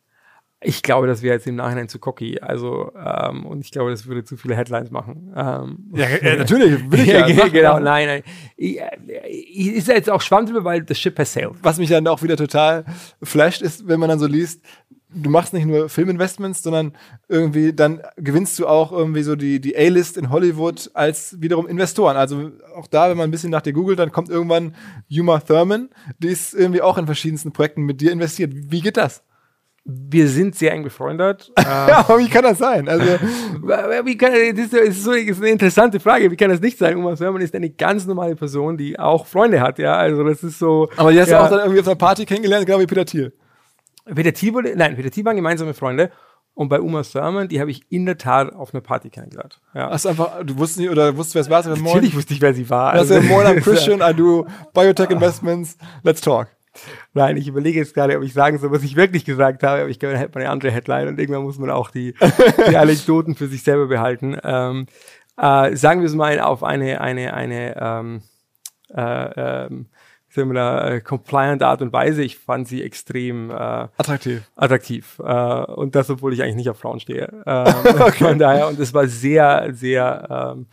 Ich 0.63 0.83
glaube, 0.83 1.07
das 1.07 1.23
wäre 1.23 1.35
jetzt 1.35 1.47
im 1.47 1.57
Nachhinein 1.57 1.89
zu 1.89 1.99
cocky. 1.99 2.41
Also, 2.41 2.91
ähm, 2.97 3.45
und 3.45 3.61
ich 3.61 3.71
glaube, 3.71 3.91
das 3.91 4.07
würde 4.07 4.25
zu 4.25 4.39
viele 4.39 4.57
Headlines 4.57 4.91
machen. 4.91 5.35
Ähm, 5.37 5.93
natürlich, 5.93 6.91
will 6.91 7.07
ja, 7.07 7.27
genau, 7.49 7.79
nein, 7.79 8.07
nein. 8.07 8.23
Ich, 8.57 8.81
äh, 8.81 8.89
ich, 9.29 9.69
ist 9.69 9.89
jetzt 9.89 10.09
auch 10.09 10.23
schwamm 10.23 10.47
drüber, 10.47 10.65
weil 10.65 10.83
das 10.83 10.99
Ship 10.99 11.17
has 11.19 11.35
sailed. 11.35 11.57
Was 11.63 11.79
mich 11.79 11.91
dann 11.91 12.07
auch 12.07 12.23
wieder 12.23 12.39
total 12.39 12.87
flasht, 13.23 13.61
ist, 13.61 13.87
wenn 13.87 14.01
man 14.01 14.09
dann 14.09 14.19
so 14.19 14.27
liest, 14.27 14.63
du 15.11 15.31
machst 15.31 15.53
nicht 15.53 15.67
nur 15.67 15.89
Filminvestments, 15.89 16.63
sondern 16.63 16.93
irgendwie 17.29 17.73
dann 17.73 18.03
gewinnst 18.17 18.59
du 18.59 18.67
auch 18.67 18.93
irgendwie 18.93 19.23
so 19.23 19.37
die, 19.37 19.61
die 19.61 19.77
A-List 19.77 20.17
in 20.17 20.31
Hollywood 20.31 20.91
als 20.95 21.41
wiederum 21.41 21.67
Investoren. 21.67 22.17
Also 22.17 22.51
auch 22.75 22.87
da, 22.87 23.11
wenn 23.11 23.17
man 23.17 23.29
ein 23.29 23.31
bisschen 23.31 23.51
nach 23.51 23.63
dir 23.63 23.73
googelt, 23.73 23.99
dann 23.99 24.13
kommt 24.13 24.29
irgendwann 24.29 24.75
Yuma 25.09 25.41
Thurman, 25.41 25.91
die 26.19 26.29
ist 26.29 26.55
irgendwie 26.55 26.83
auch 26.83 26.99
in 26.99 27.07
verschiedensten 27.07 27.53
Projekten 27.53 27.83
mit 27.83 28.01
dir 28.01 28.13
investiert. 28.13 28.53
Wie 28.55 28.81
geht 28.81 28.97
das? 28.97 29.23
Wir 29.89 30.27
sind 30.27 30.57
sehr 30.57 30.73
eng 30.73 30.83
befreundet. 30.83 31.53
Ja, 31.57 31.99
aber 32.09 32.19
wie 32.19 32.29
kann 32.29 32.43
das 32.43 32.59
sein? 32.59 32.89
Also, 32.89 33.05
Wie 33.05 34.17
kann, 34.17 34.33
das 34.57 34.73
ist, 34.73 35.05
so- 35.05 35.13
ist 35.13 35.39
eine 35.41 35.51
interessante 35.51 36.01
Frage. 36.01 36.29
Wie 36.31 36.37
kann 36.37 36.51
das 36.51 36.61
nicht 36.61 36.77
sein? 36.77 36.97
Uma 36.97 37.15
Thurman 37.15 37.41
ist 37.41 37.55
eine 37.55 37.71
ganz 37.71 38.05
normale 38.05 38.35
Person, 38.35 38.77
die 38.77 38.99
auch 38.99 39.27
Freunde 39.27 39.61
hat. 39.61 39.79
Ja, 39.79 39.95
also 39.95 40.25
das 40.25 40.43
ist 40.43 40.59
so. 40.59 40.89
aber 40.97 41.13
die 41.13 41.21
hast 41.21 41.29
ja, 41.29 41.39
du 41.39 41.45
auch 41.45 41.51
dann 41.51 41.61
irgendwie 41.61 41.81
auf 41.81 41.87
einer 41.87 41.95
Party 41.97 42.25
kennengelernt, 42.27 42.67
genau 42.67 42.81
wie 42.81 42.87
Peter 42.87 43.05
Thiel. 43.05 43.33
Peter 44.13 44.33
Thiel 44.33 44.55
wurde, 44.55 44.75
nein, 44.77 44.97
Peter 44.97 45.11
Thiel 45.11 45.25
waren 45.25 45.37
gemeinsame 45.37 45.73
Freunde. 45.75 46.11
Und 46.55 46.69
bei 46.71 46.81
Uma 46.81 47.03
Thurman, 47.03 47.47
die 47.49 47.61
habe 47.61 47.71
ich 47.71 47.83
in 47.91 48.07
der 48.07 48.17
Tat 48.19 48.53
auf 48.55 48.73
einer 48.75 48.81
Party 48.81 49.11
kennengelernt. 49.11 49.61
Ja. 49.75 49.91
Hast 49.91 50.07
du 50.07 50.09
einfach, 50.09 50.43
du 50.43 50.57
wusstest 50.57 50.81
nicht, 50.81 50.91
oder 50.91 51.15
wusstest, 51.17 51.35
wer 51.35 51.43
es 51.59 51.67
war? 51.67 51.77
Natürlich 51.77 52.17
wusste 52.17 52.33
ich, 52.35 52.41
wer 52.41 52.55
sie 52.55 52.69
war. 52.71 52.93
Also, 52.93 53.15
Also- 53.15 53.29
Moin, 53.29 53.47
I'm 53.47 53.61
Christian, 53.63 54.01
I 54.01 54.15
do 54.17 54.47
Biotech 54.73 55.11
Investments, 55.11 55.77
let's 56.03 56.21
talk. 56.23 56.49
Nein, 57.15 57.37
ich 57.37 57.49
überlege 57.49 57.79
jetzt 57.79 57.95
gerade, 57.95 58.17
ob 58.17 58.23
ich 58.23 58.33
sagen 58.33 58.59
soll, 58.59 58.71
was 58.71 58.83
ich 58.83 58.97
wirklich 58.97 59.25
gesagt 59.25 59.63
habe, 59.63 59.83
aber 59.83 59.91
ich 59.91 59.99
glaube, 59.99 60.15
dann 60.15 60.21
hätte 60.21 60.35
man 60.35 60.43
eine 60.43 60.53
andere 60.53 60.71
Headline 60.71 61.09
und 61.09 61.19
irgendwann 61.19 61.43
muss 61.43 61.59
man 61.59 61.71
auch 61.71 61.91
die, 61.91 62.15
die 62.69 62.77
Anekdoten 62.77 63.35
für 63.35 63.47
sich 63.47 63.63
selber 63.63 63.87
behalten. 63.87 64.37
Ähm, 64.43 64.87
äh, 65.37 65.77
sagen 65.77 66.01
wir 66.01 66.07
es 66.07 66.15
mal 66.15 66.41
auf 66.41 66.63
eine, 66.63 67.01
eine, 67.01 67.35
eine 67.35 67.77
ähm, 67.79 68.23
äh, 68.95 69.67
ähm, 69.67 69.87
da, 70.37 70.91
äh, 70.91 71.01
compliant 71.01 71.63
Art 71.63 71.81
und 71.83 71.93
Weise. 71.93 72.23
Ich 72.23 72.37
fand 72.39 72.69
sie 72.69 72.83
extrem 72.83 73.51
äh, 73.51 73.55
Attraktiv. 73.55 74.43
attraktiv. 74.55 75.19
Äh, 75.25 75.65
und 75.73 75.95
das, 75.95 76.11
obwohl 76.11 76.33
ich 76.33 76.43
eigentlich 76.43 76.57
nicht 76.57 76.71
auf 76.71 76.79
Frauen 76.79 77.01
stehe. 77.01 77.43
Ähm, 77.47 78.13
Von 78.19 78.39
daher, 78.39 78.69
und 78.69 78.79
es 78.79 78.93
war 78.93 79.07
sehr, 79.07 79.69
sehr, 79.73 80.55
ähm, 80.55 80.67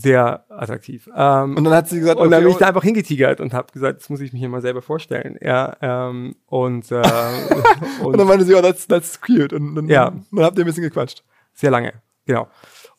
sehr 0.00 0.44
attraktiv. 0.48 1.08
Ähm, 1.14 1.56
Und 1.56 1.64
dann 1.64 1.74
hat 1.74 1.88
sie 1.88 1.98
gesagt, 1.98 2.20
und 2.20 2.30
dann 2.30 2.40
bin 2.42 2.50
ich 2.50 2.54
okay, 2.54 2.64
da 2.64 2.68
einfach 2.68 2.84
hingetigert 2.84 3.40
und 3.40 3.52
habe 3.52 3.72
gesagt, 3.72 4.00
das 4.00 4.08
muss 4.08 4.20
ich 4.20 4.32
mich 4.32 4.38
hier 4.40 4.48
mal 4.48 4.60
selber 4.62 4.80
vorstellen. 4.80 5.36
Ja, 5.40 5.76
ähm, 5.80 6.36
und, 6.46 6.90
äh, 6.92 6.96
und 8.02 8.12
dann 8.12 8.20
und 8.20 8.26
meinte 8.28 8.44
sie, 8.44 8.54
oh, 8.54 8.62
that's, 8.62 8.86
that's 8.86 9.20
cute. 9.20 9.52
Und 9.52 9.74
dann, 9.74 9.88
Ja. 9.88 10.12
dann 10.30 10.44
habt 10.44 10.56
ihr 10.56 10.64
ein 10.64 10.66
bisschen 10.66 10.84
gequatscht. 10.84 11.24
sehr 11.52 11.72
lange, 11.72 11.94
genau. 12.26 12.46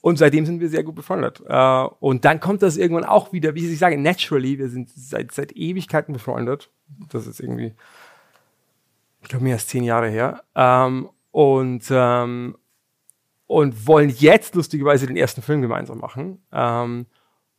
Und 0.02 0.18
seitdem 0.18 0.45
sind 0.45 0.60
wir 0.60 0.68
sehr 0.68 0.84
gut 0.84 0.95
befreundet. 0.95 1.41
Äh, 1.47 1.84
und 2.00 2.26
dann 2.26 2.41
kommt 2.41 2.62
das 2.64 2.76
irgendwann 2.76 3.06
auch 3.06 3.32
wieder, 3.32 3.56
wie 3.56 3.66
ich 3.72 3.80
sage, 3.80 3.97
naturally, 3.97 4.58
wir 4.60 4.68
sind 4.70 4.89
seit, 4.89 5.32
seit 5.32 5.54
Ewigkeiten 5.54 6.12
befreundet. 6.14 6.70
Das 7.12 7.28
ist 7.28 7.39
irgendwie, 7.39 7.74
ich 9.22 9.30
glaube, 9.30 9.43
mehr 9.45 9.54
als 9.56 9.68
zehn 9.68 9.84
Jahre 9.86 10.10
her. 10.10 10.41
Ähm, 10.56 11.10
und, 11.32 11.84
ähm, 11.91 12.56
und 13.50 13.88
wollen 13.88 14.14
jetzt 14.16 14.54
lustigerweise 14.54 15.08
den 15.08 15.18
ersten 15.18 15.41
Film 15.41 15.64
gemeinsam 15.64 15.97
machen. 15.97 16.38
Ähm, 16.54 17.08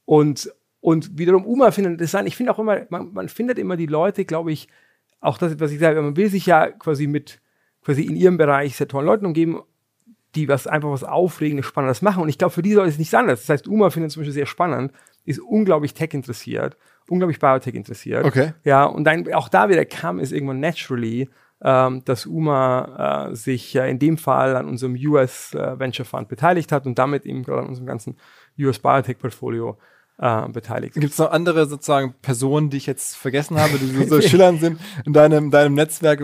und, 0.05 0.49
und 0.79 1.19
wiederum 1.19 1.45
Uma 1.45 1.73
findet 1.73 1.95
interessant. 1.95 2.29
Ich 2.29 2.37
finde 2.37 2.53
auch 2.53 2.61
immer, 2.61 2.87
man, 2.91 3.13
man 3.13 3.29
findet 3.29 3.59
immer 3.59 3.77
die 3.77 3.87
Leute, 3.87 4.25
glaube 4.25 4.53
ich, 4.53 4.69
auch 5.21 5.37
das, 5.37 5.59
was 5.59 5.73
ich 5.73 5.81
sage, 5.81 6.01
man 6.01 6.17
will 6.17 6.31
sich 6.31 6.47
ja 6.47 6.71
quasi 6.71 7.09
mit, 7.09 7.41
quasi 7.83 8.05
in 8.05 8.15
ihrem 8.15 8.37
Bereich 8.37 8.77
sehr 8.77 8.87
tollen 8.87 9.07
Leuten 9.07 9.27
umgeben, 9.27 9.63
die 10.37 10.47
was 10.47 10.69
einfach 10.69 10.93
was 10.93 11.03
Aufregendes, 11.03 11.67
Spannendes 11.67 12.03
machen. 12.03 12.23
Und 12.23 12.29
ich 12.29 12.39
glaube, 12.39 12.55
für 12.55 12.63
die 12.63 12.71
ist 12.71 12.79
es 12.79 12.99
nichts 12.99 13.13
anderes. 13.13 13.41
Das 13.41 13.49
heißt, 13.49 13.67
Uma 13.67 13.91
findet 13.91 14.13
zum 14.13 14.21
Beispiel 14.21 14.33
sehr 14.33 14.47
spannend, 14.47 14.93
ist 15.25 15.41
unglaublich 15.41 15.95
Tech 15.95 16.15
interessiert, 16.15 16.77
unglaublich 17.09 17.41
Biotech 17.41 17.75
interessiert. 17.75 18.25
Okay. 18.25 18.53
Ja, 18.63 18.85
und 18.85 19.03
dann 19.03 19.35
auch 19.35 19.49
da 19.49 19.69
wieder 19.69 19.85
kam 19.87 20.21
es 20.21 20.31
irgendwann 20.31 20.61
naturally, 20.61 21.29
ähm, 21.63 22.03
dass 22.05 22.27
UMA 22.27 23.29
äh, 23.31 23.35
sich 23.37 23.75
äh, 23.77 23.91
in 23.91 23.99
dem 23.99 24.19
Fall 24.19 24.57
an 24.57 24.67
unserem 24.67 24.95
US 24.95 25.55
äh, 25.55 25.79
Venture 25.79 26.07
Fund 26.07 26.29
beteiligt 26.29 26.73
hat 26.73 26.87
und 26.87 26.99
damit 26.99 27.27
eben 27.27 27.43
gerade 27.43 27.63
an 27.63 27.69
unserem 27.69 27.87
ganzen 27.87 28.17
US 28.59 28.79
Biotech 28.79 29.19
Portfolio 29.19 29.77
äh, 30.21 30.49
beteiligt. 30.49 30.95
Gibt 30.95 31.13
es 31.13 31.19
noch 31.19 31.31
andere 31.31 31.67
sozusagen 31.67 32.15
Personen, 32.21 32.69
die 32.69 32.77
ich 32.77 32.87
jetzt 32.87 33.17
vergessen 33.17 33.59
habe, 33.59 33.79
die 33.79 33.87
so, 33.87 34.17
so 34.17 34.21
schillernd 34.29 34.61
sind 34.61 34.79
in 35.07 35.13
deinem, 35.13 35.51
deinem 35.51 35.75
Netzwerk? 35.75 36.21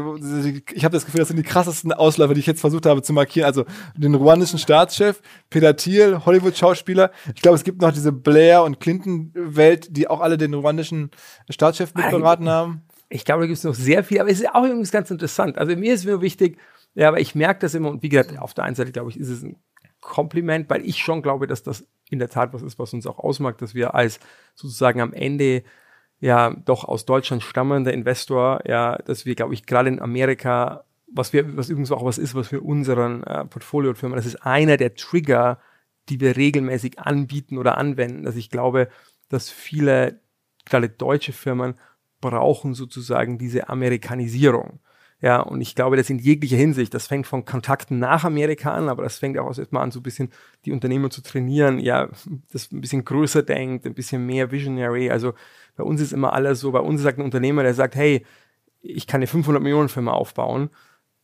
Ich 0.74 0.84
habe 0.84 0.93
das 0.93 1.07
Gefühl, 1.07 1.20
das 1.20 1.28
sind 1.28 1.39
die 1.39 1.43
krassesten 1.43 1.93
Ausläufer, 1.93 2.34
die 2.34 2.41
ich 2.41 2.47
jetzt 2.47 2.61
versucht 2.61 2.84
habe 2.84 3.03
zu 3.03 3.14
markieren. 3.14 3.47
Also 3.47 3.64
den 3.97 4.14
ruandischen 4.14 4.59
Staatschef, 4.59 5.22
Peter 5.49 5.76
Thiel, 5.76 6.20
Hollywood-Schauspieler. 6.26 7.11
Ich 7.34 7.41
glaube, 7.41 7.57
es 7.57 7.64
gibt 7.64 7.80
noch 7.80 7.93
diese 7.93 8.12
Blair- 8.12 8.64
und 8.64 8.80
Clinton-Welt, 8.80 9.97
die 9.97 10.09
auch 10.09 10.20
alle 10.20 10.37
den 10.37 10.53
ruandischen 10.53 11.11
Staatschef 11.49 11.95
mitberaten 11.95 12.49
haben. 12.51 12.82
Ich 13.09 13.24
glaube, 13.24 13.42
da 13.42 13.46
gibt 13.46 13.59
es 13.59 13.64
noch 13.64 13.74
sehr 13.74 14.02
viel, 14.04 14.20
aber 14.20 14.30
es 14.30 14.40
ist 14.40 14.48
auch 14.52 14.64
übrigens 14.64 14.90
ganz 14.90 15.11
interessant. 15.11 15.59
Also 15.59 15.76
mir 15.76 15.94
ist 15.94 16.04
mir 16.04 16.20
wichtig, 16.20 16.59
ja, 16.94 17.09
aber 17.09 17.20
ich 17.20 17.34
merke 17.34 17.61
das 17.61 17.74
immer 17.74 17.90
und 17.90 18.02
wie 18.02 18.09
gesagt, 18.09 18.38
auf 18.38 18.54
der 18.54 18.64
einen 18.64 18.74
Seite, 18.74 18.92
glaube 18.92 19.11
ich, 19.11 19.20
ist 19.20 19.28
es 19.28 19.42
ein 19.42 19.57
Kompliment, 20.00 20.70
weil 20.70 20.84
ich 20.84 20.98
schon 20.98 21.22
glaube, 21.22 21.46
dass 21.46 21.62
das 21.62 21.86
in 22.11 22.18
der 22.18 22.28
Tat 22.28 22.52
was 22.52 22.62
ist, 22.62 22.78
was 22.78 22.92
uns 22.92 23.07
auch 23.07 23.18
ausmacht, 23.18 23.61
dass 23.61 23.74
wir 23.74 23.94
als 23.94 24.20
sozusagen 24.54 25.00
am 25.00 25.12
Ende 25.12 25.62
ja 26.20 26.50
doch 26.64 26.84
aus 26.84 27.04
Deutschland 27.04 27.42
stammender 27.42 27.92
Investor, 27.92 28.61
ja, 28.66 28.96
dass 28.98 29.26
wir, 29.26 29.34
glaube 29.34 29.54
ich, 29.54 29.66
gerade 29.66 29.88
in 29.88 30.00
Amerika, 30.00 30.84
was 31.12 31.32
wir, 31.32 31.57
was 31.57 31.68
übrigens 31.68 31.92
auch 31.92 32.04
was 32.04 32.18
ist, 32.18 32.34
was 32.34 32.48
für 32.48 32.61
unseren 32.61 33.22
äh, 33.24 33.44
Portfoliofirmen, 33.44 34.16
das 34.16 34.26
ist 34.26 34.46
einer 34.46 34.76
der 34.76 34.94
Trigger, 34.94 35.59
die 36.09 36.20
wir 36.20 36.36
regelmäßig 36.36 36.98
anbieten 36.98 37.59
oder 37.59 37.76
anwenden, 37.78 38.22
dass 38.22 38.36
ich 38.36 38.50
glaube, 38.50 38.88
dass 39.28 39.50
viele, 39.50 40.20
gerade 40.64 40.88
deutsche 40.88 41.32
Firmen, 41.32 41.74
brauchen 42.31 42.74
sozusagen 42.74 43.39
diese 43.39 43.68
Amerikanisierung. 43.68 44.81
Ja, 45.22 45.41
und 45.41 45.62
ich 45.62 45.74
glaube, 45.74 45.97
das 45.97 46.11
in 46.11 46.18
jeglicher 46.18 46.59
Hinsicht, 46.59 46.93
das 46.93 47.07
fängt 47.07 47.27
von 47.27 47.47
Kontakten 47.47 47.99
nach 47.99 48.24
Amerika 48.24 48.74
an, 48.74 48.91
aber 48.91 49.03
das 49.03 49.18
fängt 49.18 49.39
auch 49.39 49.57
erstmal 49.57 49.83
an, 49.83 49.91
so 49.91 50.01
ein 50.01 50.03
bisschen 50.03 50.31
die 50.66 50.72
Unternehmer 50.72 51.09
zu 51.09 51.22
trainieren, 51.22 51.79
ja, 51.79 52.11
das 52.53 52.70
ein 52.70 52.83
bisschen 52.83 53.05
größer 53.05 53.43
denkt, 53.43 53.87
ein 53.87 53.95
bisschen 53.95 54.27
mehr 54.27 54.51
visionary. 54.51 55.11
Also 55.11 55.33
bei 55.74 55.85
uns 55.85 56.03
ist 56.03 56.12
immer 56.12 56.35
alles 56.35 56.61
so, 56.61 56.70
bei 56.70 56.81
uns 56.81 57.01
sagt 57.01 57.18
ein 57.18 57.24
Unternehmer, 57.24 57.62
der 57.62 57.72
sagt, 57.72 57.97
hey, 57.97 58.27
ich 58.83 59.07
kann 59.07 59.18
eine 59.18 59.27
500 59.27 59.62
Millionen 59.62 59.89
Firma 59.89 60.12
aufbauen 60.12 60.68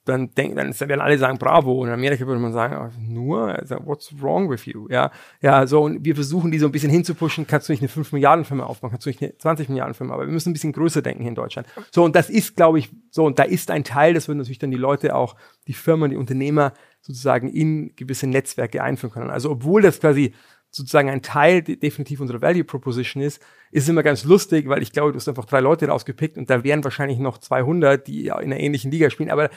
dann 0.04 0.34
denken, 0.34 0.56
dann 0.56 0.78
werden 0.80 1.00
alle 1.00 1.16
sagen, 1.16 1.38
bravo. 1.38 1.80
Und 1.80 1.88
in 1.88 1.94
Amerika 1.94 2.26
würde 2.26 2.40
man 2.40 2.52
sagen, 2.52 2.76
oh, 2.76 3.00
nur, 3.00 3.48
also, 3.48 3.76
what's 3.84 4.12
wrong 4.20 4.50
with 4.50 4.66
you? 4.66 4.88
Ja, 4.90 5.12
ja, 5.40 5.66
so, 5.66 5.82
und 5.82 6.04
wir 6.04 6.14
versuchen, 6.14 6.50
die 6.50 6.58
so 6.58 6.66
ein 6.66 6.72
bisschen 6.72 6.90
hinzupushen. 6.90 7.46
Kannst 7.46 7.68
du 7.68 7.72
nicht 7.72 7.82
eine 7.82 7.88
5 7.88 8.12
Milliarden 8.12 8.44
Firma 8.44 8.64
aufbauen? 8.64 8.90
Kannst 8.90 9.06
du 9.06 9.10
nicht 9.10 9.22
eine 9.22 9.36
20 9.38 9.68
Milliarden 9.68 9.94
Firma? 9.94 10.14
Aber 10.14 10.26
wir 10.26 10.32
müssen 10.32 10.50
ein 10.50 10.54
bisschen 10.54 10.72
größer 10.72 11.02
denken 11.02 11.26
in 11.26 11.34
Deutschland. 11.34 11.68
So, 11.92 12.04
und 12.04 12.16
das 12.16 12.30
ist, 12.30 12.56
glaube 12.56 12.80
ich, 12.80 12.90
so, 13.10 13.24
und 13.24 13.38
da 13.38 13.44
ist 13.44 13.70
ein 13.70 13.84
Teil, 13.84 14.14
das 14.14 14.26
würden 14.26 14.38
natürlich 14.38 14.58
dann 14.58 14.72
die 14.72 14.76
Leute 14.76 15.14
auch, 15.14 15.36
die 15.68 15.74
Firmen, 15.74 16.10
die 16.10 16.16
Unternehmer 16.16 16.72
sozusagen 17.00 17.48
in 17.48 17.94
gewisse 17.94 18.26
Netzwerke 18.26 18.82
einführen 18.82 19.12
können. 19.12 19.30
Also, 19.30 19.50
obwohl 19.50 19.82
das 19.82 20.00
quasi 20.00 20.32
sozusagen 20.72 21.10
ein 21.10 21.22
Teil 21.22 21.62
definitiv 21.62 22.20
unserer 22.20 22.40
Value 22.40 22.64
Proposition 22.64 23.22
ist, 23.22 23.42
ist 23.70 23.88
immer 23.88 24.02
ganz 24.02 24.24
lustig, 24.24 24.68
weil 24.68 24.82
ich 24.82 24.90
glaube, 24.90 25.12
du 25.12 25.18
hast 25.18 25.28
einfach 25.28 25.44
drei 25.44 25.60
Leute 25.60 25.86
rausgepickt 25.88 26.38
und 26.38 26.48
da 26.48 26.64
wären 26.64 26.82
wahrscheinlich 26.82 27.18
noch 27.18 27.38
200, 27.38 28.06
die 28.06 28.26
in 28.28 28.32
einer 28.32 28.58
ähnlichen 28.58 28.90
Liga 28.90 29.10
spielen, 29.10 29.30
aber 29.30 29.50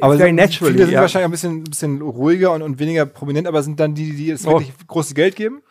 aber 0.00 0.16
very 0.16 0.32
natural. 0.32 0.72
Viele 0.72 0.84
sind 0.84 0.94
ja. 0.94 1.00
wahrscheinlich 1.00 1.26
ein 1.26 1.30
bisschen, 1.30 1.58
ein 1.58 1.64
bisschen 1.64 2.02
ruhiger 2.02 2.52
und, 2.52 2.62
und 2.62 2.78
weniger 2.78 3.06
prominent, 3.06 3.46
aber 3.46 3.62
sind 3.62 3.78
dann 3.80 3.94
die, 3.94 4.12
die 4.12 4.30
es 4.30 4.46
oh. 4.46 4.52
wirklich 4.52 4.72
großes 4.86 5.14
Geld 5.14 5.36
geben? 5.36 5.62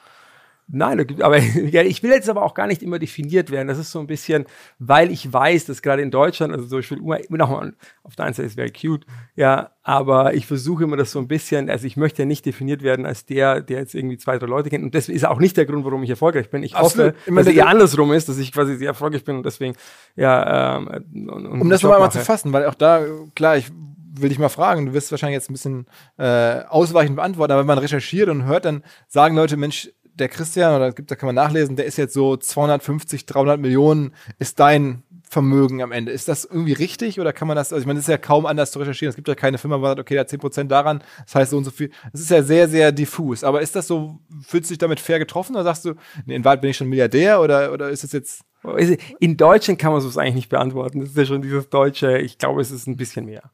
Nein, 0.68 1.06
aber 1.22 1.38
ja, 1.72 1.84
ich 1.84 2.01
will 2.04 2.12
jetzt 2.12 2.30
aber 2.30 2.43
auch 2.43 2.54
gar 2.54 2.68
nicht 2.68 2.82
immer 2.82 2.97
definiert 2.97 3.51
werden. 3.51 3.68
Das 3.68 3.78
ist 3.78 3.91
so 3.91 3.99
ein 3.99 4.08
bisschen, 4.08 4.45
weil 4.80 5.12
ich 5.12 5.32
weiß, 5.32 5.66
dass 5.66 5.82
gerade 5.82 6.01
in 6.01 6.10
Deutschland, 6.10 6.54
also 6.54 6.66
so 6.66 6.80
ich 6.80 6.89
will 6.89 6.99
immer 6.99 7.38
nochmal, 7.38 7.74
auf 8.04 8.16
der 8.16 8.26
einen 8.26 8.34
Seite 8.34 8.47
ist 8.47 8.56
very 8.56 8.72
cute, 8.72 9.06
ja, 9.36 9.72
aber 9.84 10.34
ich 10.34 10.47
versuche 10.47 10.86
immer 10.86 10.95
das 10.95 11.12
so 11.12 11.20
ein 11.20 11.28
bisschen, 11.28 11.70
also 11.70 11.86
ich 11.86 11.97
möchte 11.97 12.22
ja 12.22 12.26
nicht 12.26 12.45
definiert 12.45 12.82
werden 12.82 13.06
als 13.06 13.26
der, 13.26 13.62
der 13.62 13.80
jetzt 13.80 13.93
irgendwie 13.93 14.18
zwei, 14.18 14.38
drei 14.38 14.47
Leute 14.47 14.70
kennt. 14.70 14.84
Und 14.84 14.95
das 14.95 15.10
ist 15.10 15.26
auch 15.26 15.39
nicht 15.39 15.58
der 15.58 15.66
Grund, 15.66 15.84
warum 15.84 16.01
ich 16.04 16.10
erfolgreich 16.10 16.49
bin. 16.49 16.64
Ich 16.64 16.76
Absolut. 16.76 17.14
hoffe, 17.14 17.18
immer 17.26 17.41
dass 17.41 17.49
es 17.49 17.58
eher 17.58 17.68
andersrum 17.68 18.14
ist, 18.14 18.30
dass 18.30 18.38
ich 18.38 18.51
quasi 18.51 18.78
sehr 18.78 18.88
erfolgreich 18.88 19.26
bin 19.26 19.36
und 19.36 19.45
deswegen, 19.45 19.76
ja, 20.16 20.78
ähm, 20.78 20.88
und, 21.30 21.45
und 21.45 21.62
um 21.62 21.70
das 21.70 21.84
nochmal 21.84 22.12
zu 22.12 22.20
fassen, 22.20 22.54
weil 22.54 22.66
auch 22.66 22.76
da, 22.76 23.04
klar, 23.36 23.58
ich 23.58 23.68
will 24.16 24.30
dich 24.30 24.39
mal 24.39 24.49
fragen, 24.49 24.86
du 24.86 24.93
wirst 24.93 25.11
wahrscheinlich 25.11 25.38
jetzt 25.38 25.49
ein 25.49 25.53
bisschen 25.53 25.88
äh, 26.18 26.61
ausweichend 26.68 27.16
beantworten, 27.16 27.51
aber 27.51 27.61
wenn 27.61 27.68
man 27.68 27.80
recherchiert 27.80 28.30
und 28.30 28.45
hört, 28.45 28.66
dann 28.66 28.84
sagen 29.07 29.36
Leute, 29.36 29.57
Mensch, 29.57 29.89
der 30.16 30.30
Christian, 30.30 30.76
oder 30.76 30.91
gibt, 30.91 31.09
da 31.09 31.16
kann 31.16 31.28
man 31.28 31.36
nachlesen, 31.36 31.76
der 31.76 31.86
ist 31.86 31.97
jetzt 31.97 32.14
so 32.14 32.38
250, 32.38 33.26
300 33.26 33.59
Millionen, 33.59 34.14
ist 34.38 34.59
dein 34.59 35.03
Vermögen 35.28 35.82
am 35.82 35.91
Ende. 35.91 36.11
Ist 36.11 36.28
das 36.28 36.45
irgendwie 36.45 36.74
richtig 36.74 37.20
oder 37.20 37.34
kann 37.34 37.47
man 37.47 37.57
das, 37.57 37.74
also 37.74 37.82
ich 37.82 37.88
meine, 37.88 37.97
es 37.97 38.05
ist 38.05 38.09
ja 38.09 38.20
kaum 38.20 38.45
anders 38.45 38.72
zu 38.72 38.78
recherchieren. 38.78 39.09
Es 39.09 39.16
gibt 39.16 39.28
ja 39.28 39.34
keine 39.34 39.57
Firma, 39.57 39.78
wo 39.78 39.80
man 39.80 39.91
sagt, 39.91 40.01
okay, 40.01 40.20
hat 40.20 40.30
10% 40.30 40.66
daran, 40.66 41.03
das 41.26 41.34
heißt 41.34 41.51
so 41.51 41.57
und 41.57 41.64
so 41.64 41.72
viel. 41.72 41.89
Es 42.14 42.22
ist 42.22 42.30
ja 42.30 42.43
sehr, 42.43 42.70
sehr 42.70 42.91
diffus. 42.91 43.43
Aber 43.43 43.61
ist 43.61 43.76
das 43.76 43.88
so, 43.88 44.20
fühlst 44.45 44.70
du 44.70 44.74
dich 44.74 44.78
damit 44.78 44.99
fair 44.99 45.18
getroffen 45.18 45.55
oder 45.55 45.64
sagst 45.64 45.86
du, 45.86 45.95
nee, 46.26 46.36
in 46.36 46.45
Wahrheit 46.45 46.61
bin 46.61 46.70
ich 46.70 46.78
schon 46.78 46.88
Milliardär 46.88 47.41
oder, 47.41 47.74
oder 47.74 47.89
ist 47.89 48.03
es 48.03 48.11
jetzt. 48.11 48.43
In 49.20 49.36
Deutschland 49.36 49.80
kann 49.80 49.91
man 49.91 49.99
sowas 49.99 50.18
eigentlich 50.18 50.36
nicht 50.36 50.49
beantworten. 50.49 50.99
Das 50.99 51.09
ist 51.09 51.18
ja 51.18 51.26
schon 51.26 51.41
dieses 51.41 51.70
Deutsche, 51.70 52.20
ich 52.20 52.38
glaube, 52.38 52.61
es 52.61 52.72
ist 52.72 52.88
ein 52.88 52.95
bisschen 52.95 53.26
mehr. 53.26 53.51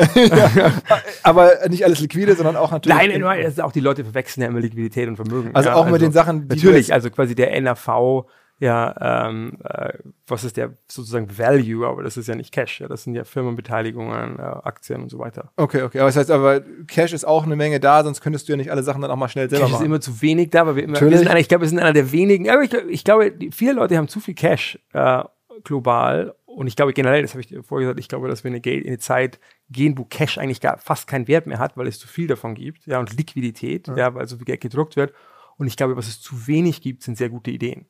aber 1.22 1.52
nicht 1.68 1.84
alles 1.84 2.00
liquide, 2.00 2.34
sondern 2.34 2.56
auch 2.56 2.70
natürlich. 2.70 2.96
Nein, 2.96 3.20
nein, 3.20 3.42
das 3.42 3.54
ist 3.54 3.60
auch 3.60 3.72
die 3.72 3.80
Leute 3.80 4.04
verwechseln 4.04 4.42
ja 4.42 4.48
immer 4.48 4.60
Liquidität 4.60 5.08
und 5.08 5.16
Vermögen. 5.16 5.50
Also 5.54 5.68
ja, 5.68 5.74
auch 5.74 5.84
also 5.84 5.92
mit 5.92 6.02
den 6.02 6.12
Sachen, 6.12 6.48
die 6.48 6.56
natürlich, 6.56 6.92
also 6.92 7.10
quasi 7.10 7.34
der 7.34 7.52
NRV, 7.54 8.24
ja, 8.60 9.28
ähm, 9.28 9.56
äh, 9.64 9.94
was 10.26 10.44
ist 10.44 10.58
der 10.58 10.74
sozusagen 10.86 11.38
Value, 11.38 11.86
aber 11.86 12.02
das 12.02 12.18
ist 12.18 12.26
ja 12.26 12.34
nicht 12.34 12.52
Cash, 12.52 12.80
ja, 12.80 12.88
das 12.88 13.04
sind 13.04 13.14
ja 13.14 13.24
Firmenbeteiligungen, 13.24 14.38
äh, 14.38 14.42
Aktien 14.42 15.02
und 15.02 15.08
so 15.08 15.18
weiter. 15.18 15.50
Okay, 15.56 15.82
okay, 15.82 15.98
aber 15.98 16.08
das 16.08 16.16
heißt 16.16 16.30
aber, 16.30 16.60
Cash 16.86 17.14
ist 17.14 17.24
auch 17.26 17.44
eine 17.44 17.56
Menge 17.56 17.80
da, 17.80 18.04
sonst 18.04 18.20
könntest 18.20 18.48
du 18.48 18.52
ja 18.52 18.56
nicht 18.58 18.70
alle 18.70 18.82
Sachen 18.82 19.00
dann 19.00 19.10
auch 19.10 19.16
mal 19.16 19.28
schnell 19.28 19.48
selber 19.48 19.64
Cash 19.64 19.72
machen. 19.72 19.82
ist 19.82 19.86
immer 19.86 20.00
zu 20.00 20.20
wenig 20.20 20.50
da, 20.50 20.66
weil 20.66 20.76
wir 20.76 20.84
immer, 20.84 21.00
wir 21.00 21.18
sind 21.18 21.28
einer, 21.28 21.40
ich 21.40 21.48
glaube, 21.48 21.62
wir 21.62 21.68
sind 21.70 21.78
einer 21.78 21.94
der 21.94 22.12
wenigen, 22.12 22.50
aber 22.50 22.62
ich, 22.62 22.74
ich 22.74 23.02
glaube, 23.02 23.32
viele 23.50 23.72
Leute 23.72 23.96
haben 23.96 24.08
zu 24.08 24.20
viel 24.20 24.34
Cash 24.34 24.78
äh, 24.92 25.24
global 25.64 26.34
und 26.54 26.66
ich 26.66 26.76
glaube 26.76 26.92
generell, 26.92 27.22
das 27.22 27.32
habe 27.34 27.42
ich 27.42 27.54
vorher 27.64 27.86
gesagt, 27.86 28.00
ich 28.00 28.08
glaube, 28.08 28.28
dass 28.28 28.44
wir 28.44 28.50
eine, 28.50 28.60
Geld, 28.60 28.86
eine 28.86 28.98
Zeit 28.98 29.38
gehen, 29.70 29.96
wo 29.96 30.04
Cash 30.04 30.38
eigentlich 30.38 30.60
gar 30.60 30.78
fast 30.78 31.06
keinen 31.06 31.28
Wert 31.28 31.46
mehr 31.46 31.58
hat, 31.58 31.76
weil 31.76 31.86
es 31.86 31.98
zu 31.98 32.08
viel 32.08 32.26
davon 32.26 32.54
gibt, 32.54 32.86
ja, 32.86 32.98
und 32.98 33.16
Liquidität, 33.16 33.88
ja, 33.88 33.96
ja 33.96 34.14
weil 34.14 34.26
so 34.26 34.36
viel 34.36 34.46
Geld 34.46 34.60
gedruckt 34.60 34.96
wird. 34.96 35.12
Und 35.56 35.66
ich 35.66 35.76
glaube, 35.76 35.96
was 35.96 36.08
es 36.08 36.20
zu 36.20 36.46
wenig 36.46 36.80
gibt, 36.82 37.02
sind 37.02 37.18
sehr 37.18 37.28
gute 37.28 37.50
Ideen. 37.50 37.86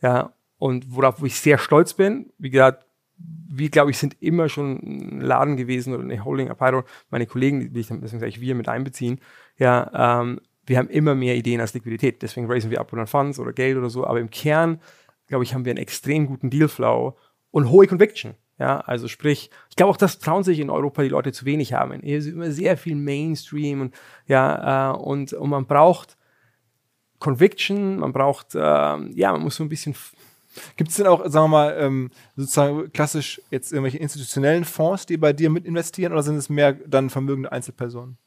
Ja, 0.00 0.34
und 0.58 0.94
worauf 0.94 1.20
wo 1.20 1.26
ich 1.26 1.36
sehr 1.36 1.58
stolz 1.58 1.94
bin, 1.94 2.32
wie 2.38 2.50
gesagt, 2.50 2.84
wir, 3.16 3.68
glaube 3.70 3.90
ich, 3.90 3.98
sind 3.98 4.16
immer 4.20 4.48
schon 4.48 4.78
ein 4.82 5.20
Laden 5.20 5.56
gewesen 5.56 5.94
oder 5.94 6.02
eine 6.02 6.24
Holding 6.24 6.50
Apiro. 6.50 6.84
Meine 7.10 7.26
Kollegen, 7.26 7.72
die 7.72 7.80
ich 7.80 7.86
deswegen 7.86 8.20
sage 8.20 8.28
ich 8.28 8.40
wir 8.40 8.54
mit 8.54 8.68
einbeziehen, 8.68 9.20
ja, 9.58 10.20
ähm, 10.20 10.40
wir 10.64 10.78
haben 10.78 10.88
immer 10.88 11.14
mehr 11.14 11.36
Ideen 11.36 11.60
als 11.60 11.74
Liquidität. 11.74 12.22
Deswegen 12.22 12.50
raisen 12.50 12.70
wir 12.70 12.80
Up 12.80 12.90
Funds 13.08 13.38
oder 13.38 13.52
Geld 13.52 13.76
oder 13.76 13.90
so. 13.90 14.06
Aber 14.06 14.20
im 14.20 14.30
Kern, 14.30 14.80
glaube 15.26 15.44
ich, 15.44 15.54
haben 15.54 15.64
wir 15.64 15.70
einen 15.70 15.78
extrem 15.78 16.26
guten 16.26 16.50
Dealflow 16.50 17.16
und 17.52 17.70
hohe 17.70 17.86
Conviction. 17.86 18.34
Ja, 18.58 18.80
also 18.80 19.08
sprich, 19.08 19.50
ich 19.70 19.76
glaube 19.76 19.90
auch, 19.90 19.96
das 19.96 20.18
trauen 20.18 20.44
sich 20.44 20.58
in 20.58 20.70
Europa 20.70 21.02
die 21.02 21.08
Leute 21.08 21.32
zu 21.32 21.44
wenig 21.44 21.72
haben. 21.72 22.02
Es 22.02 22.26
ist 22.26 22.34
immer 22.34 22.50
sehr 22.50 22.76
viel 22.76 22.96
Mainstream 22.96 23.80
und 23.80 23.94
ja, 24.26 24.92
äh, 24.92 24.96
und, 24.96 25.32
und 25.32 25.50
man 25.50 25.66
braucht 25.66 26.16
Conviction, 27.18 27.98
man 27.98 28.12
braucht, 28.12 28.54
äh, 28.54 28.58
ja, 28.58 29.32
man 29.32 29.42
muss 29.42 29.56
so 29.56 29.62
ein 29.62 29.68
bisschen. 29.68 29.94
Gibt 30.76 30.90
es 30.90 30.96
denn 30.96 31.06
auch, 31.06 31.26
sagen 31.28 31.44
wir 31.44 31.48
mal, 31.48 31.76
ähm, 31.78 32.10
sozusagen 32.36 32.92
klassisch 32.92 33.40
jetzt 33.50 33.72
irgendwelche 33.72 33.98
institutionellen 33.98 34.64
Fonds, 34.64 35.06
die 35.06 35.16
bei 35.16 35.32
dir 35.32 35.48
mit 35.48 35.64
investieren 35.64 36.12
oder 36.12 36.22
sind 36.22 36.36
es 36.36 36.50
mehr 36.50 36.74
dann 36.74 37.08
vermögende 37.08 37.50
Einzelpersonen? 37.50 38.18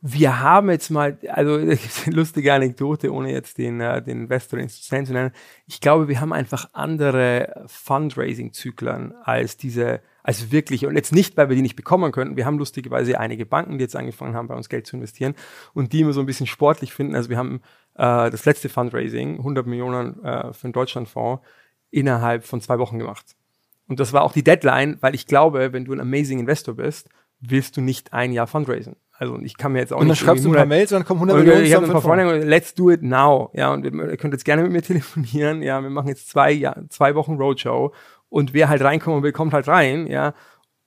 Wir 0.00 0.40
haben 0.40 0.70
jetzt 0.70 0.90
mal, 0.90 1.18
also 1.28 1.54
eine 1.56 1.78
lustige 2.06 2.52
Anekdote, 2.52 3.12
ohne 3.12 3.32
jetzt 3.32 3.58
den, 3.58 3.80
äh, 3.80 4.02
den 4.02 4.22
Investor 4.22 4.58
institutionell 4.58 5.06
zu 5.06 5.12
nennen. 5.12 5.32
Ich 5.66 5.80
glaube, 5.80 6.08
wir 6.08 6.20
haben 6.20 6.32
einfach 6.32 6.68
andere 6.72 7.64
Fundraising-Zyklen 7.66 9.12
als 9.22 9.56
diese, 9.56 10.00
als 10.22 10.52
wirklich, 10.52 10.86
und 10.86 10.94
jetzt 10.94 11.12
nicht, 11.12 11.36
weil 11.36 11.48
wir 11.48 11.56
die 11.56 11.62
nicht 11.62 11.76
bekommen 11.76 12.12
könnten. 12.12 12.36
Wir 12.36 12.46
haben 12.46 12.58
lustigerweise 12.58 13.18
einige 13.18 13.44
Banken, 13.44 13.78
die 13.78 13.82
jetzt 13.82 13.96
angefangen 13.96 14.34
haben, 14.34 14.48
bei 14.48 14.54
uns 14.54 14.68
Geld 14.68 14.86
zu 14.86 14.96
investieren 14.96 15.34
und 15.74 15.92
die 15.92 16.00
immer 16.00 16.12
so 16.12 16.20
ein 16.20 16.26
bisschen 16.26 16.46
sportlich 16.46 16.92
finden. 16.92 17.16
Also 17.16 17.28
wir 17.28 17.36
haben 17.36 17.60
äh, 17.94 18.30
das 18.30 18.44
letzte 18.44 18.68
Fundraising, 18.68 19.38
100 19.38 19.66
Millionen 19.66 20.22
äh, 20.24 20.52
für 20.52 20.68
den 20.68 20.72
Deutschlandfonds, 20.72 21.44
innerhalb 21.90 22.44
von 22.44 22.60
zwei 22.60 22.78
Wochen 22.78 22.98
gemacht. 22.98 23.34
Und 23.88 23.98
das 23.98 24.12
war 24.12 24.22
auch 24.22 24.32
die 24.32 24.44
Deadline, 24.44 24.98
weil 25.00 25.14
ich 25.14 25.26
glaube, 25.26 25.72
wenn 25.72 25.86
du 25.86 25.92
ein 25.92 26.00
amazing 26.00 26.38
Investor 26.38 26.74
bist, 26.74 27.08
willst 27.40 27.76
du 27.76 27.80
nicht 27.80 28.12
ein 28.12 28.32
Jahr 28.32 28.46
fundraisen. 28.46 28.96
Also 29.18 29.38
ich 29.40 29.56
kann 29.56 29.72
mir 29.72 29.80
jetzt 29.80 29.92
auch 29.92 29.98
und 29.98 30.06
nicht. 30.06 30.20
Und 30.20 30.26
dann 30.26 30.36
schreibst 30.36 30.44
du 30.44 30.50
ein 30.50 30.54
paar 30.54 30.66
Mails 30.66 30.92
und 30.92 31.00
dann 31.00 31.06
kommen 31.06 31.20
100 31.20 31.38
Millionen. 31.38 31.64
Ich 31.64 31.74
habe 31.74 31.86
ein 31.86 31.92
paar 31.92 32.00
Freunde, 32.00 32.38
let's 32.38 32.74
do 32.74 32.90
it 32.90 33.02
now. 33.02 33.50
Ja, 33.52 33.72
und 33.72 33.84
ihr 33.84 34.16
könnt 34.16 34.32
jetzt 34.32 34.44
gerne 34.44 34.62
mit 34.62 34.70
mir 34.70 34.82
telefonieren. 34.82 35.62
Ja, 35.62 35.82
wir 35.82 35.90
machen 35.90 36.08
jetzt 36.08 36.28
zwei, 36.28 36.52
ja, 36.52 36.76
zwei 36.88 37.16
Wochen 37.16 37.34
Roadshow 37.34 37.92
und 38.28 38.54
wer 38.54 38.68
halt 38.68 38.80
reinkommen 38.82 39.22
will, 39.24 39.32
kommt 39.32 39.52
halt 39.52 39.66
rein. 39.66 40.06
Ja, 40.06 40.34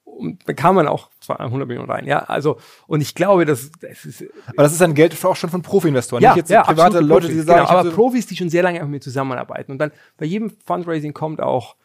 und 0.05 0.47
dann 0.47 0.55
kann 0.55 0.75
man 0.75 0.87
auch 0.87 1.09
200 1.19 1.67
Millionen 1.67 1.89
rein. 1.89 2.05
Ja, 2.05 2.19
also 2.19 2.57
und 2.87 3.01
ich 3.01 3.15
glaube, 3.15 3.43
das, 3.43 3.69
das 3.81 4.05
ist. 4.05 4.23
Aber 4.47 4.63
das 4.63 4.71
ist 4.71 4.79
dann 4.79 4.93
Geld 4.93 5.13
auch 5.25 5.35
schon 5.35 5.49
von 5.49 5.61
Profi-Investoren, 5.61 6.23
ja, 6.23 6.29
nicht 6.29 6.37
jetzt 6.37 6.51
ja, 6.51 6.63
private 6.63 7.01
Leute, 7.01 7.27
die 7.27 7.39
sagen. 7.41 7.65
Genau, 7.67 7.79
aber 7.79 7.91
Profis, 7.91 8.27
die 8.27 8.37
schon 8.37 8.49
sehr 8.49 8.63
lange 8.63 8.79
mit 8.79 8.89
mir 8.89 9.01
zusammenarbeiten. 9.01 9.73
Und 9.73 9.77
dann 9.79 9.91
bei 10.17 10.25
jedem 10.25 10.51
Fundraising 10.65 11.13
kommt 11.13 11.41
auch 11.41 11.75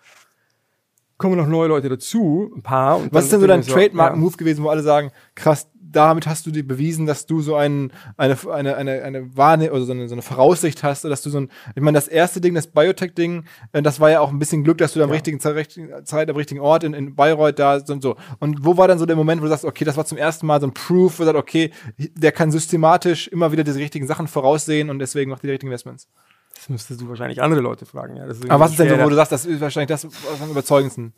kommen 1.18 1.36
noch 1.36 1.46
neue 1.46 1.68
Leute 1.68 1.88
dazu, 1.88 2.52
ein 2.54 2.62
paar. 2.62 3.00
Was 3.10 3.24
ist 3.24 3.32
denn 3.32 3.40
so 3.40 3.46
dein 3.46 3.62
Trademark-Move 3.62 4.36
gewesen, 4.36 4.62
wo 4.62 4.68
alle 4.68 4.82
sagen, 4.82 5.12
krass, 5.34 5.68
damit 5.96 6.26
hast 6.26 6.46
du 6.46 6.50
dir 6.50 6.66
bewiesen, 6.66 7.06
dass 7.06 7.26
du 7.26 7.40
so 7.40 7.56
ein, 7.56 7.92
eine, 8.16 8.36
eine, 8.50 8.76
eine, 8.76 9.02
eine 9.02 9.36
Warne 9.36 9.72
oder 9.72 9.84
so 9.84 9.92
eine, 9.92 10.08
so 10.08 10.14
eine 10.14 10.22
Voraussicht 10.22 10.82
hast, 10.82 11.04
dass 11.04 11.22
du 11.22 11.30
so 11.30 11.40
ein, 11.40 11.50
ich 11.74 11.82
meine, 11.82 11.96
das 11.96 12.06
erste 12.06 12.40
Ding, 12.40 12.54
das 12.54 12.66
Biotech-Ding, 12.66 13.44
äh, 13.72 13.82
das 13.82 13.98
war 13.98 14.10
ja 14.10 14.20
auch 14.20 14.30
ein 14.30 14.38
bisschen 14.38 14.62
Glück, 14.62 14.78
dass 14.78 14.92
du 14.92 14.98
da 14.98 15.04
am 15.04 15.10
ja. 15.10 15.14
richtigen 15.14 15.40
Zeit, 15.40 15.54
richtigen 15.54 16.04
Zeit, 16.04 16.28
am 16.28 16.36
richtigen 16.36 16.60
Ort 16.60 16.84
in, 16.84 16.92
in 16.92 17.14
Bayreuth 17.14 17.58
da 17.58 17.80
und 17.88 18.02
so. 18.02 18.16
Und 18.38 18.64
wo 18.64 18.76
war 18.76 18.88
dann 18.88 18.98
so 18.98 19.06
der 19.06 19.16
Moment, 19.16 19.40
wo 19.40 19.46
du 19.46 19.50
sagst, 19.50 19.64
okay, 19.64 19.84
das 19.84 19.96
war 19.96 20.04
zum 20.04 20.18
ersten 20.18 20.46
Mal 20.46 20.60
so 20.60 20.66
ein 20.66 20.74
Proof, 20.74 21.18
wo 21.18 21.22
du 21.22 21.26
sagst, 21.26 21.38
okay, 21.38 21.70
der 21.96 22.32
kann 22.32 22.50
systematisch 22.50 23.28
immer 23.28 23.52
wieder 23.52 23.64
diese 23.64 23.78
richtigen 23.78 24.06
Sachen 24.06 24.28
voraussehen 24.28 24.90
und 24.90 24.98
deswegen 24.98 25.30
macht 25.30 25.42
die 25.42 25.50
richtigen 25.50 25.70
Investments? 25.70 26.08
Das 26.54 26.68
müsstest 26.68 27.00
du 27.00 27.08
wahrscheinlich 27.08 27.42
andere 27.42 27.60
Leute 27.60 27.86
fragen. 27.86 28.16
Ja. 28.16 28.24
Aber 28.24 28.60
was 28.60 28.72
ist 28.72 28.80
denn 28.80 28.88
so, 28.88 28.98
wo 28.98 29.08
du 29.08 29.14
sagst, 29.14 29.32
das 29.32 29.46
ist 29.46 29.60
wahrscheinlich 29.60 29.88
das, 29.88 30.04
was 30.06 30.42
am 30.42 30.50
überzeugendsten 30.50 31.14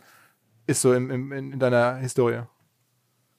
ist 0.66 0.82
so 0.82 0.92
im, 0.92 1.10
im, 1.10 1.32
in 1.32 1.58
deiner 1.58 1.96
Historie? 1.96 2.42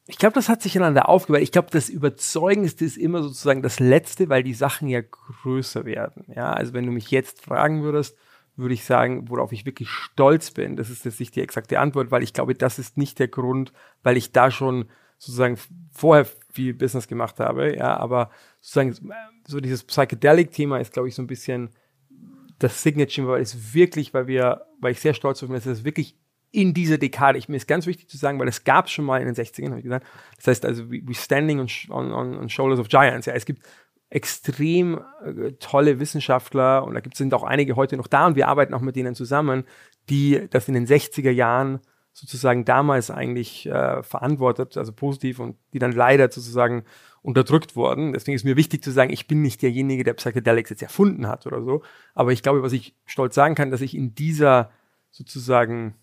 Ich 0.09 0.17
glaube, 0.17 0.33
das 0.33 0.49
hat 0.49 0.63
sich 0.63 0.75
ineinander 0.75 1.07
aufgebaut. 1.07 1.43
Ich 1.43 1.51
glaube, 1.51 1.69
das 1.69 1.87
Überzeugendste 1.87 2.83
ist 2.83 2.97
immer 2.97 3.21
sozusagen 3.21 3.61
das 3.61 3.79
Letzte, 3.79 4.27
weil 4.27 4.41
die 4.41 4.55
Sachen 4.55 4.87
ja 4.87 5.01
größer 5.01 5.85
werden. 5.85 6.25
Ja, 6.35 6.51
also 6.51 6.73
wenn 6.73 6.87
du 6.87 6.91
mich 6.91 7.11
jetzt 7.11 7.43
fragen 7.43 7.83
würdest, 7.83 8.17
würde 8.55 8.73
ich 8.73 8.85
sagen, 8.85 9.29
worauf 9.29 9.51
ich 9.51 9.67
wirklich 9.67 9.89
stolz 9.89 10.49
bin. 10.49 10.75
Das 10.75 10.89
ist 10.89 11.05
jetzt 11.05 11.19
nicht 11.19 11.35
die 11.35 11.41
exakte 11.41 11.79
Antwort, 11.79 12.09
weil 12.09 12.23
ich 12.23 12.33
glaube, 12.33 12.55
das 12.55 12.79
ist 12.79 12.97
nicht 12.97 13.19
der 13.19 13.27
Grund, 13.27 13.71
weil 14.01 14.17
ich 14.17 14.31
da 14.31 14.49
schon 14.49 14.85
sozusagen 15.19 15.59
vorher 15.91 16.25
viel 16.51 16.73
Business 16.73 17.07
gemacht 17.07 17.39
habe. 17.39 17.75
Ja, 17.75 17.95
aber 17.97 18.31
sozusagen 18.61 19.13
so 19.45 19.59
dieses 19.59 19.83
Psychedelic-Thema 19.83 20.79
ist, 20.79 20.91
glaube 20.91 21.07
ich, 21.07 21.13
so 21.13 21.21
ein 21.21 21.27
bisschen 21.27 21.69
das 22.57 22.81
Signature, 22.81 23.27
weil 23.27 23.41
es 23.43 23.75
wirklich, 23.75 24.13
weil 24.15 24.25
wir, 24.25 24.65
weil 24.79 24.93
ich 24.93 25.01
sehr 25.01 25.13
stolz 25.13 25.41
bin, 25.41 25.53
dass 25.53 25.67
es 25.67 25.83
wirklich 25.83 26.17
in 26.51 26.73
dieser 26.73 26.97
Dekade. 26.97 27.37
Ich, 27.37 27.49
mir 27.49 27.57
ist 27.57 27.67
ganz 27.67 27.85
wichtig 27.85 28.09
zu 28.09 28.17
sagen, 28.17 28.39
weil 28.39 28.47
es 28.47 28.63
gab 28.63 28.89
schon 28.89 29.05
mal 29.05 29.21
in 29.21 29.25
den 29.25 29.35
60ern, 29.35 29.69
habe 29.69 29.79
ich 29.79 29.83
gesagt. 29.83 30.05
Das 30.37 30.47
heißt 30.47 30.65
also, 30.65 30.89
we, 30.89 31.01
we 31.05 31.13
standing 31.13 31.59
on, 31.59 31.67
on, 31.89 32.37
on 32.37 32.49
shoulders 32.49 32.79
of 32.79 32.89
giants. 32.89 33.27
Ja, 33.27 33.33
es 33.33 33.45
gibt 33.45 33.63
extrem 34.09 34.99
äh, 35.23 35.51
tolle 35.59 35.99
Wissenschaftler 35.99 36.83
und 36.83 36.95
da 36.95 36.99
gibt, 36.99 37.15
sind 37.15 37.33
auch 37.33 37.43
einige 37.43 37.75
heute 37.75 37.97
noch 37.97 38.07
da 38.07 38.25
und 38.25 38.35
wir 38.35 38.47
arbeiten 38.47 38.73
auch 38.73 38.81
mit 38.81 38.95
denen 38.95 39.13
zusammen, 39.13 39.65
die 40.09 40.47
das 40.49 40.67
in 40.67 40.73
den 40.73 40.87
60er 40.87 41.29
Jahren 41.29 41.79
sozusagen 42.13 42.65
damals 42.65 43.11
eigentlich 43.11 43.67
äh, 43.67 44.01
verantwortet, 44.01 44.77
also 44.77 44.91
positiv 44.91 45.39
und 45.39 45.55
die 45.73 45.79
dann 45.79 45.91
leider 45.91 46.29
sozusagen 46.31 46.83
unterdrückt 47.21 47.75
wurden. 47.75 48.13
Deswegen 48.13 48.35
ist 48.35 48.45
mir 48.45 48.55
wichtig 48.55 48.83
zu 48.83 48.91
sagen, 48.91 49.13
ich 49.13 49.27
bin 49.27 49.41
nicht 49.41 49.61
derjenige, 49.61 50.03
der 50.03 50.13
Psychedelics 50.13 50.71
jetzt 50.71 50.81
erfunden 50.81 51.27
hat 51.27 51.45
oder 51.45 51.61
so. 51.61 51.83
Aber 52.15 52.31
ich 52.31 52.41
glaube, 52.41 52.63
was 52.63 52.73
ich 52.73 52.95
stolz 53.05 53.35
sagen 53.35 53.55
kann, 53.55 53.71
dass 53.71 53.81
ich 53.81 53.95
in 53.95 54.15
dieser 54.15 54.71
sozusagen 55.11 55.95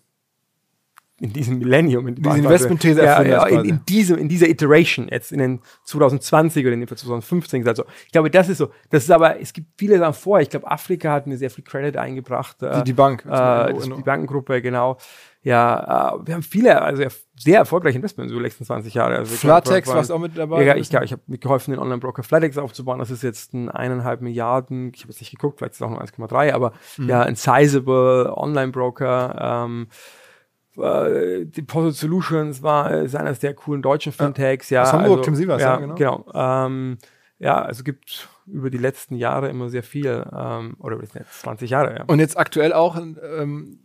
in 1.19 1.33
diesem 1.33 1.57
Millennium, 1.57 2.07
in 2.07 2.15
diese 2.15 2.37
Investment-These 2.37 3.03
ja, 3.03 3.23
ja, 3.23 3.45
in, 3.47 3.65
in, 3.65 3.85
diesem, 3.85 4.17
in 4.19 4.29
dieser 4.29 4.47
Iteration, 4.47 5.07
jetzt 5.09 5.31
in 5.31 5.39
den 5.39 5.61
2020 5.85 6.63
oder 6.63 6.73
in 6.73 6.81
den 6.81 6.87
2015, 6.87 7.67
also 7.67 7.85
ich 8.05 8.11
glaube, 8.11 8.29
das 8.29 8.49
ist 8.49 8.59
so. 8.59 8.69
Das 8.91 9.03
ist 9.03 9.09
aber, 9.09 9.39
es 9.39 9.51
gibt 9.51 9.67
viele 9.77 9.97
Sachen 9.97 10.13
vorher. 10.13 10.43
Ich 10.43 10.49
glaube, 10.49 10.69
Afrika 10.69 11.11
hat 11.11 11.25
mir 11.25 11.37
sehr 11.37 11.49
viel 11.49 11.63
Credit 11.63 11.97
eingebracht. 11.97 12.57
Die, 12.61 12.83
die 12.83 12.93
Bank. 12.93 13.23
Äh, 13.25 13.29
das, 13.29 13.85
die 13.85 14.03
Bankengruppe, 14.03 14.61
genau. 14.61 14.97
Ja, 15.41 16.17
äh, 16.17 16.27
wir 16.27 16.33
haben 16.35 16.43
viele, 16.43 16.81
also 16.81 17.03
sehr 17.35 17.59
erfolgreiche 17.59 17.95
Investments 17.95 18.31
über 18.31 18.41
die 18.41 18.47
letzten 18.47 18.65
20 18.65 18.93
Jahre. 18.93 19.17
Also 19.17 19.35
Flatex 19.35 19.87
war 19.87 20.01
es 20.01 20.11
auch 20.11 20.19
mit 20.19 20.37
dabei? 20.37 20.63
Ja, 20.63 20.75
ich, 20.75 20.91
ja, 20.91 21.01
ich 21.01 21.13
habe 21.13 21.21
mitgeholfen, 21.25 21.73
den 21.73 21.79
Online-Broker 21.79 22.21
Flatex 22.21 22.57
aufzubauen. 22.57 22.99
Das 22.99 23.09
ist 23.09 23.23
jetzt 23.23 23.53
ein 23.53 23.69
eineinhalb 23.69 24.21
Milliarden, 24.21 24.91
ich 24.93 25.01
habe 25.01 25.13
jetzt 25.13 25.21
nicht 25.21 25.31
geguckt, 25.31 25.57
vielleicht 25.57 25.73
ist 25.73 25.81
es 25.81 25.81
auch 25.81 25.89
nur 25.89 26.01
1,3, 26.01 26.53
aber 26.53 26.73
mhm. 26.97 27.09
ja, 27.09 27.21
ein 27.23 27.35
sizable 27.35 28.33
Online-Broker. 28.35 29.65
Ähm, 29.65 29.87
äh, 30.77 31.45
Deposit 31.45 31.99
Solutions 31.99 32.61
war 32.63 32.91
ist 32.91 33.15
eines 33.15 33.39
der 33.39 33.53
coolen 33.53 33.81
deutschen 33.81 34.11
Fintechs. 34.11 34.69
Ja, 34.69 34.83
Aus 34.83 34.93
Hamburg, 34.93 35.19
also, 35.19 35.23
Tim 35.23 35.35
Sievers, 35.35 35.61
ja, 35.61 35.73
ja, 35.73 35.77
genau. 35.77 35.95
genau 35.95 36.25
ähm, 36.33 36.97
ja, 37.39 37.61
also 37.61 37.83
gibt 37.83 38.29
über 38.47 38.69
die 38.69 38.77
letzten 38.77 39.15
Jahre 39.15 39.49
immer 39.49 39.69
sehr 39.69 39.83
viel, 39.83 40.25
ähm, 40.35 40.75
oder 40.79 40.95
über 40.95 41.05
die 41.05 41.17
letzten 41.17 41.43
20 41.43 41.69
Jahre, 41.69 41.95
ja. 41.95 42.03
Und 42.07 42.19
jetzt 42.19 42.37
aktuell 42.37 42.73
auch, 42.73 42.97
ähm, 42.97 43.79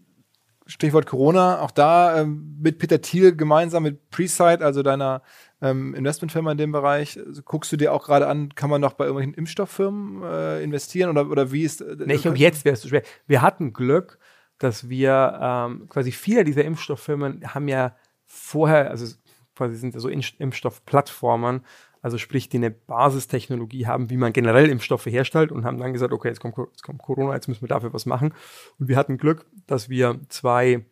Stichwort 0.66 1.06
Corona, 1.06 1.60
auch 1.60 1.72
da 1.72 2.20
ähm, 2.20 2.56
mit 2.60 2.78
Peter 2.78 3.00
Thiel 3.00 3.34
gemeinsam 3.36 3.82
mit 3.82 4.10
Preside, 4.10 4.64
also 4.64 4.82
deiner 4.82 5.22
ähm, 5.60 5.94
Investmentfirma 5.94 6.52
in 6.52 6.58
dem 6.58 6.72
Bereich, 6.72 7.18
also 7.18 7.42
guckst 7.42 7.72
du 7.72 7.76
dir 7.76 7.92
auch 7.92 8.04
gerade 8.04 8.28
an, 8.28 8.54
kann 8.54 8.70
man 8.70 8.80
noch 8.80 8.94
bei 8.94 9.04
irgendwelchen 9.04 9.34
Impfstofffirmen 9.34 10.22
äh, 10.22 10.62
investieren 10.62 11.10
oder, 11.10 11.28
oder 11.28 11.52
wie 11.52 11.64
ist. 11.64 11.80
Äh, 11.80 11.96
nee, 12.06 12.14
ich 12.14 12.22
glaube, 12.22 12.38
jetzt 12.38 12.64
wäre 12.64 12.74
es 12.74 12.82
so 12.82 12.88
schwer. 12.88 13.02
Wir 13.26 13.42
hatten 13.42 13.72
Glück, 13.72 14.18
dass 14.62 14.88
wir 14.88 15.38
ähm, 15.40 15.88
quasi 15.88 16.12
viele 16.12 16.44
dieser 16.44 16.64
Impfstofffirmen 16.64 17.54
haben 17.54 17.68
ja 17.68 17.96
vorher, 18.26 18.90
also 18.90 19.14
quasi 19.56 19.76
sind 19.76 19.98
so 19.98 20.08
Impfstoffplattformen, 20.08 21.62
also 22.00 22.18
sprich, 22.18 22.48
die 22.48 22.56
eine 22.56 22.70
Basistechnologie 22.70 23.86
haben, 23.86 24.10
wie 24.10 24.16
man 24.16 24.32
generell 24.32 24.68
Impfstoffe 24.68 25.06
herstellt 25.06 25.52
und 25.52 25.64
haben 25.64 25.78
dann 25.78 25.92
gesagt, 25.92 26.12
okay, 26.12 26.28
jetzt 26.28 26.40
kommt, 26.40 26.56
jetzt 26.58 26.82
kommt 26.82 27.00
Corona, 27.00 27.34
jetzt 27.34 27.46
müssen 27.46 27.62
wir 27.62 27.68
dafür 27.68 27.92
was 27.92 28.06
machen. 28.06 28.34
Und 28.78 28.88
wir 28.88 28.96
hatten 28.96 29.18
Glück, 29.18 29.46
dass 29.68 29.88
wir 29.88 30.18
zwei, 30.28 30.84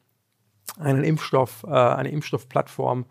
einen 0.79 1.03
Impfstoff, 1.03 1.65
äh, 1.65 1.71
eine 1.71 2.11
Impfstoffplattform 2.11 3.07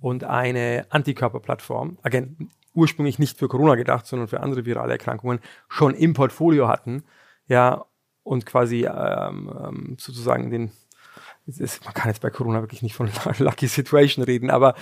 und 0.00 0.24
eine 0.24 0.86
Antikörperplattform, 0.88 1.98
again, 2.02 2.50
ursprünglich 2.74 3.18
nicht 3.18 3.38
für 3.38 3.48
Corona 3.48 3.74
gedacht, 3.74 4.06
sondern 4.06 4.28
für 4.28 4.40
andere 4.40 4.64
virale 4.64 4.92
Erkrankungen, 4.92 5.40
schon 5.68 5.94
im 5.94 6.14
Portfolio 6.14 6.68
hatten. 6.68 7.04
Ja, 7.48 7.84
und 8.22 8.46
quasi 8.46 8.86
ähm, 8.86 9.52
ähm, 9.62 9.96
sozusagen 9.98 10.50
den, 10.50 10.70
ist, 11.46 11.84
man 11.84 11.94
kann 11.94 12.08
jetzt 12.08 12.22
bei 12.22 12.30
Corona 12.30 12.60
wirklich 12.62 12.82
nicht 12.82 12.94
von 12.94 13.10
Lucky 13.38 13.66
Situation 13.66 14.24
reden, 14.24 14.50
aber 14.50 14.74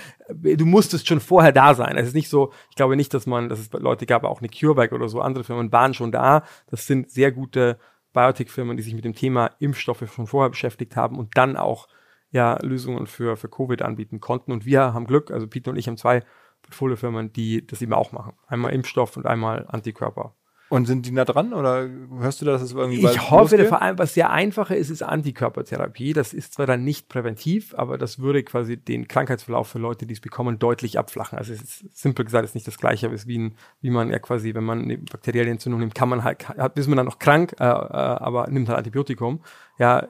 äh, 0.43 0.55
du 0.57 0.65
musstest 0.65 1.07
schon 1.07 1.19
vorher 1.19 1.51
da 1.51 1.73
sein. 1.73 1.97
Es 1.97 2.07
ist 2.07 2.15
nicht 2.15 2.29
so, 2.29 2.51
ich 2.69 2.75
glaube 2.75 2.95
nicht, 2.95 3.13
dass 3.13 3.25
man, 3.25 3.49
dass 3.49 3.59
es 3.59 3.71
Leute 3.73 4.05
gab, 4.05 4.23
auch 4.23 4.39
eine 4.39 4.49
CureVac 4.49 4.91
oder 4.91 5.09
so, 5.09 5.21
andere 5.21 5.43
Firmen 5.43 5.71
waren 5.71 5.93
schon 5.93 6.11
da. 6.11 6.43
Das 6.67 6.85
sind 6.85 7.09
sehr 7.09 7.31
gute 7.31 7.79
Biotech-Firmen, 8.13 8.77
die 8.77 8.83
sich 8.83 8.93
mit 8.93 9.05
dem 9.05 9.15
Thema 9.15 9.51
Impfstoffe 9.59 10.03
schon 10.13 10.27
vorher 10.27 10.49
beschäftigt 10.49 10.95
haben 10.95 11.17
und 11.17 11.37
dann 11.37 11.57
auch 11.57 11.87
ja 12.31 12.57
Lösungen 12.61 13.07
für, 13.07 13.37
für 13.37 13.49
Covid 13.49 13.81
anbieten 13.81 14.19
konnten. 14.19 14.51
Und 14.51 14.65
wir 14.65 14.93
haben 14.93 15.07
Glück, 15.07 15.31
also 15.31 15.47
Peter 15.47 15.71
und 15.71 15.77
ich 15.77 15.87
haben 15.87 15.97
zwei 15.97 16.23
Portfoliofirmen, 16.61 17.33
die 17.33 17.65
das 17.65 17.81
eben 17.81 17.93
auch 17.93 18.11
machen. 18.11 18.33
Einmal 18.47 18.73
Impfstoff 18.73 19.17
und 19.17 19.25
einmal 19.25 19.65
Antikörper. 19.67 20.35
Und 20.71 20.85
sind 20.85 21.05
die 21.05 21.11
nah 21.11 21.25
dran 21.25 21.51
oder 21.51 21.89
hörst 22.19 22.39
du 22.39 22.45
da, 22.45 22.53
dass 22.53 22.61
es 22.61 22.71
irgendwie 22.71 23.05
Ich 23.05 23.29
hoffe, 23.29 23.65
vor 23.65 23.81
allem, 23.81 23.99
was 23.99 24.13
sehr 24.13 24.29
einfacher 24.29 24.73
ist, 24.73 24.89
ist 24.89 25.03
Antikörpertherapie. 25.03 26.13
Das 26.13 26.31
ist 26.31 26.53
zwar 26.53 26.65
dann 26.65 26.85
nicht 26.85 27.09
präventiv, 27.09 27.73
aber 27.75 27.97
das 27.97 28.19
würde 28.19 28.41
quasi 28.41 28.77
den 28.77 29.09
Krankheitsverlauf 29.09 29.67
für 29.67 29.79
Leute, 29.79 30.05
die 30.05 30.13
es 30.13 30.21
bekommen, 30.21 30.59
deutlich 30.59 30.97
abflachen. 30.97 31.37
Also 31.37 31.51
es 31.51 31.61
ist 31.61 31.97
simpel 31.97 32.23
gesagt, 32.23 32.45
es 32.45 32.51
ist 32.51 32.55
nicht 32.55 32.67
das 32.67 32.77
gleiche, 32.77 33.11
wie, 33.27 33.37
ein, 33.37 33.55
wie 33.81 33.89
man 33.89 34.11
ja 34.11 34.19
quasi, 34.19 34.53
wenn 34.55 34.63
man 34.63 34.83
eine 34.83 34.97
bakterielle 34.97 35.51
Entzündung 35.51 35.81
nimmt, 35.81 35.93
kann 35.93 36.07
man 36.07 36.23
halt, 36.23 36.47
ist 36.75 36.87
man 36.87 36.95
dann 36.95 37.05
noch 37.05 37.19
krank, 37.19 37.53
äh, 37.59 37.65
äh, 37.65 37.67
aber 37.67 38.47
nimmt 38.49 38.69
halt 38.69 38.77
Antibiotikum. 38.77 39.41
Ja, 39.77 40.07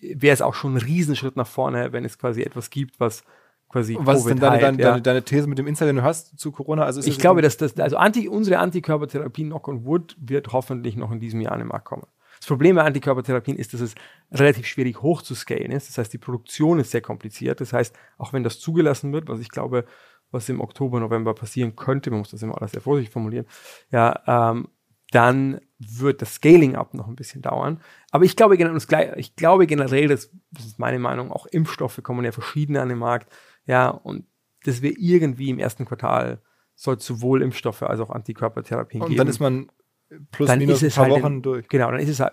wäre 0.00 0.32
es 0.32 0.40
auch 0.40 0.54
schon 0.54 0.76
ein 0.76 0.82
Riesenschritt 0.82 1.36
nach 1.36 1.46
vorne, 1.46 1.92
wenn 1.92 2.06
es 2.06 2.18
quasi 2.18 2.40
etwas 2.40 2.70
gibt, 2.70 3.00
was 3.00 3.22
quasi. 3.70 3.96
Und 3.96 4.06
was 4.06 4.24
Covid 4.24 4.26
ist 4.26 4.30
denn 4.30 4.40
deine, 4.40 4.52
halt, 4.52 4.62
deine, 4.62 4.78
ja. 4.82 4.90
deine, 4.90 5.02
deine, 5.02 5.22
These 5.22 5.46
mit 5.46 5.58
dem 5.58 5.66
Insight, 5.66 5.88
den 5.88 5.96
du 5.96 6.02
hast 6.02 6.38
zu 6.38 6.52
Corona? 6.52 6.84
Also 6.84 7.00
ich 7.00 7.18
glaube, 7.18 7.42
dass 7.42 7.56
das, 7.56 7.78
also 7.78 7.96
Anti, 7.96 8.28
unsere 8.28 8.58
Antikörpertherapie 8.58 9.44
Knock 9.44 9.68
on 9.68 9.84
Wood 9.84 10.16
wird 10.20 10.52
hoffentlich 10.52 10.96
noch 10.96 11.10
in 11.10 11.20
diesem 11.20 11.40
Jahr 11.40 11.52
an 11.52 11.60
den 11.60 11.68
Markt 11.68 11.86
kommen. 11.86 12.06
Das 12.38 12.46
Problem 12.46 12.76
bei 12.76 12.84
Antikörpertherapien 12.84 13.58
ist, 13.58 13.74
dass 13.74 13.82
es 13.82 13.94
relativ 14.32 14.66
schwierig 14.66 15.02
hoch 15.02 15.20
zu 15.20 15.34
scalen 15.34 15.70
ist. 15.72 15.88
Das 15.88 15.98
heißt, 15.98 16.12
die 16.12 16.18
Produktion 16.18 16.78
ist 16.80 16.90
sehr 16.90 17.02
kompliziert. 17.02 17.60
Das 17.60 17.72
heißt, 17.72 17.94
auch 18.16 18.32
wenn 18.32 18.42
das 18.42 18.58
zugelassen 18.58 19.12
wird, 19.12 19.28
was 19.28 19.40
ich 19.40 19.50
glaube, 19.50 19.84
was 20.30 20.48
im 20.48 20.60
Oktober, 20.60 21.00
November 21.00 21.34
passieren 21.34 21.76
könnte, 21.76 22.10
man 22.10 22.20
muss 22.20 22.30
das 22.30 22.42
immer 22.42 22.56
alles 22.56 22.72
sehr 22.72 22.80
vorsichtig 22.80 23.12
formulieren, 23.12 23.46
ja, 23.90 24.50
ähm, 24.52 24.68
dann 25.10 25.60
wird 25.78 26.22
das 26.22 26.34
Scaling 26.34 26.76
up 26.76 26.94
noch 26.94 27.08
ein 27.08 27.16
bisschen 27.16 27.42
dauern. 27.42 27.80
Aber 28.10 28.24
ich 28.24 28.36
glaube, 28.36 28.56
ich 29.16 29.36
glaube 29.36 29.66
generell, 29.66 30.08
das, 30.08 30.30
das 30.52 30.66
ist 30.66 30.78
meine 30.78 30.98
Meinung, 30.98 31.32
auch 31.32 31.46
Impfstoffe 31.46 32.00
kommen 32.02 32.24
ja 32.24 32.32
verschiedene 32.32 32.80
an 32.80 32.88
den 32.88 32.98
Markt. 32.98 33.32
Ja, 33.66 33.88
und 33.88 34.26
dass 34.64 34.82
wir 34.82 34.96
irgendwie 34.98 35.50
im 35.50 35.58
ersten 35.58 35.86
Quartal 35.86 36.40
soll 36.74 37.00
sowohl 37.00 37.42
Impfstoffe 37.42 37.82
als 37.82 38.00
auch 38.00 38.10
Antikörpertherapien 38.10 39.00
geben. 39.00 39.12
Und 39.12 39.18
dann 39.18 39.28
ist 39.28 39.40
man 39.40 39.70
plus 40.32 40.48
dann 40.48 40.58
minus 40.58 40.82
ist 40.82 40.98
ein 40.98 41.04
paar 41.04 41.12
halt 41.12 41.22
Wochen 41.22 41.32
in, 41.34 41.42
durch. 41.42 41.68
Genau, 41.68 41.90
dann 41.90 42.00
ist 42.00 42.08
es 42.08 42.20
halt, 42.20 42.32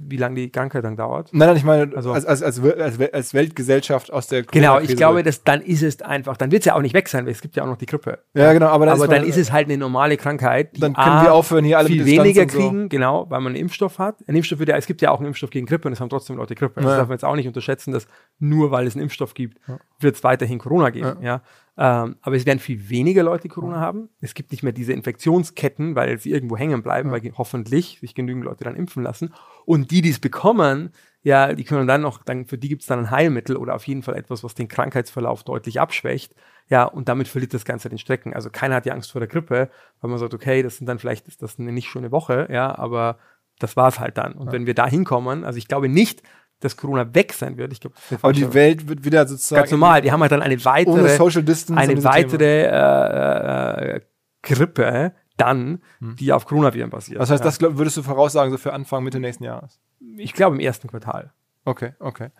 wie 0.00 0.16
lange 0.16 0.36
die 0.36 0.50
Krankheit 0.50 0.84
dann 0.84 0.96
dauert. 0.96 1.30
Nein, 1.32 1.48
nein, 1.48 1.56
ich 1.56 1.64
meine, 1.64 1.96
also, 1.96 2.12
als, 2.12 2.24
als, 2.24 2.42
als, 2.42 3.00
als 3.12 3.34
Weltgesellschaft 3.34 4.12
aus 4.12 4.28
der 4.28 4.44
Genau, 4.44 4.78
ich 4.78 4.96
glaube, 4.96 5.22
dass 5.22 5.42
dann 5.42 5.60
ist 5.60 5.82
es 5.82 6.00
einfach, 6.02 6.36
dann 6.36 6.50
wird 6.52 6.62
es 6.62 6.66
ja 6.66 6.74
auch 6.74 6.82
nicht 6.82 6.94
weg 6.94 7.08
sein, 7.08 7.24
weil 7.24 7.32
es 7.32 7.40
gibt 7.40 7.56
ja 7.56 7.64
auch 7.64 7.66
noch 7.66 7.76
die 7.76 7.86
Grippe. 7.86 8.20
Ja, 8.34 8.52
genau, 8.52 8.66
aber, 8.66 8.86
dann, 8.86 8.94
aber 8.94 9.04
ist, 9.04 9.12
dann 9.12 9.24
ist 9.24 9.36
es 9.36 9.52
halt 9.52 9.66
eine 9.66 9.76
normale 9.76 10.16
Krankheit. 10.16 10.70
dann 10.80 10.94
können 10.94 11.06
A, 11.06 11.22
wir 11.24 11.32
aufhören, 11.34 11.64
hier 11.64 11.78
alle 11.78 11.88
viel 11.88 12.04
weniger 12.04 12.46
kriegen, 12.46 12.82
so. 12.82 12.88
genau, 12.88 13.26
weil 13.28 13.40
man 13.40 13.52
einen 13.52 13.62
Impfstoff 13.62 13.98
hat. 13.98 14.16
Ein 14.26 14.36
Impfstoff 14.36 14.58
wird 14.58 14.68
ja, 14.68 14.76
es 14.76 14.86
gibt 14.86 15.02
ja 15.02 15.10
auch 15.10 15.18
einen 15.18 15.28
Impfstoff 15.28 15.50
gegen 15.50 15.66
Grippe 15.66 15.88
und 15.88 15.92
es 15.92 16.00
haben 16.00 16.10
trotzdem 16.10 16.36
Leute 16.36 16.54
Grippe. 16.54 16.80
Ja. 16.80 16.86
Das 16.86 16.96
darf 16.96 17.08
man 17.08 17.14
jetzt 17.14 17.24
auch 17.24 17.36
nicht 17.36 17.48
unterschätzen, 17.48 17.92
dass 17.92 18.06
nur 18.38 18.70
weil 18.70 18.86
es 18.86 18.94
einen 18.94 19.02
Impfstoff 19.02 19.34
gibt, 19.34 19.58
wird 20.00 20.16
es 20.16 20.24
weiterhin 20.24 20.58
Corona 20.58 20.90
geben. 20.90 21.16
Ja. 21.20 21.26
ja. 21.26 21.42
Ähm, 21.80 22.16
aber 22.22 22.34
es 22.34 22.44
werden 22.44 22.58
viel 22.58 22.88
weniger 22.90 23.22
Leute 23.22 23.48
Corona 23.48 23.78
haben. 23.78 24.08
Es 24.20 24.34
gibt 24.34 24.50
nicht 24.50 24.64
mehr 24.64 24.72
diese 24.72 24.92
Infektionsketten, 24.92 25.94
weil 25.94 26.18
sie 26.18 26.32
irgendwo 26.32 26.56
hängen 26.56 26.82
bleiben, 26.82 27.12
weil 27.12 27.22
hoffentlich 27.38 27.98
sich 28.00 28.16
genügend 28.16 28.44
Leute 28.44 28.64
dann 28.64 28.74
impfen 28.74 29.04
lassen. 29.04 29.32
Und 29.64 29.92
die, 29.92 30.02
die 30.02 30.10
es 30.10 30.18
bekommen, 30.18 30.90
ja, 31.22 31.52
die 31.52 31.62
können 31.62 31.86
dann 31.86 32.00
noch, 32.00 32.24
dann, 32.24 32.46
für 32.46 32.58
die 32.58 32.68
gibt 32.68 32.82
es 32.82 32.88
dann 32.88 32.98
ein 32.98 33.10
Heilmittel 33.12 33.56
oder 33.56 33.76
auf 33.76 33.86
jeden 33.86 34.02
Fall 34.02 34.16
etwas, 34.16 34.42
was 34.42 34.56
den 34.56 34.66
Krankheitsverlauf 34.66 35.44
deutlich 35.44 35.80
abschwächt. 35.80 36.34
Ja, 36.68 36.82
und 36.84 37.08
damit 37.08 37.28
verliert 37.28 37.54
das 37.54 37.64
Ganze 37.64 37.88
den 37.88 37.98
Strecken. 37.98 38.34
Also 38.34 38.50
keiner 38.50 38.74
hat 38.74 38.84
ja 38.84 38.92
Angst 38.92 39.12
vor 39.12 39.20
der 39.20 39.28
Grippe, 39.28 39.70
weil 40.00 40.10
man 40.10 40.18
sagt, 40.18 40.34
okay, 40.34 40.64
das 40.64 40.78
sind 40.78 40.86
dann 40.86 40.98
vielleicht, 40.98 41.28
ist 41.28 41.42
das 41.42 41.60
eine 41.60 41.70
nicht 41.70 41.88
schöne 41.88 42.10
Woche, 42.10 42.48
ja, 42.50 42.76
aber 42.76 43.18
das 43.60 43.76
war 43.76 43.88
es 43.88 44.00
halt 44.00 44.18
dann. 44.18 44.32
Und 44.32 44.46
ja. 44.46 44.52
wenn 44.52 44.66
wir 44.66 44.74
da 44.74 44.86
hinkommen, 44.86 45.44
also 45.44 45.58
ich 45.58 45.68
glaube 45.68 45.88
nicht, 45.88 46.22
dass 46.60 46.76
Corona 46.76 47.14
weg 47.14 47.32
sein 47.32 47.56
wird. 47.56 47.72
Ich 47.72 47.80
glaube, 47.80 47.94
aber 48.20 48.32
die 48.32 48.52
Welt 48.54 48.88
wird 48.88 49.04
wieder 49.04 49.26
sozusagen 49.26 49.60
ganz 49.60 49.70
normal. 49.70 50.02
Die 50.02 50.10
haben 50.12 50.20
halt 50.20 50.32
dann 50.32 50.42
eine 50.42 50.64
weitere, 50.64 51.16
Social 51.16 51.42
Distance 51.42 51.80
eine 51.80 52.02
weitere 52.04 52.64
äh, 52.64 53.96
äh, 53.96 54.00
Grippe 54.42 55.12
dann, 55.36 55.82
hm. 56.00 56.16
die 56.16 56.32
auf 56.32 56.46
Coronaviren 56.46 56.90
basiert. 56.90 57.20
Das 57.20 57.30
heißt, 57.30 57.44
ja. 57.44 57.50
das 57.50 57.60
würdest 57.60 57.96
du 57.96 58.02
voraussagen 58.02 58.50
so 58.50 58.58
für 58.58 58.72
Anfang 58.72 59.04
Mitte 59.04 59.20
nächsten 59.20 59.44
Jahres? 59.44 59.78
Ich 60.16 60.32
glaube 60.32 60.56
im 60.56 60.60
ersten 60.60 60.88
Quartal. 60.88 61.32
Okay, 61.64 61.92
okay. 62.00 62.30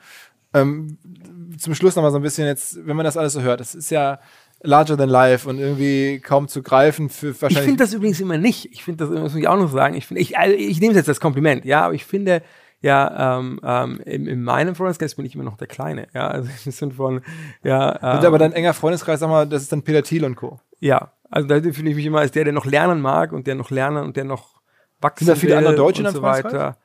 Ähm, 0.54 0.98
zum 1.58 1.74
Schluss 1.74 1.94
noch 1.94 2.02
mal 2.02 2.10
so 2.10 2.16
ein 2.16 2.22
bisschen 2.22 2.46
jetzt, 2.46 2.86
wenn 2.86 2.96
man 2.96 3.04
das 3.04 3.16
alles 3.16 3.34
so 3.34 3.42
hört, 3.42 3.60
das 3.60 3.74
ist 3.74 3.90
ja 3.90 4.18
larger 4.62 4.96
than 4.96 5.08
life 5.08 5.48
und 5.48 5.58
irgendwie 5.58 6.20
kaum 6.20 6.48
zu 6.48 6.62
greifen 6.62 7.08
für 7.08 7.28
wahrscheinlich. 7.40 7.58
Ich 7.58 7.64
finde 7.64 7.84
das 7.84 7.94
übrigens 7.94 8.20
immer 8.20 8.38
nicht. 8.38 8.72
Ich 8.72 8.82
finde 8.82 9.06
das, 9.06 9.20
muss 9.20 9.34
ich 9.34 9.46
auch 9.46 9.56
noch 9.56 9.70
sagen. 9.70 9.94
Ich 9.94 10.06
finde, 10.06 10.20
ich, 10.20 10.36
also 10.36 10.56
ich 10.56 10.80
nehme 10.80 10.92
es 10.92 10.96
jetzt 10.96 11.08
als 11.08 11.20
Kompliment, 11.20 11.64
ja, 11.64 11.84
aber 11.84 11.94
ich 11.94 12.04
finde, 12.04 12.42
ja, 12.80 13.38
ähm, 13.38 13.60
ähm, 13.62 14.00
in, 14.05 14.26
in 14.26 14.42
meinem 14.44 14.74
Freundeskreis 14.74 15.16
bin 15.16 15.24
ich 15.24 15.34
immer 15.34 15.44
noch 15.44 15.56
der 15.56 15.66
Kleine, 15.66 16.06
ja, 16.14 16.28
also 16.28 16.48
im 16.64 16.72
Sinne 16.72 16.92
von, 16.92 17.22
ja. 17.62 17.94
Ähm, 18.02 18.20
Sind 18.20 18.26
aber 18.26 18.38
dein 18.38 18.52
enger 18.52 18.74
Freundeskreis, 18.74 19.20
sag 19.20 19.28
mal, 19.28 19.46
das 19.46 19.62
ist 19.62 19.72
dann 19.72 19.82
Peter 19.82 20.02
Thiel 20.02 20.24
und 20.24 20.36
Co. 20.36 20.60
Ja, 20.80 21.12
also 21.30 21.48
da 21.48 21.60
fühle 21.60 21.90
ich 21.90 21.96
mich 21.96 22.06
immer 22.06 22.20
als 22.20 22.32
der, 22.32 22.44
der 22.44 22.52
noch 22.52 22.66
lernen 22.66 23.00
mag 23.00 23.32
und 23.32 23.46
der 23.46 23.55
noch 23.56 23.70
lernen 23.70 24.05
und 24.05 24.16
der 24.16 24.24
noch 24.24 24.60
wachsen 25.00 25.26
Sind 25.26 25.36
da 25.36 25.40
viele 25.40 25.59
andere 25.59 25.74
Deutsche 25.74 26.06
und 26.06 26.12
so 26.12 26.22
weiter. 26.22 26.76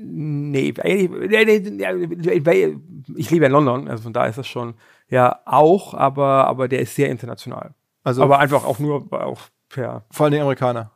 Nee, 0.00 0.72
ich 3.16 3.30
lebe 3.30 3.46
in 3.46 3.52
London, 3.52 3.88
also 3.88 4.04
von 4.04 4.12
da 4.12 4.26
ist 4.26 4.38
das 4.38 4.46
schon, 4.46 4.74
ja, 5.08 5.40
auch, 5.44 5.94
aber, 5.94 6.46
aber 6.46 6.68
der 6.68 6.80
ist 6.80 6.94
sehr 6.94 7.10
international. 7.10 7.74
Also 8.04 8.22
aber 8.22 8.38
einfach 8.38 8.64
auch 8.64 8.78
nur 8.78 9.12
auch 9.12 9.40
per. 9.68 10.04
Vor 10.10 10.26
allem 10.26 10.40
Amerikaner. 10.40 10.92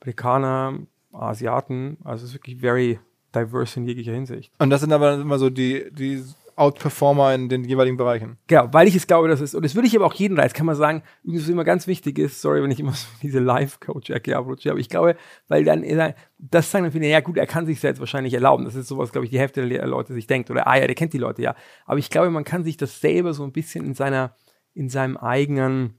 Amerikaner, 0.00 0.78
Asiaten, 1.12 1.98
also 2.04 2.24
es 2.24 2.30
ist 2.30 2.34
wirklich 2.36 2.58
very 2.58 2.98
diverse 3.34 3.80
in 3.80 3.86
jeglicher 3.86 4.12
Hinsicht. 4.12 4.52
Und 4.58 4.70
das 4.70 4.80
sind 4.80 4.92
aber 4.92 5.14
immer 5.14 5.38
so 5.38 5.50
die, 5.50 5.90
die 5.92 6.22
Outperformer 6.60 7.34
in 7.34 7.48
den 7.48 7.64
jeweiligen 7.64 7.96
Bereichen. 7.96 8.36
Genau, 8.46 8.68
weil 8.72 8.86
ich 8.86 8.94
es 8.94 9.06
glaube, 9.06 9.28
das 9.28 9.40
ist, 9.40 9.54
und 9.54 9.64
das 9.64 9.74
würde 9.74 9.88
ich 9.88 9.96
aber 9.96 10.04
auch 10.04 10.12
jedem 10.12 10.38
reizen, 10.38 10.54
kann 10.54 10.66
man 10.66 10.76
sagen, 10.76 11.02
was 11.24 11.48
immer 11.48 11.64
ganz 11.64 11.86
wichtig 11.86 12.18
ist, 12.18 12.42
sorry, 12.42 12.62
wenn 12.62 12.70
ich 12.70 12.80
immer 12.80 12.92
so 12.92 13.06
diese 13.22 13.38
Life-Coach-Ecke 13.38 14.36
abrutsche, 14.36 14.70
aber 14.70 14.78
ich 14.78 14.90
glaube, 14.90 15.16
weil 15.48 15.64
dann, 15.64 15.82
das 16.38 16.70
sagen 16.70 16.84
dann 16.84 16.92
viele, 16.92 17.08
ja 17.08 17.20
gut, 17.20 17.38
er 17.38 17.46
kann 17.46 17.64
sich 17.64 17.82
jetzt 17.82 17.98
wahrscheinlich 17.98 18.34
erlauben, 18.34 18.66
das 18.66 18.74
ist 18.74 18.88
sowas, 18.88 19.10
glaube 19.10 19.24
ich, 19.24 19.30
die 19.30 19.38
Hälfte 19.38 19.66
der 19.66 19.86
Leute 19.86 20.12
sich 20.12 20.26
denkt, 20.26 20.50
oder, 20.50 20.66
ah 20.66 20.76
ja, 20.76 20.86
der 20.86 20.94
kennt 20.94 21.14
die 21.14 21.18
Leute, 21.18 21.40
ja, 21.40 21.56
aber 21.86 21.98
ich 21.98 22.10
glaube, 22.10 22.30
man 22.30 22.44
kann 22.44 22.62
sich 22.62 22.76
das 22.76 23.00
selber 23.00 23.32
so 23.32 23.42
ein 23.42 23.52
bisschen 23.52 23.86
in 23.86 23.94
seiner, 23.94 24.36
in 24.74 24.90
seinem 24.90 25.16
eigenen 25.16 25.94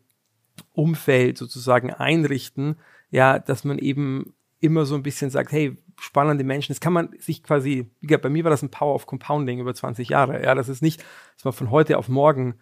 Umfeld 0.73 1.39
sozusagen 1.39 1.91
einrichten, 1.91 2.75
ja, 3.09 3.39
dass 3.39 3.63
man 3.63 3.79
eben 3.79 4.35
immer 4.61 4.85
so 4.85 4.95
ein 4.95 5.03
bisschen 5.03 5.29
sagt, 5.29 5.51
hey, 5.51 5.77
spannende 5.99 6.43
Menschen, 6.43 6.71
das 6.71 6.79
kann 6.79 6.93
man 6.93 7.09
sich 7.19 7.43
quasi, 7.43 7.91
wie 7.99 8.07
gesagt, 8.07 8.23
bei 8.23 8.29
mir 8.29 8.43
war 8.43 8.51
das 8.51 8.61
ein 8.61 8.71
Power 8.71 8.95
of 8.95 9.05
Compounding 9.05 9.59
über 9.59 9.73
20 9.73 10.09
Jahre. 10.09 10.43
Ja, 10.43 10.55
das 10.55 10.69
ist 10.69 10.81
nicht, 10.81 11.03
dass 11.35 11.43
man 11.43 11.53
von 11.53 11.71
heute 11.71 11.97
auf 11.97 12.07
morgen 12.07 12.55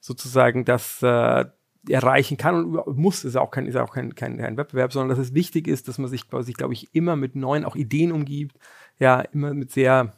sozusagen 0.00 0.64
das 0.64 1.02
äh, 1.02 1.44
erreichen 1.88 2.36
kann 2.36 2.76
und 2.76 2.96
muss, 2.96 3.24
ist 3.24 3.36
auch 3.36 3.50
kein, 3.50 3.66
ist 3.66 3.76
auch 3.76 3.92
kein, 3.92 4.14
kein, 4.14 4.38
kein 4.38 4.56
Wettbewerb, 4.56 4.92
sondern 4.92 5.16
dass 5.16 5.24
es 5.24 5.34
wichtig 5.34 5.68
ist, 5.68 5.88
dass 5.88 5.98
man 5.98 6.08
sich 6.08 6.28
quasi, 6.28 6.52
glaube 6.52 6.74
ich, 6.74 6.94
immer 6.94 7.16
mit 7.16 7.36
neuen 7.36 7.64
auch 7.64 7.76
Ideen 7.76 8.12
umgibt, 8.12 8.56
ja, 8.98 9.20
immer 9.20 9.52
mit 9.52 9.72
sehr, 9.72 10.12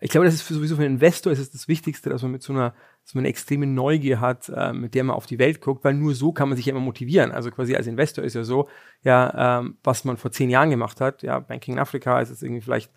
ich 0.00 0.10
glaube, 0.10 0.26
das 0.26 0.34
ist 0.34 0.42
für 0.42 0.54
sowieso 0.54 0.76
für 0.76 0.82
einen 0.82 0.94
Investor 0.94 1.32
ist 1.32 1.38
es 1.38 1.50
das 1.50 1.68
Wichtigste, 1.68 2.10
dass 2.10 2.22
man 2.22 2.32
mit 2.32 2.42
so 2.42 2.52
einer 2.52 2.74
dass 3.06 3.14
man 3.14 3.22
eine 3.22 3.28
extreme 3.28 3.66
Neugier 3.68 4.20
hat, 4.20 4.48
äh, 4.48 4.72
mit 4.72 4.96
der 4.96 5.04
man 5.04 5.14
auf 5.14 5.26
die 5.26 5.38
Welt 5.38 5.60
guckt, 5.60 5.84
weil 5.84 5.94
nur 5.94 6.12
so 6.12 6.32
kann 6.32 6.48
man 6.48 6.56
sich 6.56 6.66
ja 6.66 6.72
immer 6.72 6.80
motivieren. 6.80 7.30
Also 7.30 7.52
quasi 7.52 7.76
als 7.76 7.86
Investor 7.86 8.24
ist 8.24 8.34
ja 8.34 8.42
so, 8.42 8.68
ja, 9.04 9.60
ähm, 9.60 9.78
was 9.84 10.04
man 10.04 10.16
vor 10.16 10.32
zehn 10.32 10.50
Jahren 10.50 10.70
gemacht 10.70 11.00
hat, 11.00 11.22
ja, 11.22 11.38
Banking 11.38 11.74
in 11.74 11.80
Africa 11.80 12.20
ist 12.20 12.30
jetzt 12.30 12.42
irgendwie 12.42 12.62
vielleicht 12.62 12.90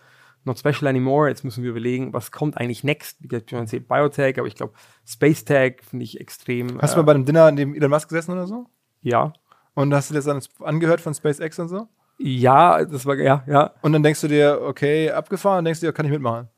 not 0.45 0.57
special 0.57 0.87
anymore. 0.87 1.29
Jetzt 1.29 1.43
müssen 1.43 1.63
wir 1.63 1.69
überlegen, 1.69 2.11
was 2.11 2.31
kommt 2.31 2.57
eigentlich 2.57 2.83
next? 2.83 3.21
Wie 3.21 3.27
gesagt, 3.27 3.51
man 3.51 3.67
sieht 3.67 3.87
Biotech, 3.87 4.39
aber 4.39 4.47
ich 4.47 4.55
glaube, 4.55 4.73
Space 5.05 5.45
Tech 5.45 5.81
finde 5.87 6.05
ich 6.05 6.19
extrem. 6.19 6.81
Hast 6.81 6.93
äh, 6.93 6.95
du 6.95 7.01
mal 7.01 7.05
bei 7.05 7.13
einem 7.13 7.25
Dinner 7.25 7.47
in 7.47 7.55
dem 7.55 7.75
Elon 7.75 7.91
Musk 7.91 8.09
gesessen 8.09 8.31
oder 8.31 8.47
so? 8.47 8.65
Ja. 9.01 9.33
Und 9.75 9.93
hast 9.93 10.09
du 10.09 10.15
das 10.15 10.25
dann 10.25 10.41
angehört 10.63 11.01
von 11.01 11.13
SpaceX 11.13 11.59
und 11.59 11.67
so? 11.67 11.87
Ja, 12.17 12.83
das 12.83 13.05
war, 13.05 13.15
ja, 13.15 13.43
ja. 13.45 13.75
Und 13.83 13.93
dann 13.93 14.01
denkst 14.01 14.21
du 14.21 14.27
dir, 14.27 14.59
okay, 14.63 15.11
abgefahren, 15.11 15.59
und 15.59 15.65
denkst 15.65 15.81
du 15.81 15.85
dir, 15.85 15.93
kann 15.93 16.07
ich 16.07 16.11
mitmachen? 16.11 16.49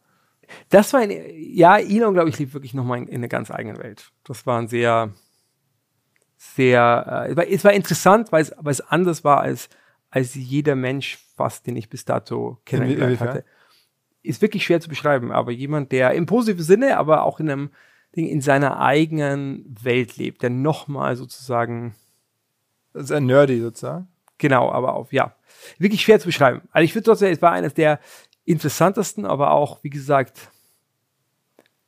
Das 0.69 0.93
war 0.93 1.01
ein, 1.01 1.11
ja, 1.35 1.77
Elon, 1.77 2.13
glaube 2.13 2.29
ich, 2.29 2.39
lief 2.39 2.53
wirklich 2.53 2.73
nochmal 2.73 2.99
in, 2.99 3.07
in 3.07 3.15
eine 3.15 3.27
ganz 3.27 3.51
eigene 3.51 3.77
Welt. 3.77 4.11
Das 4.23 4.45
war 4.45 4.59
ein 4.59 4.67
sehr, 4.67 5.11
sehr, 6.37 7.25
äh, 7.27 7.31
es, 7.31 7.37
war, 7.37 7.47
es 7.47 7.63
war 7.63 7.73
interessant, 7.73 8.31
weil 8.31 8.41
es, 8.43 8.53
weil 8.57 8.71
es 8.71 8.81
anders 8.81 9.23
war 9.23 9.41
als, 9.41 9.69
als 10.09 10.35
jeder 10.35 10.75
Mensch 10.75 11.17
fast, 11.35 11.67
den 11.67 11.75
ich 11.75 11.89
bis 11.89 12.05
dato 12.05 12.59
kennengelernt 12.65 13.19
hatte. 13.19 13.45
Ist 14.23 14.41
wirklich 14.41 14.63
schwer 14.63 14.81
zu 14.81 14.89
beschreiben, 14.89 15.31
aber 15.31 15.51
jemand, 15.51 15.91
der 15.91 16.11
im 16.13 16.25
positiven 16.25 16.63
Sinne, 16.63 16.97
aber 16.97 17.23
auch 17.23 17.39
in 17.39 17.49
einem 17.49 17.69
Ding 18.15 18.27
in 18.27 18.41
seiner 18.41 18.79
eigenen 18.79 19.65
Welt 19.81 20.17
lebt, 20.17 20.43
der 20.43 20.49
nochmal 20.49 21.15
sozusagen. 21.15 21.95
Sehr 22.93 23.21
nerdy 23.21 23.61
sozusagen. 23.61 24.09
Genau, 24.37 24.71
aber 24.71 24.95
auf, 24.95 25.13
ja. 25.13 25.35
Wirklich 25.77 26.01
schwer 26.01 26.19
zu 26.19 26.25
beschreiben. 26.25 26.61
Also 26.71 26.83
ich 26.83 26.95
würde 26.95 27.05
trotzdem, 27.05 27.31
es 27.31 27.41
war 27.41 27.51
eines 27.51 27.73
der 27.73 27.99
interessantesten, 28.51 29.25
aber 29.25 29.51
auch, 29.51 29.83
wie 29.83 29.89
gesagt, 29.89 30.51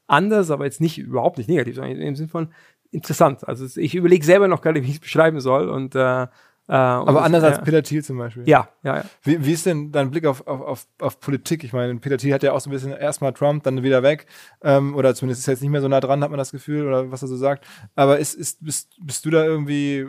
anders, 0.07 0.52
aber 0.52 0.65
jetzt 0.65 0.81
nicht 0.81 0.98
überhaupt 0.98 1.38
nicht 1.38 1.49
negativ, 1.49 1.76
sondern 1.76 1.98
im 1.98 2.15
Sinne 2.15 2.30
von 2.30 2.49
interessant. 2.94 3.48
Also 3.48 3.80
ich 3.80 3.95
überlege 3.95 4.23
selber 4.23 4.48
noch 4.48 4.61
gar 4.61 4.72
nicht, 4.72 4.84
wie 4.84 4.90
ich 4.90 4.95
es 4.95 5.02
beschreiben 5.02 5.40
soll. 5.40 5.69
Und, 5.69 5.95
äh, 5.95 6.23
äh, 6.23 6.27
aber 6.68 7.23
anders 7.23 7.44
als 7.44 7.61
Peter 7.61 7.84
Thiel 7.84 8.03
zum 8.03 8.18
Beispiel. 8.18 8.48
Ja, 8.48 8.69
ja, 8.84 8.98
ja. 8.98 9.06
Wie, 9.23 9.44
wie 9.45 9.52
ist 9.52 9.65
denn 9.65 9.91
dein 9.91 10.11
Blick 10.11 10.26
auf, 10.26 10.48
auf, 10.48 10.61
auf, 10.61 10.88
auf 10.99 11.19
Politik? 11.19 11.64
Ich 11.64 11.73
meine, 11.73 11.95
Peter 11.95 12.18
Thiel 12.18 12.34
hat 12.34 12.44
ja 12.44 12.53
auch 12.53 12.61
so 12.61 12.69
ein 12.69 12.73
bisschen 12.73 12.94
erstmal 12.94 13.34
Trump, 13.34 13.64
dann 13.64 13.84
wieder 13.84 14.03
weg. 14.03 14.27
Ähm, 14.61 14.95
oder 14.95 15.14
zumindest 15.15 15.41
ist 15.41 15.48
er 15.48 15.53
jetzt 15.53 15.61
nicht 15.61 15.72
mehr 15.72 15.81
so 15.81 15.88
nah 15.88 15.99
dran, 15.99 16.23
hat 16.23 16.30
man 16.30 16.38
das 16.38 16.52
Gefühl, 16.52 16.88
oder 16.88 17.11
was 17.11 17.22
er 17.22 17.27
so 17.27 17.35
sagt. 17.35 17.65
Aber 17.95 18.19
ist, 18.19 18.35
ist, 18.35 18.64
bist, 18.64 18.95
bist 19.02 19.26
du 19.26 19.31
da 19.31 19.44
irgendwie 19.44 20.07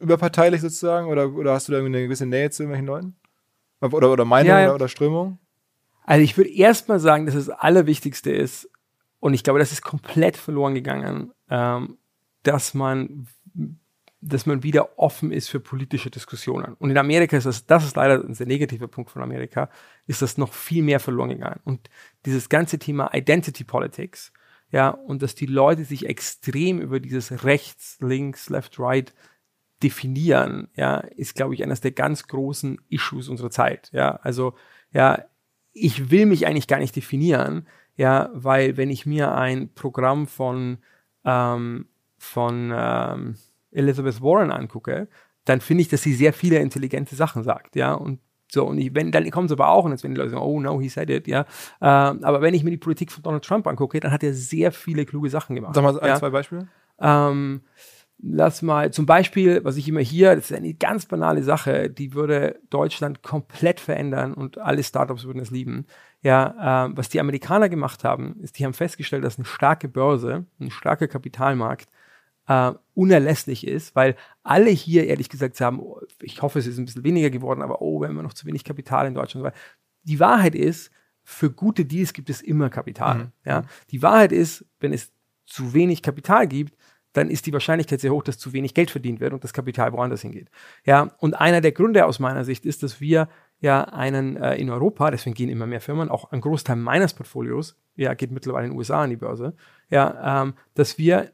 überparteilich 0.00 0.60
sozusagen? 0.60 1.08
Oder, 1.08 1.32
oder 1.32 1.52
hast 1.52 1.68
du 1.68 1.72
da 1.72 1.78
irgendwie 1.78 1.96
eine 1.96 2.06
gewisse 2.06 2.26
Nähe 2.26 2.50
zu 2.50 2.62
irgendwelchen 2.62 2.86
Leuten? 2.86 3.16
Oder, 3.80 4.10
oder 4.10 4.24
Meinung 4.24 4.48
ja, 4.48 4.60
ja. 4.60 4.66
Oder, 4.66 4.74
oder 4.76 4.88
Strömung? 4.88 5.38
Also 6.06 6.22
ich 6.22 6.36
würde 6.36 6.50
erstmal 6.50 7.00
sagen, 7.00 7.26
dass 7.26 7.34
das 7.34 7.50
Allerwichtigste 7.50 8.32
ist, 8.32 8.70
und 9.18 9.34
ich 9.34 9.42
glaube, 9.42 9.58
das 9.58 9.72
ist 9.72 9.82
komplett 9.82 10.36
verloren 10.36 10.74
gegangen, 10.74 11.32
ähm, 11.50 11.98
dass 12.42 12.74
man 12.74 13.26
dass 14.20 14.46
man 14.46 14.62
wieder 14.62 14.98
offen 14.98 15.30
ist 15.30 15.48
für 15.48 15.60
politische 15.60 16.10
Diskussionen. 16.10 16.74
Und 16.74 16.90
in 16.90 16.98
Amerika 16.98 17.36
ist 17.36 17.46
das, 17.46 17.66
das 17.66 17.84
ist 17.84 17.96
leider 17.96 18.24
ein 18.24 18.34
sehr 18.34 18.46
negativer 18.46 18.88
Punkt 18.88 19.10
von 19.10 19.22
Amerika, 19.22 19.68
ist 20.06 20.22
das 20.22 20.38
noch 20.38 20.52
viel 20.52 20.82
mehr 20.82 21.00
verloren 21.00 21.30
gegangen. 21.30 21.60
Und 21.64 21.90
dieses 22.24 22.48
ganze 22.48 22.78
Thema 22.78 23.10
Identity 23.12 23.64
Politics, 23.64 24.32
ja, 24.70 24.88
und 24.88 25.22
dass 25.22 25.34
die 25.34 25.46
Leute 25.46 25.84
sich 25.84 26.06
extrem 26.06 26.80
über 26.80 26.98
dieses 26.98 27.44
rechts, 27.44 27.98
links, 28.00 28.48
left, 28.50 28.78
right 28.80 29.14
definieren, 29.82 30.68
ja, 30.74 30.98
ist, 30.98 31.34
glaube 31.34 31.54
ich, 31.54 31.62
eines 31.62 31.80
der 31.80 31.92
ganz 31.92 32.26
großen 32.26 32.80
Issues 32.88 33.28
unserer 33.28 33.50
Zeit. 33.50 33.90
Ja, 33.92 34.16
also, 34.22 34.54
ja, 34.92 35.24
ich 35.76 36.10
will 36.10 36.26
mich 36.26 36.46
eigentlich 36.46 36.68
gar 36.68 36.78
nicht 36.78 36.96
definieren, 36.96 37.66
ja, 37.96 38.30
weil 38.32 38.76
wenn 38.76 38.90
ich 38.90 39.06
mir 39.06 39.34
ein 39.34 39.70
Programm 39.74 40.26
von, 40.26 40.78
ähm, 41.24 41.86
von 42.18 42.72
ähm, 42.74 43.36
Elizabeth 43.70 44.22
Warren 44.22 44.50
angucke, 44.50 45.08
dann 45.44 45.60
finde 45.60 45.82
ich, 45.82 45.88
dass 45.88 46.02
sie 46.02 46.14
sehr 46.14 46.32
viele 46.32 46.58
intelligente 46.58 47.14
Sachen 47.14 47.42
sagt, 47.42 47.76
ja, 47.76 47.94
und 47.94 48.20
so, 48.50 48.64
und 48.66 48.78
ich, 48.78 48.94
wenn, 48.94 49.10
dann 49.12 49.28
kommt 49.30 49.50
es 49.50 49.52
aber 49.52 49.68
auch, 49.68 49.84
und 49.84 49.90
jetzt 49.90 50.04
wenn 50.04 50.14
die 50.14 50.18
Leute 50.18 50.30
sagen, 50.30 50.42
oh 50.42 50.60
no, 50.60 50.80
he 50.80 50.88
said 50.88 51.10
it, 51.10 51.26
ja. 51.26 51.46
Ähm, 51.80 52.22
aber 52.22 52.40
wenn 52.40 52.54
ich 52.54 52.62
mir 52.64 52.70
die 52.70 52.76
Politik 52.76 53.10
von 53.10 53.22
Donald 53.22 53.44
Trump 53.44 53.66
angucke, 53.66 53.98
dann 54.00 54.12
hat 54.12 54.22
er 54.22 54.34
sehr 54.34 54.72
viele 54.72 55.04
kluge 55.04 55.28
Sachen 55.30 55.56
gemacht. 55.56 55.74
Sag 55.74 55.82
mal 55.82 55.98
ein, 55.98 56.08
ja? 56.08 56.16
zwei 56.16 56.30
Beispiele. 56.30 56.68
Ähm, 57.00 57.62
lass 58.18 58.62
mal 58.62 58.92
zum 58.92 59.06
Beispiel, 59.06 59.64
was 59.64 59.76
ich 59.76 59.88
immer 59.88 60.00
hier, 60.00 60.34
das 60.34 60.50
ist 60.50 60.56
eine 60.56 60.74
ganz 60.74 61.06
banale 61.06 61.42
Sache, 61.42 61.90
die 61.90 62.14
würde 62.14 62.58
Deutschland 62.70 63.22
komplett 63.22 63.80
verändern 63.80 64.34
und 64.34 64.58
alle 64.58 64.82
Startups 64.82 65.24
würden 65.24 65.40
es 65.40 65.50
lieben. 65.50 65.86
Ja, 66.22 66.86
äh, 66.86 66.96
was 66.96 67.08
die 67.08 67.20
Amerikaner 67.20 67.68
gemacht 67.68 68.04
haben, 68.04 68.40
ist, 68.40 68.58
die 68.58 68.64
haben 68.64 68.72
festgestellt, 68.72 69.24
dass 69.24 69.38
eine 69.38 69.44
starke 69.44 69.88
Börse, 69.88 70.46
ein 70.58 70.70
starker 70.70 71.08
Kapitalmarkt 71.08 71.88
äh, 72.48 72.72
unerlässlich 72.94 73.66
ist, 73.66 73.94
weil 73.94 74.16
alle 74.42 74.70
hier 74.70 75.06
ehrlich 75.06 75.28
gesagt 75.28 75.60
haben, 75.60 75.80
oh, 75.80 76.00
ich 76.22 76.42
hoffe, 76.42 76.58
es 76.58 76.66
ist 76.66 76.78
ein 76.78 76.86
bisschen 76.86 77.04
weniger 77.04 77.30
geworden, 77.30 77.62
aber 77.62 77.82
oh, 77.82 78.00
wir 78.00 78.08
haben 78.08 78.16
noch 78.22 78.32
zu 78.32 78.46
wenig 78.46 78.64
Kapital 78.64 79.06
in 79.06 79.14
Deutschland. 79.14 79.52
Die 80.04 80.20
Wahrheit 80.20 80.54
ist, 80.54 80.90
für 81.22 81.50
gute 81.50 81.84
Deals 81.84 82.12
gibt 82.12 82.30
es 82.30 82.40
immer 82.40 82.70
Kapital. 82.70 83.16
Mhm. 83.18 83.32
Ja? 83.44 83.62
Die 83.90 84.02
Wahrheit 84.02 84.32
ist, 84.32 84.64
wenn 84.80 84.92
es 84.92 85.12
zu 85.44 85.74
wenig 85.74 86.02
Kapital 86.02 86.46
gibt, 86.46 86.76
dann 87.16 87.30
ist 87.30 87.46
die 87.46 87.52
Wahrscheinlichkeit 87.52 88.00
sehr 88.00 88.12
hoch, 88.12 88.22
dass 88.22 88.38
zu 88.38 88.52
wenig 88.52 88.74
Geld 88.74 88.90
verdient 88.90 89.20
wird 89.20 89.32
und 89.32 89.42
das 89.42 89.52
Kapital 89.52 89.92
woanders 89.92 90.20
hingeht. 90.22 90.50
Ja, 90.84 91.12
und 91.18 91.34
einer 91.34 91.60
der 91.60 91.72
Gründe 91.72 92.04
aus 92.04 92.18
meiner 92.18 92.44
Sicht 92.44 92.66
ist, 92.66 92.82
dass 92.82 93.00
wir 93.00 93.28
ja 93.60 93.84
einen 93.84 94.36
äh, 94.36 94.56
in 94.56 94.68
Europa, 94.68 95.10
deswegen 95.10 95.34
gehen 95.34 95.48
immer 95.48 95.66
mehr 95.66 95.80
Firmen, 95.80 96.10
auch 96.10 96.30
ein 96.30 96.42
Großteil 96.42 96.76
meines 96.76 97.14
Portfolios, 97.14 97.76
ja, 97.94 98.12
geht 98.12 98.30
mittlerweile 98.32 98.66
in 98.66 98.72
den 98.72 98.78
USA 98.78 99.02
an 99.02 99.10
die 99.10 99.16
Börse, 99.16 99.54
ja, 99.88 100.42
ähm, 100.42 100.54
dass 100.74 100.98
wir 100.98 101.30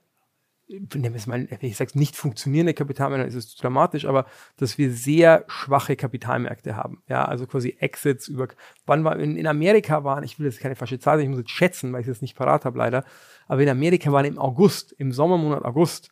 es 0.72 1.26
mal, 1.26 1.48
ich 1.60 1.76
sage 1.76 1.98
nicht 1.98 2.16
funktionierende 2.16 2.74
Kapitalmärkte, 2.74 3.28
ist 3.28 3.34
es 3.34 3.56
dramatisch, 3.56 4.06
aber 4.06 4.26
dass 4.56 4.78
wir 4.78 4.92
sehr 4.92 5.44
schwache 5.48 5.96
Kapitalmärkte 5.96 6.76
haben. 6.76 7.02
Ja, 7.08 7.24
also 7.24 7.46
quasi 7.46 7.76
Exits 7.80 8.28
über, 8.28 8.48
wann 8.86 9.04
war, 9.04 9.18
in, 9.18 9.36
in 9.36 9.46
Amerika 9.46 10.04
waren, 10.04 10.24
ich 10.24 10.38
will 10.38 10.46
jetzt 10.46 10.60
keine 10.60 10.76
falsche 10.76 10.98
Zahl, 10.98 11.20
ich 11.20 11.28
muss 11.28 11.38
jetzt 11.38 11.50
schätzen, 11.50 11.92
weil 11.92 12.00
ich 12.00 12.06
das 12.06 12.22
nicht 12.22 12.36
parat 12.36 12.64
habe 12.64 12.78
leider, 12.78 13.04
aber 13.46 13.62
in 13.62 13.68
Amerika 13.68 14.10
waren 14.12 14.24
im 14.24 14.38
August, 14.38 14.92
im 14.92 15.12
Sommermonat 15.12 15.64
August, 15.64 16.10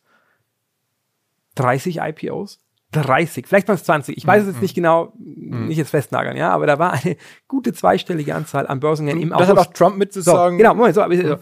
30 1.55 1.97
IPOs. 1.97 2.61
30, 2.91 3.47
vielleicht 3.47 3.69
waren 3.69 3.75
es 3.75 3.85
20, 3.85 4.17
ich 4.17 4.27
weiß 4.27 4.41
es 4.41 4.47
jetzt 4.47 4.55
mhm. 4.57 4.61
nicht 4.63 4.75
genau, 4.75 5.13
mhm. 5.17 5.67
nicht 5.67 5.77
jetzt 5.77 5.91
festnageln, 5.91 6.35
ja, 6.35 6.51
aber 6.51 6.67
da 6.67 6.77
war 6.77 6.91
eine 6.91 7.15
gute 7.47 7.71
zweistellige 7.71 8.35
Anzahl 8.35 8.67
an 8.67 8.81
Börsengängen 8.81 9.23
im 9.23 9.31
August. 9.31 9.49
Das 9.49 9.57
hat 9.57 9.67
auch 9.67 9.73
Trump 9.73 9.97
mitzusagen. 9.97 10.57
So, 10.57 10.57
genau, 10.57 10.75
Moment, 10.75 10.95
so, 10.95 11.01
aber, 11.01 11.15
so, 11.15 11.37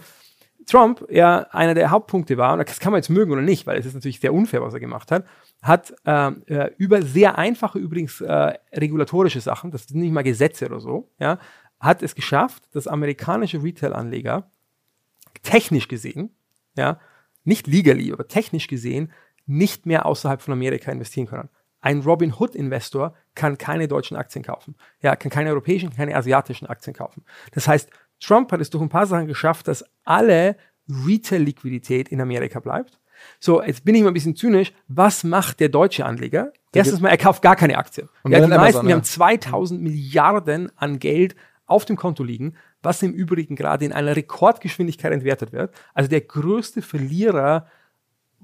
Trump 0.66 1.06
ja 1.10 1.46
einer 1.50 1.74
der 1.74 1.90
Hauptpunkte 1.90 2.36
war, 2.36 2.52
und 2.54 2.68
das 2.68 2.80
kann 2.80 2.92
man 2.92 2.98
jetzt 2.98 3.08
mögen 3.08 3.32
oder 3.32 3.42
nicht, 3.42 3.66
weil 3.66 3.78
es 3.78 3.86
ist 3.86 3.94
natürlich 3.94 4.20
sehr 4.20 4.34
unfair, 4.34 4.62
was 4.62 4.74
er 4.74 4.80
gemacht 4.80 5.10
hat, 5.10 5.26
hat 5.62 5.94
ähm, 6.06 6.42
äh, 6.46 6.70
über 6.78 7.02
sehr 7.02 7.38
einfache 7.38 7.78
übrigens 7.78 8.20
äh, 8.20 8.54
regulatorische 8.72 9.40
Sachen, 9.40 9.70
das 9.70 9.84
sind 9.84 10.00
nicht 10.00 10.12
mal 10.12 10.22
Gesetze 10.22 10.66
oder 10.66 10.80
so, 10.80 11.10
ja, 11.18 11.38
hat 11.80 12.02
es 12.02 12.14
geschafft, 12.14 12.62
dass 12.72 12.86
amerikanische 12.86 13.62
Retail-Anleger 13.62 14.50
technisch 15.42 15.88
gesehen, 15.88 16.30
ja, 16.76 16.98
nicht 17.44 17.66
legally, 17.66 18.12
aber 18.12 18.28
technisch 18.28 18.68
gesehen, 18.68 19.12
nicht 19.46 19.86
mehr 19.86 20.06
außerhalb 20.06 20.42
von 20.42 20.52
Amerika 20.52 20.92
investieren 20.92 21.26
können. 21.26 21.48
Ein 21.80 22.00
Robin 22.00 22.34
Hood-Investor 22.38 23.14
kann 23.34 23.56
keine 23.56 23.88
deutschen 23.88 24.16
Aktien 24.16 24.44
kaufen. 24.44 24.74
Ja, 25.00 25.16
kann 25.16 25.30
keine 25.30 25.50
europäischen, 25.50 25.90
keine 25.90 26.14
asiatischen 26.14 26.66
Aktien 26.66 26.94
kaufen. 26.94 27.24
Das 27.52 27.66
heißt, 27.66 27.90
Trump 28.20 28.52
hat 28.52 28.60
es 28.60 28.70
durch 28.70 28.82
ein 28.82 28.88
paar 28.88 29.06
Sachen 29.06 29.26
geschafft, 29.26 29.68
dass 29.68 29.84
alle 30.04 30.56
Retail-Liquidität 30.88 32.08
in 32.08 32.20
Amerika 32.20 32.60
bleibt. 32.60 32.98
So, 33.38 33.62
jetzt 33.62 33.84
bin 33.84 33.94
ich 33.94 34.02
mal 34.02 34.08
ein 34.08 34.14
bisschen 34.14 34.36
zynisch. 34.36 34.72
Was 34.88 35.24
macht 35.24 35.60
der 35.60 35.68
deutsche 35.68 36.04
Anleger? 36.04 36.52
Erstens 36.72 37.00
mal, 37.00 37.10
er 37.10 37.18
kauft 37.18 37.42
gar 37.42 37.56
keine 37.56 37.76
Aktien. 37.76 38.08
Und 38.22 38.32
ja, 38.32 38.38
die 38.38 38.46
meisten, 38.46 38.60
Amazon, 38.60 38.86
wir 38.86 38.94
haben 38.94 39.04
2000 39.04 39.82
Milliarden 39.82 40.72
an 40.76 40.98
Geld 40.98 41.36
auf 41.66 41.84
dem 41.84 41.96
Konto 41.96 42.24
liegen, 42.24 42.54
was 42.82 43.02
im 43.02 43.12
Übrigen 43.12 43.56
gerade 43.56 43.84
in 43.84 43.92
einer 43.92 44.16
Rekordgeschwindigkeit 44.16 45.12
entwertet 45.12 45.52
wird. 45.52 45.74
Also 45.94 46.08
der 46.08 46.22
größte 46.22 46.82
Verlierer 46.82 47.66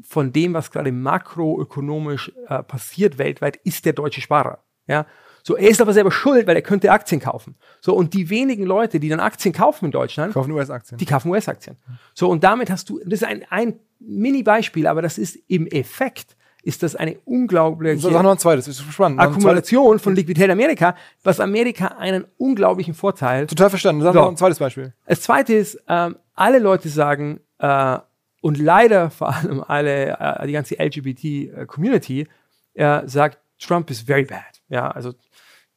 von 0.03 0.33
dem, 0.33 0.55
was 0.55 0.71
gerade 0.71 0.93
makroökonomisch 0.93 2.33
äh, 2.49 2.63
passiert 2.63 3.19
weltweit, 3.19 3.57
ist 3.57 3.85
der 3.85 3.95
deutsche 3.95 4.21
Sparer. 4.21 4.63
Ja, 4.87 5.07
so, 5.47 5.57
er 5.57 5.71
ist 5.71 5.81
aber 5.81 5.93
selber 5.93 6.11
schuld, 6.11 6.49
weil 6.49 6.57
er 6.57 6.63
könnte 6.63 6.91
Aktien 6.91 7.21
kaufen. 7.21 7.55
So, 7.81 7.95
und 7.95 8.15
die 8.15 8.31
wenigen 8.31 8.65
Leute, 8.65 8.99
die 8.99 9.09
dann 9.09 9.21
Aktien 9.21 9.55
kaufen 9.55 9.85
in 9.85 9.91
Deutschland, 9.93 10.35
kaufen 10.35 10.51
US-Aktien. 10.51 10.99
Die 10.99 11.07
kaufen 11.07 11.31
US-Aktien. 11.31 11.77
So, 12.15 12.29
und 12.29 12.43
damit 12.43 12.69
hast 12.69 12.91
du, 12.91 12.99
das 13.05 13.23
ist 13.23 13.25
ein, 13.25 13.45
ein 13.49 13.79
Mini-Beispiel, 14.01 14.89
aber 14.89 15.03
das 15.03 15.19
ist 15.19 15.39
im 15.47 15.69
Effekt, 15.69 16.37
ist 16.65 16.83
das 16.83 16.97
eine 16.97 17.21
unglaubliche 17.25 17.97
so, 17.97 18.11
noch 18.11 18.29
ein 18.29 18.39
zweites, 18.39 18.67
ist 18.67 18.81
spannend. 18.93 19.21
Akkumulation 19.21 20.01
von 20.01 20.17
Liquidität 20.17 20.47
in 20.47 20.51
Amerika, 20.51 20.97
was 21.23 21.39
Amerika 21.39 21.95
einen 21.97 22.25
unglaublichen 22.39 22.95
Vorteil. 22.95 23.47
Total 23.47 23.71
verstanden. 23.71 24.03
Sag 24.03 24.15
so. 24.15 24.23
noch 24.23 24.29
ein 24.31 24.37
zweites 24.37 24.59
Beispiel. 24.59 24.95
Das 25.07 25.21
zweite 25.21 25.55
ist, 25.55 25.81
ähm, 25.87 26.17
alle 26.35 26.59
Leute 26.59 26.89
sagen, 26.89 27.39
äh, 27.61 27.99
und 28.41 28.59
leider 28.59 29.11
vor 29.11 29.33
allem 29.33 29.63
alle, 29.63 30.19
äh, 30.19 30.47
die 30.49 30.53
ganze 30.53 30.75
LGBT-Community, 30.75 32.27
äh, 32.75 33.03
sagt, 33.07 33.39
Trump 33.61 33.89
is 33.91 34.01
very 34.01 34.25
bad. 34.25 34.61
Ja, 34.69 34.91
also 34.91 35.13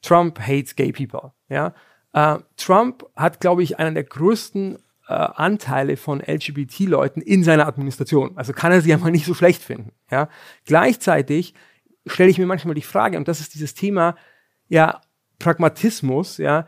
Trump 0.02 0.40
hates 0.40 0.76
gay 0.76 0.92
people. 0.92 1.32
Ja? 1.48 1.74
Äh, 2.12 2.38
Trump 2.56 3.06
hat, 3.16 3.40
glaube 3.40 3.62
ich, 3.62 3.78
einen 3.78 3.94
der 3.94 4.04
größten 4.04 4.76
äh, 5.08 5.12
Anteile 5.12 5.96
von 5.96 6.20
LGBT-Leuten 6.20 7.20
in 7.20 7.44
seiner 7.44 7.66
Administration. 7.66 8.36
Also 8.36 8.52
kann 8.52 8.72
er 8.72 8.80
sie 8.80 8.90
ja 8.90 8.98
mal 8.98 9.10
nicht 9.10 9.26
so 9.26 9.34
schlecht 9.34 9.62
finden. 9.62 9.92
Ja? 10.10 10.28
Gleichzeitig 10.64 11.54
stelle 12.06 12.30
ich 12.30 12.38
mir 12.38 12.46
manchmal 12.46 12.74
die 12.74 12.82
Frage, 12.82 13.18
und 13.18 13.28
das 13.28 13.40
ist 13.40 13.54
dieses 13.54 13.74
Thema, 13.74 14.16
ja, 14.68 15.00
Pragmatismus, 15.38 16.38
ja, 16.38 16.66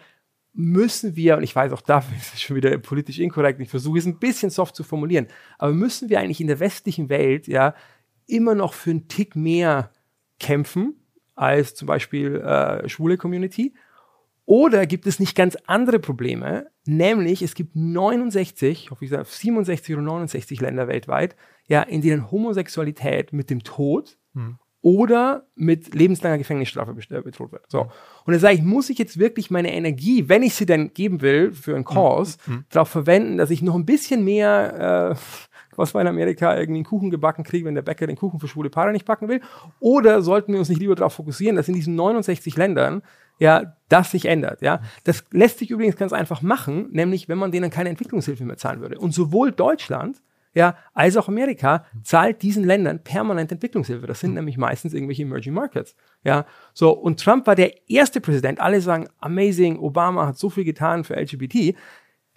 müssen 0.54 1.16
wir, 1.16 1.36
und 1.36 1.42
ich 1.42 1.54
weiß 1.54 1.72
auch 1.72 1.80
dafür 1.80 2.16
ist 2.20 2.34
es 2.34 2.42
schon 2.42 2.56
wieder 2.56 2.76
politisch 2.78 3.18
inkorrekt, 3.18 3.60
ich 3.60 3.70
versuche 3.70 3.98
es 3.98 4.06
ein 4.06 4.18
bisschen 4.18 4.50
soft 4.50 4.76
zu 4.76 4.84
formulieren, 4.84 5.28
aber 5.58 5.72
müssen 5.72 6.08
wir 6.08 6.20
eigentlich 6.20 6.40
in 6.40 6.46
der 6.46 6.60
westlichen 6.60 7.08
Welt, 7.08 7.46
ja, 7.46 7.74
immer 8.26 8.54
noch 8.54 8.74
für 8.74 8.90
einen 8.90 9.08
Tick 9.08 9.36
mehr 9.36 9.90
kämpfen, 10.38 10.96
als 11.34 11.74
zum 11.74 11.86
Beispiel 11.86 12.36
äh, 12.36 12.88
schwule 12.88 13.16
Community? 13.16 13.74
Oder 14.44 14.86
gibt 14.86 15.06
es 15.06 15.20
nicht 15.20 15.36
ganz 15.36 15.56
andere 15.66 15.98
Probleme? 15.98 16.66
Nämlich, 16.84 17.42
es 17.42 17.54
gibt 17.54 17.76
69, 17.76 18.84
ich 18.84 18.90
hoffe, 18.90 19.04
ich 19.04 19.10
sage 19.10 19.24
67 19.24 19.94
oder 19.94 20.02
69 20.02 20.60
Länder 20.60 20.88
weltweit, 20.88 21.36
ja, 21.68 21.82
in 21.82 22.02
denen 22.02 22.30
Homosexualität 22.30 23.32
mit 23.32 23.50
dem 23.50 23.62
Tod 23.62 24.18
hm. 24.34 24.58
oder 24.80 25.46
mit 25.54 25.94
lebenslanger 25.94 26.38
Gefängnisstrafe 26.38 26.90
äh, 26.90 27.20
bedroht 27.22 27.52
wird. 27.52 27.70
So. 27.70 27.82
Und 27.82 28.32
dann 28.32 28.40
sage 28.40 28.56
ich, 28.56 28.62
muss 28.62 28.90
ich 28.90 28.98
jetzt 28.98 29.18
wirklich 29.18 29.50
meine 29.50 29.72
Energie, 29.72 30.28
wenn 30.28 30.42
ich 30.42 30.54
sie 30.54 30.66
denn 30.66 30.92
geben 30.92 31.22
will 31.22 31.52
für 31.52 31.76
einen 31.76 31.84
Kurs, 31.84 32.38
hm. 32.44 32.54
hm. 32.54 32.64
darauf 32.68 32.88
verwenden, 32.88 33.38
dass 33.38 33.50
ich 33.50 33.62
noch 33.62 33.76
ein 33.76 33.86
bisschen 33.86 34.24
mehr 34.24 35.12
äh, 35.12 35.14
was 35.76 35.94
wir 35.94 36.00
in 36.00 36.06
Amerika 36.06 36.56
irgendwie 36.56 36.78
einen 36.78 36.84
Kuchen 36.84 37.10
gebacken 37.10 37.44
kriegen, 37.44 37.66
wenn 37.66 37.74
der 37.74 37.82
Bäcker 37.82 38.06
den 38.06 38.16
Kuchen 38.16 38.40
für 38.40 38.48
schwule 38.48 38.70
Paare 38.70 38.92
nicht 38.92 39.06
backen 39.06 39.28
will? 39.28 39.40
Oder 39.80 40.22
sollten 40.22 40.52
wir 40.52 40.58
uns 40.58 40.68
nicht 40.68 40.80
lieber 40.80 40.94
darauf 40.94 41.14
fokussieren, 41.14 41.56
dass 41.56 41.68
in 41.68 41.74
diesen 41.74 41.94
69 41.94 42.56
Ländern 42.56 43.02
ja, 43.38 43.76
das 43.88 44.12
sich 44.12 44.26
ändert, 44.26 44.62
ja. 44.62 44.80
Das 45.02 45.24
lässt 45.32 45.58
sich 45.58 45.70
übrigens 45.70 45.96
ganz 45.96 46.12
einfach 46.12 46.42
machen, 46.42 46.88
nämlich 46.92 47.28
wenn 47.28 47.38
man 47.38 47.50
denen 47.50 47.70
keine 47.70 47.88
Entwicklungshilfe 47.88 48.44
mehr 48.44 48.56
zahlen 48.56 48.80
würde. 48.80 48.98
Und 48.98 49.12
sowohl 49.12 49.50
Deutschland, 49.50 50.22
ja, 50.54 50.76
als 50.92 51.16
auch 51.16 51.28
Amerika 51.28 51.84
zahlt 52.04 52.42
diesen 52.42 52.62
Ländern 52.62 53.02
permanent 53.02 53.50
Entwicklungshilfe. 53.50 54.06
Das 54.06 54.20
sind 54.20 54.34
nämlich 54.34 54.58
meistens 54.58 54.94
irgendwelche 54.94 55.22
Emerging 55.22 55.54
Markets, 55.54 55.96
ja. 56.22 56.44
So, 56.72 56.92
und 56.92 57.20
Trump 57.20 57.46
war 57.46 57.56
der 57.56 57.90
erste 57.90 58.20
Präsident. 58.20 58.60
Alle 58.60 58.80
sagen, 58.80 59.08
amazing, 59.18 59.78
Obama 59.78 60.26
hat 60.26 60.38
so 60.38 60.48
viel 60.48 60.64
getan 60.64 61.04
für 61.04 61.16
LGBT. 61.16 61.74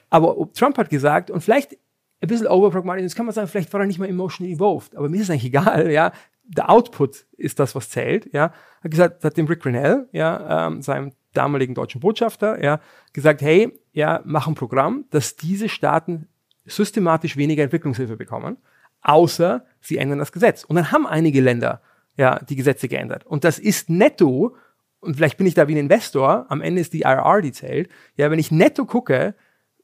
Aber 0.10 0.36
Trump 0.54 0.78
hat 0.78 0.90
gesagt, 0.90 1.30
und 1.30 1.42
vielleicht 1.42 1.78
ein 2.22 2.28
bisschen 2.28 2.48
overpragmatisch. 2.48 3.04
Jetzt 3.04 3.16
kann 3.16 3.26
man 3.26 3.36
sagen, 3.36 3.48
vielleicht 3.48 3.72
war 3.74 3.82
er 3.82 3.88
nicht 3.88 4.00
mal 4.00 4.10
emotionally 4.10 4.54
involved, 4.54 4.96
aber 4.96 5.10
mir 5.10 5.18
ist 5.18 5.24
es 5.24 5.30
eigentlich 5.30 5.46
egal, 5.46 5.92
ja. 5.92 6.12
Der 6.48 6.70
Output 6.70 7.26
ist 7.38 7.60
das, 7.60 7.74
was 7.74 7.90
zählt, 7.90 8.32
ja. 8.34 8.54
Hat 8.84 8.92
gesagt, 8.92 9.24
hat 9.24 9.38
dem 9.38 9.48
Rick 9.48 9.62
Grinnell, 9.62 10.08
ja, 10.12 10.68
ähm, 10.68 10.82
seinem 10.82 11.12
damaligen 11.34 11.74
deutschen 11.74 12.02
Botschafter, 12.02 12.64
ja, 12.64 12.80
gesagt, 13.14 13.42
hey, 13.42 13.78
ja, 13.94 14.22
mach 14.26 14.48
ein 14.48 14.56
Programm, 14.56 15.06
dass 15.10 15.36
diese 15.36 15.70
Staaten 15.70 16.28
systematisch 16.66 17.38
weniger 17.38 17.64
Entwicklungshilfe 17.64 18.16
bekommen, 18.16 18.58
außer 19.02 19.66
sie 19.82 19.98
ändern 19.98 20.20
das 20.20 20.32
Gesetz. 20.32 20.64
Und 20.64 20.76
dann 20.76 20.92
haben 20.92 21.06
einige 21.06 21.42
Länder, 21.42 21.82
ja, 22.18 22.40
die 22.40 22.56
Gesetze 22.56 22.88
geändert. 22.88 23.26
Und 23.26 23.44
das 23.44 23.60
ist 23.60 23.90
netto, 23.90 24.56
und 25.00 25.16
vielleicht 25.16 25.38
bin 25.38 25.48
ich 25.48 25.54
da 25.54 25.68
wie 25.68 25.76
ein 25.76 25.78
Investor, 25.78 26.46
am 26.50 26.62
Ende 26.62 26.82
ist 26.82 26.94
die 26.94 27.02
IRR, 27.02 27.42
die 27.42 27.52
zählt, 27.52 27.90
ja, 28.16 28.32
wenn 28.32 28.40
ich 28.40 28.52
netto 28.52 28.86
gucke, 28.86 29.36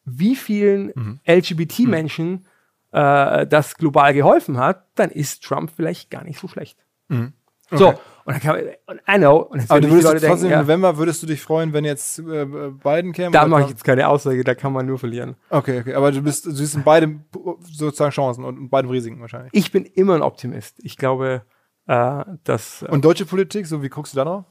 wie 0.05 0.35
vielen 0.35 0.91
mhm. 0.95 1.19
LGBT-Menschen 1.27 2.45
äh, 2.91 3.47
das 3.47 3.75
global 3.75 4.13
geholfen 4.13 4.57
hat, 4.57 4.87
dann 4.95 5.09
ist 5.09 5.43
Trump 5.43 5.71
vielleicht 5.75 6.09
gar 6.09 6.23
nicht 6.23 6.39
so 6.39 6.47
schlecht. 6.47 6.77
Mhm. 7.07 7.33
Okay. 7.71 7.77
So, 7.77 7.89
und 8.25 8.33
dann 8.33 8.39
kann 8.39 8.55
man, 8.85 8.99
I 9.07 9.17
know. 9.17 9.37
Und 9.37 9.69
Aber 9.69 9.79
du 9.79 9.89
würdest 9.89 10.07
trotzdem 10.07 10.29
denken, 10.29 10.53
im 10.53 10.59
November 10.59 10.97
würdest 10.97 11.23
du 11.23 11.27
dich 11.27 11.41
freuen, 11.41 11.73
wenn 11.73 11.85
jetzt 11.85 12.19
äh, 12.19 12.45
Biden 12.45 13.13
käme? 13.13 13.31
Da 13.31 13.47
mache 13.47 13.63
ich 13.63 13.69
jetzt 13.69 13.83
keine 13.83 14.07
Aussage, 14.07 14.43
da 14.43 14.55
kann 14.55 14.73
man 14.73 14.85
nur 14.85 14.99
verlieren. 14.99 15.35
Okay, 15.49 15.79
okay. 15.79 15.93
Aber 15.93 16.11
du 16.11 16.21
bist, 16.21 16.45
du 16.45 16.51
siehst 16.51 16.75
in 16.75 16.83
beiden 16.83 17.25
sozusagen 17.63 18.11
Chancen 18.11 18.43
und 18.43 18.57
in 18.57 18.69
beiden 18.69 18.91
Risiken 18.91 19.21
wahrscheinlich. 19.21 19.53
Ich 19.53 19.71
bin 19.71 19.85
immer 19.85 20.15
ein 20.15 20.21
Optimist. 20.21 20.79
Ich 20.83 20.97
glaube, 20.97 21.43
äh, 21.87 22.25
dass. 22.43 22.83
Äh, 22.83 22.87
und 22.87 23.05
deutsche 23.05 23.25
Politik, 23.25 23.65
so 23.67 23.81
wie 23.81 23.89
guckst 23.89 24.13
du 24.13 24.17
da 24.17 24.25
noch? 24.25 24.45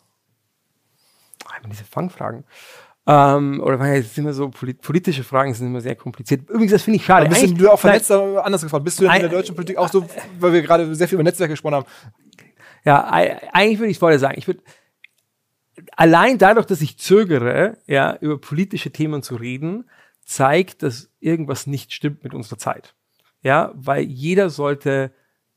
Diese 1.68 1.84
Fangfragen. 1.84 2.44
Ähm, 3.06 3.60
oder 3.62 3.78
weil 3.78 4.00
es 4.00 4.16
immer 4.18 4.32
so 4.32 4.50
politische 4.50 5.24
Fragen 5.24 5.54
sind 5.54 5.68
immer 5.68 5.80
sehr 5.80 5.96
kompliziert. 5.96 6.48
Übrigens, 6.50 6.72
das 6.72 6.82
finde 6.82 6.98
ich 6.98 7.04
schade. 7.04 7.26
Aber 7.26 7.34
bist 7.34 7.58
du 7.58 7.72
auch 7.72 7.78
vernetzt, 7.78 8.10
nein, 8.10 8.36
anders 8.36 8.62
gefragt, 8.62 8.84
bist 8.84 9.00
du 9.00 9.06
in 9.06 9.10
der 9.10 9.28
deutschen 9.28 9.54
Politik 9.54 9.78
auch 9.78 9.88
so, 9.88 10.06
weil 10.38 10.52
wir 10.52 10.62
gerade 10.62 10.94
sehr 10.94 11.08
viel 11.08 11.16
über 11.16 11.24
Netzwerke 11.24 11.52
gesprochen 11.52 11.76
haben? 11.76 11.86
Ja, 12.84 13.04
eigentlich 13.08 13.78
würde 13.78 13.90
ich 13.90 13.96
es 13.96 14.00
vorher 14.00 14.18
sagen. 14.18 14.36
Ich 14.38 14.46
würde 14.46 14.62
allein 15.96 16.38
dadurch, 16.38 16.66
dass 16.66 16.80
ich 16.80 16.98
zögere, 16.98 17.78
ja, 17.86 18.16
über 18.20 18.38
politische 18.38 18.90
Themen 18.90 19.22
zu 19.22 19.36
reden, 19.36 19.88
zeigt, 20.24 20.82
dass 20.82 21.10
irgendwas 21.20 21.66
nicht 21.66 21.92
stimmt 21.92 22.22
mit 22.22 22.34
unserer 22.34 22.58
Zeit. 22.58 22.94
Ja, 23.42 23.72
weil 23.74 24.04
jeder 24.04 24.50
sollte 24.50 25.12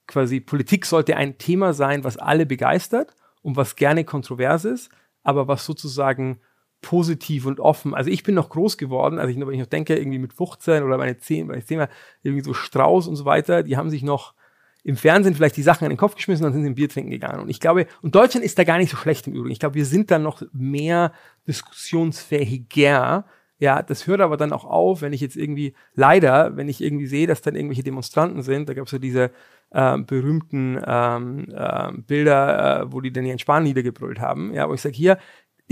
quasi 0.07 0.39
Politik 0.39 0.85
sollte 0.85 1.15
ein 1.17 1.37
Thema 1.37 1.73
sein, 1.73 2.03
was 2.03 2.17
alle 2.17 2.45
begeistert 2.45 3.15
und 3.41 3.55
was 3.55 3.75
gerne 3.75 4.03
kontrovers 4.05 4.65
ist, 4.65 4.89
aber 5.23 5.47
was 5.47 5.65
sozusagen 5.65 6.39
positiv 6.83 7.47
und 7.47 7.59
offen. 7.59 7.95
Also 7.95 8.11
ich 8.11 8.21
bin 8.21 8.35
noch 8.35 8.49
groß 8.49 8.77
geworden, 8.77 9.17
also 9.17 9.31
ich, 9.31 9.39
wenn 9.39 9.53
ich 9.53 9.59
noch 9.59 9.65
denke, 9.65 9.95
irgendwie 9.95 10.19
mit 10.19 10.33
15 10.33 10.83
oder 10.83 10.97
meine 10.99 11.17
10, 11.17 11.47
weil 11.47 11.57
ich 11.57 11.65
10 11.65 11.79
war, 11.79 11.89
irgendwie 12.21 12.43
so 12.43 12.53
Strauß 12.53 13.07
und 13.07 13.15
so 13.15 13.25
weiter, 13.25 13.63
die 13.63 13.75
haben 13.75 13.89
sich 13.89 14.03
noch 14.03 14.35
im 14.83 14.97
Fernsehen 14.97 15.33
vielleicht 15.33 15.57
die 15.57 15.63
Sachen 15.63 15.85
an 15.85 15.91
den 15.91 15.97
Kopf 15.97 16.15
geschmissen 16.15 16.45
und 16.45 16.51
dann 16.51 16.53
sind 16.53 16.63
sie 16.63 16.71
ein 16.71 16.75
Bier 16.75 16.89
trinken 16.89 17.09
gegangen. 17.09 17.41
Und 17.41 17.49
ich 17.49 17.59
glaube, 17.59 17.87
und 18.01 18.13
Deutschland 18.15 18.45
ist 18.45 18.59
da 18.59 18.65
gar 18.65 18.77
nicht 18.77 18.91
so 18.91 18.97
schlecht 18.97 19.25
im 19.27 19.33
Übrigen. 19.33 19.53
Ich 19.53 19.59
glaube, 19.59 19.75
wir 19.75 19.85
sind 19.85 20.11
da 20.11 20.19
noch 20.19 20.43
mehr 20.51 21.13
diskussionsfähiger. 21.47 23.25
Ja, 23.59 23.81
das 23.81 24.07
hört 24.07 24.19
aber 24.19 24.35
dann 24.35 24.51
auch 24.51 24.65
auf, 24.65 25.01
wenn 25.01 25.13
ich 25.13 25.21
jetzt 25.21 25.37
irgendwie, 25.37 25.73
leider, 25.95 26.57
wenn 26.57 26.67
ich 26.67 26.81
irgendwie 26.81 27.07
sehe, 27.07 27.27
dass 27.27 27.41
dann 27.41 27.55
irgendwelche 27.55 27.83
Demonstranten 27.83 28.41
sind, 28.41 28.67
da 28.67 28.73
gab 28.73 28.87
es 28.87 28.91
ja 28.91 28.99
diese 28.99 29.31
äh, 29.71 29.97
berühmten 29.99 30.81
ähm, 30.85 31.47
äh, 31.55 31.91
Bilder, 31.93 32.81
äh, 32.81 32.91
wo 32.91 32.99
die 32.99 33.13
dann 33.13 33.25
ihren 33.25 33.39
Spahn 33.39 33.63
niedergebrüllt 33.63 34.19
haben, 34.19 34.53
ja, 34.53 34.67
wo 34.67 34.73
ich 34.73 34.81
sage, 34.81 34.95
hier, 34.95 35.17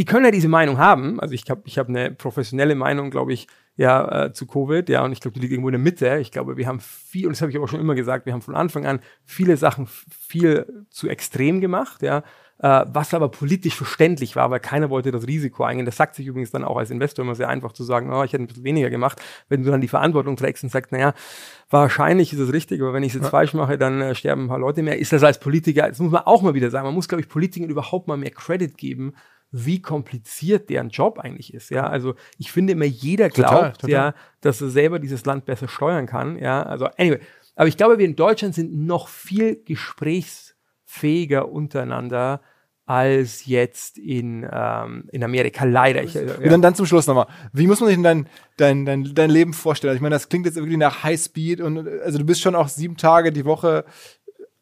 die 0.02 0.06
können 0.06 0.26
ja 0.26 0.32
diese 0.32 0.48
Meinung 0.48 0.80
haben. 0.80 1.20
Also 1.20 1.36
ich 1.36 1.48
habe 1.48 1.62
ich 1.66 1.78
hab 1.78 1.88
eine 1.88 2.10
professionelle 2.10 2.74
Meinung, 2.74 3.12
glaube 3.12 3.34
ich, 3.34 3.46
ja, 3.76 4.26
äh, 4.26 4.34
zu 4.34 4.48
Covid, 4.48 4.90
ja, 4.90 5.06
und 5.06 5.12
ich 5.12 5.20
glaube, 5.20 5.36
die 5.36 5.42
liegt 5.42 5.52
irgendwo 5.52 5.70
in 5.70 5.74
der 5.74 5.80
Mitte. 5.80 6.18
Ich 6.18 6.32
glaube, 6.32 6.58
wir 6.58 6.66
haben 6.66 6.80
viel, 6.80 7.28
und 7.28 7.34
das 7.34 7.42
habe 7.42 7.52
ich 7.52 7.58
aber 7.58 7.68
schon 7.68 7.80
immer 7.80 7.94
gesagt, 7.94 8.26
wir 8.26 8.34
haben 8.34 8.42
von 8.42 8.56
Anfang 8.56 8.88
an 8.88 9.00
viele 9.26 9.58
Sachen 9.58 9.88
viel 10.10 10.86
zu 10.90 11.08
extrem 11.08 11.62
gemacht, 11.62 12.02
ja, 12.02 12.24
äh, 12.58 12.84
was 12.88 13.14
aber 13.14 13.30
politisch 13.30 13.76
verständlich 13.76 14.36
war, 14.36 14.50
weil 14.50 14.60
keiner 14.60 14.90
wollte 14.90 15.12
das 15.12 15.28
Risiko 15.28 15.66
eingehen. 15.66 15.86
Das 15.86 15.98
sagt 15.98 16.16
sich 16.16 16.26
übrigens 16.26 16.50
dann 16.50 16.64
auch 16.64 16.78
als 16.78 16.90
Investor 16.90 17.24
immer 17.24 17.36
sehr 17.36 17.50
einfach 17.50 17.72
zu 17.72 17.84
sagen, 17.84 18.12
oh, 18.12 18.24
ich 18.24 18.34
hätte 18.34 18.42
ein 18.44 18.48
bisschen 18.48 18.64
weniger 18.64 18.90
gemacht, 18.90 19.22
wenn 19.50 19.64
du 19.64 19.70
dann 19.70 19.82
die 19.82 19.88
Verantwortung 19.88 20.36
trägst 20.36 20.64
und 20.64 20.72
sagst, 20.72 20.92
naja, 20.92 21.14
wahrscheinlich 21.70 22.34
ist 22.34 22.40
es 22.40 22.52
richtig, 22.52 22.82
aber 22.82 22.94
wenn 22.94 23.04
ich 23.04 23.10
es 23.10 23.16
jetzt 23.18 23.26
ja. 23.26 23.30
falsch 23.30 23.54
mache, 23.54 23.78
dann 23.78 24.02
äh, 24.02 24.16
sterben 24.16 24.46
ein 24.46 24.48
paar 24.48 24.58
Leute 24.58 24.82
mehr. 24.82 24.98
Ist 24.98 25.14
das 25.14 25.22
als 25.22 25.40
Politiker, 25.40 25.90
das 25.90 26.00
muss 26.00 26.12
man 26.12 26.24
auch 26.24 26.42
mal 26.42 26.56
wieder 26.56 26.72
sagen, 26.72 26.86
man 26.88 26.96
muss, 26.96 27.08
glaube 27.08 27.22
ich, 27.22 27.30
Politikern 27.30 27.70
überhaupt 27.70 28.08
mal 28.08 28.18
mehr 28.18 28.32
Credit 28.32 28.76
geben, 28.76 29.14
wie 29.52 29.82
kompliziert 29.82 30.70
deren 30.70 30.90
Job 30.90 31.20
eigentlich 31.20 31.54
ist. 31.54 31.70
Ja, 31.70 31.88
also 31.88 32.16
ich 32.38 32.52
finde 32.52 32.74
immer 32.74 32.86
jeder 32.86 33.30
glaubt, 33.30 33.52
total, 33.52 33.72
total. 33.74 33.90
ja, 33.90 34.14
dass 34.40 34.62
er 34.62 34.70
selber 34.70 35.00
dieses 35.00 35.26
Land 35.26 35.46
besser 35.46 35.68
steuern 35.68 36.06
kann. 36.06 36.38
Ja, 36.38 36.64
also 36.64 36.86
anyway. 36.98 37.20
Aber 37.56 37.68
ich 37.68 37.78
glaube, 37.78 37.98
wir 37.98 38.06
in 38.06 38.16
Deutschland 38.16 38.56
sind 38.56 38.74
noch 38.74 39.10
viel 39.10 39.62
gesprächsfähiger 39.64 41.52
untereinander 41.52 42.42
als 42.86 43.46
jetzt 43.46 43.98
in, 43.98 44.46
ähm, 44.52 45.08
in 45.14 45.24
Amerika, 45.24 45.64
leider. 45.64 46.04
Ich, 46.04 46.16
äh, 46.16 46.26
ja. 46.26 46.36
Und 46.36 46.50
dann, 46.50 46.62
dann 46.62 46.76
zum 46.76 46.86
Schluss 46.86 47.08
nochmal. 47.08 47.28
Wie 47.54 47.68
muss 47.68 47.80
man 47.80 47.88
sich 47.88 47.96
denn 47.96 48.04
dein, 48.04 48.28
dein, 48.58 48.86
dein, 48.86 49.16
dein 49.16 49.30
Leben 49.30 49.54
vorstellen? 49.54 49.96
Ich 49.96 50.02
meine, 50.02 50.16
das 50.16 50.28
klingt 50.28 50.46
jetzt 50.46 50.56
wirklich 50.56 50.78
nach 50.78 51.04
Highspeed 51.04 51.62
und 51.62 51.88
also 51.88 52.18
du 52.18 52.26
bist 52.26 52.42
schon 52.42 52.56
auch 52.56 52.68
sieben 52.68 52.98
Tage 52.98 53.32
die 53.32 53.46
Woche 53.46 53.86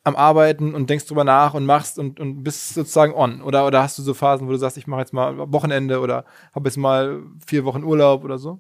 am 0.04 0.16
Arbeiten 0.16 0.74
und 0.74 0.90
denkst 0.90 1.06
drüber 1.08 1.24
nach 1.24 1.54
und 1.54 1.66
machst 1.66 2.00
und, 2.00 2.20
und 2.20 2.44
bist 2.44 2.74
sozusagen 2.74 3.14
on? 3.14 3.42
Oder, 3.42 3.68
oder 3.68 3.84
hast 3.84 3.98
du 3.98 4.02
so 4.02 4.14
Phasen, 4.14 4.48
wo 4.48 4.52
du 4.52 4.58
sagst, 4.58 4.78
ich 4.78 4.88
mache 4.88 5.02
jetzt 5.02 5.14
mal 5.14 5.52
Wochenende 5.52 6.00
oder 6.00 6.26
habe 6.54 6.70
jetzt 6.70 6.78
mal 6.78 7.22
vier 7.46 7.66
Wochen 7.66 7.84
Urlaub 7.84 8.24
oder 8.24 8.38
so? 8.38 8.60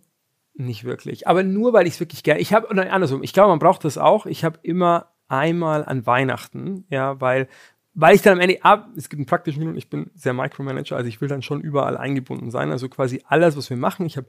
Nicht 0.53 0.83
wirklich. 0.83 1.27
Aber 1.27 1.43
nur, 1.43 1.71
weil 1.71 1.87
ich 1.87 1.93
es 1.93 1.99
wirklich 1.99 2.23
gerne. 2.23 2.41
Ich 2.41 2.53
habe, 2.53 2.67
oder 2.67 2.91
andersrum, 2.91 3.23
ich 3.23 3.31
glaube, 3.31 3.49
man 3.49 3.59
braucht 3.59 3.85
das 3.85 3.97
auch. 3.97 4.25
Ich 4.25 4.43
habe 4.43 4.59
immer 4.61 5.07
einmal 5.29 5.85
an 5.85 6.05
Weihnachten, 6.05 6.85
ja, 6.89 7.21
weil, 7.21 7.47
weil 7.93 8.15
ich 8.15 8.21
dann 8.21 8.33
am 8.33 8.41
Ende, 8.41 8.57
ah, 8.63 8.87
es 8.97 9.09
gibt 9.09 9.19
einen 9.19 9.25
praktischen 9.25 9.63
Grund, 9.63 9.77
ich 9.77 9.89
bin 9.89 10.11
sehr 10.15 10.33
Micromanager, 10.33 10.97
also 10.97 11.07
ich 11.07 11.21
will 11.21 11.29
dann 11.29 11.41
schon 11.41 11.61
überall 11.61 11.95
eingebunden 11.95 12.51
sein. 12.51 12.71
Also 12.71 12.89
quasi 12.89 13.23
alles, 13.25 13.55
was 13.55 13.69
wir 13.69 13.77
machen. 13.77 14.05
Ich 14.05 14.17
habe 14.17 14.27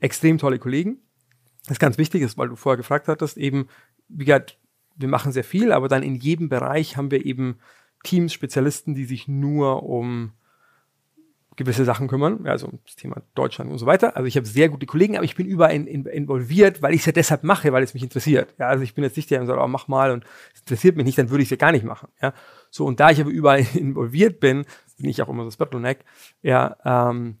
extrem 0.00 0.38
tolle 0.38 0.58
Kollegen. 0.58 0.98
Das 1.64 1.72
ist 1.72 1.80
ganz 1.80 1.98
wichtig, 1.98 2.22
ist, 2.22 2.38
weil 2.38 2.48
du 2.48 2.56
vorher 2.56 2.76
gefragt 2.76 3.08
hattest, 3.08 3.36
eben, 3.36 3.68
wie 4.08 4.24
gesagt, 4.24 4.56
wir 4.96 5.08
machen 5.08 5.32
sehr 5.32 5.44
viel, 5.44 5.72
aber 5.72 5.88
dann 5.88 6.02
in 6.02 6.14
jedem 6.14 6.48
Bereich 6.48 6.96
haben 6.96 7.10
wir 7.10 7.24
eben 7.24 7.58
Teams, 8.02 8.32
Spezialisten, 8.32 8.94
die 8.94 9.04
sich 9.04 9.28
nur 9.28 9.82
um 9.82 10.32
gewisse 11.56 11.86
Sachen 11.86 12.06
kümmern, 12.06 12.46
also 12.46 12.66
um 12.66 12.78
das 12.84 12.96
Thema 12.96 13.22
Deutschland 13.34 13.70
und 13.70 13.78
so 13.78 13.86
weiter. 13.86 14.16
Also 14.16 14.26
ich 14.26 14.36
habe 14.36 14.46
sehr 14.46 14.68
gute 14.68 14.86
Kollegen, 14.86 15.16
aber 15.16 15.24
ich 15.24 15.34
bin 15.34 15.46
überall 15.46 15.74
in, 15.74 15.86
in, 15.86 16.04
involviert, 16.04 16.82
weil 16.82 16.92
ich 16.92 17.00
es 17.00 17.06
ja 17.06 17.12
deshalb 17.12 17.44
mache, 17.44 17.72
weil 17.72 17.82
es 17.82 17.94
mich 17.94 18.02
interessiert. 18.02 18.54
Ja, 18.58 18.68
also 18.68 18.84
ich 18.84 18.94
bin 18.94 19.02
jetzt 19.02 19.16
nicht 19.16 19.30
der, 19.30 19.38
der 19.38 19.46
sagt, 19.46 19.60
oh, 19.60 19.66
mach 19.66 19.88
mal 19.88 20.12
und 20.12 20.24
es 20.54 20.60
interessiert 20.60 20.96
mich 20.96 21.06
nicht, 21.06 21.18
dann 21.18 21.30
würde 21.30 21.42
ich 21.42 21.46
es 21.46 21.50
ja 21.50 21.56
gar 21.56 21.72
nicht 21.72 21.84
machen. 21.84 22.08
Ja, 22.20 22.34
so 22.70 22.84
und 22.84 23.00
da 23.00 23.10
ich 23.10 23.20
aber 23.20 23.30
überall 23.30 23.66
involviert 23.74 24.38
bin, 24.38 24.66
bin 24.98 25.08
ich 25.08 25.22
auch 25.22 25.28
immer 25.28 25.42
so 25.42 25.48
das 25.48 25.56
Bottleneck. 25.56 26.04
Ja, 26.42 26.76
ähm, 26.84 27.38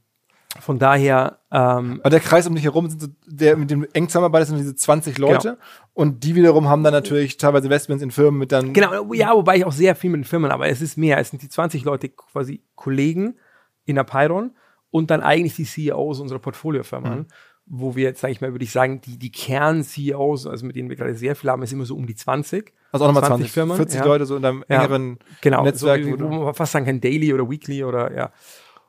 von 0.60 0.78
daher. 0.78 1.38
Ähm, 1.50 2.00
Aber 2.02 2.10
der 2.10 2.20
Kreis 2.20 2.46
um 2.46 2.54
dich 2.54 2.64
herum, 2.64 2.88
sind 2.88 3.02
so, 3.02 3.08
der 3.26 3.56
mit 3.56 3.70
dem 3.70 3.86
eng 3.92 4.08
zusammenarbeitet, 4.08 4.48
sind 4.48 4.58
diese 4.58 4.74
20 4.74 5.18
Leute. 5.18 5.50
Genau. 5.50 5.62
Und 5.94 6.24
die 6.24 6.34
wiederum 6.34 6.68
haben 6.68 6.82
dann 6.82 6.92
natürlich 6.92 7.36
teilweise 7.36 7.66
Investments 7.66 8.02
in 8.02 8.10
Firmen 8.10 8.38
mit 8.38 8.52
dann. 8.52 8.72
Genau, 8.72 9.12
ja, 9.14 9.34
wobei 9.34 9.56
ich 9.56 9.64
auch 9.64 9.72
sehr 9.72 9.94
viel 9.94 10.10
mit 10.10 10.20
den 10.20 10.24
Firmen, 10.24 10.50
aber 10.50 10.68
es 10.68 10.82
ist 10.82 10.98
mehr. 10.98 11.18
Es 11.18 11.30
sind 11.30 11.42
die 11.42 11.48
20 11.48 11.84
Leute 11.84 12.08
quasi 12.08 12.62
Kollegen 12.74 13.36
in 13.84 13.96
der 13.96 14.04
Pyron 14.04 14.52
und 14.90 15.10
dann 15.10 15.22
eigentlich 15.22 15.56
die 15.56 15.64
CEOs 15.64 16.20
unserer 16.20 16.38
Portfoliofirmen. 16.38 17.18
Mhm. 17.18 17.26
Wo 17.68 17.96
wir 17.96 18.04
jetzt, 18.04 18.20
sage 18.20 18.32
ich 18.32 18.40
mal, 18.40 18.52
würde 18.52 18.64
ich 18.64 18.70
sagen, 18.70 19.00
die, 19.00 19.18
die 19.18 19.32
Kern-CEOs, 19.32 20.46
also 20.46 20.64
mit 20.64 20.76
denen 20.76 20.88
wir 20.88 20.96
gerade 20.96 21.16
sehr 21.16 21.34
viel 21.34 21.50
haben, 21.50 21.62
ist 21.62 21.72
immer 21.72 21.84
so 21.84 21.96
um 21.96 22.06
die 22.06 22.14
20. 22.14 22.72
Also 22.92 23.04
auch 23.04 23.08
nochmal 23.08 23.24
20, 23.24 23.52
20 23.52 23.52
Firmen. 23.52 23.76
40 23.76 23.98
ja. 23.98 24.04
Leute 24.04 24.24
so 24.24 24.36
in 24.36 24.42
deinem 24.42 24.64
engeren 24.68 25.18
ja, 25.18 25.36
genau, 25.40 25.64
Netzwerk. 25.64 26.04
So, 26.04 26.20
wo 26.20 26.28
man 26.28 26.54
fast 26.54 26.72
sagen 26.72 26.86
kann, 26.86 27.00
Daily 27.00 27.34
oder 27.34 27.50
Weekly 27.50 27.82
oder 27.82 28.14
ja. 28.14 28.30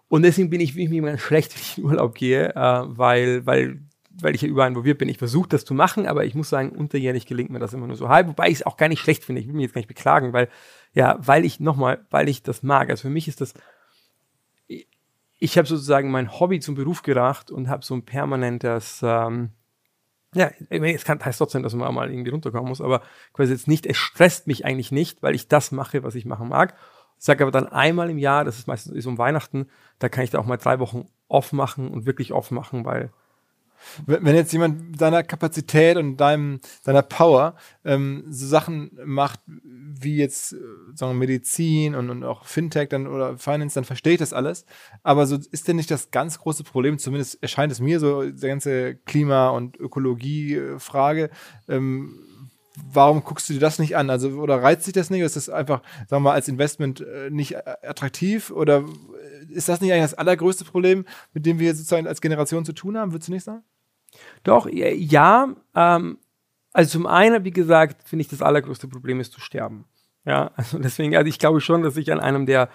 Und 0.09 0.23
deswegen 0.23 0.49
bin 0.49 0.61
ich, 0.61 0.77
ich 0.77 0.89
mir 0.89 1.01
ganz 1.01 1.21
schlecht, 1.21 1.53
wenn 1.55 1.61
ich 1.61 1.77
in 1.77 1.85
Urlaub 1.85 2.15
gehe, 2.15 2.55
äh, 2.55 2.81
weil, 2.85 3.45
weil, 3.45 3.81
weil 4.21 4.35
ich 4.35 4.41
ja 4.41 4.47
überall 4.47 4.69
involviert 4.69 4.97
bin. 4.97 5.09
Ich 5.09 5.17
versuche 5.17 5.49
das 5.49 5.65
zu 5.65 5.73
machen, 5.73 6.07
aber 6.07 6.25
ich 6.25 6.35
muss 6.35 6.49
sagen, 6.49 6.71
unterjährig 6.71 7.25
gelingt 7.25 7.49
mir 7.49 7.59
das 7.59 7.73
immer 7.73 7.87
nur 7.87 7.97
so 7.97 8.09
halb, 8.09 8.27
wobei 8.27 8.47
ich 8.47 8.55
es 8.55 8.65
auch 8.65 8.77
gar 8.77 8.89
nicht 8.89 9.01
schlecht 9.01 9.23
finde. 9.23 9.41
Ich 9.41 9.47
will 9.47 9.53
mich 9.53 9.63
jetzt 9.63 9.73
gar 9.73 9.79
nicht 9.79 9.87
beklagen, 9.87 10.33
weil, 10.33 10.49
ja, 10.93 11.17
weil 11.19 11.45
ich 11.45 11.59
nochmal, 11.59 12.05
weil 12.09 12.29
ich 12.29 12.43
das 12.43 12.63
mag. 12.63 12.89
Also 12.89 13.03
für 13.03 13.09
mich 13.09 13.27
ist 13.27 13.41
das, 13.41 13.53
ich 15.39 15.57
habe 15.57 15.67
sozusagen 15.67 16.09
mein 16.09 16.39
Hobby 16.39 16.59
zum 16.59 16.75
Beruf 16.75 17.03
gedacht 17.03 17.51
und 17.51 17.69
habe 17.69 17.85
so 17.85 17.93
ein 17.93 18.03
permanentes, 18.03 19.01
ähm, 19.03 19.51
ja, 20.33 20.51
es 20.69 21.05
kann, 21.05 21.23
heißt 21.23 21.37
trotzdem, 21.37 21.63
dass 21.63 21.73
man 21.73 21.93
mal 21.93 22.09
irgendwie 22.09 22.31
runterkommen 22.31 22.67
muss, 22.67 22.81
aber 22.81 23.01
quasi 23.33 23.53
jetzt 23.53 23.67
nicht, 23.67 23.85
es 23.85 23.97
stresst 23.97 24.47
mich 24.47 24.65
eigentlich 24.65 24.91
nicht, 24.91 25.23
weil 25.23 25.35
ich 25.35 25.47
das 25.47 25.71
mache, 25.71 26.03
was 26.03 26.15
ich 26.15 26.25
machen 26.25 26.49
mag. 26.49 26.75
Sage 27.17 27.43
aber 27.43 27.51
dann 27.51 27.67
einmal 27.67 28.09
im 28.09 28.17
Jahr, 28.17 28.43
das 28.45 28.59
ist 28.59 28.67
meistens 28.67 28.93
ist 28.93 29.05
um 29.05 29.17
Weihnachten, 29.17 29.67
da 29.99 30.09
kann 30.09 30.23
ich 30.23 30.29
da 30.29 30.39
auch 30.39 30.45
mal 30.45 30.57
drei 30.57 30.79
Wochen 30.79 31.05
off 31.27 31.51
machen 31.51 31.89
und 31.89 32.05
wirklich 32.05 32.31
off 32.31 32.51
machen, 32.51 32.85
weil 32.85 33.11
wenn 34.05 34.35
jetzt 34.35 34.51
jemand 34.53 34.99
deiner 34.99 35.23
Kapazität 35.23 35.97
und 35.97 36.17
deinem, 36.17 36.59
deiner 36.83 37.01
Power 37.01 37.55
ähm, 37.85 38.23
so 38.29 38.47
Sachen 38.47 38.91
macht, 39.05 39.39
wie 39.45 40.17
jetzt 40.17 40.53
äh, 40.53 40.57
sagen 40.93 41.17
Medizin 41.17 41.95
und, 41.95 42.09
und 42.09 42.23
auch 42.23 42.45
Fintech 42.45 42.89
dann 42.89 43.07
oder 43.07 43.37
Finance, 43.37 43.75
dann 43.75 43.85
verstehe 43.85 44.13
ich 44.13 44.19
das 44.19 44.33
alles. 44.33 44.65
Aber 45.03 45.25
so 45.25 45.37
ist 45.51 45.67
denn 45.67 45.75
nicht 45.75 45.91
das 45.91 46.11
ganz 46.11 46.39
große 46.39 46.63
Problem, 46.63 46.97
zumindest 46.97 47.41
erscheint 47.41 47.71
es 47.71 47.79
mir 47.79 47.99
so, 47.99 48.23
die 48.23 48.47
ganze 48.47 48.95
Klima- 48.95 49.49
und 49.49 49.79
Ökologie-Frage, 49.79 51.29
ähm, 51.67 52.19
warum 52.91 53.23
guckst 53.23 53.49
du 53.49 53.53
dir 53.53 53.59
das 53.59 53.79
nicht 53.79 53.95
an? 53.95 54.09
Also, 54.09 54.29
oder 54.29 54.61
reizt 54.61 54.85
sich 54.85 54.93
das 54.93 55.09
nicht? 55.09 55.21
Ist 55.21 55.35
das 55.35 55.49
einfach, 55.49 55.81
sagen 56.07 56.23
wir 56.23 56.29
mal, 56.29 56.33
als 56.33 56.47
Investment 56.47 57.01
äh, 57.01 57.29
nicht 57.29 57.53
äh, 57.53 57.63
attraktiv? 57.83 58.51
Oder 58.51 58.83
ist 59.49 59.69
das 59.69 59.81
nicht 59.81 59.91
eigentlich 59.91 60.03
das 60.03 60.13
allergrößte 60.13 60.65
Problem, 60.65 61.05
mit 61.33 61.45
dem 61.45 61.59
wir 61.59 61.73
sozusagen 61.73 62.07
als 62.07 62.21
Generation 62.21 62.65
zu 62.65 62.73
tun 62.73 62.97
haben? 62.97 63.11
Würdest 63.11 63.29
du 63.29 63.33
nicht 63.33 63.43
sagen? 63.43 63.63
Doch, 64.43 64.67
ja. 64.69 65.49
Ähm, 65.75 66.17
also 66.73 66.91
zum 66.91 67.07
einen, 67.07 67.43
wie 67.43 67.51
gesagt, 67.51 68.07
finde 68.07 68.21
ich, 68.21 68.29
das 68.29 68.41
allergrößte 68.41 68.87
Problem 68.87 69.19
ist 69.19 69.33
zu 69.33 69.41
sterben. 69.41 69.85
Ja, 70.25 70.51
also 70.55 70.77
deswegen, 70.79 71.15
also 71.15 71.27
ich 71.27 71.39
glaube 71.39 71.61
schon, 71.61 71.83
dass 71.83 71.97
ich 71.97 72.11
an 72.11 72.19
einem 72.19 72.45
der 72.45 72.69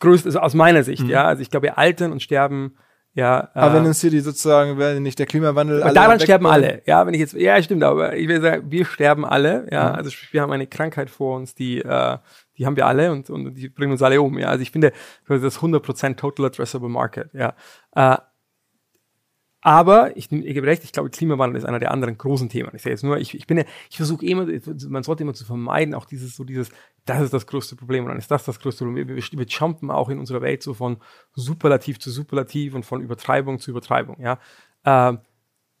größten, 0.00 0.28
also 0.28 0.40
aus 0.40 0.54
meiner 0.54 0.82
Sicht, 0.84 1.04
mhm. 1.04 1.10
ja, 1.10 1.24
also 1.24 1.42
ich 1.42 1.50
glaube, 1.50 1.76
altern 1.78 2.12
und 2.12 2.22
sterben 2.22 2.76
ja, 3.14 3.50
aber 3.52 3.72
äh, 3.72 3.74
wenn 3.78 3.86
in 3.86 3.94
City 3.94 4.20
sozusagen, 4.20 4.78
wenn 4.78 5.02
nicht 5.02 5.18
der 5.18 5.26
Klimawandel. 5.26 5.82
alle 5.82 5.92
daran 5.92 6.18
sterben 6.18 6.46
alle. 6.46 6.82
Ja, 6.86 7.06
wenn 7.06 7.12
ich 7.12 7.20
jetzt, 7.20 7.34
ja, 7.34 7.62
stimmt, 7.62 7.84
aber 7.84 8.16
ich 8.16 8.26
will 8.26 8.40
sagen, 8.40 8.70
wir 8.70 8.86
sterben 8.86 9.26
alle. 9.26 9.66
Ja, 9.70 9.90
mhm. 9.90 9.94
also 9.96 10.10
wir 10.30 10.40
haben 10.40 10.52
eine 10.52 10.66
Krankheit 10.66 11.10
vor 11.10 11.36
uns, 11.36 11.54
die, 11.54 11.80
äh, 11.80 12.18
die 12.56 12.64
haben 12.64 12.76
wir 12.76 12.86
alle 12.86 13.12
und, 13.12 13.28
und 13.28 13.54
die 13.54 13.68
bringen 13.68 13.92
uns 13.92 14.02
alle 14.02 14.22
um. 14.22 14.38
Ja, 14.38 14.48
also 14.48 14.62
ich 14.62 14.70
finde, 14.70 14.92
das 15.28 15.42
ist 15.42 15.58
100% 15.58 16.16
Total 16.16 16.46
Addressable 16.46 16.88
Market. 16.88 17.28
Ja, 17.34 17.54
äh, 17.94 18.16
aber 19.64 20.16
ich, 20.16 20.30
ich 20.30 20.54
gebe 20.54 20.66
recht, 20.66 20.82
ich 20.82 20.90
glaube, 20.90 21.08
Klimawandel 21.08 21.56
ist 21.56 21.64
einer 21.64 21.78
der 21.78 21.92
anderen 21.92 22.18
großen 22.18 22.48
Themen. 22.48 22.70
Ich 22.74 22.82
sage 22.82 22.90
jetzt 22.90 23.04
nur, 23.04 23.18
ich, 23.18 23.32
ich 23.34 23.46
bin 23.46 23.58
ja, 23.58 23.64
ich 23.88 23.96
versuche 23.96 24.26
immer, 24.26 24.46
man 24.88 25.04
sollte 25.04 25.22
immer 25.22 25.34
zu 25.34 25.44
vermeiden, 25.44 25.94
auch 25.94 26.04
dieses, 26.04 26.34
so 26.34 26.42
dieses, 26.42 26.70
das 27.04 27.20
ist 27.20 27.32
das 27.32 27.46
größte 27.46 27.76
Problem 27.76 28.02
und 28.04 28.08
dann 28.08 28.18
ist 28.18 28.30
das 28.30 28.44
das 28.44 28.58
größte 28.58 28.84
Problem. 28.84 29.06
Wir, 29.06 29.16
wir, 29.16 29.22
wir 29.22 29.46
jumpen 29.46 29.92
auch 29.92 30.08
in 30.08 30.18
unserer 30.18 30.42
Welt 30.42 30.64
so 30.64 30.74
von 30.74 30.96
Superlativ 31.34 32.00
zu 32.00 32.10
Superlativ 32.10 32.74
und 32.74 32.84
von 32.84 33.00
Übertreibung 33.00 33.60
zu 33.60 33.70
Übertreibung, 33.70 34.20
ja. 34.20 34.40
Äh, 34.82 35.16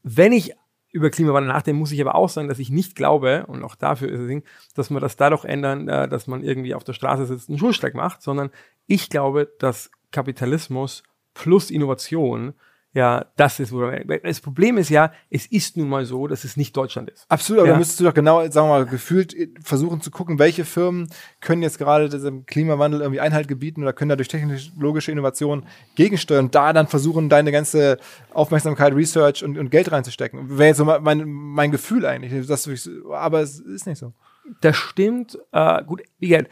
wenn 0.04 0.32
ich 0.32 0.52
über 0.92 1.10
Klimawandel 1.10 1.52
nachdenke, 1.52 1.78
muss 1.78 1.90
ich 1.90 2.00
aber 2.00 2.14
auch 2.14 2.28
sagen, 2.28 2.48
dass 2.48 2.60
ich 2.60 2.70
nicht 2.70 2.94
glaube, 2.94 3.46
und 3.48 3.64
auch 3.64 3.74
dafür 3.74 4.10
ist 4.10 4.20
es 4.20 4.28
Ding, 4.28 4.44
dass 4.74 4.90
man 4.90 5.02
das 5.02 5.16
dadurch 5.16 5.44
ändern, 5.44 5.88
äh, 5.88 6.06
dass 6.06 6.28
man 6.28 6.44
irgendwie 6.44 6.74
auf 6.74 6.84
der 6.84 6.92
Straße 6.92 7.26
sitzt 7.26 7.48
und 7.48 7.54
einen 7.54 7.58
Schulstreik 7.58 7.94
macht, 7.94 8.22
sondern 8.22 8.50
ich 8.86 9.08
glaube, 9.08 9.50
dass 9.58 9.90
Kapitalismus 10.12 11.02
plus 11.34 11.70
Innovation 11.70 12.52
ja, 12.94 13.24
das 13.36 13.58
ist, 13.58 13.72
wo 13.72 13.80
das 13.90 14.40
Problem 14.40 14.76
ist 14.76 14.90
ja, 14.90 15.12
es 15.30 15.46
ist 15.46 15.78
nun 15.78 15.88
mal 15.88 16.04
so, 16.04 16.26
dass 16.26 16.44
es 16.44 16.58
nicht 16.58 16.76
Deutschland 16.76 17.08
ist. 17.08 17.24
Absolut, 17.30 17.60
aber 17.60 17.68
ja. 17.68 17.72
da 17.74 17.78
müsstest 17.78 18.00
du 18.00 18.04
doch 18.04 18.12
genau, 18.12 18.40
sagen 18.50 18.68
wir 18.68 18.78
mal, 18.80 18.86
gefühlt 18.86 19.34
versuchen 19.62 20.02
zu 20.02 20.10
gucken, 20.10 20.38
welche 20.38 20.66
Firmen 20.66 21.08
können 21.40 21.62
jetzt 21.62 21.78
gerade 21.78 22.10
diesem 22.10 22.44
Klimawandel 22.44 23.00
irgendwie 23.00 23.20
Einhalt 23.20 23.48
gebieten 23.48 23.82
oder 23.82 23.94
können 23.94 24.10
da 24.10 24.16
durch 24.16 24.28
technologische 24.28 25.10
Innovation 25.10 25.64
gegensteuern 25.94 26.46
und 26.46 26.54
da 26.54 26.74
dann 26.74 26.86
versuchen, 26.86 27.30
deine 27.30 27.50
ganze 27.50 27.98
Aufmerksamkeit, 28.34 28.92
Research 28.94 29.42
und, 29.42 29.56
und 29.56 29.70
Geld 29.70 29.90
reinzustecken. 29.90 30.58
Wäre 30.58 30.68
jetzt 30.68 30.76
so 30.76 30.84
mein, 30.84 31.26
mein 31.26 31.70
Gefühl 31.70 32.04
eigentlich. 32.04 32.46
Das, 32.46 32.68
aber 33.10 33.40
es 33.40 33.58
ist 33.58 33.86
nicht 33.86 33.98
so. 33.98 34.12
das 34.60 34.76
stimmt. 34.76 35.38
Äh, 35.52 35.82
gut, 35.84 36.02
wie 36.18 36.28
gesagt, 36.28 36.50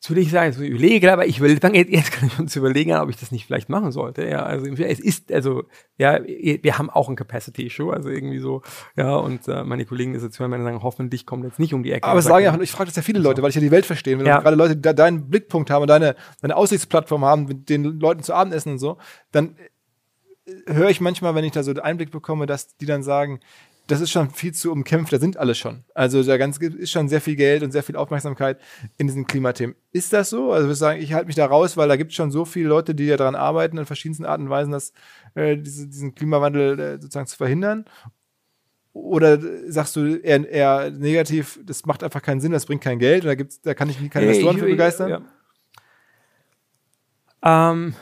Jetzt 0.00 0.08
würde 0.08 0.22
ich 0.22 0.30
sagen, 0.30 0.50
so 0.54 0.62
überlege, 0.62 1.12
aber 1.12 1.26
ich 1.26 1.40
will, 1.40 1.50
jetzt, 1.50 1.62
jetzt 1.62 2.12
kann 2.12 2.30
ich 2.32 2.38
uns 2.38 2.56
überlegen, 2.56 2.94
ob 2.94 3.10
ich 3.10 3.18
das 3.18 3.32
nicht 3.32 3.44
vielleicht 3.44 3.68
machen 3.68 3.92
sollte. 3.92 4.26
Ja, 4.26 4.44
also 4.44 4.64
es 4.64 4.98
ist, 4.98 5.30
also, 5.30 5.64
ja, 5.98 6.18
wir 6.24 6.78
haben 6.78 6.88
auch 6.88 7.10
ein 7.10 7.16
Capacity-Issue, 7.16 7.92
also 7.92 8.08
irgendwie 8.08 8.38
so, 8.38 8.62
ja, 8.96 9.14
und 9.16 9.46
äh, 9.46 9.62
meine 9.62 9.84
Kollegen 9.84 10.14
ist 10.14 10.22
jetzt 10.22 10.40
hören, 10.40 10.52
sagen, 10.52 10.82
hoffentlich 10.82 11.26
kommt 11.26 11.44
jetzt 11.44 11.58
nicht 11.58 11.74
um 11.74 11.82
die 11.82 11.92
Ecke. 11.92 12.08
Aber 12.08 12.22
sagen 12.22 12.46
ja, 12.46 12.58
ich 12.58 12.70
frage 12.70 12.86
das 12.86 12.96
ja 12.96 13.02
viele 13.02 13.18
Leute, 13.18 13.42
weil 13.42 13.50
ich 13.50 13.56
ja 13.56 13.60
die 13.60 13.70
Welt 13.70 13.84
verstehe. 13.84 14.18
Wenn 14.18 14.24
ja. 14.24 14.40
gerade 14.40 14.56
Leute 14.56 14.74
da 14.74 14.94
deinen 14.94 15.28
Blickpunkt 15.28 15.68
haben 15.68 15.82
und 15.82 15.88
deine, 15.88 16.16
deine 16.40 16.56
Aussichtsplattform 16.56 17.26
haben, 17.26 17.44
mit 17.44 17.68
den 17.68 17.84
Leuten 18.00 18.22
zu 18.22 18.32
Abendessen 18.32 18.72
und 18.72 18.78
so, 18.78 18.96
dann 19.32 19.54
äh, 20.46 20.72
höre 20.72 20.88
ich 20.88 21.02
manchmal, 21.02 21.34
wenn 21.34 21.44
ich 21.44 21.52
da 21.52 21.62
so 21.62 21.74
den 21.74 21.84
Einblick 21.84 22.10
bekomme, 22.10 22.46
dass 22.46 22.74
die 22.78 22.86
dann 22.86 23.02
sagen, 23.02 23.40
das 23.90 24.00
ist 24.00 24.10
schon 24.10 24.30
viel 24.30 24.52
zu 24.52 24.70
umkämpft, 24.70 25.12
da 25.12 25.18
sind 25.18 25.36
alle 25.36 25.54
schon. 25.54 25.84
Also 25.94 26.22
da 26.22 26.36
ganz, 26.36 26.58
ist 26.58 26.90
schon 26.90 27.08
sehr 27.08 27.20
viel 27.20 27.36
Geld 27.36 27.62
und 27.62 27.72
sehr 27.72 27.82
viel 27.82 27.96
Aufmerksamkeit 27.96 28.60
in 28.98 29.06
diesen 29.06 29.26
Klimathemen. 29.26 29.74
Ist 29.90 30.12
das 30.12 30.30
so? 30.30 30.52
Also 30.52 30.64
ich 30.64 30.68
würde 30.68 30.74
sagen, 30.76 31.02
ich 31.02 31.12
halte 31.12 31.26
mich 31.26 31.36
da 31.36 31.46
raus, 31.46 31.76
weil 31.76 31.88
da 31.88 31.96
gibt 31.96 32.10
es 32.10 32.16
schon 32.16 32.30
so 32.30 32.44
viele 32.44 32.68
Leute, 32.68 32.94
die 32.94 33.08
daran 33.08 33.34
arbeiten, 33.34 33.78
in 33.78 33.86
verschiedensten 33.86 34.24
Arten 34.24 34.44
und 34.44 34.50
Weisen, 34.50 34.70
dass, 34.70 34.92
äh, 35.34 35.56
diese, 35.56 35.88
diesen 35.88 36.14
Klimawandel 36.14 36.78
äh, 36.78 36.92
sozusagen 37.00 37.26
zu 37.26 37.36
verhindern. 37.36 37.84
Oder 38.92 39.38
sagst 39.70 39.96
du 39.96 40.16
eher, 40.16 40.48
eher, 40.48 40.90
negativ, 40.90 41.60
das 41.64 41.86
macht 41.86 42.02
einfach 42.02 42.22
keinen 42.22 42.40
Sinn, 42.40 42.52
das 42.52 42.66
bringt 42.66 42.82
kein 42.82 42.98
Geld, 42.98 43.24
da, 43.24 43.34
gibt's, 43.34 43.60
da 43.60 43.74
kann 43.74 43.88
ich 43.88 43.96
keine 44.10 44.26
Investoren 44.26 44.58
für 44.58 44.66
begeistern? 44.66 45.24
Ja. 47.42 47.70
Ähm, 47.72 47.94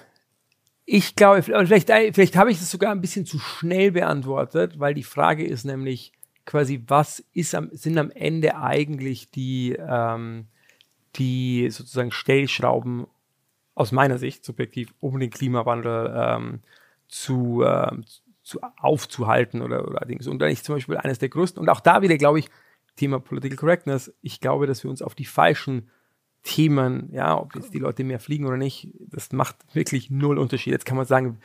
ich 0.91 1.17
glaube, 1.17 1.43
vielleicht, 1.43 1.91
äh, 1.91 2.15
vielleicht 2.15 2.35
habe 2.37 2.51
ich 2.51 2.59
das 2.59 2.71
sogar 2.71 2.93
ein 2.93 3.03
bisschen 3.03 3.27
zu 3.27 3.39
schnell 3.39 3.93
beantwortet, 3.93 4.79
weil 4.79 4.95
die 4.95 5.03
Frage 5.03 5.45
ist 5.45 5.65
nämlich 5.65 6.13
quasi, 6.47 6.83
was 6.87 7.23
ist 7.35 7.55
am, 7.55 7.69
sind 7.73 7.99
am 7.99 8.11
Ende 8.11 8.57
eigentlich 8.57 9.31
die, 9.31 9.77
ähm, 9.79 10.47
die 11.17 11.69
sozusagen 11.69 12.11
Stellschrauben 12.11 13.07
aus 13.75 13.93
meiner 13.93 14.17
Sicht 14.17 14.47
subjektiv, 14.47 14.95
um 14.99 15.21
den 15.21 15.29
Klimawandel 15.29 16.15
ähm, 16.17 16.61
zu, 17.07 17.63
ähm, 17.67 18.05
zu 18.43 18.61
aufzuhalten 18.79 19.61
oder, 19.61 19.87
oder 19.87 20.07
Dings. 20.07 20.27
Und 20.27 20.39
dann 20.39 20.51
ist 20.51 20.65
zum 20.65 20.77
Beispiel 20.77 20.97
eines 20.97 21.19
der 21.19 21.29
größten, 21.29 21.61
und 21.61 21.69
auch 21.69 21.81
da 21.81 22.01
wieder, 22.01 22.17
glaube 22.17 22.39
ich, 22.39 22.49
Thema 22.97 23.21
Political 23.21 23.59
Correctness, 23.59 24.15
ich 24.23 24.41
glaube, 24.41 24.67
dass 24.67 24.85
wir 24.85 24.91
uns 24.91 25.03
auf 25.03 25.15
die 25.15 25.27
falschen 25.27 25.91
Themen, 26.43 27.11
ja, 27.13 27.39
ob 27.39 27.55
jetzt 27.55 27.75
die 27.75 27.79
Leute 27.79 28.05
mehr 28.05 28.21
fliegen 28.21 28.47
oder 28.47 28.57
nicht, 28.57 28.89
das 29.01 29.33
macht 29.33 29.57
wirklich 29.75 30.11
null 30.11 30.39
Unterschied. 30.39 30.73
Jetzt 30.73 30.87
kann 30.87 30.97
man 30.97 31.07
sagen, 31.07 31.39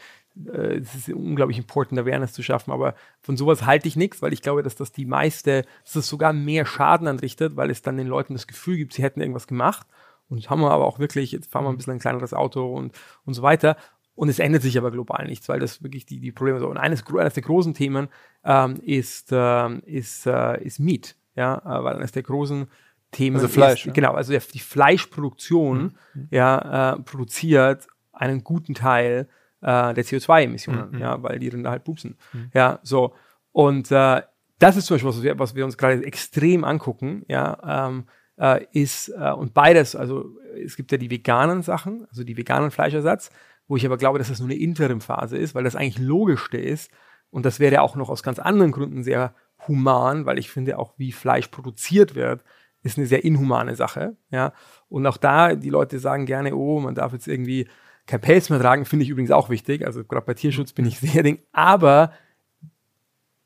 äh, 0.45 0.77
es 0.77 0.95
ist 0.95 1.09
unglaublich 1.09 1.57
important, 1.57 1.99
Awareness 1.99 2.33
zu 2.33 2.43
schaffen, 2.43 2.71
aber 2.71 2.95
von 3.21 3.35
sowas 3.37 3.65
halte 3.65 3.87
ich 3.87 3.95
nichts, 3.95 4.21
weil 4.21 4.33
ich 4.33 4.41
glaube, 4.41 4.63
dass 4.63 4.75
das 4.75 4.91
die 4.91 5.05
meiste, 5.05 5.65
dass 5.83 5.93
das 5.93 6.07
sogar 6.07 6.33
mehr 6.33 6.65
Schaden 6.65 7.07
anrichtet, 7.07 7.55
weil 7.55 7.69
es 7.69 7.81
dann 7.81 7.97
den 7.97 8.07
Leuten 8.07 8.33
das 8.33 8.47
Gefühl 8.47 8.77
gibt, 8.77 8.93
sie 8.93 9.03
hätten 9.03 9.21
irgendwas 9.21 9.47
gemacht 9.47 9.87
und 10.29 10.49
haben 10.49 10.61
wir 10.61 10.71
aber 10.71 10.85
auch 10.85 10.99
wirklich, 10.99 11.31
jetzt 11.31 11.51
fahren 11.51 11.65
wir 11.65 11.69
ein 11.69 11.77
bisschen 11.77 11.93
ein 11.93 11.99
kleineres 11.99 12.33
Auto 12.33 12.73
und, 12.73 12.93
und 13.25 13.33
so 13.33 13.41
weiter. 13.41 13.77
Und 14.15 14.29
es 14.29 14.39
ändert 14.39 14.61
sich 14.61 14.77
aber 14.77 14.91
global 14.91 15.25
nichts, 15.25 15.49
weil 15.49 15.59
das 15.59 15.81
wirklich 15.81 16.05
die, 16.05 16.19
die 16.19 16.31
Probleme 16.31 16.59
sind. 16.59 16.67
Und 16.67 16.77
eines, 16.77 17.03
eines 17.07 17.33
der 17.33 17.43
großen 17.43 17.73
Themen 17.73 18.09
ähm, 18.43 18.79
ist, 18.83 19.29
ähm, 19.31 19.81
ist, 19.85 20.27
äh, 20.27 20.63
ist 20.63 20.79
Meat. 20.79 21.15
Ja, 21.35 21.57
äh, 21.57 21.83
weil 21.83 21.95
eines 21.95 22.11
der 22.11 22.21
großen 22.21 22.67
Themen. 23.13 23.37
Also 23.37 23.47
Fleisch. 23.47 23.81
Ist, 23.81 23.85
ja. 23.87 23.93
Genau, 23.93 24.13
also 24.13 24.33
die 24.33 24.59
Fleischproduktion 24.59 25.95
mhm. 26.13 26.27
ja, 26.31 26.93
äh, 26.93 26.99
produziert 26.99 27.87
einen 28.11 28.43
guten 28.43 28.73
Teil 28.73 29.27
äh, 29.61 29.93
der 29.93 30.05
CO2-Emissionen, 30.05 30.91
mhm. 30.91 30.99
ja, 30.99 31.23
weil 31.23 31.39
die 31.39 31.47
Rinder 31.47 31.71
halt 31.71 31.83
pupsen. 31.83 32.17
Mhm. 32.33 32.51
Ja, 32.53 32.79
so. 32.83 33.13
Und 33.51 33.91
äh, 33.91 34.21
das 34.59 34.77
ist 34.77 34.85
zum 34.85 34.95
Beispiel, 34.95 35.09
was 35.09 35.23
wir, 35.23 35.39
was 35.39 35.55
wir 35.55 35.65
uns 35.65 35.77
gerade 35.77 36.05
extrem 36.05 36.63
angucken, 36.63 37.23
ja, 37.27 37.87
ähm, 37.87 38.05
äh, 38.37 38.65
ist, 38.73 39.09
äh, 39.09 39.31
und 39.31 39.53
beides, 39.53 39.95
also 39.95 40.31
es 40.63 40.75
gibt 40.75 40.91
ja 40.91 40.97
die 40.97 41.11
veganen 41.11 41.61
Sachen, 41.61 42.05
also 42.09 42.23
die 42.23 42.37
veganen 42.37 42.71
Fleischersatz, 42.71 43.31
wo 43.67 43.77
ich 43.77 43.85
aber 43.85 43.97
glaube, 43.97 44.19
dass 44.19 44.29
das 44.29 44.39
nur 44.39 44.49
eine 44.49 44.59
Interimphase 44.59 45.37
ist, 45.37 45.55
weil 45.55 45.63
das 45.63 45.75
eigentlich 45.75 45.99
logischste 45.99 46.57
ist. 46.57 46.91
Und 47.29 47.45
das 47.45 47.59
wäre 47.59 47.81
auch 47.81 47.95
noch 47.95 48.09
aus 48.09 48.21
ganz 48.21 48.39
anderen 48.39 48.71
Gründen 48.71 49.03
sehr 49.03 49.33
human, 49.67 50.25
weil 50.25 50.37
ich 50.37 50.51
finde 50.51 50.77
auch, 50.77 50.93
wie 50.97 51.11
Fleisch 51.11 51.47
produziert 51.47 52.15
wird, 52.15 52.43
ist 52.83 52.97
eine 52.97 53.07
sehr 53.07 53.23
inhumane 53.23 53.75
Sache. 53.75 54.15
Ja. 54.29 54.53
Und 54.89 55.07
auch 55.07 55.17
da, 55.17 55.55
die 55.55 55.69
Leute 55.69 55.99
sagen 55.99 56.25
gerne, 56.25 56.55
oh, 56.55 56.79
man 56.79 56.95
darf 56.95 57.13
jetzt 57.13 57.27
irgendwie 57.27 57.67
kein 58.05 58.21
Pelz 58.21 58.49
mehr 58.49 58.59
tragen, 58.59 58.85
finde 58.85 59.03
ich 59.03 59.09
übrigens 59.09 59.31
auch 59.31 59.49
wichtig. 59.49 59.85
Also 59.85 60.03
gerade 60.03 60.25
bei 60.25 60.33
Tierschutz 60.33 60.73
bin 60.73 60.85
ich 60.85 60.99
sehr 60.99 61.23
ding. 61.23 61.39
Aber 61.51 62.11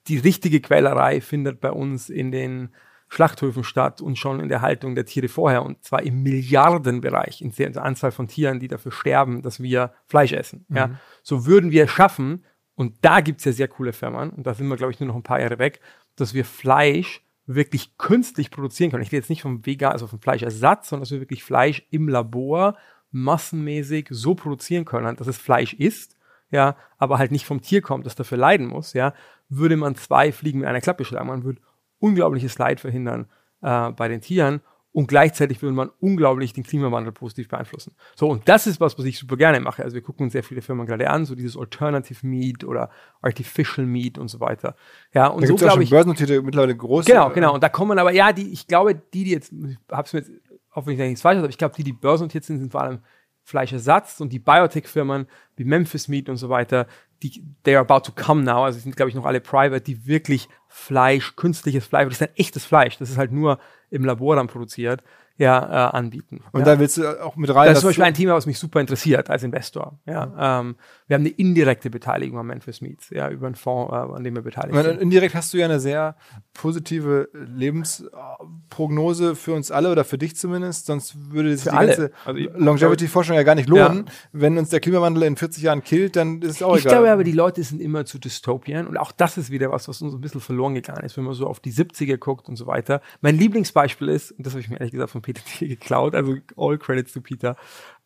die 0.08 0.18
richtige 0.18 0.60
Quälerei 0.60 1.22
findet 1.22 1.62
bei 1.62 1.72
uns 1.72 2.10
in 2.10 2.32
den 2.32 2.70
Schlachthöfen 3.10 3.64
statt 3.64 4.02
und 4.02 4.18
schon 4.18 4.40
in 4.40 4.50
der 4.50 4.62
Haltung 4.62 4.96
der 4.96 5.06
Tiere 5.06 5.30
vorher 5.30 5.64
und 5.64 5.84
zwar 5.84 6.04
im 6.04 6.24
Milliardenbereich, 6.24 7.42
in 7.42 7.52
der 7.52 7.84
Anzahl 7.84 8.12
von 8.12 8.28
Tieren, 8.28 8.60
die 8.60 8.68
dafür 8.68 8.92
sterben, 8.92 9.42
dass 9.42 9.62
wir 9.62 9.94
Fleisch 10.08 10.34
essen. 10.34 10.66
Mhm. 10.68 10.76
Ja. 10.76 10.90
So 11.24 11.46
würden 11.46 11.72
wir 11.72 11.86
es 11.86 11.92
schaffen, 11.92 12.44
und 12.76 12.94
da 13.02 13.22
gibt 13.22 13.40
es 13.40 13.46
ja 13.46 13.52
sehr 13.54 13.68
coole 13.70 13.94
Firmen, 13.94 14.30
und 14.30 14.46
da 14.46 14.54
sind 14.54 14.68
wir, 14.68 14.76
glaube 14.76 14.92
ich, 14.92 15.00
nur 15.00 15.08
noch 15.08 15.16
ein 15.16 15.24
paar 15.24 15.40
Jahre 15.40 15.58
weg, 15.58 15.80
dass 16.16 16.34
wir 16.34 16.46
Fleisch 16.46 17.24
wirklich 17.48 17.98
künstlich 17.98 18.52
produzieren 18.52 18.92
können. 18.92 19.04
Ich 19.04 19.10
rede 19.10 19.18
jetzt 19.18 19.30
nicht 19.30 19.42
vom 19.42 19.66
Vegan, 19.66 19.94
also 19.94 20.06
vom 20.06 20.20
Fleischersatz, 20.20 20.90
sondern 20.90 21.04
dass 21.04 21.12
wir 21.12 21.22
wirklich 21.22 21.44
Fleisch 21.44 21.88
im 21.90 22.10
Labor 22.10 22.78
massenmäßig 23.12 24.08
so 24.12 24.36
produzieren 24.36 24.86
können, 24.86 25.16
dass 25.16 25.28
es 25.28 25.38
Fleisch 25.38 25.74
ist, 25.74 26.18
ja, 26.52 26.76
aber 26.98 27.18
halt 27.18 27.32
nicht 27.32 27.46
vom 27.46 27.62
Tier 27.62 27.82
kommt, 27.82 28.06
das 28.06 28.16
dafür 28.16 28.38
leiden 28.38 28.68
muss, 28.68 28.94
ja, 28.94 29.14
würde 29.50 29.78
man 29.78 29.96
zwei 29.96 30.32
Fliegen 30.32 30.60
mit 30.60 30.68
einer 30.68 30.82
Klappe 30.82 31.06
schlagen. 31.06 31.28
Man 31.28 31.44
würde 31.44 31.62
unglaubliches 32.00 32.58
Leid 32.58 32.82
verhindern 32.82 33.28
äh, 33.62 33.92
bei 33.92 34.10
den 34.10 34.22
Tieren 34.22 34.62
und 34.98 35.06
gleichzeitig 35.06 35.62
würde 35.62 35.76
man 35.76 35.92
unglaublich 36.00 36.54
den 36.54 36.64
Klimawandel 36.64 37.14
positiv 37.14 37.50
beeinflussen. 37.50 37.94
So, 38.16 38.30
und 38.30 38.50
das 38.50 38.66
ist 38.66 38.80
was, 38.80 38.98
was 38.98 39.06
ich 39.06 39.20
super 39.20 39.38
gerne 39.38 39.60
mache. 39.60 39.84
Also 39.84 39.94
wir 39.94 40.02
gucken 40.02 40.24
uns 40.24 40.34
sehr 40.34 40.42
viele 40.42 40.64
Firmen 40.64 40.88
gerade 40.88 41.08
an, 41.12 41.24
so 41.24 41.36
dieses 41.36 41.56
Alternative 41.56 42.26
Meat 42.26 42.64
oder 42.64 42.90
Artificial 43.22 43.86
Meat 43.86 44.18
und 44.18 44.28
so 44.28 44.40
weiter. 44.40 44.76
Ja, 45.14 45.28
und 45.28 45.44
da 45.44 45.48
so 45.50 45.56
glaube 45.56 45.84
ich. 45.84 45.92
Börsennotierte 45.92 46.42
mittlerweile 46.42 46.76
große. 46.76 47.12
Genau, 47.12 47.30
genau. 47.30 47.54
Und 47.54 47.62
da 47.62 47.70
kommen 47.70 48.00
aber, 48.00 48.12
ja, 48.12 48.34
die, 48.34 48.52
ich 48.52 48.66
glaube, 48.66 48.96
die, 48.96 49.24
die 49.24 49.34
jetzt, 49.34 49.54
ich 49.54 49.78
hab's 49.92 50.14
mir 50.14 50.22
jetzt, 50.22 50.32
hoffentlich 50.74 50.98
nichts 50.98 51.22
falsch, 51.22 51.38
aber 51.38 51.50
ich 51.50 51.60
glaube, 51.60 51.76
die, 51.76 51.84
die 51.84 51.94
börsennotiert 51.94 52.46
sind, 52.46 52.58
sind 52.58 52.72
vor 52.72 52.82
allem 52.82 53.02
Fleischersatz 53.44 54.20
und 54.20 54.34
die 54.34 54.40
Biotech-Firmen 54.40 55.28
wie 55.58 55.64
Memphis 55.64 56.08
Meat 56.08 56.28
und 56.28 56.38
so 56.38 56.50
weiter, 56.50 56.88
die, 57.22 57.46
they 57.64 57.76
are 57.76 57.88
about 57.88 58.10
to 58.10 58.12
come 58.12 58.42
now, 58.42 58.64
also 58.64 58.80
sind, 58.80 58.96
glaube 58.96 59.10
ich, 59.10 59.16
noch 59.16 59.26
alle 59.26 59.42
private, 59.42 59.82
die 59.82 60.08
wirklich 60.08 60.50
Fleisch, 60.68 61.36
künstliches 61.36 61.86
Fleisch, 61.86 62.08
das 62.08 62.22
ist 62.22 62.28
ein 62.30 62.36
echtes 62.36 62.66
Fleisch, 62.66 62.98
das 62.98 63.12
ist 63.12 63.18
halt 63.18 63.32
nur 63.32 63.60
im 63.90 64.06
Labor 64.06 64.36
dann 64.36 64.48
produziert, 64.48 65.04
ja, 65.38 65.90
äh, 65.90 65.96
anbieten. 65.96 66.42
Und 66.52 66.62
ja. 66.62 66.66
da 66.66 66.80
willst 66.80 66.98
du 66.98 67.24
auch 67.24 67.36
mit 67.36 67.54
rein. 67.54 67.68
Das 67.68 67.78
ist 67.78 67.82
zum 67.82 67.90
Beispiel 67.90 68.06
ein 68.06 68.16
Thema, 68.16 68.34
was 68.34 68.48
mich 68.48 68.58
super 68.58 68.82
interessiert 68.82 69.30
als 69.30 69.44
Investor. 69.44 70.00
Ja, 70.08 70.60
ähm, 70.60 70.76
wir 71.08 71.14
haben 71.14 71.22
eine 71.22 71.30
indirekte 71.30 71.90
Beteiligung 71.90 72.40
am 72.40 72.48
Memphis 72.48 72.82
Meats, 72.82 73.10
ja, 73.12 73.30
über 73.30 73.46
einen 73.46 73.56
Fonds, 73.56 73.94
äh, 73.94 73.96
an 73.96 74.24
dem 74.24 74.36
wir 74.36 74.42
beteiligt 74.42 74.74
meine, 74.74 74.90
sind. 74.90 75.02
Indirekt 75.02 75.36
hast 75.36 75.54
du 75.54 75.58
ja 75.58 75.66
eine 75.66 75.80
sehr 75.80 76.16
positive 76.54 77.30
Lebensprognose 77.34 79.36
für 79.36 79.54
uns 79.54 79.70
alle 79.70 79.92
oder 79.92 80.04
für 80.04 80.18
dich 80.18 80.36
zumindest, 80.36 80.88
sonst 80.88 81.32
würde 81.32 81.56
sich 81.56 81.64
für 81.64 81.70
die 81.70 81.78
alle. 81.78 81.88
ganze 81.88 82.12
also 82.26 82.40
Longevity-Forschung 82.56 83.36
ja 83.36 83.44
gar 83.44 83.56
nicht 83.56 83.70
lohnen. 83.70 84.06
Ja. 84.08 84.14
Wenn 84.32 84.58
uns 84.58 84.70
der 84.70 84.80
Klimawandel 84.80 85.24
in 85.24 85.38
40 85.38 85.62
Jahren 85.62 85.84
killt, 85.84 86.16
dann 86.16 86.42
ist 86.42 86.56
es 86.56 86.64
auch 86.64 86.76
ich 86.76 86.82
egal. 86.82 86.94
Ich 86.94 86.98
glaube 86.98 87.12
aber, 87.12 87.24
die 87.24 87.32
Leute 87.32 87.64
sind 87.64 87.80
immer 87.80 88.06
zu 88.06 88.18
Dystopien 88.18 88.88
und 88.88 88.98
auch 88.98 89.12
das 89.12 89.38
ist 89.38 89.52
wieder 89.52 89.72
was, 89.72 89.88
was 89.88 90.02
uns 90.02 90.16
ein 90.16 90.22
bisschen 90.22 90.42
verloren 90.42 90.74
gegangen 90.74 91.04
ist, 91.04 91.16
wenn 91.16 91.26
man 91.26 91.36
so 91.36 91.46
auf 91.46 91.60
die 91.60 91.72
70er 91.72 92.18
guckt 92.18 92.50
und 92.50 92.56
so 92.56 92.66
weiter. 92.66 93.02
Mein 93.22 93.38
Lieblingsbeispiel 93.38 94.10
ist, 94.10 94.32
und 94.32 94.46
das 94.46 94.54
habe 94.54 94.62
ich 94.62 94.70
mir 94.70 94.78
ehrlich 94.78 94.92
gesagt 94.92 95.12
von 95.12 95.22
Peter 95.28 95.44
Thiel 95.46 95.68
geklaut, 95.68 96.16
also 96.16 96.38
all 96.56 96.78
credits 96.78 97.12
to 97.12 97.22
Peter, 97.22 97.58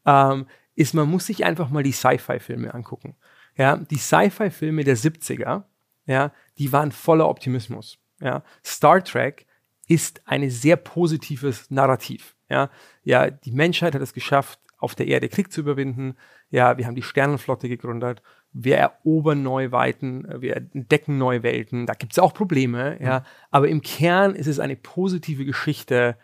ähm, 0.06 0.48
ist, 0.76 0.94
man 0.94 1.10
muss 1.10 1.28
sich 1.28 1.46
einfach 1.46 1.70
mal 1.70 1.84
die 1.84 1.92
Sci-Fi-Filme 1.92 2.74
angucken. 2.74 3.16
Ja, 3.56 3.78
die 3.78 3.98
Sci-Fi-Filme 3.98 4.84
der 4.84 4.98
70er, 4.98 5.64
ja, 6.08 6.32
die 6.58 6.72
waren 6.72 6.92
voller 6.92 7.30
Optimismus. 7.30 8.00
Ja, 8.20 8.44
Star 8.66 9.04
Trek 9.04 9.46
ist 9.88 10.22
ein 10.26 10.50
sehr 10.50 10.78
positives 10.78 11.70
Narrativ. 11.70 12.36
Ja, 12.50 12.70
ja, 13.04 13.30
die 13.30 13.52
Menschheit 13.52 13.94
hat 13.94 14.02
es 14.02 14.14
geschafft, 14.14 14.60
auf 14.78 14.96
der 14.96 15.08
Erde 15.08 15.30
Krieg 15.30 15.52
zu 15.52 15.62
überwinden. 15.62 16.16
Ja, 16.50 16.78
wir 16.78 16.88
haben 16.88 16.96
die 16.96 17.04
Sternenflotte 17.04 17.70
gegründet. 17.70 18.22
Wir 18.52 18.78
erobern 18.78 19.44
neue 19.44 19.72
Weiten, 19.72 20.28
wir 20.42 20.58
entdecken 20.58 21.18
neue 21.18 21.44
Welten. 21.44 21.86
Da 21.86 21.94
gibt 21.94 22.14
es 22.14 22.20
auch 22.20 22.34
Probleme, 22.34 22.98
ja. 23.02 23.20
Mhm. 23.20 23.26
Aber 23.52 23.68
im 23.70 23.82
Kern 23.82 24.36
ist 24.36 24.48
es 24.48 24.60
eine 24.60 24.76
positive 24.76 25.46
Geschichte, 25.46 26.18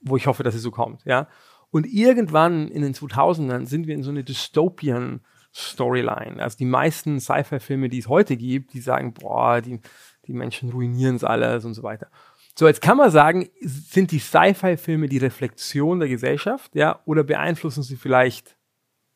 wo 0.00 0.16
ich 0.16 0.26
hoffe, 0.26 0.42
dass 0.42 0.54
es 0.54 0.62
so 0.62 0.70
kommt, 0.70 1.04
ja. 1.04 1.28
Und 1.70 1.86
irgendwann 1.86 2.68
in 2.68 2.82
den 2.82 2.94
2000ern 2.94 3.66
sind 3.66 3.86
wir 3.86 3.94
in 3.94 4.02
so 4.02 4.10
eine 4.10 4.24
Dystopian 4.24 5.20
Storyline. 5.52 6.42
Also 6.42 6.58
die 6.58 6.66
meisten 6.66 7.18
Sci-Fi-Filme, 7.18 7.88
die 7.88 7.98
es 7.98 8.08
heute 8.08 8.36
gibt, 8.36 8.74
die 8.74 8.80
sagen, 8.80 9.14
boah, 9.14 9.60
die, 9.60 9.80
die 10.26 10.32
Menschen 10.32 10.70
ruinieren 10.70 11.16
es 11.16 11.24
alles 11.24 11.64
und 11.64 11.74
so 11.74 11.82
weiter. 11.82 12.08
So, 12.58 12.66
jetzt 12.66 12.82
kann 12.82 12.96
man 12.96 13.10
sagen, 13.10 13.48
sind 13.60 14.12
die 14.12 14.18
Sci-Fi-Filme 14.18 15.08
die 15.08 15.18
Reflexion 15.18 15.98
der 15.98 16.08
Gesellschaft, 16.08 16.74
ja, 16.74 17.00
oder 17.04 17.24
beeinflussen 17.24 17.82
sie 17.82 17.96
vielleicht, 17.96 18.56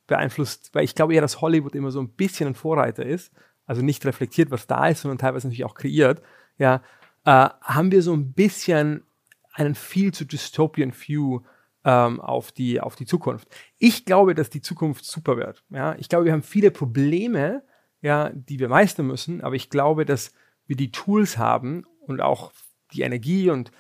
beeinflusst, 0.07 0.74
weil 0.74 0.85
ich 0.85 0.94
glaube 0.94 1.15
eher, 1.15 1.20
dass 1.20 1.40
Hollywood 1.40 1.74
immer 1.74 1.90
so 1.90 2.01
ein 2.01 2.09
bisschen 2.09 2.48
ein 2.48 2.55
Vorreiter 2.55 3.07
ist, 3.07 3.32
also 3.65 3.81
nicht 3.81 4.05
reflektiert, 4.05 4.51
was 4.51 4.66
da 4.66 4.89
ist, 4.89 5.02
sondern 5.02 5.19
teilweise 5.19 5.47
natürlich 5.47 5.65
auch 5.65 5.74
kreiert, 5.74 6.20
ja, 6.59 6.82
äh, 7.24 7.48
haben 7.62 7.93
wir 7.93 8.02
so 8.02 8.12
ein 8.12 8.32
bisschen 8.32 9.05
einen 9.52 9.74
viel 9.74 10.12
zu 10.12 10.24
dystopian 10.24 10.93
View 10.93 11.40
ähm, 11.85 12.20
auf, 12.20 12.52
die, 12.52 12.81
auf 12.81 12.97
die 12.97 13.06
Zukunft. 13.06 13.48
Ich 13.78 14.05
glaube, 14.05 14.35
dass 14.35 14.51
die 14.51 14.60
Zukunft 14.60 15.05
super 15.05 15.36
wird. 15.36 15.62
Ja? 15.70 15.94
Ich 15.98 16.09
glaube, 16.09 16.27
wir 16.27 16.32
haben 16.32 16.43
viele 16.43 16.70
Probleme, 16.70 17.62
ja, 18.02 18.31
die 18.35 18.59
wir 18.59 18.68
meistern 18.68 19.06
müssen, 19.06 19.40
aber 19.43 19.55
ich 19.55 19.70
glaube, 19.70 20.05
dass 20.05 20.32
wir 20.66 20.77
die 20.77 20.93
Tools 20.93 21.39
haben 21.39 21.85
und 22.01 22.20
auch 22.20 22.52
die 22.93 23.02
Energie 23.02 23.51
und 23.51 23.70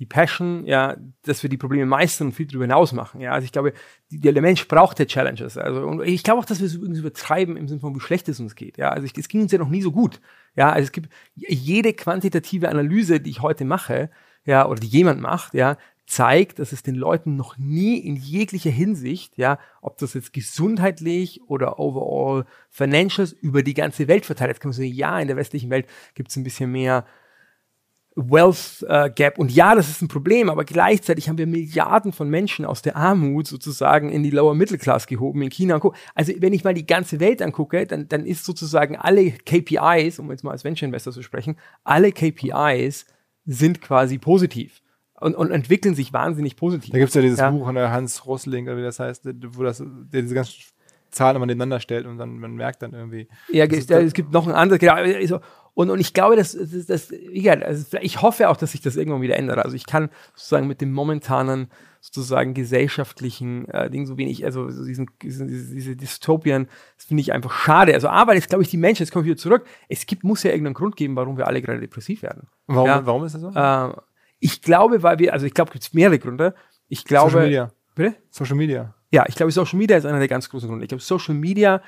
die 0.00 0.06
Passion, 0.06 0.64
ja, 0.64 0.96
dass 1.22 1.42
wir 1.42 1.50
die 1.50 1.58
Probleme 1.58 1.84
meistern 1.84 2.28
und 2.28 2.32
viel 2.32 2.46
darüber 2.46 2.64
hinaus 2.64 2.92
machen. 2.92 3.20
Ja, 3.20 3.32
also 3.32 3.44
ich 3.44 3.52
glaube, 3.52 3.74
die, 4.10 4.18
der 4.18 4.40
Mensch 4.40 4.66
braucht 4.66 4.98
ja 4.98 5.04
Challenges. 5.04 5.58
Also 5.58 5.86
und 5.86 6.02
ich 6.02 6.22
glaube 6.22 6.40
auch, 6.40 6.46
dass 6.46 6.60
wir 6.60 6.66
es 6.66 6.74
übrigens 6.74 7.00
übertreiben 7.00 7.58
im 7.58 7.68
Sinne 7.68 7.80
von, 7.80 7.94
wie 7.94 8.00
schlecht 8.00 8.26
es 8.30 8.40
uns 8.40 8.54
geht. 8.54 8.78
Ja, 8.78 8.88
also 8.88 9.04
ich, 9.04 9.16
es 9.18 9.28
ging 9.28 9.42
uns 9.42 9.52
ja 9.52 9.58
noch 9.58 9.68
nie 9.68 9.82
so 9.82 9.92
gut. 9.92 10.22
Ja, 10.56 10.72
also 10.72 10.84
es 10.84 10.92
gibt 10.92 11.10
jede 11.34 11.92
quantitative 11.92 12.70
Analyse, 12.70 13.20
die 13.20 13.28
ich 13.28 13.42
heute 13.42 13.66
mache, 13.66 14.10
ja, 14.44 14.66
oder 14.66 14.80
die 14.80 14.86
jemand 14.86 15.20
macht, 15.20 15.54
ja, 15.54 15.76
zeigt, 16.06 16.58
dass 16.58 16.72
es 16.72 16.82
den 16.82 16.96
Leuten 16.96 17.36
noch 17.36 17.56
nie 17.56 17.98
in 17.98 18.16
jeglicher 18.16 18.70
Hinsicht, 18.70 19.38
ja, 19.38 19.58
ob 19.80 19.98
das 19.98 20.14
jetzt 20.14 20.32
gesundheitlich 20.32 21.40
oder 21.46 21.78
overall 21.78 22.46
Financials 22.68 23.32
über 23.32 23.62
die 23.62 23.74
ganze 23.74 24.08
Welt 24.08 24.26
verteilt. 24.26 24.50
Jetzt 24.50 24.60
kann 24.60 24.70
man 24.70 24.76
sagen, 24.76 24.88
ja, 24.88 25.20
in 25.20 25.28
der 25.28 25.36
westlichen 25.36 25.70
Welt 25.70 25.86
gibt 26.14 26.30
es 26.30 26.36
ein 26.36 26.42
bisschen 26.42 26.72
mehr 26.72 27.06
Wealth 28.16 28.84
äh, 28.88 29.08
Gap. 29.10 29.38
Und 29.38 29.52
ja, 29.52 29.74
das 29.76 29.88
ist 29.88 30.02
ein 30.02 30.08
Problem, 30.08 30.50
aber 30.50 30.64
gleichzeitig 30.64 31.28
haben 31.28 31.38
wir 31.38 31.46
Milliarden 31.46 32.12
von 32.12 32.28
Menschen 32.28 32.64
aus 32.64 32.82
der 32.82 32.96
Armut 32.96 33.46
sozusagen 33.46 34.10
in 34.10 34.24
die 34.24 34.30
Lower 34.30 34.54
Middle 34.54 34.78
Class 34.78 35.06
gehoben 35.06 35.42
in 35.42 35.50
China. 35.50 35.80
Also 36.14 36.32
wenn 36.38 36.52
ich 36.52 36.64
mal 36.64 36.74
die 36.74 36.86
ganze 36.86 37.20
Welt 37.20 37.40
angucke, 37.40 37.86
dann, 37.86 38.08
dann 38.08 38.26
ist 38.26 38.44
sozusagen 38.44 38.96
alle 38.96 39.30
KPIs, 39.30 40.18
um 40.18 40.30
jetzt 40.30 40.42
mal 40.42 40.50
als 40.50 40.64
Venture 40.64 40.86
Investor 40.86 41.12
zu 41.12 41.22
sprechen, 41.22 41.56
alle 41.84 42.10
KPIs 42.10 43.06
sind 43.52 43.80
quasi 43.80 44.18
positiv. 44.18 44.82
Und, 45.20 45.34
und 45.34 45.50
entwickeln 45.50 45.94
sich 45.94 46.14
wahnsinnig 46.14 46.56
positiv. 46.56 46.92
Da 46.92 46.98
gibt 46.98 47.10
es 47.10 47.14
ja 47.14 47.20
dieses 47.20 47.38
ja. 47.38 47.50
Buch 47.50 47.66
von 47.66 47.76
Hans 47.76 48.24
Rosling, 48.26 48.66
oder 48.68 48.78
wie 48.78 48.82
das 48.82 49.00
heißt, 49.00 49.28
wo 49.48 49.62
das, 49.62 49.78
der 49.84 50.22
diese 50.22 50.34
ganzen 50.34 50.62
Zahlen 51.10 51.36
immer 51.36 51.44
nebeneinander 51.44 51.80
stellt 51.80 52.06
und 52.06 52.16
dann 52.16 52.38
man 52.38 52.54
merkt 52.54 52.82
dann 52.82 52.94
irgendwie. 52.94 53.28
Ja, 53.50 53.66
es, 53.66 53.90
es 53.90 54.12
gibt 54.14 54.32
noch 54.32 54.46
ein 54.46 54.54
anderes, 54.54 54.80
genau. 54.80 54.94
Also, 54.94 55.40
und, 55.74 55.90
und 55.90 56.00
ich 56.00 56.14
glaube, 56.14 56.36
dass, 56.36 56.52
dass, 56.52 56.86
dass 56.86 57.10
egal, 57.10 57.62
also 57.62 57.98
ich 58.00 58.22
hoffe 58.22 58.48
auch, 58.48 58.56
dass 58.56 58.72
sich 58.72 58.80
das 58.80 58.96
irgendwann 58.96 59.20
wieder 59.20 59.36
ändert. 59.36 59.58
Also 59.58 59.76
ich 59.76 59.86
kann 59.86 60.08
sozusagen 60.34 60.66
mit 60.66 60.80
dem 60.80 60.92
momentanen 60.92 61.68
sozusagen 62.00 62.54
gesellschaftlichen 62.54 63.68
äh, 63.68 63.90
Ding 63.90 64.06
so 64.06 64.16
wenig, 64.16 64.44
also 64.44 64.70
so 64.70 64.84
diesen, 64.84 65.10
diese, 65.22 65.46
diese 65.46 65.96
Dystopien, 65.96 66.68
das 66.96 67.04
finde 67.06 67.20
ich 67.20 67.32
einfach 67.32 67.52
schade. 67.52 67.92
Also 67.94 68.08
aber 68.08 68.34
jetzt 68.34 68.48
glaube 68.48 68.62
ich, 68.62 68.70
die 68.70 68.78
Menschen, 68.78 69.02
jetzt 69.02 69.12
kommen 69.12 69.24
wir 69.24 69.32
wieder 69.32 69.40
zurück, 69.40 69.66
es 69.88 70.06
gibt, 70.06 70.24
muss 70.24 70.42
ja 70.42 70.50
irgendeinen 70.50 70.74
Grund 70.74 70.96
geben, 70.96 71.16
warum 71.16 71.36
wir 71.36 71.46
alle 71.46 71.60
gerade 71.60 71.80
depressiv 71.80 72.22
werden. 72.22 72.48
Warum, 72.66 72.86
ja? 72.86 73.06
warum 73.06 73.24
ist 73.24 73.34
das 73.34 73.42
so? 73.42 73.50
Äh, 73.50 73.92
ich 74.40 74.62
glaube, 74.62 75.02
weil 75.02 75.18
wir, 75.18 75.32
also 75.32 75.46
ich 75.46 75.54
glaube, 75.54 75.70
es 75.74 75.84
gibt 75.84 75.94
mehrere 75.94 76.18
Gründe. 76.18 76.54
Ich 76.88 77.04
glaube. 77.04 77.30
Social 77.30 77.44
Media. 77.44 77.70
Bitte? 77.94 78.16
Social 78.30 78.56
Media. 78.56 78.94
Ja, 79.12 79.24
ich 79.28 79.34
glaube, 79.34 79.52
Social 79.52 79.78
Media 79.78 79.96
ist 79.96 80.06
einer 80.06 80.18
der 80.18 80.28
ganz 80.28 80.48
großen 80.48 80.68
Gründe. 80.68 80.84
Ich 80.84 80.88
glaube, 80.88 81.02
Social 81.02 81.34
Media 81.34 81.82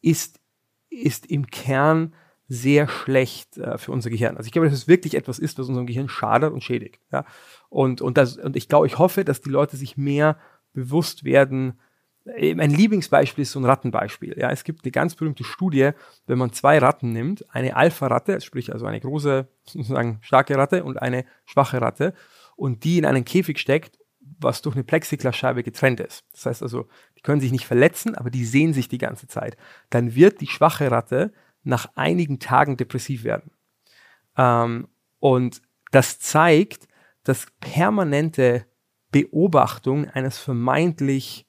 ist, 0.00 0.40
ist 0.88 1.26
im 1.26 1.46
Kern 1.46 2.14
sehr 2.48 2.88
schlecht 2.88 3.58
äh, 3.58 3.76
für 3.76 3.92
unser 3.92 4.10
Gehirn. 4.10 4.36
Also 4.36 4.46
ich 4.46 4.52
glaube, 4.52 4.68
dass 4.68 4.78
es 4.78 4.88
wirklich 4.88 5.14
etwas 5.14 5.38
ist, 5.38 5.58
was 5.58 5.68
unserem 5.68 5.86
Gehirn 5.86 6.08
schadet 6.08 6.52
und 6.52 6.64
schädigt. 6.64 7.00
Ja? 7.12 7.24
Und, 7.68 8.00
und, 8.00 8.16
das, 8.16 8.38
und 8.38 8.56
ich 8.56 8.68
glaube, 8.68 8.86
ich 8.86 8.98
hoffe, 8.98 9.24
dass 9.24 9.42
die 9.42 9.50
Leute 9.50 9.76
sich 9.76 9.96
mehr 9.96 10.38
bewusst 10.72 11.24
werden. 11.24 11.78
Äh, 12.24 12.54
mein 12.54 12.70
Lieblingsbeispiel 12.70 13.42
ist 13.42 13.52
so 13.52 13.60
ein 13.60 13.66
Rattenbeispiel. 13.66 14.34
Ja, 14.38 14.50
es 14.50 14.64
gibt 14.64 14.84
eine 14.84 14.92
ganz 14.92 15.14
berühmte 15.14 15.44
Studie, 15.44 15.90
wenn 16.26 16.38
man 16.38 16.52
zwei 16.52 16.78
Ratten 16.78 17.12
nimmt, 17.12 17.44
eine 17.54 17.76
Alpha-Ratte, 17.76 18.40
sprich 18.40 18.72
also 18.72 18.86
eine 18.86 19.00
große, 19.00 19.46
sozusagen 19.64 20.18
starke 20.22 20.56
Ratte 20.56 20.84
und 20.84 21.02
eine 21.02 21.26
schwache 21.44 21.82
Ratte, 21.82 22.14
und 22.56 22.82
die 22.82 22.98
in 22.98 23.04
einen 23.04 23.24
Käfig 23.24 23.58
steckt, 23.58 23.98
was 24.40 24.62
durch 24.62 24.74
eine 24.74 24.84
Plexiglasscheibe 24.84 25.62
getrennt 25.62 26.00
ist. 26.00 26.24
Das 26.32 26.46
heißt 26.46 26.62
also, 26.62 26.88
die 27.16 27.22
können 27.22 27.40
sich 27.40 27.52
nicht 27.52 27.66
verletzen, 27.66 28.14
aber 28.14 28.30
die 28.30 28.44
sehen 28.44 28.72
sich 28.72 28.88
die 28.88 28.98
ganze 28.98 29.26
Zeit. 29.26 29.56
Dann 29.90 30.14
wird 30.14 30.40
die 30.40 30.46
schwache 30.46 30.90
Ratte 30.90 31.32
nach 31.68 31.90
einigen 31.94 32.38
Tagen 32.38 32.76
depressiv 32.76 33.24
werden. 33.24 33.52
Ähm, 34.36 34.88
und 35.20 35.62
das 35.90 36.18
zeigt, 36.18 36.88
dass 37.24 37.46
permanente 37.60 38.64
Beobachtung 39.10 40.08
eines 40.08 40.38
vermeintlich 40.38 41.46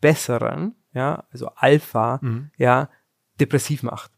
besseren, 0.00 0.74
ja, 0.92 1.24
also 1.30 1.48
Alpha, 1.56 2.18
mhm. 2.22 2.50
ja, 2.56 2.88
depressiv 3.40 3.82
macht. 3.82 4.12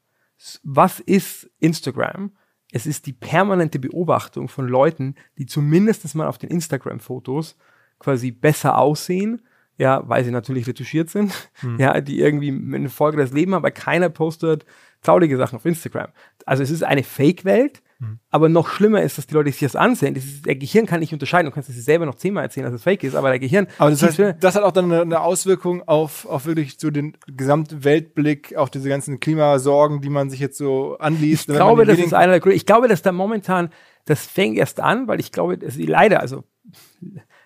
Was 0.62 1.00
ist 1.00 1.50
Instagram? 1.58 2.36
Es 2.70 2.86
ist 2.86 3.06
die 3.06 3.12
permanente 3.12 3.78
Beobachtung 3.78 4.48
von 4.48 4.68
Leuten, 4.68 5.14
die 5.38 5.46
zumindest 5.46 6.14
mal 6.14 6.26
auf 6.26 6.38
den 6.38 6.50
Instagram-Fotos 6.50 7.56
quasi 7.98 8.30
besser 8.30 8.78
aussehen, 8.78 9.42
ja, 9.78 10.08
weil 10.08 10.24
sie 10.24 10.30
natürlich 10.30 10.66
retuschiert 10.66 11.10
sind, 11.10 11.50
mhm. 11.62 11.76
ja, 11.80 12.00
die 12.00 12.20
irgendwie 12.20 12.50
eine 12.50 12.90
Folge 12.90 13.16
des 13.18 13.32
Leben 13.32 13.54
haben, 13.54 13.62
aber 13.62 13.70
keiner 13.70 14.08
postet 14.08 14.66
traurige 15.06 15.36
Sachen 15.36 15.56
auf 15.56 15.64
Instagram. 15.64 16.08
Also 16.44 16.62
es 16.62 16.70
ist 16.70 16.82
eine 16.82 17.02
Fake-Welt, 17.02 17.82
mhm. 17.98 18.18
aber 18.30 18.48
noch 18.48 18.68
schlimmer 18.68 19.02
ist, 19.02 19.18
dass 19.18 19.26
die 19.26 19.34
Leute 19.34 19.50
sich 19.50 19.60
das 19.60 19.76
ansehen. 19.76 20.14
Das 20.14 20.24
ist, 20.24 20.46
der 20.46 20.56
Gehirn 20.56 20.86
kann 20.86 21.00
nicht 21.00 21.12
unterscheiden. 21.12 21.46
Du 21.46 21.54
kannst 21.54 21.68
es 21.68 21.84
selber 21.84 22.06
noch 22.06 22.16
zehnmal 22.16 22.44
erzählen, 22.44 22.64
dass 22.64 22.74
es 22.74 22.82
fake 22.82 23.04
ist, 23.04 23.14
aber 23.14 23.30
der 23.30 23.38
Gehirn. 23.38 23.66
Aber 23.78 23.90
das, 23.90 24.02
heißt, 24.02 24.20
das 24.40 24.54
hat 24.56 24.62
auch 24.62 24.72
dann 24.72 24.86
eine, 24.86 25.02
eine, 25.02 25.20
Auswirkung 25.20 25.86
auf, 25.86 26.26
auf 26.26 26.46
wirklich 26.46 26.76
so 26.78 26.90
den 26.90 27.16
gesamten 27.26 27.84
Weltblick, 27.84 28.56
auf 28.56 28.70
diese 28.70 28.88
ganzen 28.88 29.20
Klimasorgen, 29.20 30.00
die 30.00 30.10
man 30.10 30.30
sich 30.30 30.40
jetzt 30.40 30.58
so 30.58 30.98
anliest. 30.98 31.48
Ich 31.48 31.56
glaube, 31.56 31.84
das 31.84 31.98
ist 31.98 32.14
einer 32.14 32.32
der 32.32 32.40
Gründe. 32.40 32.56
Ich 32.56 32.66
glaube, 32.66 32.88
dass 32.88 33.02
da 33.02 33.12
momentan, 33.12 33.70
das 34.04 34.26
fängt 34.26 34.56
erst 34.56 34.80
an, 34.80 35.08
weil 35.08 35.20
ich 35.20 35.32
glaube, 35.32 35.58
dass 35.58 35.76
die 35.76 35.86
leider, 35.86 36.20
also 36.20 36.44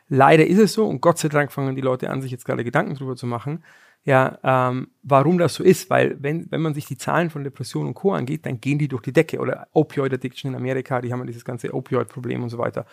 leider 0.08 0.46
ist 0.46 0.58
es 0.58 0.72
so 0.72 0.86
und 0.86 1.00
Gott 1.00 1.18
sei 1.18 1.28
Dank 1.28 1.52
fangen 1.52 1.76
die 1.76 1.82
Leute 1.82 2.10
an, 2.10 2.22
sich 2.22 2.32
jetzt 2.32 2.44
gerade 2.44 2.64
Gedanken 2.64 2.94
drüber 2.94 3.16
zu 3.16 3.26
machen 3.26 3.62
ja, 4.04 4.38
ähm, 4.42 4.88
warum 5.02 5.38
das 5.38 5.54
so 5.54 5.62
ist, 5.62 5.90
weil 5.90 6.16
wenn, 6.20 6.50
wenn 6.50 6.62
man 6.62 6.74
sich 6.74 6.86
die 6.86 6.96
Zahlen 6.96 7.30
von 7.30 7.44
Depressionen 7.44 7.88
und 7.88 7.94
Co. 7.94 8.12
angeht, 8.12 8.46
dann 8.46 8.60
gehen 8.60 8.78
die 8.78 8.88
durch 8.88 9.02
die 9.02 9.12
Decke 9.12 9.38
oder 9.38 9.68
Opioid 9.72 10.12
Addiction 10.14 10.52
in 10.52 10.56
Amerika, 10.56 11.00
die 11.00 11.12
haben 11.12 11.20
ja 11.20 11.26
dieses 11.26 11.44
ganze 11.44 11.74
Opioid-Problem 11.74 12.42
und 12.42 12.48
so 12.48 12.58
weiter. 12.58 12.86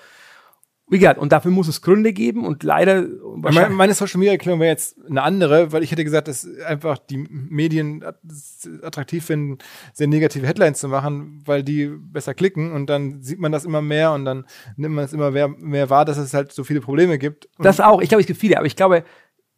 Wie 0.89 0.99
gesagt, 0.99 1.19
und 1.19 1.33
dafür 1.33 1.51
muss 1.51 1.67
es 1.67 1.81
Gründe 1.81 2.13
geben 2.13 2.45
und 2.45 2.63
leider. 2.63 3.05
Meine, 3.35 3.69
meine 3.69 3.93
Social 3.93 4.19
Media 4.19 4.31
Erklärung 4.31 4.61
wäre 4.61 4.71
jetzt 4.71 4.97
eine 5.09 5.21
andere, 5.21 5.73
weil 5.73 5.83
ich 5.83 5.91
hätte 5.91 6.05
gesagt, 6.05 6.29
dass 6.29 6.47
einfach 6.65 6.97
die 6.97 7.17
Medien 7.17 8.05
attraktiv 8.81 9.25
finden, 9.25 9.57
sehr 9.91 10.07
negative 10.07 10.47
Headlines 10.47 10.79
zu 10.79 10.87
machen, 10.87 11.43
weil 11.45 11.61
die 11.61 11.87
besser 11.87 12.33
klicken 12.33 12.71
und 12.71 12.89
dann 12.89 13.21
sieht 13.21 13.37
man 13.37 13.51
das 13.51 13.65
immer 13.65 13.81
mehr 13.81 14.13
und 14.13 14.23
dann 14.23 14.45
nimmt 14.77 14.95
man 14.95 15.03
es 15.03 15.11
immer 15.11 15.31
mehr, 15.31 15.49
mehr 15.49 15.89
wahr, 15.89 16.05
dass 16.05 16.17
es 16.17 16.33
halt 16.33 16.53
so 16.53 16.63
viele 16.63 16.79
Probleme 16.79 17.17
gibt. 17.17 17.49
das 17.59 17.81
auch, 17.81 18.01
ich 18.01 18.07
glaube, 18.07 18.21
es 18.21 18.27
gibt 18.27 18.39
viele, 18.39 18.57
aber 18.57 18.65
ich 18.65 18.77
glaube, 18.77 19.03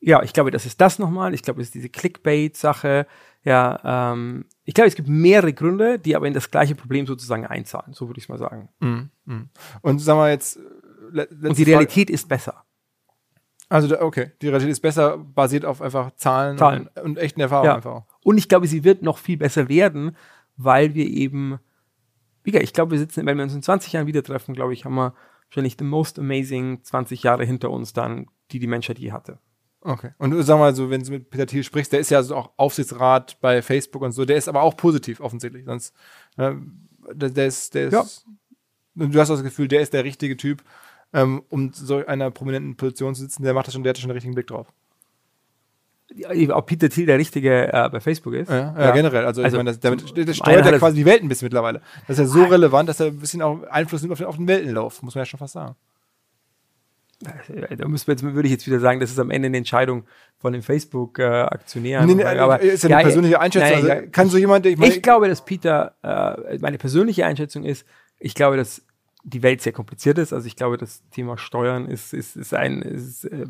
ja, 0.02 0.24
ich 0.24 0.34
glaube, 0.34 0.52
das 0.52 0.66
ist 0.66 0.80
das 0.80 0.98
nochmal. 0.98 1.34
Ich 1.34 1.44
glaube, 1.44 1.62
es 1.62 1.68
ist 1.68 1.76
diese 1.76 1.90
Clickbait-Sache. 1.90 3.06
Ja, 3.44 4.14
ähm, 4.14 4.46
ich 4.64 4.74
glaube, 4.74 4.88
es 4.88 4.96
gibt 4.96 5.10
mehrere 5.10 5.54
Gründe, 5.54 6.00
die 6.00 6.16
aber 6.16 6.28
in 6.28 6.34
das 6.34 6.52
gleiche 6.52 6.76
Problem 6.76 7.06
sozusagen 7.06 7.46
einzahlen. 7.46 7.94
So 7.94 8.08
würde 8.08 8.20
ich 8.20 8.26
es 8.26 8.30
mal 8.30 8.38
sagen. 8.38 8.70
Mm, 8.80 9.32
mm. 9.32 9.50
Und 9.82 10.00
sagen 10.00 10.20
wir 10.20 10.30
jetzt. 10.30 10.58
Und 10.58 11.58
die 11.58 11.64
Realität 11.64 12.08
Frage. 12.08 12.14
ist 12.14 12.30
besser. 12.30 12.64
Also, 13.68 14.00
okay, 14.00 14.32
die 14.42 14.48
Realität 14.48 14.72
ist 14.72 14.80
besser, 14.80 15.18
basiert 15.18 15.66
auf 15.66 15.82
einfach 15.82 16.12
Zahlen, 16.16 16.58
Zahlen. 16.58 16.90
Und, 16.96 17.04
und, 17.04 17.18
echten 17.18 17.42
Erfahrungen 17.42 17.70
ja. 17.70 17.76
einfach. 17.76 18.04
Und 18.24 18.38
ich 18.38 18.50
glaube, 18.50 18.68
sie 18.68 18.84
wird 18.84 19.04
noch 19.04 19.18
viel 19.18 19.38
besser 19.38 19.70
werden, 19.70 20.16
weil 20.58 20.96
wir 20.96 21.06
eben, 21.06 21.60
wie 22.44 22.52
gesagt, 22.52 22.64
ich 22.64 22.74
glaube, 22.74 22.92
wir 22.92 23.00
sitzen, 23.00 23.26
wenn 23.26 23.38
wir 23.38 23.44
uns 23.44 23.54
in 23.54 23.62
20 23.62 23.94
Jahren 23.94 24.08
wieder 24.08 24.24
treffen, 24.24 24.56
glaube 24.56 24.74
ich, 24.74 24.86
haben 24.86 24.96
wir 24.96 25.14
wahrscheinlich 25.50 25.76
the 25.78 25.86
most 25.86 26.18
amazing 26.20 26.84
20 26.84 27.24
Jahre 27.24 27.46
hinter 27.46 27.70
uns 27.70 27.94
dann, 27.94 28.28
die 28.52 28.60
die 28.60 28.68
Menschheit 28.68 28.98
je 28.98 29.12
hatte. 29.12 29.40
Okay. 29.82 30.12
Und 30.18 30.32
du 30.32 30.42
sag 30.44 30.60
mal 30.60 30.76
so, 30.76 30.90
wenn 30.90 31.04
du 31.04 31.12
mit 31.12 31.30
Peter 31.30 31.48
Thiel 31.48 31.64
sprichst, 31.64 31.94
der 31.94 32.02
ist 32.02 32.12
ja 32.12 32.22
so 32.22 32.36
auch 32.36 32.52
Aufsichtsrat 32.58 33.40
bei 33.40 33.62
Facebook 33.62 34.02
und 34.02 34.12
so, 34.12 34.26
der 34.26 34.38
ist 34.38 34.50
aber 34.50 34.62
auch 34.62 34.76
positiv 34.76 35.22
offensichtlich. 35.22 35.66
Sonst, 35.66 35.94
äh, 36.38 36.54
der, 37.14 37.30
der, 37.30 37.48
ist, 37.48 37.74
der 37.74 37.88
ist, 37.88 37.94
ja. 37.94 38.04
du 38.96 39.20
hast 39.20 39.30
das 39.30 39.44
Gefühl, 39.44 39.68
der 39.68 39.82
ist 39.82 39.94
der 39.94 40.04
richtige 40.04 40.36
Typ, 40.36 40.64
ähm, 41.14 41.44
um 41.50 41.72
so 41.74 42.06
einer 42.06 42.30
prominenten 42.30 42.76
Position 42.76 43.16
zu 43.16 43.22
sitzen. 43.22 43.44
Der 43.44 43.54
macht 43.54 43.68
das 43.68 43.74
schon, 43.74 43.84
der 43.84 43.92
hat 43.92 43.98
schon 43.98 44.10
den 44.10 44.16
richtigen 44.16 44.36
Blick 44.36 44.48
drauf. 44.48 44.68
Ob 46.50 46.66
Peter 46.66 46.90
Thiel 46.90 47.06
der 47.06 47.20
richtige 47.20 47.72
äh, 47.72 47.90
bei 47.90 48.00
Facebook 48.00 48.34
ist? 48.34 48.50
Ja, 48.50 48.74
ja, 48.76 48.82
ja. 48.86 48.92
generell. 48.92 49.26
Also, 49.26 49.44
also 49.44 49.56
ich 49.56 49.60
meine, 49.60 49.70
das, 49.70 49.80
damit 49.80 50.02
das 50.02 50.38
steuert 50.38 50.66
er 50.66 50.80
quasi 50.80 50.98
die 50.98 51.06
Welt 51.06 51.22
ein 51.22 51.30
bisschen 51.30 51.46
mittlerweile. 51.46 51.82
Das 52.08 52.18
ist 52.18 52.26
ja 52.26 52.26
so 52.26 52.44
relevant, 52.46 52.90
dass 52.90 53.00
er 53.00 53.08
ein 53.08 53.20
bisschen 53.20 53.44
auch 53.44 53.62
Einfluss 53.70 54.02
nimmt 54.02 54.12
auf 54.12 54.18
den, 54.18 54.28
auf 54.28 54.36
den 54.36 54.48
Weltenlauf, 54.48 55.04
muss 55.04 55.16
man 55.16 55.22
ja 55.22 55.26
schon 55.26 55.38
fast 55.38 55.54
sagen 55.54 55.76
da 57.22 57.88
müssen 57.88 58.12
jetzt, 58.12 58.24
würde 58.24 58.48
ich 58.48 58.52
jetzt 58.52 58.66
wieder 58.66 58.80
sagen, 58.80 59.00
das 59.00 59.12
ist 59.12 59.20
am 59.20 59.30
Ende 59.30 59.48
eine 59.48 59.58
Entscheidung 59.58 60.06
von 60.38 60.54
den 60.54 60.62
Facebook-Aktionären. 60.62 62.08
Nee, 62.08 62.16
nee, 62.16 62.24
aber 62.24 62.62
ist 62.62 62.84
ja 62.84 62.96
eine 62.96 63.04
persönliche 63.04 63.40
Einschätzung. 63.40 63.88
Nein, 63.88 63.98
also, 63.98 64.12
kann 64.12 64.30
so 64.30 64.38
jemand, 64.38 64.66
ich, 64.66 64.78
meine, 64.78 64.94
ich 64.94 65.02
glaube, 65.02 65.28
dass 65.28 65.44
Peter, 65.44 65.96
äh, 66.02 66.58
meine 66.60 66.78
persönliche 66.78 67.26
Einschätzung 67.26 67.66
ist, 67.66 67.86
ich 68.20 68.36
glaube, 68.36 68.56
dass 68.56 68.86
die 69.24 69.44
Welt 69.44 69.62
sehr 69.62 69.74
kompliziert 69.74 70.18
ist. 70.18 70.32
Also 70.32 70.48
ich 70.48 70.56
glaube, 70.56 70.78
das 70.78 71.04
Thema 71.10 71.38
Steuern 71.38 71.88
ist, 71.88 72.14
ist, 72.14 72.38
ist 72.38 72.54
ein, 72.54 72.82
ist, 72.82 73.26
äh, 73.26 73.48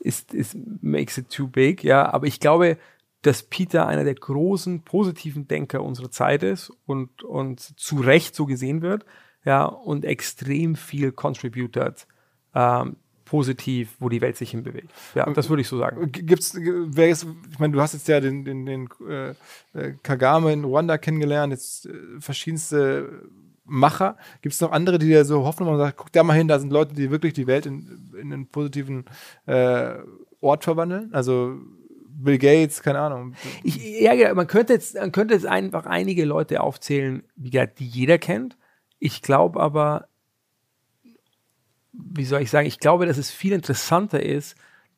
ist, 0.00 0.32
ist, 0.32 0.56
makes 0.80 1.18
it 1.18 1.30
too 1.30 1.48
big, 1.48 1.82
ja. 1.82 2.12
Aber 2.12 2.26
ich 2.26 2.38
glaube, 2.38 2.78
dass 3.22 3.42
Peter 3.42 3.86
einer 3.86 4.04
der 4.04 4.14
großen 4.14 4.82
positiven 4.82 5.46
Denker 5.48 5.82
unserer 5.82 6.10
Zeit 6.10 6.42
ist 6.42 6.72
und, 6.86 7.22
und 7.22 7.60
zu 7.60 7.96
Recht 7.96 8.34
so 8.34 8.46
gesehen 8.46 8.82
wird, 8.82 9.04
ja, 9.44 9.64
und 9.64 10.04
extrem 10.04 10.76
viel 10.76 11.12
contributed 11.12 12.06
ähm, 12.54 12.96
positiv, 13.24 13.94
wo 14.00 14.08
die 14.08 14.20
Welt 14.20 14.36
sich 14.36 14.50
hinbewegt. 14.50 14.90
Ja, 15.14 15.30
das 15.32 15.48
würde 15.48 15.62
ich 15.62 15.68
so 15.68 15.78
sagen. 15.78 16.10
Gibt's, 16.10 16.56
wer 16.58 17.10
ist, 17.10 17.26
ich 17.52 17.58
meine, 17.60 17.72
du 17.72 17.80
hast 17.80 17.92
jetzt 17.92 18.08
ja 18.08 18.18
den, 18.18 18.44
den, 18.44 18.66
den 18.66 18.88
äh, 19.08 19.30
äh 19.72 19.94
Kagame 20.02 20.52
in 20.52 20.64
Ruanda 20.64 20.98
kennengelernt, 20.98 21.52
jetzt 21.52 21.86
äh, 21.86 21.92
verschiedenste 22.18 23.22
Macher. 23.64 24.16
Gibt 24.42 24.54
es 24.54 24.60
noch 24.60 24.72
andere, 24.72 24.98
die 24.98 25.06
dir 25.06 25.24
so 25.24 25.44
Hoffnung 25.44 25.68
machen 25.68 25.78
und 25.78 25.86
sagen, 25.86 25.94
guck 25.96 26.12
da 26.12 26.24
mal 26.24 26.32
hin, 26.32 26.48
da 26.48 26.58
sind 26.58 26.72
Leute, 26.72 26.94
die 26.94 27.12
wirklich 27.12 27.32
die 27.32 27.46
Welt 27.46 27.66
in, 27.66 28.10
in 28.20 28.32
einen 28.32 28.46
positiven 28.48 29.04
äh, 29.46 29.94
Ort 30.40 30.64
verwandeln? 30.64 31.14
Also 31.14 31.56
Bill 32.08 32.38
Gates, 32.38 32.82
keine 32.82 32.98
Ahnung. 32.98 33.34
Ich, 33.62 33.76
ja, 34.00 34.12
ja, 34.12 34.34
man 34.34 34.48
könnte 34.48 34.72
jetzt, 34.72 34.96
man 34.96 35.12
könnte 35.12 35.34
jetzt 35.34 35.46
einfach 35.46 35.86
einige 35.86 36.24
Leute 36.24 36.60
aufzählen, 36.60 37.22
die 37.36 37.60
jeder 37.78 38.18
kennt. 38.18 38.56
Ich 38.98 39.22
glaube 39.22 39.60
aber, 39.60 40.08
wie 42.04 42.24
soll 42.24 42.42
ich 42.42 42.50
sagen, 42.50 42.66
ich 42.66 42.78
glaube, 42.78 43.06
dass 43.06 43.18
es 43.18 43.30
viel 43.30 43.52
interessanter 43.52 44.22
ist, 44.22 44.56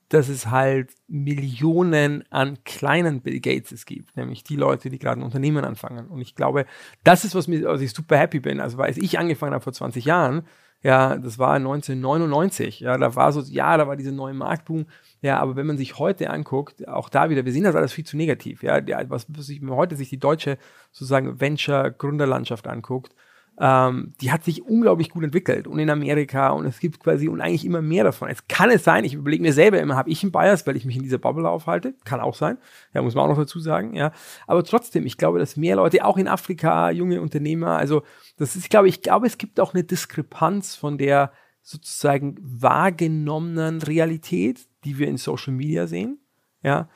dass 0.08 0.28
es 0.28 0.48
halt 0.48 0.92
Millionen 1.08 2.24
an 2.30 2.62
kleinen 2.64 3.22
Bill 3.22 3.40
Gates 3.40 3.86
gibt, 3.86 4.14
nämlich 4.14 4.44
die 4.44 4.56
Leute, 4.56 4.90
die 4.90 4.98
gerade 4.98 5.20
ein 5.20 5.24
Unternehmen 5.24 5.64
anfangen. 5.64 6.08
Und 6.08 6.20
ich 6.20 6.34
glaube, 6.34 6.66
das 7.02 7.24
ist, 7.24 7.34
was 7.34 7.48
mir, 7.48 7.66
also 7.66 7.82
ich 7.82 7.92
super 7.92 8.18
happy 8.18 8.40
bin. 8.40 8.60
Also, 8.60 8.78
als 8.78 8.98
ich 8.98 9.18
angefangen 9.18 9.54
habe 9.54 9.64
vor 9.64 9.72
20 9.72 10.04
Jahren, 10.04 10.42
ja, 10.82 11.16
das 11.16 11.38
war 11.38 11.54
1999, 11.54 12.80
ja, 12.80 12.98
da 12.98 13.14
war 13.14 13.32
so, 13.32 13.40
ja, 13.40 13.76
da 13.76 13.86
war 13.86 13.96
dieser 13.96 14.12
neue 14.12 14.34
Marktboom, 14.34 14.86
ja, 15.22 15.38
aber 15.38 15.56
wenn 15.56 15.66
man 15.66 15.78
sich 15.78 15.98
heute 15.98 16.28
anguckt, 16.28 16.86
auch 16.88 17.08
da 17.08 17.30
wieder, 17.30 17.44
wir 17.44 17.52
sehen 17.52 17.64
das 17.64 17.76
alles 17.76 17.92
viel 17.92 18.04
zu 18.04 18.16
negativ, 18.16 18.62
ja, 18.62 18.80
was, 19.08 19.26
was 19.28 19.46
sich 19.46 19.62
heute 19.62 19.96
sich 19.96 20.10
die 20.10 20.18
deutsche 20.18 20.58
sozusagen 20.90 21.40
Venture-Gründerlandschaft 21.40 22.66
anguckt, 22.66 23.14
ähm, 23.60 24.14
die 24.20 24.32
hat 24.32 24.44
sich 24.44 24.64
unglaublich 24.64 25.10
gut 25.10 25.24
entwickelt 25.24 25.66
und 25.66 25.78
in 25.78 25.90
Amerika 25.90 26.50
und 26.50 26.64
es 26.64 26.80
gibt 26.80 27.00
quasi 27.00 27.28
und 27.28 27.40
eigentlich 27.40 27.64
immer 27.64 27.82
mehr 27.82 28.04
davon. 28.04 28.28
Es 28.28 28.46
kann 28.48 28.70
es 28.70 28.82
sein, 28.82 29.04
ich 29.04 29.14
überlege 29.14 29.42
mir 29.42 29.52
selber 29.52 29.78
immer, 29.78 29.96
habe 29.96 30.10
ich 30.10 30.22
einen 30.22 30.32
Bias, 30.32 30.66
weil 30.66 30.76
ich 30.76 30.84
mich 30.84 30.96
in 30.96 31.02
dieser 31.02 31.18
Bubble 31.18 31.48
aufhalte? 31.48 31.94
Kann 32.04 32.20
auch 32.20 32.34
sein, 32.34 32.58
ja, 32.94 33.02
muss 33.02 33.14
man 33.14 33.24
auch 33.24 33.28
noch 33.28 33.38
dazu 33.38 33.60
sagen, 33.60 33.94
ja. 33.94 34.12
Aber 34.46 34.64
trotzdem, 34.64 35.04
ich 35.04 35.18
glaube, 35.18 35.38
dass 35.38 35.56
mehr 35.56 35.76
Leute, 35.76 36.04
auch 36.04 36.16
in 36.16 36.28
Afrika, 36.28 36.90
junge 36.90 37.20
Unternehmer, 37.20 37.76
also 37.76 38.02
das 38.38 38.56
ist, 38.56 38.64
ich 38.64 38.70
glaube, 38.70 38.88
ich 38.88 39.02
glaube, 39.02 39.26
es 39.26 39.38
gibt 39.38 39.60
auch 39.60 39.74
eine 39.74 39.84
Diskrepanz 39.84 40.74
von 40.74 40.96
der 40.96 41.32
sozusagen 41.60 42.36
wahrgenommenen 42.40 43.82
Realität, 43.82 44.66
die 44.84 44.98
wir 44.98 45.08
in 45.08 45.16
Social 45.18 45.52
Media 45.52 45.86
sehen, 45.86 46.18
ja, 46.62 46.88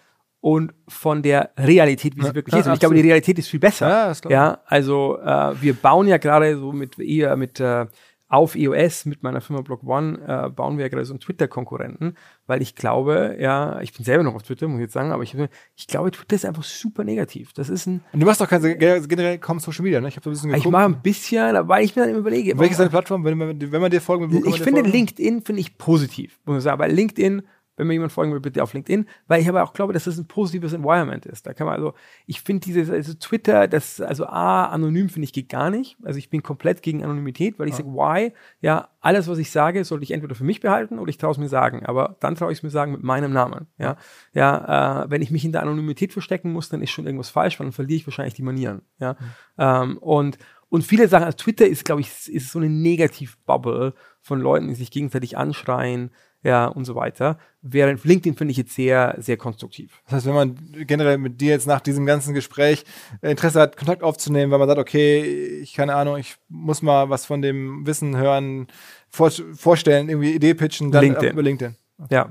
und 0.46 0.74
von 0.86 1.22
der 1.22 1.50
Realität, 1.58 2.14
wie 2.14 2.22
sie 2.22 2.32
wirklich 2.32 2.52
ja, 2.52 2.60
ist. 2.60 2.68
Und 2.68 2.74
ich 2.74 2.78
glaube, 2.78 2.94
die 2.94 3.00
Realität 3.00 3.36
ist 3.36 3.48
viel 3.48 3.58
besser. 3.58 3.88
Ja, 3.88 4.30
ja 4.30 4.58
also 4.66 5.18
äh, 5.18 5.60
wir 5.60 5.74
bauen 5.74 6.06
ja 6.06 6.18
gerade 6.18 6.56
so 6.56 6.70
mit 6.70 7.00
eher 7.00 7.34
mit 7.34 7.58
äh, 7.58 7.86
auf 8.28 8.54
EOS 8.54 9.06
mit 9.06 9.24
meiner 9.24 9.40
Firma 9.40 9.62
Block 9.62 9.82
One 9.82 10.20
äh, 10.24 10.48
bauen 10.50 10.78
wir 10.78 10.84
ja 10.84 10.88
gerade 10.88 11.04
so 11.04 11.14
einen 11.14 11.18
Twitter-Konkurrenten, 11.18 12.16
weil 12.46 12.62
ich 12.62 12.76
glaube, 12.76 13.36
ja, 13.40 13.80
ich 13.80 13.92
bin 13.92 14.04
selber 14.04 14.22
noch 14.22 14.36
auf 14.36 14.44
Twitter, 14.44 14.68
muss 14.68 14.78
ich 14.78 14.82
jetzt 14.82 14.92
sagen, 14.92 15.10
aber 15.10 15.24
ich, 15.24 15.36
ich 15.74 15.88
glaube, 15.88 16.12
Twitter 16.12 16.36
ist 16.36 16.44
einfach 16.44 16.62
super 16.62 17.02
negativ. 17.02 17.52
Das 17.52 17.68
ist 17.68 17.86
ein. 17.86 18.04
Und 18.12 18.20
du 18.20 18.26
machst 18.26 18.40
doch 18.40 18.48
keine, 18.48 18.76
generell 18.76 19.38
kaum 19.38 19.58
Social 19.58 19.82
Media, 19.82 20.00
ne? 20.00 20.06
Ich 20.06 20.16
habe 20.16 20.22
so 20.22 20.30
ein 20.30 20.32
bisschen 20.32 20.50
geguckt. 20.50 20.64
Ich 20.64 20.70
mache 20.70 20.84
ein 20.84 21.02
bisschen, 21.02 21.68
weil 21.68 21.84
ich 21.84 21.96
mir 21.96 22.06
dann 22.06 22.14
überlege. 22.14 22.56
Welche 22.56 22.70
ist 22.70 22.78
deine 22.78 22.90
Plattform, 22.90 23.24
wenn 23.24 23.36
man, 23.36 23.72
wenn 23.72 23.80
man 23.80 23.90
dir 23.90 24.00
folgen 24.00 24.30
will? 24.30 24.44
Ich 24.46 24.60
finde 24.60 24.82
folgen? 24.82 24.92
LinkedIn 24.92 25.42
finde 25.42 25.60
ich 25.60 25.76
positiv, 25.76 26.38
muss 26.44 26.58
ich 26.58 26.62
sagen, 26.62 26.78
weil 26.78 26.92
LinkedIn 26.92 27.42
wenn 27.76 27.86
mir 27.86 27.92
jemand 27.92 28.12
folgen 28.12 28.32
will, 28.32 28.40
bitte 28.40 28.62
auf 28.62 28.72
LinkedIn, 28.72 29.06
weil 29.26 29.40
ich 29.40 29.48
aber 29.48 29.62
auch 29.62 29.72
glaube, 29.72 29.92
dass 29.92 30.04
das 30.04 30.18
ein 30.18 30.26
positives 30.26 30.72
Environment 30.72 31.24
ist. 31.26 31.46
Da 31.46 31.54
kann 31.54 31.66
man 31.66 31.76
also, 31.76 31.94
ich 32.26 32.40
finde 32.40 32.64
dieses, 32.64 32.90
also 32.90 33.14
Twitter, 33.14 33.68
das, 33.68 34.00
also 34.00 34.26
A, 34.26 34.66
anonym 34.66 35.08
finde 35.08 35.24
ich 35.24 35.32
geht 35.32 35.48
gar 35.48 35.70
nicht. 35.70 35.96
Also 36.02 36.18
ich 36.18 36.30
bin 36.30 36.42
komplett 36.42 36.82
gegen 36.82 37.04
Anonymität, 37.04 37.58
weil 37.58 37.68
ich 37.68 37.78
ja. 37.78 37.78
sage, 37.78 37.90
why? 37.90 38.32
Ja, 38.60 38.88
alles, 39.00 39.28
was 39.28 39.38
ich 39.38 39.50
sage, 39.50 39.84
sollte 39.84 40.04
ich 40.04 40.10
entweder 40.10 40.34
für 40.34 40.44
mich 40.44 40.60
behalten 40.60 40.98
oder 40.98 41.10
ich 41.10 41.18
traue 41.18 41.32
es 41.32 41.38
mir 41.38 41.48
sagen. 41.48 41.84
Aber 41.86 42.16
dann 42.20 42.34
traue 42.34 42.50
ich 42.50 42.58
es 42.58 42.62
mir 42.62 42.70
sagen 42.70 42.92
mit 42.92 43.02
meinem 43.02 43.32
Namen. 43.32 43.66
Ja, 43.78 43.96
ja, 44.32 45.04
äh, 45.04 45.10
wenn 45.10 45.22
ich 45.22 45.30
mich 45.30 45.44
in 45.44 45.52
der 45.52 45.62
Anonymität 45.62 46.12
verstecken 46.12 46.52
muss, 46.52 46.68
dann 46.68 46.82
ist 46.82 46.90
schon 46.90 47.06
irgendwas 47.06 47.30
falsch, 47.30 47.60
weil 47.60 47.66
dann 47.66 47.72
verliere 47.72 47.96
ich 47.96 48.06
wahrscheinlich 48.06 48.34
die 48.34 48.42
Manieren. 48.42 48.82
Ja, 48.98 49.12
mhm. 49.12 49.26
ähm, 49.58 49.98
und 49.98 50.38
und 50.68 50.82
viele 50.82 51.06
Sachen, 51.08 51.24
also 51.24 51.36
Twitter 51.36 51.66
ist, 51.66 51.84
glaube 51.84 52.00
ich, 52.00 52.28
ist 52.28 52.50
so 52.50 52.58
eine 52.58 52.68
Negativ-Bubble 52.68 53.94
von 54.20 54.40
Leuten, 54.40 54.68
die 54.68 54.74
sich 54.74 54.90
gegenseitig 54.90 55.38
anschreien, 55.38 56.10
ja, 56.46 56.66
und 56.66 56.84
so 56.84 56.94
weiter. 56.94 57.38
Während 57.60 58.04
LinkedIn 58.04 58.36
finde 58.36 58.52
ich 58.52 58.56
jetzt 58.56 58.72
sehr, 58.72 59.16
sehr 59.18 59.36
konstruktiv. 59.36 60.00
Das 60.04 60.12
heißt, 60.14 60.26
wenn 60.26 60.34
man 60.34 60.56
generell 60.86 61.18
mit 61.18 61.40
dir 61.40 61.50
jetzt 61.50 61.66
nach 61.66 61.80
diesem 61.80 62.06
ganzen 62.06 62.34
Gespräch 62.34 62.84
äh, 63.20 63.32
Interesse 63.32 63.60
hat, 63.60 63.76
Kontakt 63.76 64.04
aufzunehmen, 64.04 64.52
weil 64.52 64.60
man 64.60 64.68
sagt, 64.68 64.78
okay, 64.78 65.58
ich 65.60 65.74
keine 65.74 65.96
Ahnung, 65.96 66.18
ich 66.18 66.36
muss 66.48 66.82
mal 66.82 67.10
was 67.10 67.26
von 67.26 67.42
dem 67.42 67.84
Wissen 67.84 68.16
hören, 68.16 68.68
vor, 69.08 69.32
vorstellen, 69.54 70.08
irgendwie 70.08 70.34
Idee 70.34 70.54
pitchen, 70.54 70.92
dann 70.92 71.02
LinkedIn. 71.02 71.32
über 71.32 71.42
LinkedIn. 71.42 71.74
Okay. 71.98 72.14
Ja. 72.14 72.30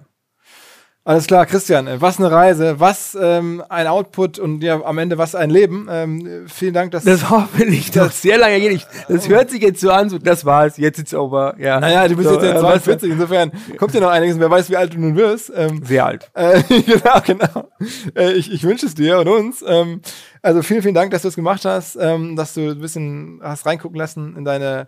Alles 1.07 1.27
klar, 1.27 1.45
Christian, 1.45 2.01
was 2.01 2.17
eine 2.17 2.31
Reise, 2.31 2.79
was 2.79 3.15
ähm, 3.21 3.63
ein 3.69 3.85
Output 3.85 4.39
und 4.39 4.63
ja 4.63 4.81
am 4.83 4.97
Ende 4.97 5.19
was 5.19 5.35
ein 5.35 5.51
Leben. 5.51 5.87
Ähm, 5.87 6.47
vielen 6.47 6.73
Dank, 6.73 6.89
dass 6.93 7.03
das 7.03 7.29
hoffentlich 7.29 7.91
doch 7.91 8.09
sehr 8.09 8.39
lange 8.39 8.59
geht. 8.59 8.87
Das 9.07 9.29
hört 9.29 9.51
sich 9.51 9.61
jetzt 9.61 9.81
so 9.81 9.91
an, 9.91 10.09
so 10.09 10.17
das 10.17 10.45
war's, 10.45 10.77
jetzt 10.77 10.97
ist 10.97 11.13
over. 11.13 11.53
Ja. 11.59 11.79
Naja, 11.79 12.07
du 12.07 12.15
bist 12.15 12.27
so, 12.27 12.33
jetzt 12.33 12.45
ja 12.45 12.59
42, 12.59 13.07
äh, 13.07 13.13
insofern 13.13 13.51
kommt 13.77 13.93
dir 13.93 14.01
noch 14.01 14.09
einiges. 14.09 14.39
Wer 14.39 14.49
weiß, 14.49 14.71
wie 14.71 14.77
alt 14.77 14.95
du 14.95 14.99
nun 14.99 15.15
wirst. 15.15 15.53
Ähm, 15.55 15.83
sehr 15.85 16.07
alt. 16.07 16.31
Äh, 16.33 16.63
genau, 16.69 17.21
genau. 17.23 17.69
Äh, 18.15 18.31
ich, 18.31 18.51
ich 18.51 18.63
wünsche 18.63 18.87
es 18.87 18.95
dir 18.95 19.19
und 19.19 19.27
uns. 19.27 19.63
Ähm, 19.67 20.01
also 20.41 20.63
vielen, 20.63 20.81
vielen 20.81 20.95
Dank, 20.95 21.11
dass 21.11 21.21
du 21.21 21.27
es 21.27 21.35
gemacht 21.35 21.65
hast, 21.65 21.97
ähm, 22.01 22.35
dass 22.35 22.55
du 22.55 22.71
ein 22.71 22.79
bisschen 22.79 23.41
hast 23.43 23.67
reingucken 23.67 23.99
lassen 23.99 24.35
in 24.35 24.43
deine 24.43 24.87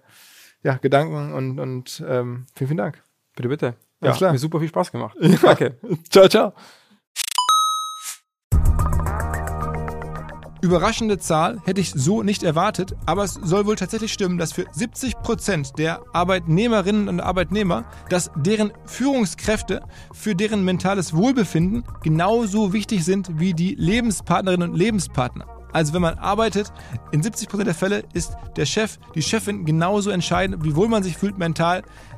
ja, 0.63 0.77
Gedanken 0.77 1.31
und 1.31 1.59
und 1.59 2.03
ähm, 2.09 2.47
vielen, 2.55 2.69
vielen 2.69 2.77
Dank. 2.77 3.03
Bitte, 3.35 3.49
bitte. 3.49 3.86
Ja, 4.01 4.11
klar. 4.11 4.31
mir 4.31 4.37
super 4.37 4.59
viel 4.59 4.69
Spaß 4.69 4.91
gemacht. 4.91 5.15
Ja. 5.21 5.37
Danke. 5.41 5.77
ciao, 6.09 6.27
ciao. 6.27 6.53
Überraschende 10.61 11.19
Zahl 11.19 11.61
hätte 11.65 11.81
ich 11.81 11.91
so 11.91 12.23
nicht 12.23 12.41
erwartet, 12.41 12.95
aber 13.05 13.23
es 13.23 13.35
soll 13.35 13.67
wohl 13.67 13.75
tatsächlich 13.75 14.11
stimmen, 14.11 14.39
dass 14.39 14.53
für 14.53 14.65
70 14.71 15.19
Prozent 15.19 15.77
der 15.77 16.01
Arbeitnehmerinnen 16.13 17.09
und 17.09 17.19
Arbeitnehmer, 17.19 17.85
dass 18.09 18.31
deren 18.35 18.73
Führungskräfte 18.85 19.83
für 20.13 20.35
deren 20.35 20.65
mentales 20.65 21.15
Wohlbefinden 21.15 21.83
genauso 22.01 22.73
wichtig 22.73 23.05
sind 23.05 23.39
wie 23.39 23.53
die 23.53 23.75
Lebenspartnerinnen 23.75 24.71
und 24.71 24.75
Lebenspartner. 24.75 25.45
Also 25.73 25.93
wenn 25.93 26.01
man 26.01 26.15
arbeitet, 26.15 26.71
in 27.11 27.21
70 27.21 27.49
Prozent 27.49 27.67
der 27.67 27.75
Fälle 27.75 28.03
ist 28.13 28.35
der 28.55 28.65
Chef, 28.65 28.97
die 29.13 29.21
Chefin 29.21 29.63
genauso 29.63 30.09
entscheidend, 30.09 30.63
wie 30.63 30.75
wohl 30.75 30.87
man 30.87 31.03
sich 31.03 31.17
fühlt 31.17 31.37
mental, 31.37 31.83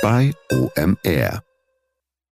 bei 0.00 0.32
OMR. 0.50 1.49